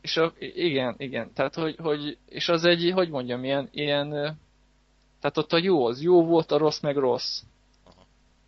és 0.00 0.16
a, 0.16 0.32
igen, 0.38 0.94
igen, 0.98 1.32
tehát 1.32 1.54
hogy, 1.54 1.76
hogy, 1.78 2.18
és 2.28 2.48
az 2.48 2.64
egy, 2.64 2.90
hogy 2.94 3.08
mondjam, 3.08 3.44
ilyen, 3.44 3.68
ilyen, 3.72 4.38
tehát 5.22 5.38
ott 5.38 5.52
a 5.52 5.58
jó 5.58 5.86
az 5.86 6.02
jó 6.02 6.24
volt, 6.24 6.52
a 6.52 6.58
rossz 6.58 6.80
meg 6.80 6.96
rossz. 6.96 7.42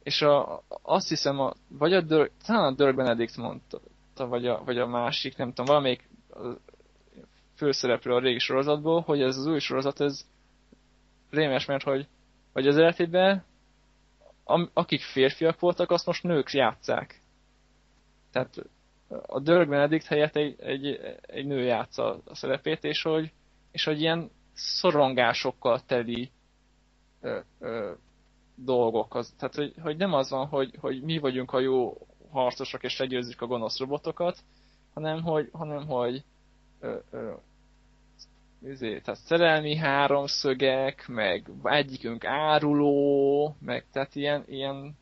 És 0.02 0.22
a, 0.22 0.62
azt 0.82 1.08
hiszem, 1.08 1.40
a, 1.40 1.52
vagy 1.68 1.92
a 1.92 2.00
Dirk, 2.00 2.30
talán 2.46 2.72
a 2.72 2.76
Dirk 2.76 2.94
Benedict 2.94 3.36
mondta, 3.36 3.80
vagy 4.14 4.46
a, 4.46 4.62
vagy 4.64 4.78
a 4.78 4.86
másik, 4.86 5.36
nem 5.36 5.48
tudom, 5.48 5.64
valamelyik 5.64 6.08
főszereplő 7.56 8.14
a 8.14 8.18
régi 8.18 8.38
sorozatból, 8.38 9.00
hogy 9.00 9.22
ez 9.22 9.36
az 9.36 9.46
új 9.46 9.58
sorozat, 9.58 10.00
ez 10.00 10.26
rémes, 11.30 11.64
mert 11.64 11.82
hogy, 11.82 12.06
hogy 12.52 12.66
az 12.66 12.76
eredetében 12.76 13.44
akik 14.72 15.02
férfiak 15.02 15.60
voltak, 15.60 15.90
azt 15.90 16.06
most 16.06 16.22
nők 16.22 16.52
játszák. 16.52 17.22
Tehát 18.32 18.56
a 19.26 19.40
Dirk 19.40 19.68
Benedict 19.68 20.06
helyett 20.06 20.36
egy, 20.36 20.60
egy, 20.60 21.00
egy 21.20 21.46
nő 21.46 21.62
játsza 21.62 22.20
a 22.24 22.34
szerepét, 22.34 22.84
és 22.84 23.02
hogy, 23.02 23.32
és 23.70 23.84
hogy 23.84 24.00
ilyen 24.00 24.30
szorongásokkal 24.52 25.80
teli 25.80 26.30
ö, 27.58 27.92
dolgok. 28.54 29.14
Az, 29.14 29.34
tehát, 29.38 29.54
hogy, 29.54 29.74
hogy 29.82 29.96
nem 29.96 30.12
az 30.12 30.30
van, 30.30 30.46
hogy, 30.46 30.76
hogy 30.80 31.02
mi 31.02 31.18
vagyunk 31.18 31.52
a 31.52 31.60
jó 31.60 32.06
harcosok 32.30 32.82
és 32.82 32.98
legyőzzük 32.98 33.40
a 33.40 33.46
gonosz 33.46 33.78
robotokat, 33.78 34.38
hanem 34.94 35.22
hogy, 35.22 35.48
hanem, 35.52 35.86
hogy 35.86 36.24
ö, 36.80 36.96
ö, 37.10 37.32
izé, 38.62 39.00
tehát 39.00 39.20
szerelmi 39.20 39.76
háromszögek, 39.76 41.08
meg 41.08 41.50
egyikünk 41.62 42.24
áruló, 42.24 43.56
meg 43.60 43.86
tehát 43.92 44.14
ilyen, 44.14 44.44
ilyen 44.46 44.96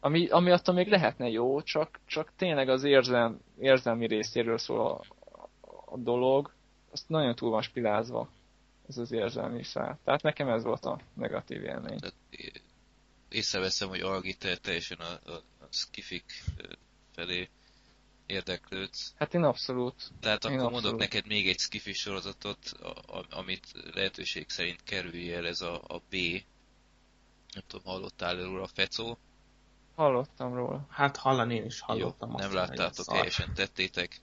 ami, 0.00 0.28
ami 0.28 0.50
attól 0.50 0.74
még 0.74 0.88
lehetne 0.88 1.28
jó, 1.28 1.62
csak, 1.62 2.00
csak 2.06 2.32
tényleg 2.36 2.68
az 2.68 2.84
érzelm, 2.84 3.40
érzelmi 3.58 4.06
részéről 4.06 4.58
szól 4.58 4.80
a, 4.80 5.00
a 5.92 5.96
dolog, 5.96 6.52
azt 6.90 7.08
nagyon 7.08 7.34
túl 7.34 7.50
van 7.50 7.62
spilázva 7.62 8.28
ez 8.92 8.98
az 8.98 9.12
érzelmi 9.12 9.64
szál. 9.64 9.98
Tehát 10.04 10.22
nekem 10.22 10.48
ez 10.48 10.62
volt 10.62 10.84
a 10.84 11.00
negatív 11.14 11.62
élmény. 11.62 11.98
Tehát 11.98 12.16
észreveszem, 13.28 13.88
hogy 13.88 14.00
Algi 14.00 14.36
teljesen 14.62 14.98
a, 14.98 15.30
a, 15.30 15.34
a 15.60 15.66
skifik 15.70 16.44
felé 17.14 17.48
érdeklődsz. 18.26 19.12
Hát 19.18 19.34
én 19.34 19.42
abszolút. 19.42 20.10
Tehát 20.20 20.44
akkor 20.44 20.56
abszolút. 20.56 20.82
mondok 20.82 21.00
neked 21.00 21.26
még 21.26 21.48
egy 21.48 21.58
skifi 21.58 21.92
sorozatot, 21.92 22.58
a, 22.82 23.18
a, 23.18 23.26
amit 23.30 23.66
lehetőség 23.94 24.48
szerint 24.48 24.82
kerülj 24.84 25.34
el, 25.34 25.46
ez 25.46 25.60
a, 25.60 25.74
a 25.74 25.98
B. 26.10 26.14
Nem 27.54 27.62
tudom, 27.66 27.84
hallottál 27.84 28.36
róla 28.36 28.62
a 28.62 28.66
Fecó? 28.66 29.18
Hallottam 29.94 30.54
róla. 30.54 30.86
Hát 30.90 31.16
hallani 31.16 31.54
én 31.54 31.64
is 31.64 31.80
hallottam. 31.80 32.30
Jó, 32.30 32.36
nem 32.36 32.52
láttátok, 32.52 33.06
teljesen 33.06 33.54
tettétek. 33.54 34.20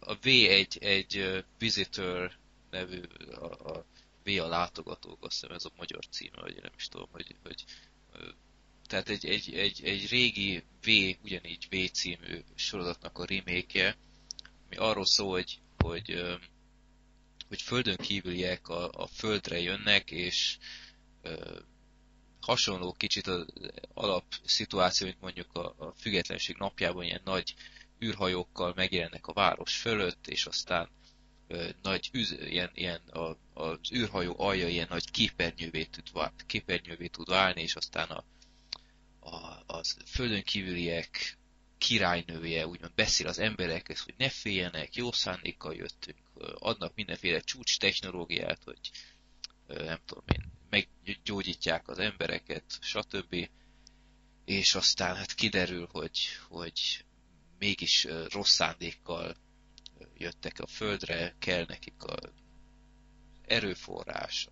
A 0.00 0.14
V 0.14 0.26
egy, 0.26 0.78
egy 0.80 1.44
Visitor 1.58 2.40
nevű, 2.72 3.00
a, 3.34 3.70
a 3.70 3.84
V 4.24 4.28
a 4.40 4.46
látogatók, 4.46 5.24
azt 5.24 5.40
hiszem 5.40 5.56
ez 5.56 5.64
a 5.64 5.72
magyar 5.76 6.06
címe, 6.10 6.40
vagy 6.40 6.58
nem 6.62 6.72
is 6.76 6.88
tudom, 6.88 7.08
hogy, 7.10 7.36
hogy 7.42 7.64
tehát 8.86 9.08
egy, 9.08 9.26
egy, 9.26 9.54
egy, 9.54 9.84
egy 9.84 10.08
régi 10.08 10.64
V, 10.82 10.88
ugyanígy 11.22 11.66
V 11.70 11.90
című 11.90 12.44
sorozatnak 12.54 13.18
a 13.18 13.24
remake 13.24 13.96
ami 14.72 14.88
arról 14.88 15.06
szól, 15.06 15.30
hogy, 15.30 15.60
hogy, 15.78 16.22
hogy 17.48 17.62
földön 17.62 17.96
kívüliek 17.96 18.68
a, 18.68 18.90
a 18.90 19.06
földre 19.06 19.60
jönnek, 19.60 20.10
és 20.10 20.58
hasonló 22.40 22.92
kicsit 22.92 23.26
az 23.26 23.46
alap 23.94 24.24
szituáció, 24.44 25.06
mint 25.06 25.20
mondjuk 25.20 25.54
a, 25.54 25.74
a 25.78 25.92
függetlenség 25.96 26.56
napjában 26.56 27.04
ilyen 27.04 27.20
nagy 27.24 27.54
űrhajókkal 28.04 28.72
megjelennek 28.76 29.26
a 29.26 29.32
város 29.32 29.76
fölött, 29.76 30.26
és 30.26 30.46
aztán 30.46 30.88
nagy 31.82 32.10
üz, 32.12 32.36
ilyen, 32.40 32.70
ilyen 32.74 33.00
a, 33.00 33.36
az 33.54 33.78
űrhajó 33.94 34.34
alja 34.38 34.68
ilyen 34.68 34.86
nagy 34.90 35.10
képernyővé 35.10 35.84
tud, 35.84 36.30
képernyővé 36.46 37.06
tud 37.06 37.28
válni, 37.28 37.62
és 37.62 37.74
aztán 37.74 38.08
a, 38.08 38.24
a, 39.20 39.62
az 39.66 39.96
földön 40.06 40.42
kívüliek 40.42 41.38
királynője 41.78 42.66
úgymond 42.66 42.94
beszél 42.94 43.26
az 43.26 43.38
emberekhez, 43.38 44.00
hogy 44.00 44.14
ne 44.16 44.28
féljenek, 44.28 44.94
jó 44.94 45.12
szándékkal 45.12 45.74
jöttünk, 45.74 46.18
adnak 46.58 46.94
mindenféle 46.94 47.40
csúcs 47.40 47.78
technológiát, 47.78 48.62
hogy 48.64 48.78
nem 49.66 50.00
tudom 50.06 50.24
én, 50.26 50.52
meggyógyítják 50.70 51.88
az 51.88 51.98
embereket, 51.98 52.64
stb. 52.80 53.48
És 54.44 54.74
aztán 54.74 55.16
hát 55.16 55.34
kiderül, 55.34 55.88
hogy, 55.92 56.18
hogy 56.48 57.04
mégis 57.58 58.06
rossz 58.28 58.52
szándékkal 58.54 59.36
jöttek 60.16 60.58
a 60.60 60.66
földre, 60.66 61.34
kell 61.38 61.64
nekik 61.68 62.02
a 62.02 62.16
erőforrás, 63.42 64.48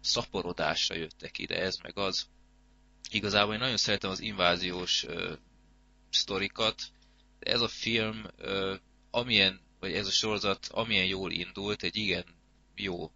szaporodásra 0.00 0.94
jöttek 0.96 1.38
ide, 1.38 1.56
ez 1.60 1.76
meg 1.76 1.98
az. 1.98 2.26
Igazából 3.10 3.52
én 3.54 3.60
nagyon 3.60 3.76
szeretem 3.76 4.10
az 4.10 4.20
inváziós 4.20 5.04
uh, 5.04 5.32
sztorikat, 6.10 6.82
de 7.38 7.50
ez 7.50 7.60
a 7.60 7.68
film, 7.68 8.26
uh, 8.38 8.74
amilyen, 9.10 9.60
vagy 9.80 9.92
ez 9.92 10.06
a 10.06 10.10
sorozat, 10.10 10.66
amilyen 10.70 11.06
jól 11.06 11.32
indult, 11.32 11.82
egy 11.82 11.96
igen 11.96 12.24
jó 12.74 13.10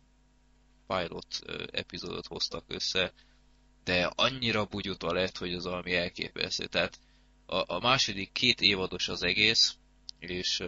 pilot 0.86 1.38
epizódot 1.70 2.26
hoztak 2.26 2.64
össze, 2.66 3.12
de 3.84 4.04
annyira 4.04 4.64
bugyuta 4.64 5.12
lett, 5.12 5.36
hogy 5.36 5.54
az 5.54 5.64
valami 5.64 5.94
elképesztő. 5.94 6.66
Tehát 6.66 6.98
a, 7.46 7.74
a 7.74 7.80
második 7.80 8.32
két 8.32 8.60
évados 8.60 9.08
az 9.08 9.22
egész, 9.22 9.76
és, 10.18 10.62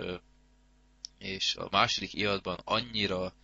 és 1.20 1.55
a 1.55 1.68
második 1.70 2.14
évadban 2.14 2.60
annyira 2.64 3.34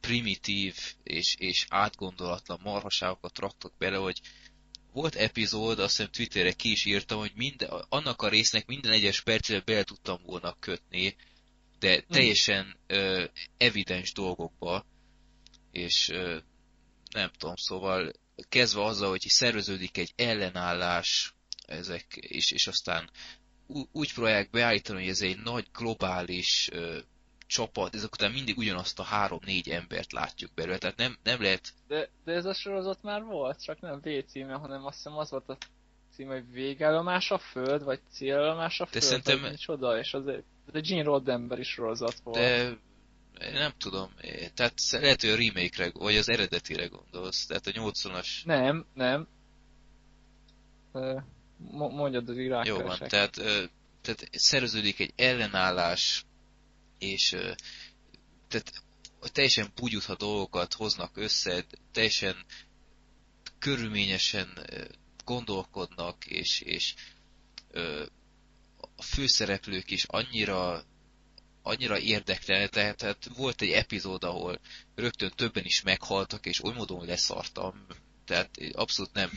primitív 0.00 0.76
és, 1.02 1.34
és 1.38 1.66
átgondolatlan 1.68 2.60
marhaságokat 2.62 3.38
raktak 3.38 3.72
bele, 3.78 3.96
hogy 3.96 4.20
volt 4.92 5.14
epizód, 5.14 5.78
azt 5.78 5.96
hiszem 5.96 6.12
Twitterre 6.12 6.52
ki 6.52 6.70
is 6.70 6.84
írtam, 6.84 7.18
hogy 7.18 7.32
minden, 7.34 7.68
annak 7.88 8.22
a 8.22 8.28
résznek 8.28 8.66
minden 8.66 8.92
egyes 8.92 9.20
percére 9.20 9.60
bele 9.60 9.82
tudtam 9.82 10.22
volna 10.24 10.56
kötni, 10.60 11.16
de 11.78 11.94
hmm. 11.94 12.06
teljesen 12.08 12.76
ö, 12.86 13.24
evidens 13.56 14.12
dolgokba, 14.12 14.86
és 15.70 16.08
ö, 16.08 16.38
nem 17.10 17.30
tudom, 17.38 17.56
szóval 17.56 18.12
kezdve 18.48 18.84
azzal, 18.84 19.08
hogy 19.08 19.20
szerveződik 19.20 19.98
egy 19.98 20.12
ellenállás, 20.16 21.34
ezek, 21.66 22.16
és, 22.16 22.50
és 22.50 22.66
aztán 22.66 23.10
úgy 23.92 24.12
próbálják 24.14 24.50
beállítani, 24.50 25.00
hogy 25.00 25.08
ez 25.08 25.20
egy 25.20 25.38
nagy 25.44 25.66
globális 25.72 26.68
ö, 26.72 26.98
csapat, 27.46 27.94
ezek 27.94 28.12
után 28.12 28.32
mindig 28.32 28.58
ugyanazt 28.58 28.98
a 28.98 29.02
három-négy 29.02 29.70
embert 29.70 30.12
látjuk 30.12 30.50
belőle, 30.54 30.78
tehát 30.78 30.96
nem, 30.96 31.16
nem 31.22 31.42
lehet... 31.42 31.72
De, 31.88 32.08
de 32.24 32.32
ez 32.32 32.44
a 32.44 32.54
sorozat 32.54 33.02
már 33.02 33.22
volt, 33.22 33.62
csak 33.62 33.80
nem 33.80 34.00
V 34.00 34.08
címe, 34.26 34.54
hanem 34.54 34.84
azt 34.84 34.96
hiszem 34.96 35.16
az 35.16 35.30
volt 35.30 35.48
a 35.48 35.56
címe, 36.14 36.34
hogy 36.34 36.50
végállomás 36.50 37.30
a 37.30 37.38
föld, 37.38 37.84
vagy 37.84 38.00
célállomás 38.10 38.80
a 38.80 38.86
föld, 38.86 39.02
de 39.02 39.08
szerintem... 39.08 39.40
vagy 39.40 39.56
csoda, 39.56 39.98
és 39.98 40.14
az 40.14 40.26
egy, 40.26 40.44
de 40.72 40.80
Gene 40.80 41.02
Roddenberry 41.02 41.62
sorozat 41.62 42.20
volt. 42.22 42.38
De 42.38 42.78
nem 43.52 43.72
tudom, 43.78 44.10
tehát 44.54 44.80
lehet, 44.90 45.20
hogy 45.20 45.30
a 45.30 45.36
remake-re, 45.36 45.90
vagy 45.92 46.16
az 46.16 46.28
eredetire 46.28 46.86
gondolsz, 46.86 47.46
tehát 47.46 47.66
a 47.66 47.70
80-as... 47.70 48.44
Nem, 48.44 48.86
nem. 48.94 49.28
Mondjad 51.70 52.28
az 52.28 52.36
iránykeresek. 52.36 52.82
Jó 52.82 52.88
van, 52.88 53.08
tehát, 53.08 53.32
tehát 54.00 54.28
szerződik 54.32 55.00
egy 55.00 55.12
ellenállás, 55.16 56.24
és 56.98 57.28
tehát 58.48 58.82
teljesen 59.20 59.72
pugyutha 59.74 60.14
dolgokat 60.14 60.74
hoznak 60.74 61.16
össze, 61.16 61.64
teljesen 61.92 62.44
körülményesen 63.58 64.66
gondolkodnak, 65.24 66.26
és, 66.26 66.60
és 66.60 66.94
a 68.96 69.02
főszereplők 69.02 69.90
is 69.90 70.04
annyira 70.04 70.84
annyira 71.62 71.98
érdektelen, 71.98 72.70
tehát, 72.70 72.96
tehát 72.96 73.28
volt 73.36 73.62
egy 73.62 73.70
epizód, 73.70 74.24
ahol 74.24 74.60
rögtön 74.94 75.32
többen 75.36 75.64
is 75.64 75.82
meghaltak, 75.82 76.46
és 76.46 76.64
oly 76.64 76.72
módon 76.74 77.06
leszartam, 77.06 77.86
tehát 78.24 78.50
abszolút 78.72 79.12
nem, 79.12 79.30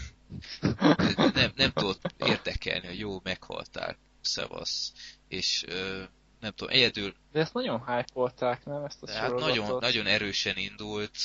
nem, 1.33 1.51
nem 1.55 1.71
tudott 1.71 2.13
érdekelni, 2.17 2.87
hogy 2.87 2.99
jó, 2.99 3.19
meghaltál, 3.23 3.97
szevasz, 4.21 4.93
és 5.27 5.65
nem 6.39 6.51
tudom, 6.55 6.73
egyedül... 6.73 7.13
De 7.31 7.39
ezt 7.39 7.53
nagyon 7.53 7.85
hype 7.85 8.33
nem, 8.63 8.83
ezt 8.83 9.03
a 9.03 9.11
hát 9.11 9.35
nagyon, 9.35 9.77
nagyon 9.79 10.05
erősen 10.05 10.57
indult, 10.57 11.17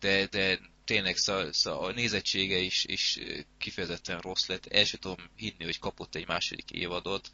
de, 0.00 0.26
de 0.26 0.58
tényleg 0.84 1.16
szá, 1.16 1.50
szá, 1.50 1.70
a 1.70 1.92
nézettsége 1.92 2.58
is, 2.58 2.84
is 2.84 3.18
kifejezetten 3.58 4.20
rossz 4.20 4.46
lett. 4.46 4.66
El 4.66 4.84
sem 4.84 5.00
tudom 5.00 5.30
hinni, 5.36 5.64
hogy 5.64 5.78
kapott 5.78 6.14
egy 6.14 6.26
második 6.26 6.70
évadot, 6.70 7.30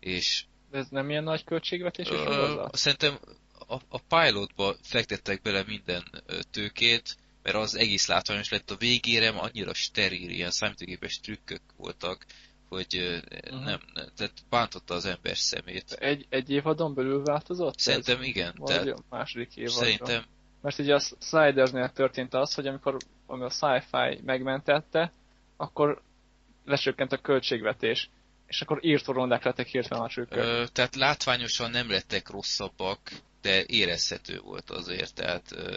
és 0.00 0.44
de 0.70 0.78
ez 0.78 0.88
nem 0.88 1.10
ilyen 1.10 1.24
nagy 1.24 1.44
költségvetés 1.44 2.08
és 2.08 2.16
sorozat? 2.16 2.76
Szerintem 2.76 3.18
a, 3.68 3.74
a 3.88 3.98
pilotba 3.98 4.76
fektettek 4.82 5.42
bele 5.42 5.64
minden 5.66 6.22
tőkét, 6.50 7.16
mert 7.42 7.56
az 7.56 7.74
egész 7.74 8.06
látványos 8.06 8.48
lett 8.48 8.70
a 8.70 8.76
végére, 8.76 9.28
annyira 9.28 9.74
steril, 9.74 10.30
ilyen 10.30 10.50
számítógépes 10.50 11.20
trükkök 11.20 11.60
voltak, 11.76 12.26
hogy 12.68 13.22
uh-huh. 13.46 13.64
nem, 13.64 13.80
tehát 14.16 14.32
bántotta 14.50 14.94
az 14.94 15.04
ember 15.04 15.36
szemét. 15.36 15.92
Egy, 15.92 16.26
egy 16.28 16.50
évadon 16.50 16.94
belül 16.94 17.22
változott? 17.22 17.78
Szerintem 17.78 18.20
ez? 18.20 18.26
igen. 18.26 18.54
tehát 18.64 18.86
a 18.86 19.02
második 19.10 19.56
évadra. 19.56 19.78
Szerintem. 19.78 20.24
Mert 20.60 20.78
ugye 20.78 20.94
a 20.94 21.00
Slidersnél 21.20 21.92
történt 21.92 22.34
az, 22.34 22.54
hogy 22.54 22.66
amikor 22.66 22.96
ami 23.26 23.44
a 23.44 23.50
sci-fi 23.50 24.20
megmentette, 24.24 25.12
akkor 25.56 26.02
lecsökkent 26.64 27.12
a 27.12 27.16
költségvetés 27.16 28.10
és 28.52 28.60
akkor 28.60 28.84
írtó 28.84 29.12
rondák 29.12 29.44
lettek 29.44 29.66
hirtelen 29.66 30.04
a 30.04 30.08
csőkök. 30.08 30.68
Tehát 30.72 30.94
látványosan 30.94 31.70
nem 31.70 31.90
lettek 31.90 32.28
rosszabbak, 32.28 33.12
de 33.40 33.64
érezhető 33.66 34.38
volt 34.38 34.70
azért, 34.70 35.14
tehát 35.14 35.52
ö, 35.52 35.76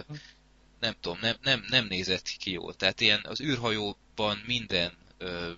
nem 0.79 0.93
tudom, 0.99 1.17
nem, 1.21 1.35
nem, 1.41 1.65
nem 1.67 1.85
nézett 1.85 2.27
ki 2.27 2.51
jól. 2.51 2.73
Tehát 2.73 3.01
ilyen 3.01 3.21
az 3.23 3.41
űrhajóban 3.41 4.37
minden 4.45 4.91
ö, 5.17 5.51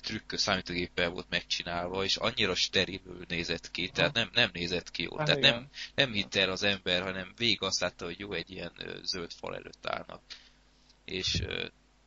trükk 0.00 0.34
számítógéppel 0.34 1.10
volt 1.10 1.26
megcsinálva, 1.30 2.04
és 2.04 2.16
annyira 2.16 2.54
sterilül 2.54 3.24
nézett 3.28 3.70
ki, 3.70 3.88
tehát 3.88 4.14
nem, 4.14 4.30
nem 4.32 4.50
nézett 4.52 4.90
ki 4.90 5.02
jól. 5.02 5.18
Hát 5.18 5.26
tehát 5.26 5.40
nem, 5.40 5.68
nem 5.94 6.12
hitt 6.12 6.34
el 6.34 6.50
az 6.50 6.62
ember, 6.62 7.02
hanem 7.02 7.32
végig 7.36 7.62
azt 7.62 7.80
látta, 7.80 8.04
hogy 8.04 8.18
jó, 8.18 8.32
egy 8.32 8.50
ilyen 8.50 8.72
ö, 8.78 8.96
zöld 9.02 9.32
fal 9.32 9.54
előtt 9.54 9.86
állnak. 9.86 10.20
És, 11.04 11.40
ö, 11.40 11.66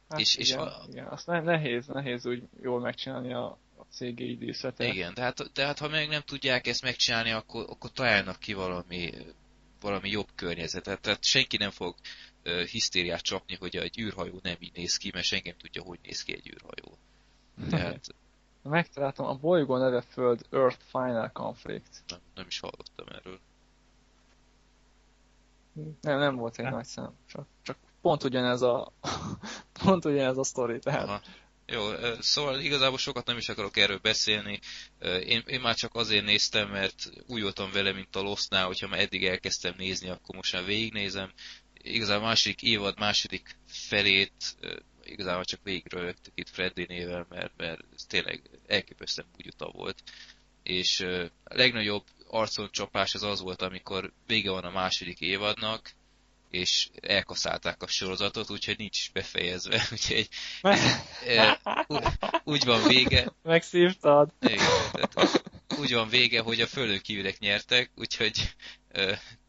hát 0.10 0.19
és, 0.19 0.35
igen, 0.35 0.45
és 0.45 0.53
a... 0.53 0.85
igen, 0.89 1.07
azt 1.07 1.27
nehéz, 1.27 1.88
nehéz 1.88 2.26
úgy 2.26 2.43
jól 2.61 2.80
megcsinálni 2.80 3.34
a, 3.34 3.45
a 3.77 3.85
CGI 3.91 4.38
díszlete. 4.38 4.85
Igen, 4.85 5.14
tehát, 5.14 5.49
tehát 5.53 5.80
ha 5.80 5.88
meg 5.88 6.07
nem 6.07 6.22
tudják 6.22 6.68
ezt 6.68 6.81
megcsinálni, 6.81 7.31
akkor, 7.31 7.65
akkor 7.69 7.91
találnak 7.91 8.39
ki 8.39 8.53
valami, 8.53 9.11
valami 9.81 10.10
jobb 10.10 10.27
környezetet. 10.35 11.02
Tehát 11.02 11.23
senki 11.23 11.57
nem 11.57 11.72
fog 11.72 11.95
uh, 12.45 12.64
hisztériát 12.64 13.22
csapni, 13.22 13.56
hogy 13.56 13.76
egy 13.76 13.99
űrhajó 13.99 14.39
nem 14.43 14.56
így 14.60 14.76
néz 14.76 14.97
ki, 14.97 15.11
mert 15.14 15.26
senki 15.26 15.49
nem 15.49 15.57
tudja, 15.57 15.84
hogy 15.84 15.99
néz 16.03 16.23
ki 16.23 16.34
egy 16.34 16.47
űrhajó. 16.47 16.97
Tehát... 17.69 18.07
Megtaláltam, 18.69 19.26
a 19.26 19.35
bolygó 19.35 19.77
neve 19.77 20.02
Föld 20.02 20.45
Earth 20.49 20.81
Final 20.91 21.31
Conflict. 21.34 22.03
Nem, 22.07 22.19
nem 22.35 22.45
is 22.47 22.60
hallottam 22.60 23.07
erről. 23.07 23.39
Nem, 26.02 26.19
nem 26.19 26.35
volt 26.35 26.60
egy 26.60 26.69
nagy 26.69 26.85
szám, 26.85 27.14
csak, 27.26 27.47
csak 27.61 27.77
pont 28.02 28.23
ugyanez 28.23 28.61
a 28.61 28.91
pont 29.84 30.06
ugyanez 30.06 30.38
a 30.38 30.43
sztori, 30.43 30.80
tehát 30.80 31.07
Aha. 31.07 31.22
Jó, 31.68 31.92
szóval 32.20 32.60
igazából 32.60 32.98
sokat 32.98 33.26
nem 33.26 33.38
is 33.38 33.50
akarok 33.50 33.78
erről 33.78 33.98
beszélni. 33.98 34.60
Én, 35.26 35.44
én 35.46 35.62
már 35.62 35.76
csak 35.76 35.96
azért 35.96 36.26
néztem, 36.26 36.70
mert 36.70 37.10
úgy 37.28 37.42
voltam 37.42 37.72
vele, 37.72 37.92
mint 37.92 38.16
a 38.16 38.22
Lostnál, 38.22 38.66
hogyha 38.66 38.88
már 38.88 39.00
eddig 39.00 39.26
elkezdtem 39.26 39.74
nézni, 39.78 40.10
akkor 40.10 40.36
most 40.36 40.54
már 40.54 40.66
végignézem. 40.66 41.32
Igazából 41.74 42.28
második 42.28 42.62
évad, 42.62 43.00
második 43.00 43.58
felét 43.68 44.56
igazából 45.06 45.46
csak 45.46 45.60
végigrölögtük 45.64 46.34
itt 46.36 46.50
Freddy 46.50 46.86
nével, 46.88 47.26
mert, 47.30 47.52
mert 47.58 47.82
ez 47.96 48.04
tényleg 48.04 48.42
elképesztően 48.68 49.28
bugyuta 49.36 49.72
volt. 49.72 50.04
És 50.64 51.00
a 51.44 51.56
legnagyobb 51.56 52.04
arcon 52.28 52.70
csapás 52.72 53.14
az 53.14 53.24
az 53.24 53.42
volt, 53.42 53.62
amikor 53.62 54.14
vége 54.28 54.50
van 54.50 54.64
a 54.64 54.72
második 54.72 55.20
évadnak, 55.20 55.94
és 56.56 56.90
elkaszálták 57.02 57.84
a 57.84 57.88
sorozatot, 57.88 58.49
úgyhogy 58.49 58.77
nincs 58.77 59.11
befejezve, 59.11 59.82
úgyhogy 59.91 60.30
úgy 62.44 62.65
van 62.65 62.88
vége. 62.88 63.32
Megszívtad. 63.44 64.30
Igen, 64.40 64.65
tehát 64.91 65.44
úgy 65.80 65.94
van 65.94 66.10
vége, 66.10 66.41
hogy 66.41 66.61
a 66.61 66.68
földön 66.68 66.99
kívülek 67.02 67.40
nyertek, 67.40 67.91
úgyhogy 67.95 68.56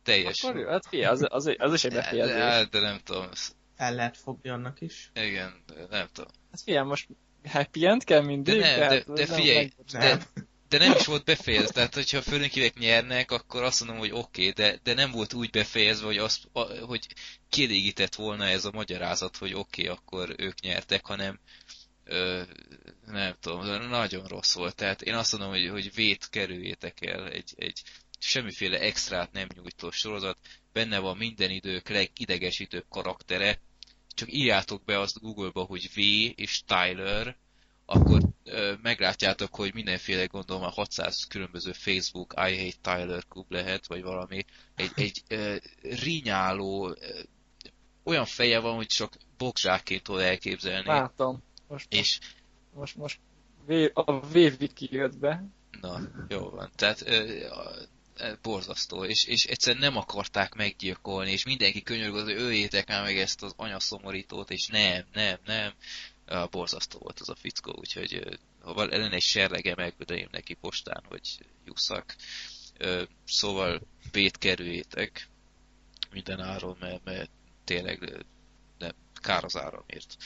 teljes. 0.03 0.45
Akkor 0.45 0.61
jó, 0.61 0.69
hát 0.69 0.87
fia, 0.89 1.11
az, 1.11 1.27
az, 1.28 1.55
az 1.59 1.73
is 1.73 1.85
egy 1.85 1.93
befejezés. 1.93 2.35
De, 2.35 2.65
de 2.70 2.81
nem 2.81 2.99
tudom. 3.05 3.28
El 3.77 3.95
lehet 3.95 4.16
fogni 4.16 4.51
annak 4.51 4.81
is. 4.81 5.11
Igen, 5.15 5.62
nem 5.91 6.07
tudom. 6.12 6.31
Hát 6.51 6.61
figyelj, 6.65 6.87
most 6.87 7.09
happy 7.49 7.87
end 7.87 8.05
kell 8.05 8.23
mindig? 8.23 8.61
De 8.61 8.77
nem, 8.77 8.89
de, 8.89 9.05
de 9.12 9.27
figyelj, 9.27 9.73
de, 9.93 10.19
de 10.69 10.79
nem 10.79 10.97
is 10.97 11.07
volt 11.07 11.25
befejezve, 11.25 11.73
tehát 11.73 11.95
hogyha 11.95 12.19
a 12.19 12.23
főnökívek 12.23 12.79
nyernek, 12.79 13.31
akkor 13.31 13.63
azt 13.63 13.81
mondom, 13.81 13.99
hogy 13.99 14.11
oké, 14.13 14.41
okay, 14.41 14.51
de, 14.51 14.79
de 14.83 14.95
nem 14.95 15.11
volt 15.11 15.33
úgy 15.33 15.51
befejezve, 15.51 16.07
hogy, 16.07 16.19
azt, 16.19 16.49
hogy 16.87 17.07
kielégített 17.49 18.15
volna 18.15 18.45
ez 18.45 18.65
a 18.65 18.71
magyarázat, 18.71 19.37
hogy 19.37 19.55
oké, 19.55 19.83
okay, 19.83 19.97
akkor 19.97 20.35
ők 20.37 20.61
nyertek, 20.61 21.07
hanem 21.07 21.41
ö, 22.05 22.43
nem 23.07 23.35
tudom, 23.41 23.89
nagyon 23.89 24.27
rossz 24.27 24.55
volt. 24.55 24.75
Tehát 24.75 25.03
én 25.03 25.15
azt 25.15 25.33
mondom, 25.33 25.51
hogy, 25.51 25.69
hogy 25.69 25.95
vét 25.95 26.29
kerüljétek 26.31 27.07
el 27.07 27.29
egy, 27.29 27.53
egy 27.57 27.83
semmiféle 28.19 28.79
extrát 28.79 29.33
nem 29.33 29.49
nyújtó 29.55 29.91
sorozat, 29.91 30.39
benne 30.73 30.99
van 30.99 31.17
minden 31.17 31.51
idők 31.51 31.89
legidegesítőbb 31.89 32.85
karaktere, 32.89 33.61
csak 34.15 34.33
írjátok 34.33 34.85
be 34.85 35.01
azt 35.01 35.21
Google-ba, 35.21 35.63
hogy 35.63 35.91
V 35.95 35.99
és 36.35 36.63
Tyler, 36.67 37.37
akkor 37.87 38.23
ö, 38.45 38.73
meglátjátok, 38.83 39.55
hogy 39.55 39.75
mindenféle 39.75 40.25
gondolom 40.25 40.63
a 40.63 40.71
600 40.71 41.27
különböző 41.29 41.73
Facebook 41.73 42.35
I 42.37 42.57
Hate 42.57 42.97
Tyler 42.97 43.23
klub 43.29 43.51
lehet, 43.51 43.87
vagy 43.87 44.03
valami. 44.03 44.45
Egy, 44.75 44.91
egy 44.95 45.23
ö, 45.29 45.57
rinyáló, 45.83 46.89
ö, 46.89 46.95
olyan 48.05 48.25
feje 48.25 48.59
van, 48.59 48.75
hogy 48.75 48.87
csak 48.87 49.17
bokzsákként 49.39 50.03
tud 50.03 50.21
elképzelni. 50.21 50.87
Látom. 50.87 51.43
Most, 51.69 51.87
és, 51.91 52.19
most, 52.75 52.97
most 52.97 53.19
a 53.93 54.27
Véviki 54.29 54.89
jött 54.91 55.19
be. 55.19 55.45
Na, 55.81 56.01
jó 56.29 56.51
van. 56.51 56.71
Tehát 56.75 57.03
ö, 57.07 57.47
borzasztó, 58.43 59.05
és, 59.05 59.25
és 59.25 59.45
egyszerűen 59.45 59.83
nem 59.83 59.97
akarták 59.97 60.55
meggyilkolni, 60.55 61.31
és 61.31 61.45
mindenki 61.45 61.83
könyörgött, 61.83 62.25
hogy 62.25 62.41
öljétek 62.41 62.89
már 62.89 63.03
meg 63.03 63.19
ezt 63.19 63.43
az 63.43 63.55
anyaszomorítót, 63.57 64.51
és 64.51 64.67
nem, 64.67 65.05
nem, 65.13 65.39
nem 65.45 65.73
uh, 66.28 66.48
borzasztó 66.51 66.98
volt 66.98 67.20
az 67.20 67.28
a 67.28 67.35
fickó, 67.35 67.74
úgyhogy 67.78 68.39
ha 68.66 68.73
van 68.73 68.93
ellen 68.93 69.12
egy 69.12 69.23
serlege, 69.23 69.74
megküldeném 69.74 70.28
neki 70.31 70.55
postán, 70.55 71.03
hogy 71.09 71.39
jusszak. 71.65 72.16
Szóval 73.24 73.81
bét 74.12 74.39
kerüljétek. 74.39 75.28
minden 76.11 76.40
áron, 76.40 76.77
mert, 76.81 77.05
mert 77.05 77.31
tényleg 77.65 78.27
nem, 78.78 78.93
kár 79.15 79.44
az 79.44 79.57
áramért. 79.57 80.16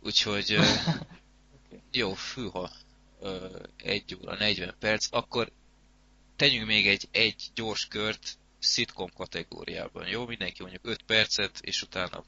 Úgyhogy 0.00 0.56
jó, 1.92 2.14
fűha, 2.14 2.70
egy 3.76 4.16
óra, 4.22 4.36
40 4.36 4.74
perc, 4.78 5.06
akkor 5.10 5.52
tegyünk 6.36 6.66
még 6.66 6.88
egy, 6.88 7.08
egy 7.10 7.50
gyors 7.54 7.86
kört 7.86 8.38
sitcom 8.58 9.10
kategóriában, 9.14 10.06
jó? 10.06 10.26
Mindenki 10.26 10.62
mondjuk 10.62 10.86
5 10.86 11.02
percet, 11.02 11.58
és 11.60 11.82
utána 11.82 12.24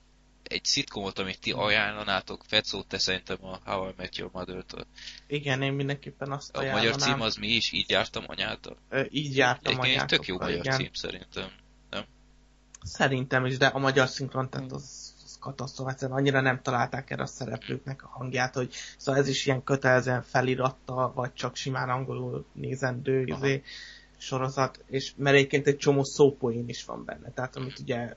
egy 0.53 0.65
szitkomot, 0.65 1.19
amit 1.19 1.41
ti 1.41 1.53
ajánlanátok, 1.53 2.45
Fecó, 2.47 2.83
te 2.83 2.99
szerintem 2.99 3.45
a 3.45 3.59
How 3.65 3.89
I 3.89 3.93
Met 3.97 4.17
Your 4.17 4.31
Mother-től. 4.33 4.87
Igen, 5.27 5.63
én 5.63 5.73
mindenképpen 5.73 6.33
azt 6.33 6.57
A 6.57 6.71
magyar 6.71 6.97
cím 6.97 7.21
az 7.21 7.37
mi 7.37 7.47
is? 7.47 7.73
Így 7.73 7.91
jártam 7.91 8.25
anyától? 8.27 8.77
Ö, 8.89 9.05
így 9.11 9.37
jártam 9.37 9.79
anyától. 9.79 10.07
tök 10.07 10.27
jó 10.27 10.39
magyar 10.39 10.57
igen. 10.57 10.77
cím 10.79 10.93
szerintem, 10.93 11.51
nem? 11.91 12.05
Szerintem 12.83 13.45
is, 13.47 13.57
de 13.57 13.67
a 13.67 13.79
magyar 13.79 14.09
szinkron, 14.09 14.51
tehát 14.51 14.73
az, 14.73 15.15
az 15.25 15.37
katasztrófa, 15.41 15.91
egyszerűen 15.91 16.19
annyira 16.19 16.41
nem 16.41 16.63
találták 16.63 17.11
erre 17.11 17.23
a 17.23 17.27
szereplőknek 17.27 18.05
a 18.05 18.09
hangját, 18.09 18.55
hogy 18.55 18.75
szóval 18.97 19.21
ez 19.21 19.29
is 19.29 19.47
ilyen 19.47 19.65
kötelezően 19.65 20.23
feliratta, 20.23 21.13
vagy 21.15 21.33
csak 21.33 21.57
simán 21.57 21.89
angolul 21.89 22.47
nézendő 22.53 23.25
izé, 23.25 23.63
sorozat, 24.19 24.85
és 24.87 25.13
mert 25.17 25.37
egyébként 25.37 25.67
egy 25.67 25.77
csomó 25.77 26.05
szópoén 26.05 26.69
is 26.69 26.85
van 26.85 27.05
benne, 27.05 27.31
tehát 27.31 27.57
amit 27.57 27.79
ugye 27.79 28.15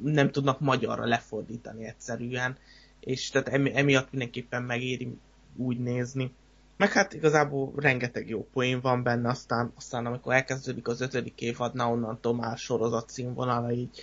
nem 0.00 0.30
tudnak 0.30 0.60
magyarra 0.60 1.06
lefordítani 1.06 1.84
egyszerűen, 1.84 2.56
és 3.00 3.30
tehát 3.30 3.48
emi, 3.48 3.70
emiatt 3.74 4.10
mindenképpen 4.10 4.62
megéri 4.62 5.16
úgy 5.56 5.78
nézni. 5.78 6.32
Meg 6.76 6.92
hát 6.92 7.12
igazából 7.12 7.72
rengeteg 7.76 8.28
jó 8.28 8.48
poén 8.52 8.80
van 8.80 9.02
benne, 9.02 9.28
aztán, 9.28 9.72
aztán 9.76 10.06
amikor 10.06 10.34
elkezdődik 10.34 10.88
az 10.88 11.00
ötödik 11.00 11.40
évad, 11.40 11.74
na 11.74 11.90
onnantól 11.90 12.34
már 12.34 12.58
sorozat 12.58 13.10
színvonala 13.10 13.72
így 13.72 14.00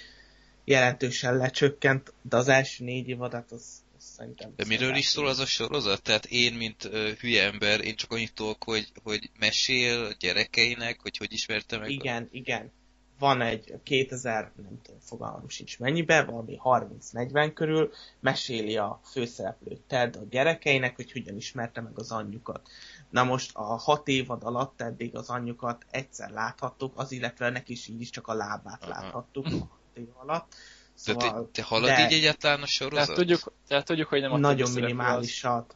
jelentősen 0.63 1.37
lecsökkent, 1.37 2.13
de 2.21 2.37
az 2.37 2.47
első 2.47 2.83
négy 2.83 3.07
évadát 3.07 3.51
az, 3.51 3.83
az 3.97 4.03
szerintem... 4.15 4.53
De 4.55 4.65
miről 4.65 4.95
is 4.95 5.05
szól 5.05 5.27
az 5.27 5.39
a 5.39 5.45
sorozat? 5.45 6.01
Tehát 6.01 6.25
én, 6.25 6.53
mint 6.53 6.83
uh, 6.83 7.09
hülye 7.09 7.43
ember, 7.43 7.81
én 7.81 7.95
csak 7.95 8.11
annyit 8.11 8.33
tudok, 8.33 8.63
hogy, 8.63 8.91
hogy 9.03 9.29
mesél 9.39 10.13
gyerekeinek, 10.19 10.99
hogy 11.01 11.17
hogy 11.17 11.33
ismerte 11.33 11.77
meg? 11.77 11.89
Igen, 11.89 12.23
a... 12.23 12.27
igen 12.31 12.71
van 13.19 13.41
egy 13.41 13.73
2000, 13.83 14.51
nem 14.55 14.81
tudom, 14.81 14.99
fogalmam 14.99 15.49
sincs 15.49 15.79
mennyibe, 15.79 16.23
valami 16.23 16.59
30-40 16.63 17.51
körül, 17.53 17.91
meséli 18.19 18.77
a 18.77 18.99
főszereplő 19.03 19.77
Ted 19.87 20.15
a 20.15 20.23
gyerekeinek, 20.29 20.95
hogy 20.95 21.11
hogyan 21.11 21.35
ismerte 21.35 21.81
meg 21.81 21.91
az 21.95 22.11
anyjukat. 22.11 22.69
Na 23.09 23.23
most 23.23 23.51
a 23.53 23.63
hat 23.63 24.07
évad 24.07 24.43
alatt 24.43 24.81
eddig 24.81 25.15
az 25.15 25.29
anyjukat 25.29 25.85
egyszer 25.91 26.29
láthattuk, 26.29 26.93
az 26.95 27.11
illetve 27.11 27.49
neki 27.49 27.71
is 27.71 27.87
így 27.87 28.01
is 28.01 28.09
csak 28.09 28.27
a 28.27 28.33
lábát 28.33 28.83
Aha. 28.83 28.91
láthattuk 28.91 29.45
a 29.45 29.49
hat 29.49 29.69
év 29.93 30.07
alatt. 30.13 30.55
Szóval, 30.93 31.31
te, 31.31 31.61
te 31.61 31.67
halad 31.67 31.89
de, 31.89 32.05
így 32.05 32.13
egyáltalán 32.13 32.61
a 32.61 32.65
sorozat? 32.65 33.05
Tehát 33.05 33.19
tudjuk, 33.19 33.53
tehát 33.67 33.85
tudjuk 33.85 34.07
hogy 34.07 34.21
nem 34.21 34.31
a 34.31 34.37
Nagyon 34.37 34.71
minimálisat. 34.71 35.75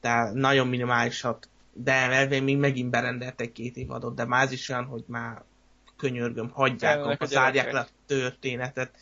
Tehát 0.00 0.34
nagyon 0.34 0.66
minimálisat. 0.66 1.48
De 1.74 1.92
elvén 1.92 2.42
még 2.42 2.56
megint 2.56 2.90
berendeltek 2.90 3.52
két 3.52 3.76
évadot, 3.76 4.14
de 4.14 4.24
már 4.24 4.44
az 4.44 4.52
is 4.52 4.68
olyan, 4.68 4.84
hogy 4.84 5.04
már 5.06 5.42
könyörgöm, 6.02 6.50
hagyják, 6.50 7.04
akkor 7.04 7.26
zárják 7.26 7.72
le 7.72 7.80
a 7.80 7.86
történetet. 8.06 8.96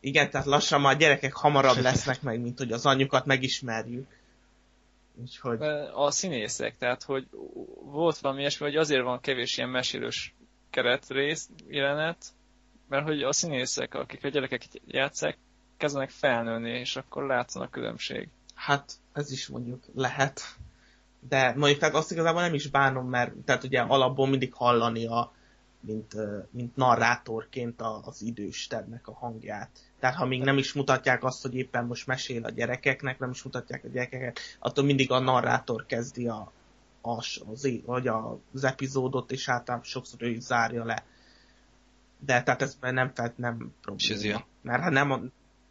Igen, 0.00 0.30
tehát 0.30 0.46
lassan 0.46 0.80
már 0.80 0.94
a 0.94 0.98
gyerekek 0.98 1.32
hamarabb 1.32 1.76
lesznek 1.88 2.22
meg, 2.22 2.40
mint 2.40 2.58
hogy 2.58 2.72
az 2.72 2.86
anyukat 2.86 3.26
megismerjük. 3.26 4.06
Úgyhogy... 5.14 5.62
A 5.94 6.10
színészek, 6.10 6.78
tehát 6.78 7.02
hogy 7.02 7.26
volt 7.82 8.18
valami 8.18 8.40
ilyesmi, 8.40 8.66
hogy 8.66 8.76
azért 8.76 9.02
van 9.02 9.20
kevés 9.20 9.56
ilyen 9.56 9.70
mesélős 9.70 10.34
keretrész, 10.70 11.48
jelenet, 11.68 12.26
mert 12.88 13.04
hogy 13.04 13.22
a 13.22 13.32
színészek, 13.32 13.94
akik 13.94 14.24
a 14.24 14.28
gyerekek 14.28 14.62
játszák, 14.86 15.36
kezdenek 15.76 16.10
felnőni, 16.10 16.70
és 16.70 16.96
akkor 16.96 17.26
látszanak 17.26 17.70
különbség. 17.70 18.28
Hát, 18.54 18.92
ez 19.12 19.30
is 19.32 19.48
mondjuk 19.48 19.84
lehet. 19.94 20.40
De 21.28 21.54
mondjuk 21.56 21.80
tehát 21.80 21.94
azt 21.94 22.12
igazából 22.12 22.40
nem 22.40 22.54
is 22.54 22.66
bánom, 22.66 23.08
mert 23.08 23.32
tehát 23.44 23.64
ugye 23.64 23.80
alapból 23.80 24.28
mindig 24.28 24.52
hallani 24.54 25.06
a, 25.06 25.32
mint, 25.80 26.14
mint 26.50 26.76
narrátorként 26.76 27.82
az 28.02 28.22
idős 28.22 28.66
Tednek 28.66 29.08
a 29.08 29.12
hangját. 29.12 29.70
Tehát 29.98 30.16
ha 30.16 30.26
még 30.26 30.42
nem 30.42 30.58
is 30.58 30.72
mutatják 30.72 31.24
azt, 31.24 31.42
hogy 31.42 31.54
éppen 31.54 31.86
most 31.86 32.06
mesél 32.06 32.44
a 32.44 32.50
gyerekeknek, 32.50 33.18
nem 33.18 33.30
is 33.30 33.42
mutatják 33.42 33.84
a 33.84 33.88
gyerekeket, 33.88 34.38
attól 34.58 34.84
mindig 34.84 35.10
a 35.10 35.18
narrátor 35.18 35.86
kezdi 35.86 36.28
a, 36.28 36.52
az, 37.00 37.40
az, 37.52 37.68
vagy 37.84 38.06
az 38.06 38.64
epizódot, 38.64 39.30
és 39.30 39.48
általában 39.48 39.86
sokszor 39.86 40.22
ő 40.22 40.40
zárja 40.40 40.84
le. 40.84 41.04
De 42.18 42.42
tehát 42.42 42.62
ez 42.62 42.78
nem 42.80 43.14
felt 43.14 43.38
nem 43.38 43.74
probléma. 43.80 44.20
ilyen? 44.20 44.44
Mert 44.62 44.82
hát 44.82 44.92
nem, 44.92 45.10
a, 45.10 45.20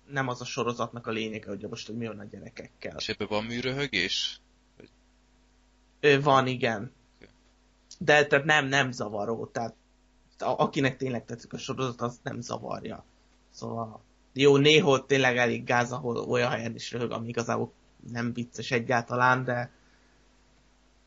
nem 0.08 0.28
az 0.28 0.42
a 0.42 0.46
sorozatnak 0.46 1.08
a 1.08 1.12
lényege, 1.12 1.48
hogy 1.48 1.66
most 1.70 1.88
hogy 1.88 1.98
mi 1.98 2.08
van 2.08 2.20
a 2.20 2.24
gyerekekkel. 2.24 2.96
És 2.98 3.10
ebben 3.10 3.28
van 3.30 3.44
műröhögés? 3.44 4.42
Van, 6.22 6.48
igen. 6.48 6.92
De 7.98 8.26
tehát 8.26 8.46
nem, 8.46 8.66
nem 8.66 8.92
zavaró. 8.92 9.46
Tehát 9.46 9.76
akinek 10.42 10.98
tényleg 10.98 11.26
tetszik 11.26 11.54
a 11.54 11.58
sorozat, 11.58 12.02
az 12.02 12.20
nem 12.24 12.42
zavarja. 12.42 13.04
Szóval 13.50 14.02
jó, 14.34 14.58
néha 14.58 15.06
tényleg 15.06 15.38
elég 15.38 15.64
gáz, 15.64 15.92
ahol 15.92 16.18
olyan 16.18 16.50
helyen 16.50 16.76
is 16.76 16.92
röhög, 16.92 17.12
ami 17.12 17.28
igazából 17.28 17.72
nem 18.12 18.34
vicces 18.34 18.72
egyáltalán, 18.72 19.44
de 19.44 19.72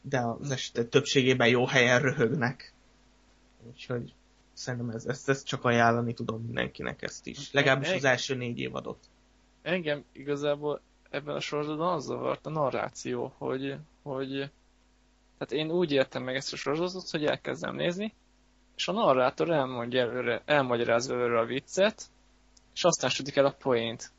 de 0.03 0.21
az 0.21 0.51
esetek 0.51 0.89
többségében 0.89 1.49
jó 1.49 1.67
helyen 1.67 2.01
röhögnek. 2.01 2.73
Úgyhogy 3.69 4.15
szerintem 4.53 4.91
ez, 4.91 5.07
ezt, 5.07 5.29
ezt 5.29 5.47
csak 5.47 5.65
ajánlani 5.65 6.15
tudom 6.15 6.43
mindenkinek 6.43 7.03
ezt 7.03 7.27
is. 7.27 7.53
Legalábbis 7.53 7.91
az 7.91 8.05
első 8.05 8.35
négy 8.35 8.59
évadot. 8.59 8.99
Engem 9.63 10.05
igazából 10.13 10.81
ebben 11.11 11.35
a 11.35 11.41
sorozatban 11.41 11.95
az 11.95 12.05
zavart 12.05 12.47
a 12.47 12.51
narráció, 12.51 13.35
hogy, 13.39 13.77
hogy 14.03 14.31
tehát 15.39 15.65
én 15.65 15.71
úgy 15.71 15.93
értem 15.93 16.23
meg 16.23 16.37
ezt 16.37 16.53
a 16.53 16.57
sorozatot, 16.57 17.11
hogy 17.11 17.25
elkezdem 17.25 17.75
nézni, 17.75 18.15
és 18.83 18.89
a 18.89 18.93
narrátor 18.93 19.51
elmondja 19.51 20.01
előre, 20.01 20.43
elmagyarázza 20.45 21.15
előre 21.15 21.39
a 21.39 21.45
viccet, 21.45 22.11
és 22.75 22.85
aztán 22.85 23.11
sütik 23.11 23.37
el 23.37 23.45
a 23.45 23.55
poént. 23.59 24.13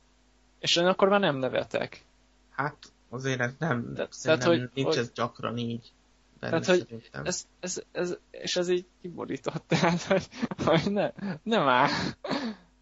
És 0.60 0.76
én 0.76 0.86
akkor 0.86 1.10
már 1.10 1.20
nem 1.20 1.36
nevetek. 1.36 2.06
Hát, 2.50 2.78
azért 3.10 3.40
ez 3.40 3.52
nem, 3.60 3.94
De, 3.94 4.08
tehát, 4.22 4.44
hogy, 4.44 4.70
nincs 4.74 4.88
hogy, 4.88 4.98
ez 4.98 5.12
gyakran 5.12 5.58
így. 5.58 5.92
Tehát, 6.40 6.66
hogy 6.66 7.10
ez, 7.24 7.48
ez, 7.60 7.82
ez, 7.92 8.18
és 8.32 8.56
ez 8.56 8.70
így 8.70 8.86
kiborított, 9.02 9.64
tehát, 9.80 10.02
hogy, 10.02 10.28
hogy 10.66 10.92
ne, 10.92 11.12
nem 11.44 11.68
áll. 11.68 11.90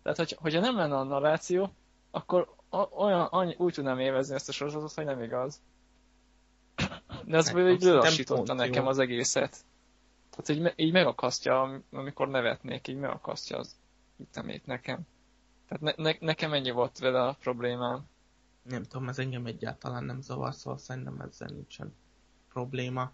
Tehát, 0.03 0.17
hogy, 0.17 0.37
hogyha 0.39 0.59
nem 0.59 0.75
lenne 0.75 0.95
a 0.95 1.03
narráció, 1.03 1.73
akkor 2.11 2.55
olyan, 2.95 3.25
annyi, 3.25 3.55
úgy 3.57 3.73
tudnám 3.73 3.99
évezni 3.99 4.35
ezt 4.35 4.49
a 4.49 4.51
sorozatot, 4.51 4.93
hogy 4.93 5.05
nem 5.05 5.23
igaz. 5.23 5.61
De 7.25 7.37
ez 7.37 7.55
így 7.55 7.81
lelassította 7.81 8.53
nekem 8.53 8.87
az 8.87 8.99
egészet. 8.99 9.65
Tehát 10.31 10.49
így, 10.49 10.85
így 10.85 10.91
megakasztja, 10.91 11.83
amikor 11.91 12.27
nevetnék, 12.29 12.87
így 12.87 12.95
megakasztja 12.95 13.57
az 13.57 13.75
ütemét 14.17 14.65
nekem. 14.65 14.99
Tehát 15.67 15.97
ne, 15.97 16.03
ne, 16.03 16.17
nekem 16.19 16.53
ennyi 16.53 16.71
volt 16.71 16.97
vele 16.97 17.21
a 17.21 17.37
problémám. 17.39 18.09
Nem 18.63 18.83
tudom, 18.83 19.09
ez 19.09 19.19
engem 19.19 19.45
egyáltalán 19.45 20.03
nem 20.03 20.21
zavar, 20.21 20.55
szóval 20.55 20.79
szerintem 20.79 21.19
ezzel 21.19 21.47
nincsen 21.47 21.95
probléma. 22.49 23.11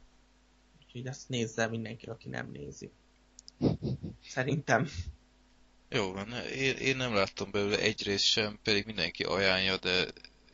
Úgyhogy 0.81 1.06
ezt 1.06 1.30
nézze 1.30 1.68
mindenki, 1.68 2.06
aki 2.06 2.30
nem 2.30 2.52
nézi. 2.52 2.91
Szerintem. 4.22 4.88
Jó 5.89 6.11
van, 6.11 6.31
én, 6.56 6.76
én 6.76 6.98
nem 6.98 7.14
láttam 7.14 7.52
belőle 7.52 7.80
egy 7.80 8.03
rész 8.03 8.23
sem, 8.23 8.60
pedig 8.64 8.85
mindenki 8.85 9.23
ajánlja, 9.23 9.77
de 9.77 10.07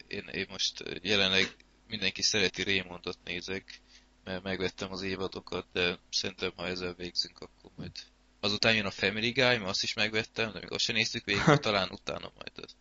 én, 0.08 0.28
én 0.32 0.46
most 0.50 0.84
jelenleg 1.02 1.56
mindenki 1.88 2.22
szereti 2.22 2.64
Raymondot 2.64 3.18
nézek, 3.24 3.82
mert 4.24 4.44
megvettem 4.44 4.92
az 4.92 5.02
évadokat, 5.02 5.68
de 5.72 6.00
szerintem 6.10 6.52
ha 6.56 6.68
ezzel 6.68 6.94
végzünk, 6.94 7.40
akkor 7.40 7.72
majd... 7.76 7.92
Azután 8.40 8.76
jön 8.76 8.86
a 8.86 8.92
Family 8.92 9.32
Guy, 9.32 9.44
mert 9.44 9.66
azt 9.68 9.84
is 9.84 9.94
megvettem, 9.94 10.52
de 10.52 10.60
még 10.60 10.72
azt 10.72 10.84
sem 10.84 10.96
néztük 10.96 11.26
végig, 11.26 11.44
talán 11.60 11.90
utána 11.92 12.32
majd 12.36 12.52
ez. 12.56 12.76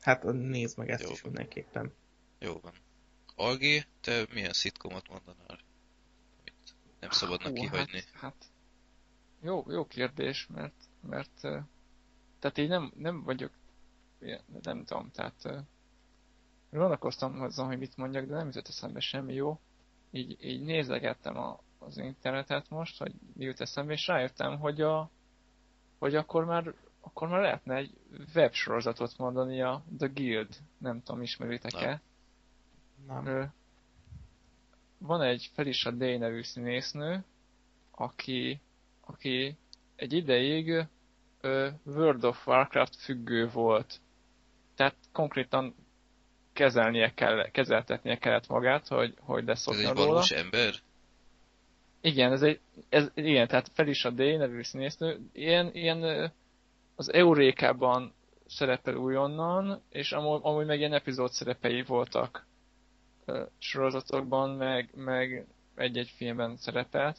Hát 0.00 0.22
nézd 0.22 0.78
meg 0.78 0.90
ezt 0.90 1.02
Jó 1.02 1.10
is 1.10 1.20
van. 1.20 1.32
mindenképpen. 1.32 1.92
Jó 2.38 2.60
van. 2.60 2.72
Algi, 3.34 3.84
te 4.00 4.26
milyen 4.32 4.52
szitkomot 4.52 5.08
mondanál? 5.08 5.60
Amit 6.40 6.74
nem 7.00 7.10
szabadnak 7.10 7.48
Hú, 7.48 7.54
kihagyni. 7.54 8.02
Hát, 8.12 8.20
hát, 8.20 8.46
jó, 9.42 9.64
jó 9.68 9.86
kérdés, 9.86 10.46
mert, 10.46 10.74
mert 11.00 11.40
tehát 12.38 12.58
én 12.58 12.68
nem, 12.68 12.92
nem 12.96 13.22
vagyok, 13.22 13.52
nem 14.62 14.84
tudom, 14.84 15.10
tehát 15.10 15.66
gondolkoztam 16.70 17.40
azon, 17.40 17.66
hogy 17.66 17.78
mit 17.78 17.96
mondjak, 17.96 18.26
de 18.26 18.34
nem 18.34 18.46
jutott 18.46 18.68
eszembe 18.68 19.00
semmi 19.00 19.34
jó 19.34 19.60
így, 20.16 20.44
így 20.44 20.62
nézegettem 20.62 21.36
a, 21.36 21.60
az 21.78 21.98
internetet 21.98 22.70
most, 22.70 22.98
hogy 22.98 23.12
mi 23.34 23.44
jut 23.44 23.60
eszembe, 23.60 23.92
és 23.92 24.06
rájöttem, 24.06 24.58
hogy, 24.58 24.80
a, 24.80 25.10
hogy 25.98 26.14
akkor 26.14 26.44
már 26.44 26.74
akkor 27.06 27.28
már 27.28 27.40
lehetne 27.40 27.74
egy 27.74 27.98
websorozatot 28.34 29.18
mondani 29.18 29.62
a 29.62 29.84
The 29.98 30.06
Guild. 30.14 30.56
Nem 30.78 31.02
tudom, 31.02 31.22
ismeritek-e? 31.22 32.02
Nem. 33.06 33.24
nem. 33.24 33.52
Van 34.98 35.22
egy 35.22 35.50
Felicia 35.54 35.90
Day 35.90 36.16
nevű 36.16 36.42
színésznő, 36.42 37.24
aki, 37.90 38.60
aki 39.00 39.56
egy 39.96 40.12
ideig 40.12 40.86
ö, 41.40 41.68
World 41.84 42.24
of 42.24 42.46
Warcraft 42.46 42.96
függő 42.96 43.48
volt. 43.48 44.00
Tehát 44.74 44.96
konkrétan 45.12 45.74
kezelnie 46.56 47.12
kell, 47.14 47.50
kezeltetnie 47.50 48.16
kellett 48.18 48.48
magát, 48.48 48.88
hogy, 48.88 49.14
hogy 49.20 49.44
leszokjon 49.44 49.84
Ez 49.84 49.90
egy 49.90 49.96
róla. 49.96 50.08
valós 50.08 50.30
ember? 50.30 50.74
Igen, 52.00 52.32
ez 52.32 52.42
egy, 52.42 52.60
ez, 52.88 53.10
igen, 53.14 53.46
tehát 53.48 53.70
Felicia 53.74 54.10
Day 54.10 54.36
nevű 54.36 54.62
színésznő, 54.62 55.20
ilyen, 55.32 55.70
ilyen 55.74 56.32
az 56.96 57.12
Eurékában 57.12 58.14
szerepel 58.46 58.94
újonnan, 58.94 59.82
és 59.90 60.12
amúgy, 60.12 60.40
amúgy 60.42 60.66
meg 60.66 60.78
ilyen 60.78 60.92
epizód 60.92 61.30
szerepei 61.30 61.82
voltak 61.82 62.46
ö, 63.24 63.42
sorozatokban, 63.58 64.50
meg, 64.50 64.90
meg 64.94 65.46
egy-egy 65.74 66.12
filmben 66.16 66.56
szerepelt, 66.56 67.18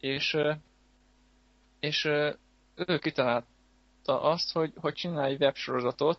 és, 0.00 0.34
ö, 0.34 0.52
és 1.80 2.04
ö, 2.04 2.32
ő 2.74 2.98
kitalálta 2.98 4.20
azt, 4.22 4.52
hogy, 4.52 4.72
hogy 4.76 4.94
csinálj 4.94 5.36
websorozatot 5.40 6.18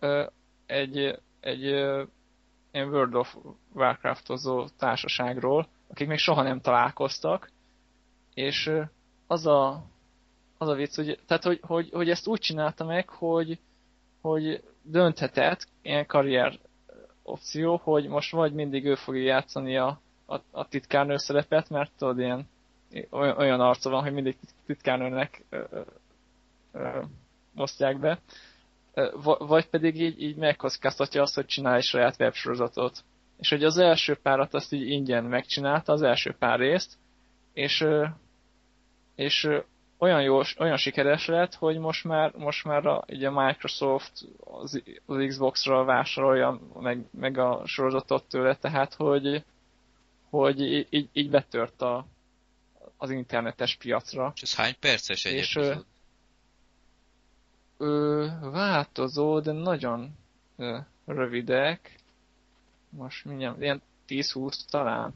ö, 0.00 0.26
egy, 0.66 1.18
egy 1.40 1.62
ilyen 1.62 2.88
World 2.88 3.14
of 3.14 3.36
Warcraftozó 3.72 4.66
társaságról, 4.78 5.68
akik 5.86 6.08
még 6.08 6.18
soha 6.18 6.42
nem 6.42 6.60
találkoztak, 6.60 7.50
és 8.34 8.70
az 9.26 9.46
a, 9.46 9.84
az 10.58 10.68
a 10.68 10.74
vicc, 10.74 10.94
hogy, 10.96 11.18
tehát, 11.26 11.42
hogy, 11.44 11.60
hogy, 11.62 11.90
hogy 11.92 12.10
ezt 12.10 12.26
úgy 12.26 12.40
csinálta 12.40 12.84
meg, 12.84 13.08
hogy, 13.08 13.58
hogy 14.20 14.62
dönthetett, 14.82 15.66
ilyen 15.82 16.06
karrier 16.06 16.58
opció, 17.22 17.80
hogy 17.82 18.06
most 18.08 18.32
vagy 18.32 18.52
mindig 18.52 18.84
ő 18.84 18.94
fogja 18.94 19.22
játszani 19.22 19.76
a, 19.76 20.00
a, 20.26 20.40
a 20.50 20.68
titkárnő 20.68 21.16
szerepet, 21.16 21.70
mert 21.70 21.90
tudod, 21.98 22.18
ilyen 22.18 22.48
olyan, 23.10 23.36
olyan 23.36 23.60
arca 23.60 23.90
van, 23.90 24.02
hogy 24.02 24.12
mindig 24.12 24.36
titkárnőnek 24.66 25.44
ö, 25.48 25.62
ö, 25.70 25.80
ö, 26.72 27.02
osztják 27.56 27.98
be, 27.98 28.18
vagy 29.38 29.66
pedig 29.66 30.00
így, 30.00 30.22
így 30.22 30.36
megkockáztatja 30.36 31.22
azt, 31.22 31.34
hogy 31.34 31.46
csinálj 31.46 31.76
egy 31.76 31.82
saját 31.82 32.20
websorozatot. 32.20 33.04
És 33.38 33.48
hogy 33.48 33.64
az 33.64 33.78
első 33.78 34.14
párat 34.14 34.54
azt 34.54 34.72
így 34.72 34.88
ingyen 34.90 35.24
megcsinálta, 35.24 35.92
az 35.92 36.02
első 36.02 36.34
pár 36.38 36.58
részt, 36.58 36.98
és, 37.52 37.86
és 39.14 39.48
olyan 39.98 40.22
jó, 40.22 40.40
olyan 40.58 40.76
sikeres 40.76 41.26
lett, 41.26 41.54
hogy 41.54 41.78
most 41.78 42.04
már, 42.04 42.32
most 42.36 42.64
már 42.64 42.86
a, 42.86 43.04
így 43.06 43.24
a 43.24 43.44
Microsoft 43.44 44.12
az, 44.40 44.82
az 45.06 45.24
Xbox-ra 45.26 45.84
vásárolja 45.84 46.60
meg, 46.80 47.04
meg 47.10 47.38
a 47.38 47.62
sorozatot 47.66 48.24
tőle, 48.28 48.56
tehát 48.56 48.94
hogy, 48.94 49.44
hogy 50.30 50.60
így, 50.60 51.08
így 51.12 51.30
betört 51.30 51.82
a, 51.82 52.06
az 52.96 53.10
internetes 53.10 53.76
piacra. 53.76 54.32
És 54.34 54.42
ez 54.42 54.54
hány 54.54 54.74
perces 54.80 55.24
egy 55.24 55.34
És, 55.34 55.56
epizód? 55.56 55.84
Ö, 57.84 58.26
változó, 58.40 59.40
de 59.40 59.52
nagyon 59.52 60.10
ö, 60.56 60.78
rövidek. 61.04 61.98
Most 62.88 63.24
mindjárt, 63.24 63.60
ilyen 63.60 63.82
10-20 64.08 64.70
talán. 64.70 65.14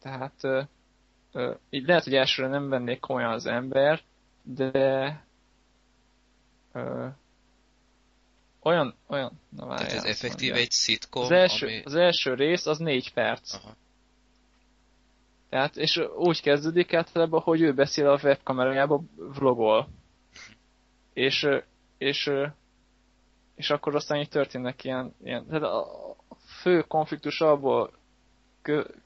Tehát 0.00 0.32
ö, 0.40 0.62
ö, 1.32 1.54
így 1.70 1.86
lehet, 1.86 2.04
hogy 2.04 2.14
elsőre 2.14 2.48
nem 2.48 2.68
vennék 2.68 3.00
komolyan 3.00 3.32
az 3.32 3.46
ember, 3.46 4.00
de 4.42 5.24
ö, 6.72 7.06
olyan, 8.62 8.94
olyan, 9.06 9.40
na 9.48 9.66
Tehát 9.66 9.80
várjál, 9.80 9.96
ez 9.96 10.04
azt 10.04 10.06
effektív 10.06 10.54
egy 10.54 10.70
szitkom, 10.70 11.22
az 11.22 11.30
első, 11.30 11.66
ami... 11.66 11.82
az 11.84 11.94
első 11.94 12.34
rész 12.34 12.66
az 12.66 12.78
4 12.78 13.12
perc. 13.12 13.54
Aha. 13.54 13.74
Tehát, 15.48 15.76
és 15.76 16.00
úgy 16.16 16.42
kezdődik 16.42 16.94
általában, 16.94 17.40
hogy 17.40 17.60
ő 17.60 17.74
beszél 17.74 18.08
a 18.08 18.20
webkamerájába, 18.22 19.02
vlogol. 19.16 19.88
És, 21.12 21.48
és, 22.00 22.32
és 23.54 23.70
akkor 23.70 23.94
aztán 23.94 24.18
így 24.18 24.28
történnek 24.28 24.84
ilyen, 24.84 25.14
ilyen 25.24 25.46
tehát 25.46 25.62
a 25.62 25.86
fő 26.60 26.80
konfliktus 26.80 27.40
abból 27.40 27.90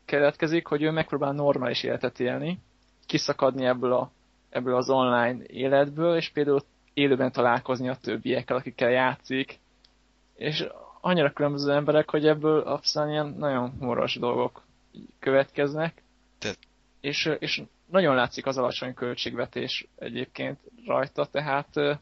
keletkezik, 0.05 0.67
hogy 0.67 0.83
ő 0.83 0.91
megpróbál 0.91 1.33
normális 1.33 1.83
életet 1.83 2.21
élni, 2.21 2.59
kiszakadni 3.07 3.65
ebből, 3.65 3.93
a, 3.93 4.11
ebből 4.51 4.75
az 4.75 4.91
online 4.91 5.43
életből, 5.47 6.17
és 6.17 6.29
például 6.31 6.63
élőben 6.93 7.33
találkozni 7.33 7.89
a 7.89 7.97
többiekkel, 7.97 8.57
akikkel 8.57 8.91
játszik, 8.91 9.59
és 10.35 10.67
annyira 11.01 11.33
különböző 11.33 11.73
emberek, 11.73 12.11
hogy 12.11 12.27
ebből 12.27 12.61
aztán 12.61 13.11
ilyen 13.11 13.35
nagyon 13.39 13.71
humoros 13.79 14.15
dolgok 14.15 14.63
következnek, 15.19 16.03
Te- 16.39 16.57
és, 17.01 17.31
és 17.39 17.63
nagyon 17.91 18.15
látszik 18.15 18.47
az 18.47 18.59
alacsony 18.59 18.95
költségvetés 18.95 19.89
egyébként 19.97 20.59
rajta, 20.87 21.27
tehát 21.27 22.01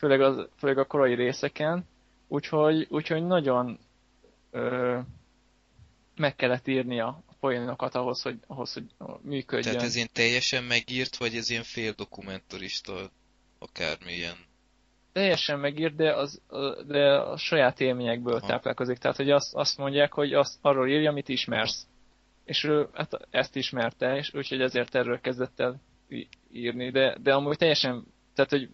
főleg, 0.00 0.20
az, 0.20 0.48
főleg 0.56 0.78
a 0.78 0.84
korai 0.84 1.14
részeken, 1.14 1.84
úgyhogy, 2.28 2.86
úgyhogy 2.90 3.26
nagyon 3.26 3.78
ö, 4.50 4.98
meg 6.16 6.36
kellett 6.36 6.66
írni 6.68 7.00
a 7.00 7.22
poénokat 7.40 7.94
ahhoz, 7.94 8.22
hogy, 8.22 8.38
ahhoz, 8.46 8.72
hogy 8.72 8.84
működjön. 9.22 9.72
Tehát 9.72 9.88
ez 9.88 9.94
ilyen 9.94 10.08
teljesen 10.12 10.64
megírt, 10.64 11.16
vagy 11.16 11.34
ez 11.34 11.50
ilyen 11.50 11.62
fél 11.62 11.92
dokumentarista, 11.92 13.10
akármilyen. 13.58 14.36
teljesen 15.12 15.58
megír, 15.58 15.94
de, 15.94 16.14
az, 16.14 16.40
de 16.86 17.12
a 17.12 17.36
saját 17.36 17.80
élményekből 17.80 18.34
Aha. 18.34 18.46
táplálkozik. 18.46 18.98
Tehát, 18.98 19.16
hogy 19.16 19.30
azt, 19.30 19.54
azt 19.54 19.78
mondják, 19.78 20.12
hogy 20.12 20.32
azt 20.32 20.58
arról 20.60 20.88
írja, 20.88 21.10
amit 21.10 21.28
ismersz. 21.28 21.86
És 22.44 22.64
ő 22.64 22.88
hát 22.92 23.26
ezt 23.30 23.56
ismerte, 23.56 24.16
és 24.16 24.34
úgyhogy 24.34 24.60
ezért 24.60 24.94
erről 24.94 25.20
kezdett 25.20 25.60
el 25.60 25.80
írni. 26.52 26.90
De, 26.90 27.16
de 27.22 27.34
amúgy 27.34 27.56
teljesen, 27.56 28.06
tehát, 28.34 28.50
hogy 28.50 28.68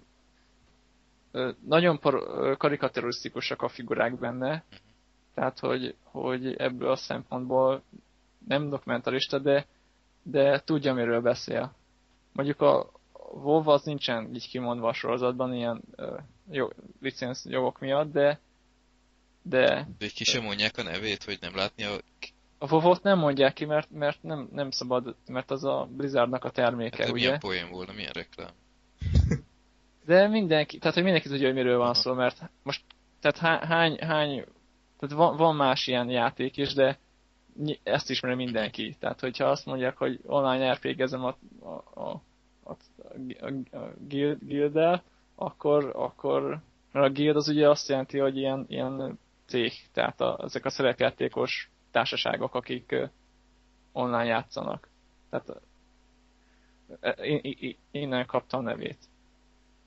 nagyon 1.66 1.98
par, 2.00 2.14
karikaturisztikusak 2.56 3.62
a 3.62 3.68
figurák 3.68 4.18
benne, 4.18 4.64
tehát, 5.34 5.58
hogy, 5.58 5.94
hogy 6.02 6.54
ebből 6.54 6.90
a 6.90 6.96
szempontból 6.96 7.82
nem 8.46 8.68
dokumentarista, 8.68 9.38
de, 9.38 9.66
de 10.22 10.60
tudja, 10.60 10.94
miről 10.94 11.20
beszél. 11.20 11.74
Mondjuk 12.32 12.60
a 12.60 12.90
WoW 13.32 13.68
az 13.68 13.82
nincsen 13.82 14.34
így 14.34 14.48
kimondva 14.48 14.88
a 14.88 14.92
sorozatban 14.92 15.54
ilyen 15.54 15.80
ö, 15.96 16.16
jó, 16.50 16.68
licensz 17.00 17.44
jogok 17.44 17.80
miatt, 17.80 18.12
de 18.12 18.40
de 19.48 19.88
Vagy 19.98 20.12
ki 20.12 20.24
sem 20.24 20.42
mondják 20.42 20.78
a 20.78 20.82
nevét, 20.82 21.24
hogy 21.24 21.38
nem 21.40 21.56
látni 21.56 21.84
a... 21.84 21.94
a 22.58 22.70
WoW-ot 22.70 23.02
nem 23.02 23.18
mondják 23.18 23.52
ki, 23.52 23.64
mert, 23.64 23.90
mert 23.90 24.22
nem, 24.22 24.48
nem 24.52 24.70
szabad, 24.70 25.14
mert 25.26 25.50
az 25.50 25.64
a 25.64 25.88
Blizzardnak 25.90 26.44
a 26.44 26.50
terméke, 26.50 26.96
Hát, 26.96 27.06
de 27.06 27.12
ugye? 27.12 27.24
milyen 27.24 27.38
poén 27.38 27.70
volna, 27.70 27.92
milyen 27.92 28.12
reklám. 28.12 28.50
De 30.06 30.28
mindenki, 30.28 30.78
tehát 30.78 30.94
hogy 30.94 31.04
mindenki 31.04 31.28
tudja, 31.28 31.46
hogy 31.46 31.54
miről 31.56 31.78
van 31.78 31.94
szó, 31.94 32.12
mert 32.14 32.50
most, 32.62 32.82
tehát 33.20 33.38
há- 33.38 33.64
hány, 33.64 33.98
hány, 33.98 34.44
tehát 34.98 35.14
van, 35.16 35.36
van 35.36 35.56
más 35.56 35.86
ilyen 35.86 36.10
játék 36.10 36.56
is, 36.56 36.74
de 36.74 36.98
ezt 37.82 38.10
ismeri 38.10 38.34
mindenki. 38.34 38.96
Tehát, 39.00 39.20
hogyha 39.20 39.44
azt 39.44 39.66
mondják, 39.66 39.96
hogy 39.96 40.20
online 40.26 40.72
RPG-ezem 40.72 41.24
a, 41.24 41.36
a, 41.60 42.00
a, 42.00 42.20
a, 42.64 42.76
a, 43.40 43.76
a 43.76 43.90
guild, 43.98 45.00
akkor, 45.34 45.92
akkor, 45.94 46.60
mert 46.92 47.06
a 47.06 47.12
guild 47.12 47.36
az 47.36 47.48
ugye 47.48 47.68
azt 47.68 47.88
jelenti, 47.88 48.18
hogy 48.18 48.36
ilyen, 48.36 48.64
ilyen 48.68 49.18
cég, 49.46 49.72
tehát 49.92 50.20
a, 50.20 50.38
ezek 50.42 50.64
a 50.64 50.70
szerepjátékos 50.70 51.70
társaságok, 51.90 52.54
akik 52.54 52.94
online 53.92 54.24
játszanak. 54.24 54.88
Tehát 55.30 55.60
ö, 57.00 57.08
én, 57.10 57.40
én, 57.42 57.76
innen 57.90 58.26
kaptam 58.26 58.60
a 58.60 58.62
nevét. 58.62 58.98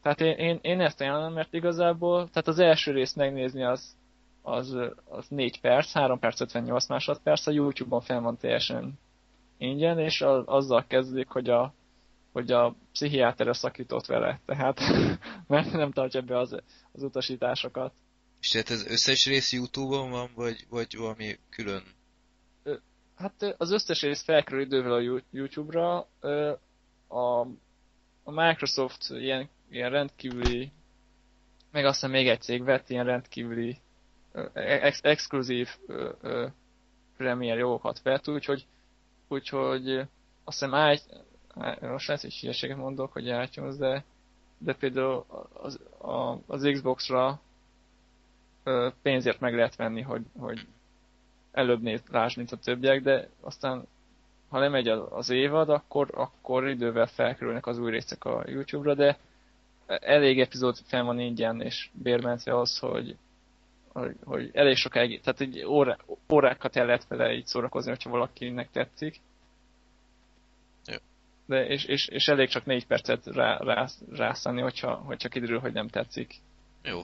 Tehát 0.01 0.21
én, 0.21 0.38
én, 0.38 0.59
én 0.61 0.81
ezt 0.81 1.01
ajánlom, 1.01 1.34
mert 1.34 1.53
igazából, 1.53 2.30
tehát 2.30 2.47
az 2.47 2.59
első 2.59 2.91
részt 2.91 3.15
megnézni 3.15 3.63
az, 3.63 3.95
az, 4.41 4.76
az 5.09 5.27
4 5.27 5.59
perc, 5.59 5.91
3 5.91 6.19
perc 6.19 6.41
58 6.41 6.88
másodperc, 6.88 7.47
a 7.47 7.51
YouTube-on 7.51 8.01
fel 8.01 8.21
van 8.21 8.38
teljesen 8.38 8.99
ingyen, 9.57 9.99
és 9.99 10.21
a, 10.21 10.45
azzal 10.45 10.85
kezdődik, 10.88 11.27
hogy 11.27 11.49
a, 11.49 11.73
hogy 12.31 12.51
a 12.51 12.76
pszichiátere 12.91 13.53
szakított 13.53 14.05
vele, 14.05 14.39
tehát 14.45 14.80
mert 15.47 15.71
nem 15.71 15.91
tartja 15.91 16.21
be 16.21 16.38
az, 16.38 16.55
az 16.91 17.03
utasításokat. 17.03 17.93
És 18.41 18.49
tehát 18.49 18.69
ez 18.69 18.85
összes 18.88 19.26
rész 19.26 19.53
Youtube-on 19.53 20.09
van, 20.09 20.30
vagy, 20.35 20.65
vagy 20.69 20.97
valami 20.97 21.38
külön? 21.49 21.84
Hát 23.15 23.55
az 23.57 23.71
összes 23.71 24.01
rész 24.01 24.23
felkerül 24.23 24.61
idővel 24.61 24.93
a 24.93 24.99
You- 24.99 25.26
YouTube-ra. 25.31 26.07
A, 27.07 27.39
a 28.23 28.31
Microsoft 28.31 29.09
ilyen, 29.09 29.49
ilyen 29.70 29.90
rendkívüli, 29.90 30.72
meg 31.72 31.86
aztán 31.86 32.10
még 32.10 32.28
egy 32.28 32.41
cég 32.41 32.64
vett 32.64 32.90
ilyen 32.90 33.06
rendkívüli 33.06 33.78
ö, 34.32 34.46
ex- 34.54 35.06
exkluzív 35.06 35.70
ö, 35.88 36.10
ö, 36.22 36.48
premier 37.18 37.58
jogokat 37.58 38.02
vett, 38.02 38.28
úgyhogy, 38.28 38.66
úgyhogy 39.28 39.90
azt 40.44 40.60
hiszem 40.60 40.74
ágy, 40.74 41.02
most 41.82 42.08
lehet, 42.08 42.22
hogy 42.24 42.40
hülyeséget 42.40 42.78
mondok, 42.78 43.12
hogy 43.12 43.26
iTunes, 43.26 43.76
de, 43.76 44.04
de 44.58 44.74
például 44.74 45.26
az, 45.54 45.80
a, 46.02 46.38
az 46.48 46.70
Xbox-ra 46.72 47.41
pénzért 49.02 49.40
meg 49.40 49.56
lehet 49.56 49.76
venni, 49.76 50.02
hogy, 50.02 50.22
hogy 50.38 50.68
előbb 51.52 51.82
néz, 51.82 52.02
lásd, 52.12 52.38
mint 52.38 52.52
a 52.52 52.58
többiek, 52.58 53.02
de 53.02 53.30
aztán 53.41 53.88
ha 54.50 54.60
lemegy 54.60 54.88
az 54.88 55.30
évad, 55.30 55.70
akkor, 55.70 56.10
akkor 56.14 56.68
idővel 56.68 57.08
felkerülnek 57.08 57.66
az 57.68 57.78
új 57.80 57.91
részek 57.91 58.26
a 58.26 58.44
YouTube-ra, 58.48 58.94
de 58.94 59.18
elég 59.98 60.40
epizód 60.40 60.78
fel 60.86 61.03
van 61.03 61.20
ingyen 61.20 61.61
és 61.61 61.90
bérmentve 61.91 62.60
az, 62.60 62.78
hogy, 62.78 63.18
hogy, 63.88 64.16
hogy 64.24 64.49
elég 64.53 64.76
sokáig, 64.76 65.22
tehát 65.22 65.41
egy 65.41 65.64
órá, 65.64 65.98
órákat 66.34 66.76
el 66.76 66.86
lehet 66.86 67.07
vele 67.07 67.34
így 67.34 67.45
szórakozni, 67.45 67.90
hogyha 67.90 68.10
valakinek 68.10 68.72
tetszik. 68.72 69.20
Jó. 70.86 70.95
De 71.45 71.68
és, 71.68 71.86
és, 71.86 72.07
és 72.07 72.28
elég 72.28 72.49
csak 72.49 72.66
négy 72.66 72.86
percet 72.86 73.26
rá, 73.26 73.57
rá, 73.57 73.88
rászállni, 74.11 74.61
hogyha, 74.61 74.95
hogyha 74.95 75.30
kiderül, 75.30 75.60
hogy 75.60 75.74
nem 75.74 75.88
tetszik. 75.88 76.36
Jó, 76.84 77.02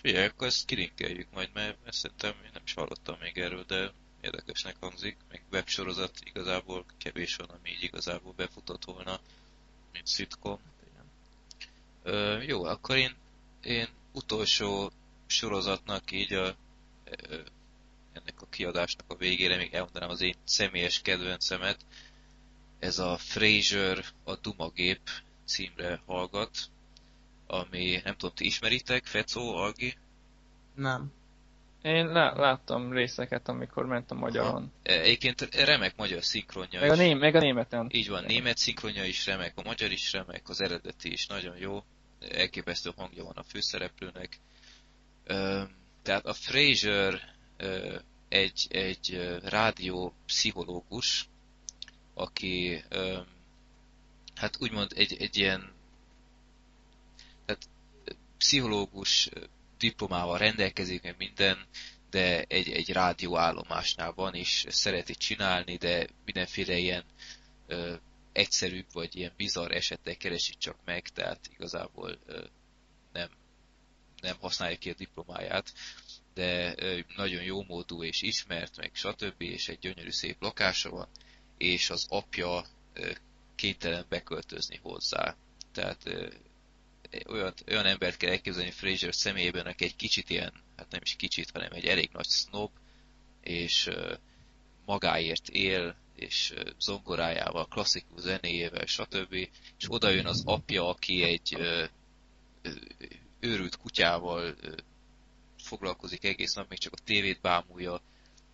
figyelj, 0.00 0.26
akkor 0.26 0.46
ezt 0.46 0.66
kirinkeljük 0.66 1.28
majd, 1.34 1.48
mert, 1.54 1.76
szerintem 1.86 2.34
én 2.44 2.50
nem 2.52 2.62
is 2.64 2.74
hallottam 2.74 3.16
még 3.20 3.38
erről, 3.38 3.64
de 3.64 3.90
érdekesnek 4.20 4.76
hangzik, 4.80 5.16
meg 5.28 5.42
websorozat 5.52 6.12
igazából 6.24 6.84
kevés 6.98 7.36
van, 7.36 7.48
ami 7.48 7.70
így 7.70 7.82
igazából 7.82 8.32
befutott 8.36 8.84
volna, 8.84 9.20
mint 9.92 10.08
sitcom. 10.08 10.58
Ö, 12.02 12.42
jó, 12.42 12.64
akkor 12.64 12.96
én, 12.96 13.14
én 13.62 13.88
utolsó 14.12 14.90
sorozatnak 15.26 16.10
így 16.10 16.32
a, 16.32 16.56
ö, 17.04 17.40
ennek 18.12 18.42
a 18.42 18.46
kiadásnak 18.50 19.10
a 19.10 19.16
végére 19.16 19.56
még 19.56 19.74
elmondanám 19.74 20.10
az 20.10 20.20
én 20.20 20.34
személyes 20.44 21.00
kedvencemet. 21.00 21.84
Ez 22.78 22.98
a 22.98 23.16
Fraser 23.16 24.04
a 24.24 24.36
Dumagép 24.36 25.00
címre 25.44 26.02
hallgat, 26.06 26.70
ami 27.46 28.00
nem 28.04 28.16
tudom, 28.16 28.34
ti 28.34 28.46
ismeritek, 28.46 29.06
Fecó, 29.06 29.56
Algi? 29.56 29.96
Nem. 30.74 31.12
Én 31.82 32.06
lá- 32.06 32.36
láttam 32.36 32.92
részeket, 32.92 33.48
amikor 33.48 33.86
mentem 33.86 34.18
magyaron. 34.18 34.72
E, 34.82 35.00
Egyébként 35.00 35.54
remek 35.54 35.96
magyar 35.96 36.22
szinkronja 36.22 36.80
Meg 36.80 36.90
a, 36.90 36.94
ném, 36.94 37.18
meg 37.18 37.34
a 37.34 37.38
németen. 37.38 37.88
Így 37.92 38.08
van, 38.08 38.24
német 38.24 38.56
szinkronja 38.56 39.04
is 39.04 39.26
remek, 39.26 39.52
a 39.56 39.62
magyar 39.62 39.90
is 39.90 40.12
remek, 40.12 40.48
az 40.48 40.60
eredeti 40.60 41.12
is 41.12 41.26
nagyon 41.26 41.56
jó. 41.56 41.82
Elképesztő 42.30 42.90
hangja 42.96 43.24
van 43.24 43.36
a 43.36 43.42
főszereplőnek. 43.42 44.38
Ö, 45.24 45.62
Tehát 46.02 46.26
a 46.26 46.32
Fraser 46.32 47.20
ö, 47.56 47.96
egy, 48.28 48.66
egy 48.70 49.38
rádió 49.44 50.14
pszichológus, 50.26 51.28
aki 52.14 52.84
ö, 52.88 53.18
hát 54.34 54.56
úgymond 54.60 54.92
egy, 54.94 55.16
egy 55.18 55.36
ilyen 55.36 55.72
tehát 57.44 57.68
pszichológus 58.38 59.28
diplomával 59.82 60.38
rendelkezik, 60.38 61.02
meg 61.02 61.14
minden, 61.18 61.66
de 62.10 62.42
egy, 62.42 62.70
egy 62.70 62.90
rádióállomásnál 62.90 64.12
van, 64.12 64.34
és 64.34 64.64
szereti 64.68 65.14
csinálni, 65.14 65.76
de 65.76 66.06
mindenféle 66.24 66.76
ilyen 66.76 67.04
ö, 67.66 67.94
egyszerűbb, 68.32 68.86
vagy 68.92 69.16
ilyen 69.16 69.32
bizarr 69.36 69.72
esetek 69.72 70.16
keresi 70.16 70.54
csak 70.58 70.76
meg, 70.84 71.08
tehát 71.08 71.50
igazából 71.52 72.18
ö, 72.26 72.44
nem, 73.12 73.28
nem 74.20 74.36
használja 74.40 74.76
ki 74.76 74.90
a 74.90 74.94
diplomáját, 74.94 75.72
de 76.34 76.74
ö, 76.76 76.98
nagyon 77.16 77.42
jó 77.42 77.62
módú 77.62 78.04
és 78.04 78.22
ismert, 78.22 78.76
meg 78.76 78.90
stb. 78.94 79.42
és 79.42 79.68
egy 79.68 79.78
gyönyörű 79.78 80.10
szép 80.10 80.36
lakása 80.40 80.90
van, 80.90 81.08
és 81.58 81.90
az 81.90 82.06
apja 82.08 82.64
ö, 82.92 83.10
kénytelen 83.54 84.06
beköltözni 84.08 84.78
hozzá. 84.82 85.36
Tehát 85.72 86.08
ö, 87.24 87.48
olyan, 87.68 87.86
embert 87.86 88.16
kell 88.16 88.30
elképzelni 88.30 88.70
Fraser 88.70 89.14
személyében, 89.14 89.66
aki 89.66 89.84
egy 89.84 89.96
kicsit 89.96 90.30
ilyen, 90.30 90.52
hát 90.76 90.90
nem 90.90 91.00
is 91.02 91.16
kicsit, 91.16 91.50
hanem 91.52 91.72
egy 91.72 91.86
elég 91.86 92.10
nagy 92.12 92.28
snob, 92.28 92.70
és 93.40 93.90
magáért 94.84 95.48
él, 95.48 95.96
és 96.16 96.54
zongorájával, 96.78 97.66
klasszikus 97.66 98.20
zenéjével, 98.20 98.86
stb. 98.86 99.32
És 99.78 99.84
oda 99.88 100.08
jön 100.08 100.26
az 100.26 100.42
apja, 100.44 100.88
aki 100.88 101.22
egy 101.22 101.56
őrült 103.40 103.76
kutyával 103.76 104.54
foglalkozik 105.58 106.24
egész 106.24 106.54
nap, 106.54 106.68
még 106.68 106.78
csak 106.78 106.92
a 106.92 107.02
tévét 107.04 107.40
bámulja, 107.40 108.00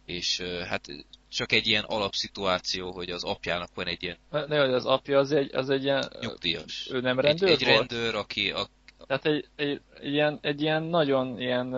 és 0.05 0.41
hát 0.41 0.87
csak 1.29 1.53
egy 1.53 1.67
ilyen 1.67 1.85
alapszituáció, 1.85 2.93
hogy 2.93 3.11
az 3.11 3.25
apjának 3.25 3.75
van 3.75 3.87
egy 3.87 4.03
ilyen 4.03 4.17
De 4.31 4.61
hogy 4.61 4.73
az 4.73 4.87
apja 4.87 5.19
az 5.19 5.33
egy, 5.33 5.55
az 5.55 5.71
egy 5.71 5.83
ilyen... 5.83 6.09
nyugdíjas. 6.21 6.89
Ő 6.93 7.01
nem 7.01 7.19
Egy, 7.19 7.25
rendőr 7.25 7.49
egy 7.49 7.65
volt? 7.65 7.77
rendőr, 7.79 8.15
aki 8.15 8.51
a 8.51 8.67
Tehát 9.07 9.27
egy, 9.27 9.49
egy, 9.57 9.81
egy, 10.01 10.13
ilyen, 10.13 10.39
egy 10.41 10.61
ilyen 10.61 10.83
nagyon 10.83 11.41
ilyen... 11.41 11.71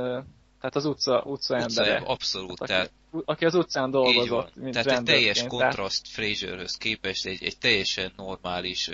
Tehát 0.60 0.76
az 0.76 0.84
utca, 0.84 1.22
utca 1.22 1.56
embere. 1.56 1.96
abszolút, 1.96 2.60
aki, 2.60 2.70
tehát 2.70 2.92
aki 3.24 3.44
az 3.44 3.54
utcán 3.54 3.90
dolgozott, 3.90 4.56
mint 4.56 4.72
Tehát 4.72 4.98
egy 4.98 5.04
teljes 5.04 5.44
kontraszt 5.46 6.08
Fraserhöz 6.08 6.76
képest, 6.76 7.26
egy, 7.26 7.44
egy 7.44 7.58
teljesen 7.58 8.12
normális, 8.16 8.90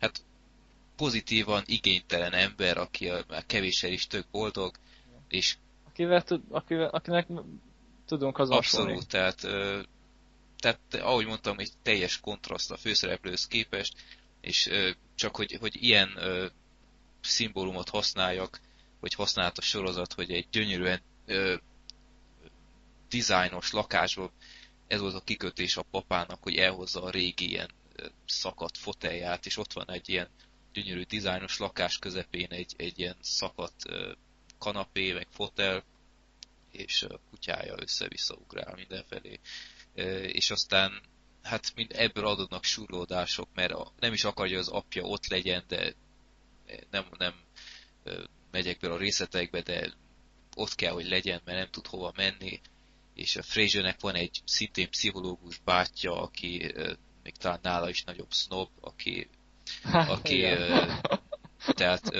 hát 0.00 0.22
pozitívan 0.96 1.62
igénytelen 1.66 2.32
ember, 2.32 2.78
aki 2.78 3.08
a, 3.08 3.24
már 3.28 3.46
kevéssel 3.46 3.92
is 3.92 4.06
tök 4.06 4.26
boldog, 4.30 4.74
és 5.28 5.56
Tehát, 5.56 5.88
akivel, 5.88 6.22
tud, 6.22 6.42
akivel, 6.50 6.88
akinek 6.88 7.26
tudunk 8.06 8.38
azonosulni. 8.38 8.92
abszolút, 8.92 9.08
tehát, 9.08 9.40
tehát 10.58 11.04
ahogy 11.04 11.26
mondtam, 11.26 11.58
egy 11.58 11.72
teljes 11.82 12.20
kontraszt 12.20 12.70
a 12.70 12.76
főszereplőhöz 12.76 13.46
képest, 13.46 13.94
és 14.40 14.70
csak 15.14 15.36
hogy, 15.36 15.56
hogy 15.60 15.82
ilyen 15.82 16.18
szimbólumot 17.20 17.88
használjak, 17.88 18.60
hogy 19.00 19.14
használt 19.14 19.58
a 19.58 19.62
sorozat, 19.62 20.12
hogy 20.12 20.30
egy 20.30 20.46
gyönyörűen 20.50 21.02
dizájnos 23.08 23.72
lakásban 23.72 24.30
ez 24.86 25.00
volt 25.00 25.14
a 25.14 25.20
kikötés 25.24 25.76
a 25.76 25.82
papának, 25.82 26.42
hogy 26.42 26.56
elhozza 26.56 27.02
a 27.02 27.10
régi 27.10 27.50
ilyen 27.50 27.70
szakadt 28.26 28.78
fotelját, 28.78 29.46
és 29.46 29.56
ott 29.56 29.72
van 29.72 29.90
egy 29.90 30.08
ilyen 30.08 30.28
gyönyörű 30.72 31.02
dizájnos 31.02 31.58
lakás 31.58 31.98
közepén 31.98 32.50
egy, 32.50 32.74
egy 32.76 32.98
ilyen 32.98 33.16
szakadt 33.20 33.82
kanapé, 34.58 35.12
meg 35.12 35.26
fotel, 35.30 35.82
és 36.78 37.02
a 37.02 37.20
kutyája 37.30 37.74
össze-vissza 37.78 38.34
ugrál 38.34 38.74
mindenfelé. 38.74 39.40
És 40.32 40.50
aztán 40.50 41.02
hát 41.42 41.72
mind 41.74 41.92
ebből 41.94 42.26
adódnak 42.26 42.64
surlódások, 42.64 43.48
mert 43.54 43.72
a, 43.72 43.92
nem 43.98 44.12
is 44.12 44.24
akarja 44.24 44.58
az 44.58 44.68
apja 44.68 45.02
ott 45.02 45.26
legyen, 45.26 45.64
de 45.68 45.94
nem, 46.90 47.06
nem 47.18 47.34
megyek 48.50 48.78
bele 48.78 48.94
a 48.94 48.98
részletekbe, 48.98 49.60
de 49.60 49.92
ott 50.54 50.74
kell, 50.74 50.92
hogy 50.92 51.08
legyen, 51.08 51.40
mert 51.44 51.58
nem 51.58 51.70
tud 51.70 51.86
hova 51.86 52.12
menni, 52.16 52.60
és 53.14 53.36
a 53.36 53.42
Frasernek 53.42 54.00
van 54.00 54.14
egy 54.14 54.42
szintén 54.44 54.90
pszichológus 54.90 55.58
bátyja, 55.58 56.22
aki 56.22 56.72
még 57.22 57.36
talán 57.36 57.58
nála 57.62 57.88
is 57.88 58.04
nagyobb 58.04 58.32
snob, 58.32 58.68
aki, 58.80 59.28
aki 60.16 60.44
tehát 61.66 62.10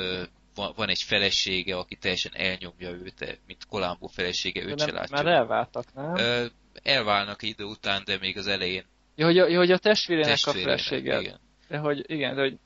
van, 0.77 0.89
egy 0.89 1.03
felesége, 1.03 1.77
aki 1.77 1.97
teljesen 1.97 2.33
elnyomja 2.35 2.91
őt, 2.91 3.39
mint 3.47 3.66
Columbo 3.69 4.07
felesége, 4.07 4.62
őt 4.62 4.81
se 4.81 4.93
látja. 4.93 5.16
már 5.16 5.27
elváltak, 5.27 5.95
nem? 5.95 6.15
Elválnak 6.83 7.43
idő 7.43 7.65
után, 7.65 8.03
de 8.05 8.19
még 8.20 8.39
az 8.39 8.47
elején 8.47 8.85
Ja, 9.16 9.27
hogy 9.27 9.39
a, 9.39 9.49
ja, 9.49 9.59
hogy 9.59 9.70
a 9.70 9.78
testvérének 9.78 10.28
a 10.28 10.31
testvérének, 10.31 10.78
felesége. 10.78 11.20
igen. 11.20 11.41
De 11.69 11.78
hogy, 11.78 12.11
igen, 12.11 12.35
de 12.35 12.41
hogy, 12.41 12.59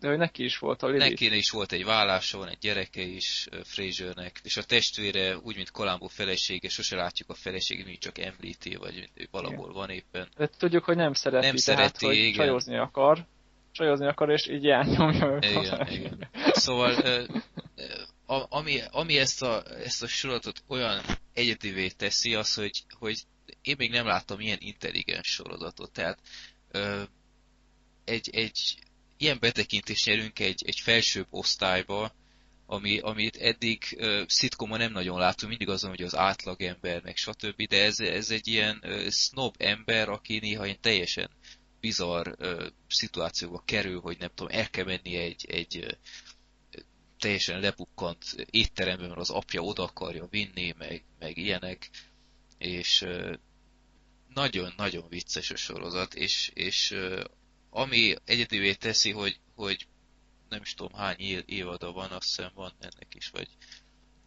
de 0.00 0.08
hogy 0.08 0.18
neki 0.18 0.44
is 0.44 0.58
volt 0.58 0.82
a 0.82 0.86
Lili. 0.86 0.98
Neki 1.08 1.36
is 1.36 1.50
volt 1.50 1.72
egy 1.72 1.84
vállása, 1.84 2.38
van 2.38 2.48
egy 2.48 2.58
gyereke 2.60 3.02
is 3.02 3.48
Frasernek, 3.62 4.40
és 4.42 4.56
a 4.56 4.62
testvére, 4.62 5.36
úgy 5.36 5.56
mint 5.56 5.70
Columbo 5.70 6.06
felesége, 6.06 6.68
sose 6.68 6.96
látjuk 6.96 7.30
a 7.30 7.34
feleségét, 7.34 7.84
mindig 7.84 8.02
csak 8.02 8.18
említi, 8.18 8.74
vagy 8.74 9.08
ő 9.14 9.28
valahol 9.30 9.72
van 9.72 9.90
éppen. 9.90 10.28
De 10.36 10.46
tudjuk, 10.58 10.84
hogy 10.84 10.96
nem 10.96 11.12
szereti, 11.12 11.46
Nem 11.46 11.54
tehát, 11.56 11.78
szereti, 11.78 12.06
hogy 12.06 12.16
igen. 12.16 12.32
csajozni 12.32 12.78
akar. 12.78 13.26
Csajozni 13.76 14.06
akar, 14.06 14.30
és 14.30 14.48
így 14.48 14.66
elnyomja 14.66 15.26
őt. 15.34 15.44
Igen, 15.44 15.88
igen. 15.88 16.28
Szóval, 16.52 16.94
a- 18.26 18.46
ami, 18.48 18.80
ami 18.90 19.18
ezt, 19.18 19.42
a, 19.42 19.62
ezt 19.84 20.02
a 20.02 20.06
sorozatot 20.06 20.62
olyan 20.68 21.00
egyedivé 21.32 21.88
teszi, 21.88 22.34
az, 22.34 22.54
hogy, 22.54 22.84
hogy 22.98 23.22
én 23.62 23.74
még 23.78 23.90
nem 23.90 24.06
láttam 24.06 24.40
ilyen 24.40 24.58
intelligens 24.60 25.26
sorozatot. 25.26 25.92
Tehát 25.92 26.18
ö, 26.70 27.02
egy, 28.04 28.30
egy 28.32 28.78
ilyen 29.16 29.38
betekintést 29.40 30.06
nyerünk 30.06 30.38
egy, 30.38 30.62
egy 30.66 30.80
felsőbb 30.80 31.26
osztályba, 31.30 32.12
ami, 32.66 32.98
amit 32.98 33.36
eddig 33.36 33.82
uh, 33.98 34.22
szitkomon 34.26 34.78
nem 34.78 34.92
nagyon 34.92 35.18
látunk, 35.18 35.48
mindig 35.50 35.68
azon, 35.68 35.90
hogy 35.90 36.02
az 36.02 36.16
átlagember, 36.16 37.02
meg 37.02 37.16
stb., 37.16 37.62
de 37.68 37.82
ez, 37.84 38.00
ez 38.00 38.30
egy 38.30 38.48
ilyen 38.48 38.80
uh, 38.82 39.08
snob 39.10 39.54
ember, 39.58 40.08
aki 40.08 40.38
néha 40.38 40.64
ilyen 40.64 40.80
teljesen 40.80 41.30
bizarr 41.80 42.28
uh, 42.28 42.66
szituációba 42.88 43.62
kerül, 43.64 44.00
hogy 44.00 44.18
nem 44.18 44.30
tudom, 44.34 44.56
el 44.56 44.70
kell 44.70 44.84
menni 44.84 45.16
egy, 45.16 45.46
egy 45.48 45.98
teljesen 47.18 47.60
lebukkant 47.60 48.24
étteremben, 48.50 49.08
mert 49.08 49.20
az 49.20 49.30
apja 49.30 49.62
oda 49.62 49.82
akarja 49.82 50.26
vinni, 50.30 50.74
meg, 50.78 51.04
meg 51.18 51.36
ilyenek, 51.36 51.90
és 52.58 53.06
nagyon-nagyon 54.34 55.08
vicces 55.08 55.50
a 55.50 55.56
sorozat, 55.56 56.14
és, 56.14 56.50
és 56.54 56.96
ami 57.70 58.14
egyedüvé 58.24 58.74
teszi, 58.74 59.10
hogy, 59.10 59.40
hogy 59.54 59.86
nem 60.48 60.62
is 60.62 60.74
tudom 60.74 60.98
hány 60.98 61.20
évada 61.46 61.92
van, 61.92 62.10
azt 62.10 62.26
hiszem 62.26 62.50
van 62.54 62.72
ennek 62.78 63.14
is, 63.14 63.28
vagy, 63.28 63.48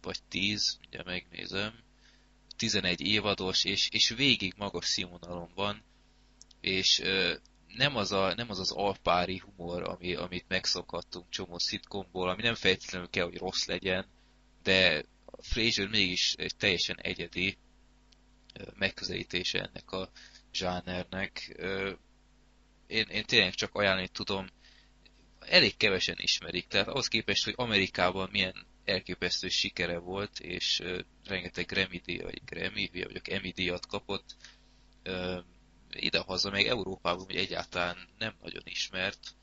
vagy 0.00 0.22
tíz, 0.28 0.78
ugye 0.86 1.02
megnézem, 1.02 1.74
11 2.56 3.00
évados, 3.00 3.64
és, 3.64 3.88
és 3.90 4.08
végig 4.08 4.54
magas 4.56 4.86
színvonalon 4.86 5.50
van, 5.54 5.82
és 6.60 7.02
nem 7.66 7.96
az, 7.96 8.12
a, 8.12 8.34
nem 8.34 8.50
az 8.50 8.58
az 8.58 8.70
alpári 8.70 9.38
humor, 9.38 9.82
ami, 9.82 10.14
amit 10.14 10.48
megszokhattunk 10.48 11.30
csomó 11.30 11.58
szitkomból, 11.58 12.28
ami 12.28 12.42
nem 12.42 12.54
feltétlenül 12.54 13.08
kell, 13.08 13.24
hogy 13.24 13.38
rossz 13.38 13.64
legyen, 13.64 14.06
de 14.62 15.04
Fraser 15.38 15.88
mégis 15.88 16.32
egy 16.32 16.56
teljesen 16.56 16.96
egyedi 17.00 17.58
megközelítése 18.74 19.58
ennek 19.58 19.90
a 19.90 20.10
zsánernek. 20.52 21.56
Én, 22.86 23.06
én 23.08 23.24
tényleg 23.24 23.54
csak 23.54 23.74
ajánlani 23.74 24.08
tudom, 24.08 24.46
elég 25.38 25.76
kevesen 25.76 26.16
ismerik, 26.18 26.66
tehát 26.66 26.88
ahhoz 26.88 27.08
képest, 27.08 27.44
hogy 27.44 27.54
Amerikában 27.56 28.28
milyen 28.32 28.66
elképesztő 28.84 29.48
sikere 29.48 29.98
volt, 29.98 30.38
és 30.38 30.82
rengeteg 31.24 31.66
Grammy 31.66 32.00
díj, 32.04 32.18
vagy 32.18 32.40
Grammy, 32.44 32.90
vagy 32.92 33.20
Emmy 33.24 33.50
díjat 33.50 33.86
kapott, 33.86 34.36
idehaza, 35.90 36.50
meg 36.50 36.66
Európában 36.66 37.24
hogy 37.24 37.36
egyáltalán 37.36 37.96
nem 38.18 38.34
nagyon 38.42 38.62
ismert, 38.64 39.34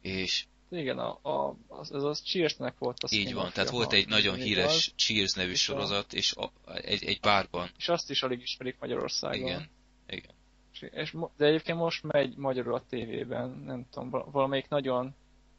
és 0.00 0.44
igen, 0.70 0.98
a, 0.98 1.18
a, 1.22 1.56
az, 1.68 1.92
ez 1.92 2.02
az 2.02 2.20
Cheersnek 2.20 2.78
volt 2.78 3.02
az. 3.02 3.12
Így 3.12 3.34
van, 3.34 3.52
tehát 3.52 3.70
volt 3.70 3.92
egy 3.92 4.08
nagyon 4.08 4.34
híres 4.34 4.74
az, 4.74 4.92
Cheers 4.96 5.32
nevű 5.32 5.50
és 5.50 5.62
sorozat, 5.62 6.12
és 6.12 6.34
a, 6.34 6.52
egy, 6.74 7.04
egy 7.04 7.20
bárban. 7.20 7.70
És 7.78 7.88
azt 7.88 8.10
is 8.10 8.22
alig 8.22 8.40
ismerik 8.40 8.76
Magyarországon. 8.80 9.46
Igen, 9.46 9.70
igen. 10.06 10.34
És, 10.72 10.82
és, 10.92 11.16
de 11.36 11.46
egyébként 11.46 11.78
most 11.78 12.02
megy 12.02 12.36
magyarul 12.36 12.74
a 12.74 12.84
tévében, 12.88 13.62
nem 13.66 13.86
tudom, 13.90 14.10
valamelyik 14.10 14.68
nagyon, 14.68 15.14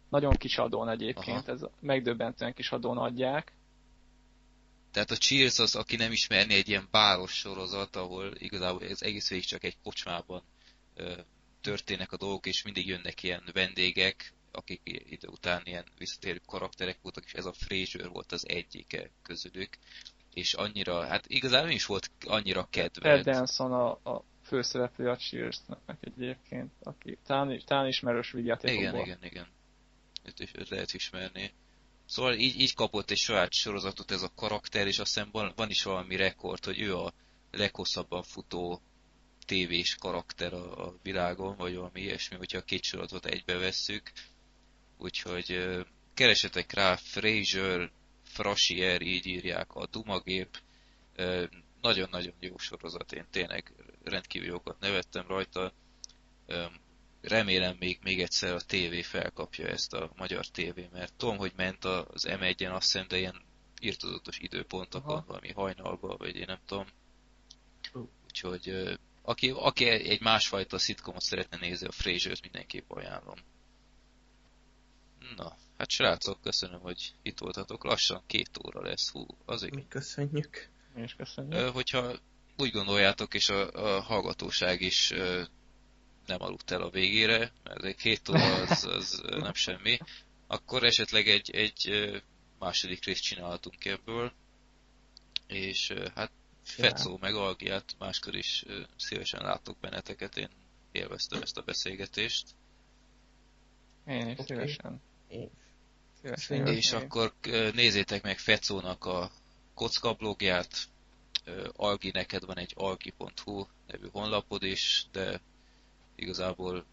nagyon 0.09 0.33
kis 0.33 0.57
adón 0.57 0.89
egyébként, 0.89 1.47
Aha. 1.47 1.51
ez 1.51 1.61
megdöbbentően 1.79 2.53
kis 2.53 2.71
adón 2.71 2.97
adják. 2.97 3.53
Tehát 4.93 5.11
a 5.11 5.15
Cheers 5.15 5.59
az, 5.59 5.75
aki 5.75 5.95
nem 5.95 6.11
ismerni, 6.11 6.53
egy 6.53 6.69
ilyen 6.69 6.87
báros 6.91 7.33
sorozat, 7.33 7.95
ahol 7.95 8.31
igazából 8.37 8.83
ez 8.83 9.01
egész 9.01 9.29
végig 9.29 9.45
csak 9.45 9.63
egy 9.63 9.77
kocsmában 9.83 10.43
ö, 10.95 11.13
történnek 11.61 12.11
a 12.11 12.17
dolgok, 12.17 12.45
és 12.45 12.63
mindig 12.63 12.87
jönnek 12.87 13.23
ilyen 13.23 13.43
vendégek, 13.53 14.33
akik 14.51 14.81
idő 14.83 15.27
után 15.27 15.61
ilyen 15.63 15.85
visszatérő 15.97 16.41
karakterek 16.45 16.97
voltak, 17.01 17.25
és 17.25 17.33
ez 17.33 17.45
a 17.45 17.53
Fraser 17.53 18.09
volt 18.09 18.31
az 18.31 18.47
egyike 18.47 19.09
közülük. 19.21 19.77
És 20.33 20.53
annyira, 20.53 21.05
hát 21.05 21.25
igazából 21.27 21.69
is 21.69 21.85
volt 21.85 22.09
annyira 22.25 22.67
kedvelt. 22.69 23.23
Ted 23.23 23.35
Danson 23.35 23.71
a, 23.71 24.11
a 24.11 24.23
főszereplő 24.43 25.09
a 25.09 25.17
Cheers-nek 25.17 25.97
egyébként, 25.99 26.71
aki 26.83 27.17
talán, 27.25 27.61
talán 27.65 27.87
ismerős 27.87 28.31
vigyátékokból. 28.31 29.01
Igen, 29.01 29.05
igen, 29.05 29.17
igen. 29.21 29.47
Őt, 30.23 30.39
is, 30.39 30.51
őt 30.55 30.69
lehet 30.69 30.93
ismerni. 30.93 31.51
Szóval 32.13 32.33
így, 32.33 32.59
így 32.59 32.73
kapott 32.73 33.11
egy 33.11 33.17
saját 33.17 33.53
sorozatot 33.53 34.11
ez 34.11 34.21
a 34.21 34.31
karakter, 34.35 34.87
és 34.87 34.99
azt 34.99 35.13
hiszem 35.13 35.29
van, 35.31 35.53
van 35.55 35.69
is 35.69 35.83
valami 35.83 36.15
rekord, 36.15 36.65
hogy 36.65 36.79
ő 36.79 36.95
a 36.97 37.13
leghosszabban 37.51 38.23
futó 38.23 38.81
tévés 39.45 39.95
karakter 39.95 40.53
a, 40.53 40.87
a 40.87 40.95
világon, 41.03 41.55
vagy 41.55 41.75
valami 41.75 42.01
ilyesmi, 42.01 42.37
hogyha 42.37 42.57
a 42.57 42.63
két 42.63 42.83
sorozatot 42.83 43.25
egybe 43.25 43.57
vesszük. 43.57 44.11
Úgyhogy 44.97 45.59
keresetek 46.13 46.73
rá, 46.73 46.95
Fraser, 46.95 47.91
Frasier, 48.23 49.01
így 49.01 49.25
írják, 49.25 49.73
a 49.73 49.87
Dumagép, 49.87 50.61
nagyon-nagyon 51.81 52.33
jó 52.39 52.57
sorozat, 52.57 53.11
én 53.11 53.25
tényleg 53.31 53.73
rendkívül 54.03 54.47
jókat 54.47 54.79
nevettem 54.79 55.27
rajta. 55.27 55.73
Remélem 57.23 57.75
még, 57.79 57.99
még 58.01 58.21
egyszer 58.21 58.53
a 58.53 58.61
tévé 58.61 59.01
felkapja 59.01 59.67
ezt 59.67 59.93
a 59.93 60.11
magyar 60.15 60.45
tévé, 60.45 60.89
mert 60.91 61.13
tudom, 61.13 61.37
hogy 61.37 61.53
ment 61.55 61.85
az 61.85 62.25
M1-en, 62.27 62.73
azt 62.73 62.91
hiszem, 62.91 63.07
de 63.07 63.17
ilyen 63.17 63.41
írtozatos 63.81 64.39
időpontokon, 64.39 65.15
Aha. 65.15 65.23
valami 65.27 65.51
hajnalba, 65.51 66.17
vagy 66.17 66.35
én 66.35 66.45
nem 66.47 66.59
tudom. 66.65 66.85
Úgyhogy 68.23 68.97
aki, 69.21 69.49
aki 69.49 69.85
egy 69.85 70.21
másfajta 70.21 70.77
szitkomot 70.77 71.21
szeretne 71.21 71.57
nézni, 71.57 71.87
a 71.87 71.91
Frasier-t 71.91 72.41
mindenképp 72.41 72.91
ajánlom. 72.91 73.37
Na, 75.35 75.57
hát 75.77 75.89
srácok, 75.89 76.41
köszönöm, 76.41 76.79
hogy 76.79 77.13
itt 77.21 77.39
voltatok. 77.39 77.83
Lassan 77.83 78.23
két 78.27 78.49
óra 78.65 78.81
lesz, 78.81 79.09
hú, 79.09 79.25
azért. 79.45 79.75
Mi 79.75 79.85
köszönjük. 79.87 80.69
Mi 80.95 81.01
is 81.01 81.15
köszönjük. 81.15 81.69
Hogyha 81.69 82.15
úgy 82.57 82.71
gondoljátok, 82.71 83.33
és 83.33 83.49
a, 83.49 83.71
a 83.71 84.01
hallgatóság 84.01 84.81
is 84.81 85.13
nem 86.25 86.41
aludt 86.41 86.71
el 86.71 86.81
a 86.81 86.89
végére, 86.89 87.51
mert 87.63 87.83
egy 87.83 87.95
két 87.95 88.29
óra 88.29 88.55
az, 88.55 88.83
az 88.83 89.21
nem 89.29 89.53
semmi, 89.53 89.97
akkor 90.47 90.83
esetleg 90.83 91.27
egy, 91.27 91.51
egy 91.51 92.11
második 92.59 93.05
részt 93.05 93.23
csinálhatunk 93.23 93.85
ebből, 93.85 94.33
és 95.47 95.93
hát 96.15 96.31
Fecó 96.63 97.17
meg 97.21 97.35
Algiát 97.35 97.95
máskor 97.99 98.35
is 98.35 98.63
szívesen 98.97 99.41
látok 99.41 99.77
benneteket, 99.79 100.37
én 100.37 100.49
élveztem 100.91 101.41
ezt 101.41 101.57
a 101.57 101.61
beszélgetést. 101.61 102.47
Én 104.07 104.27
is 104.27 104.37
okay. 104.37 104.45
szívesen. 104.45 105.01
Szívesen. 106.21 106.67
És 106.67 106.91
akkor 106.91 107.33
nézzétek 107.73 108.23
meg 108.23 108.37
Fecónak 108.37 109.05
a 109.05 109.31
kocka 109.73 110.13
blogját, 110.13 110.87
Algi, 111.75 112.11
neked 112.11 112.45
van 112.45 112.57
egy 112.57 112.73
algi.hu 112.75 113.65
nevű 113.87 114.07
honlapod 114.11 114.63
is, 114.63 115.05
de 115.11 115.41
igazából 116.15 116.85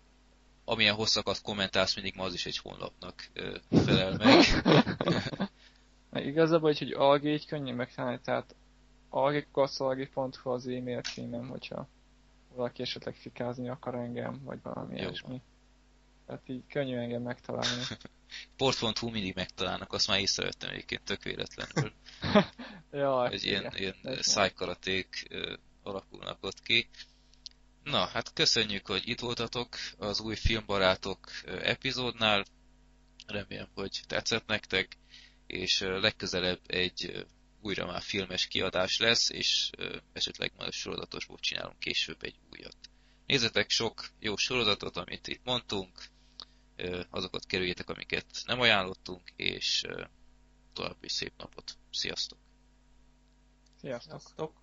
amilyen 0.65 0.95
hosszakat 0.95 1.41
kommentálsz, 1.43 1.95
mindig 1.95 2.15
ma 2.17 2.25
az 2.25 2.35
is 2.35 2.47
egy 2.47 2.57
honlapnak 2.57 3.31
felel 3.71 4.17
meg. 4.17 4.45
igazából, 6.27 6.73
hogy 6.79 6.93
Algi 6.93 7.29
így 7.29 7.47
könnyű 7.47 7.75
megtalálni, 7.75 8.21
tehát 8.25 8.55
algikocalgi.hu 9.09 10.51
az 10.51 10.67
e-mail 10.67 11.01
címem, 11.01 11.49
hogyha 11.49 11.89
valaki 12.55 12.83
esetleg 12.83 13.15
fikázni 13.15 13.69
akar 13.69 13.95
engem, 13.95 14.41
vagy 14.45 14.59
valami 14.63 14.97
ilyesmi. 14.97 15.43
Tehát 16.27 16.49
így 16.49 16.63
könnyű 16.69 16.97
engem 16.97 17.23
megtalálni. 17.23 17.83
Port.hu 18.57 19.11
mindig 19.11 19.35
megtalálnak, 19.35 19.93
azt 19.93 20.09
már 20.09 20.19
észrevettem 20.19 20.71
egyébként 20.71 21.03
tök 21.03 21.23
véletlenül. 21.23 21.93
Jaj, 22.93 23.29
hogy 23.29 23.45
ilyen, 23.45 23.73
ilyen 23.77 23.95
szájkaraték 24.21 25.29
alakulnak 25.83 26.39
ott 26.41 26.63
ki. 26.63 26.89
Na, 27.91 28.07
hát 28.07 28.33
köszönjük, 28.33 28.87
hogy 28.87 29.09
itt 29.09 29.21
voltatok 29.21 29.77
az 29.99 30.21
új 30.21 30.37
Filmbarátok 30.37 31.31
epizódnál. 31.45 32.45
Remélem, 33.27 33.69
hogy 33.75 34.01
tetszett 34.07 34.47
nektek, 34.47 34.97
és 35.47 35.81
legközelebb 35.81 36.61
egy 36.67 37.27
újra 37.61 37.87
már 37.87 38.03
filmes 38.03 38.47
kiadás 38.47 38.99
lesz, 38.99 39.31
és 39.31 39.71
esetleg 40.13 40.53
majd 40.57 40.69
a 40.69 40.73
sorozatosból 40.73 41.39
csinálunk 41.39 41.79
később 41.79 42.23
egy 42.23 42.39
újat. 42.51 42.77
Nézzetek 43.27 43.71
sok 43.71 44.09
jó 44.19 44.37
sorozatot, 44.37 44.97
amit 44.97 45.27
itt 45.27 45.45
mondtunk, 45.45 46.05
azokat 47.11 47.47
kerüljétek, 47.47 47.89
amiket 47.89 48.27
nem 48.47 48.61
ajánlottunk, 48.61 49.33
és 49.37 49.85
további 50.73 51.09
szép 51.09 51.33
napot. 51.37 51.79
Sziasztok! 51.91 52.39
Sziasztok! 53.81 54.21
Sziasztok. 54.21 54.60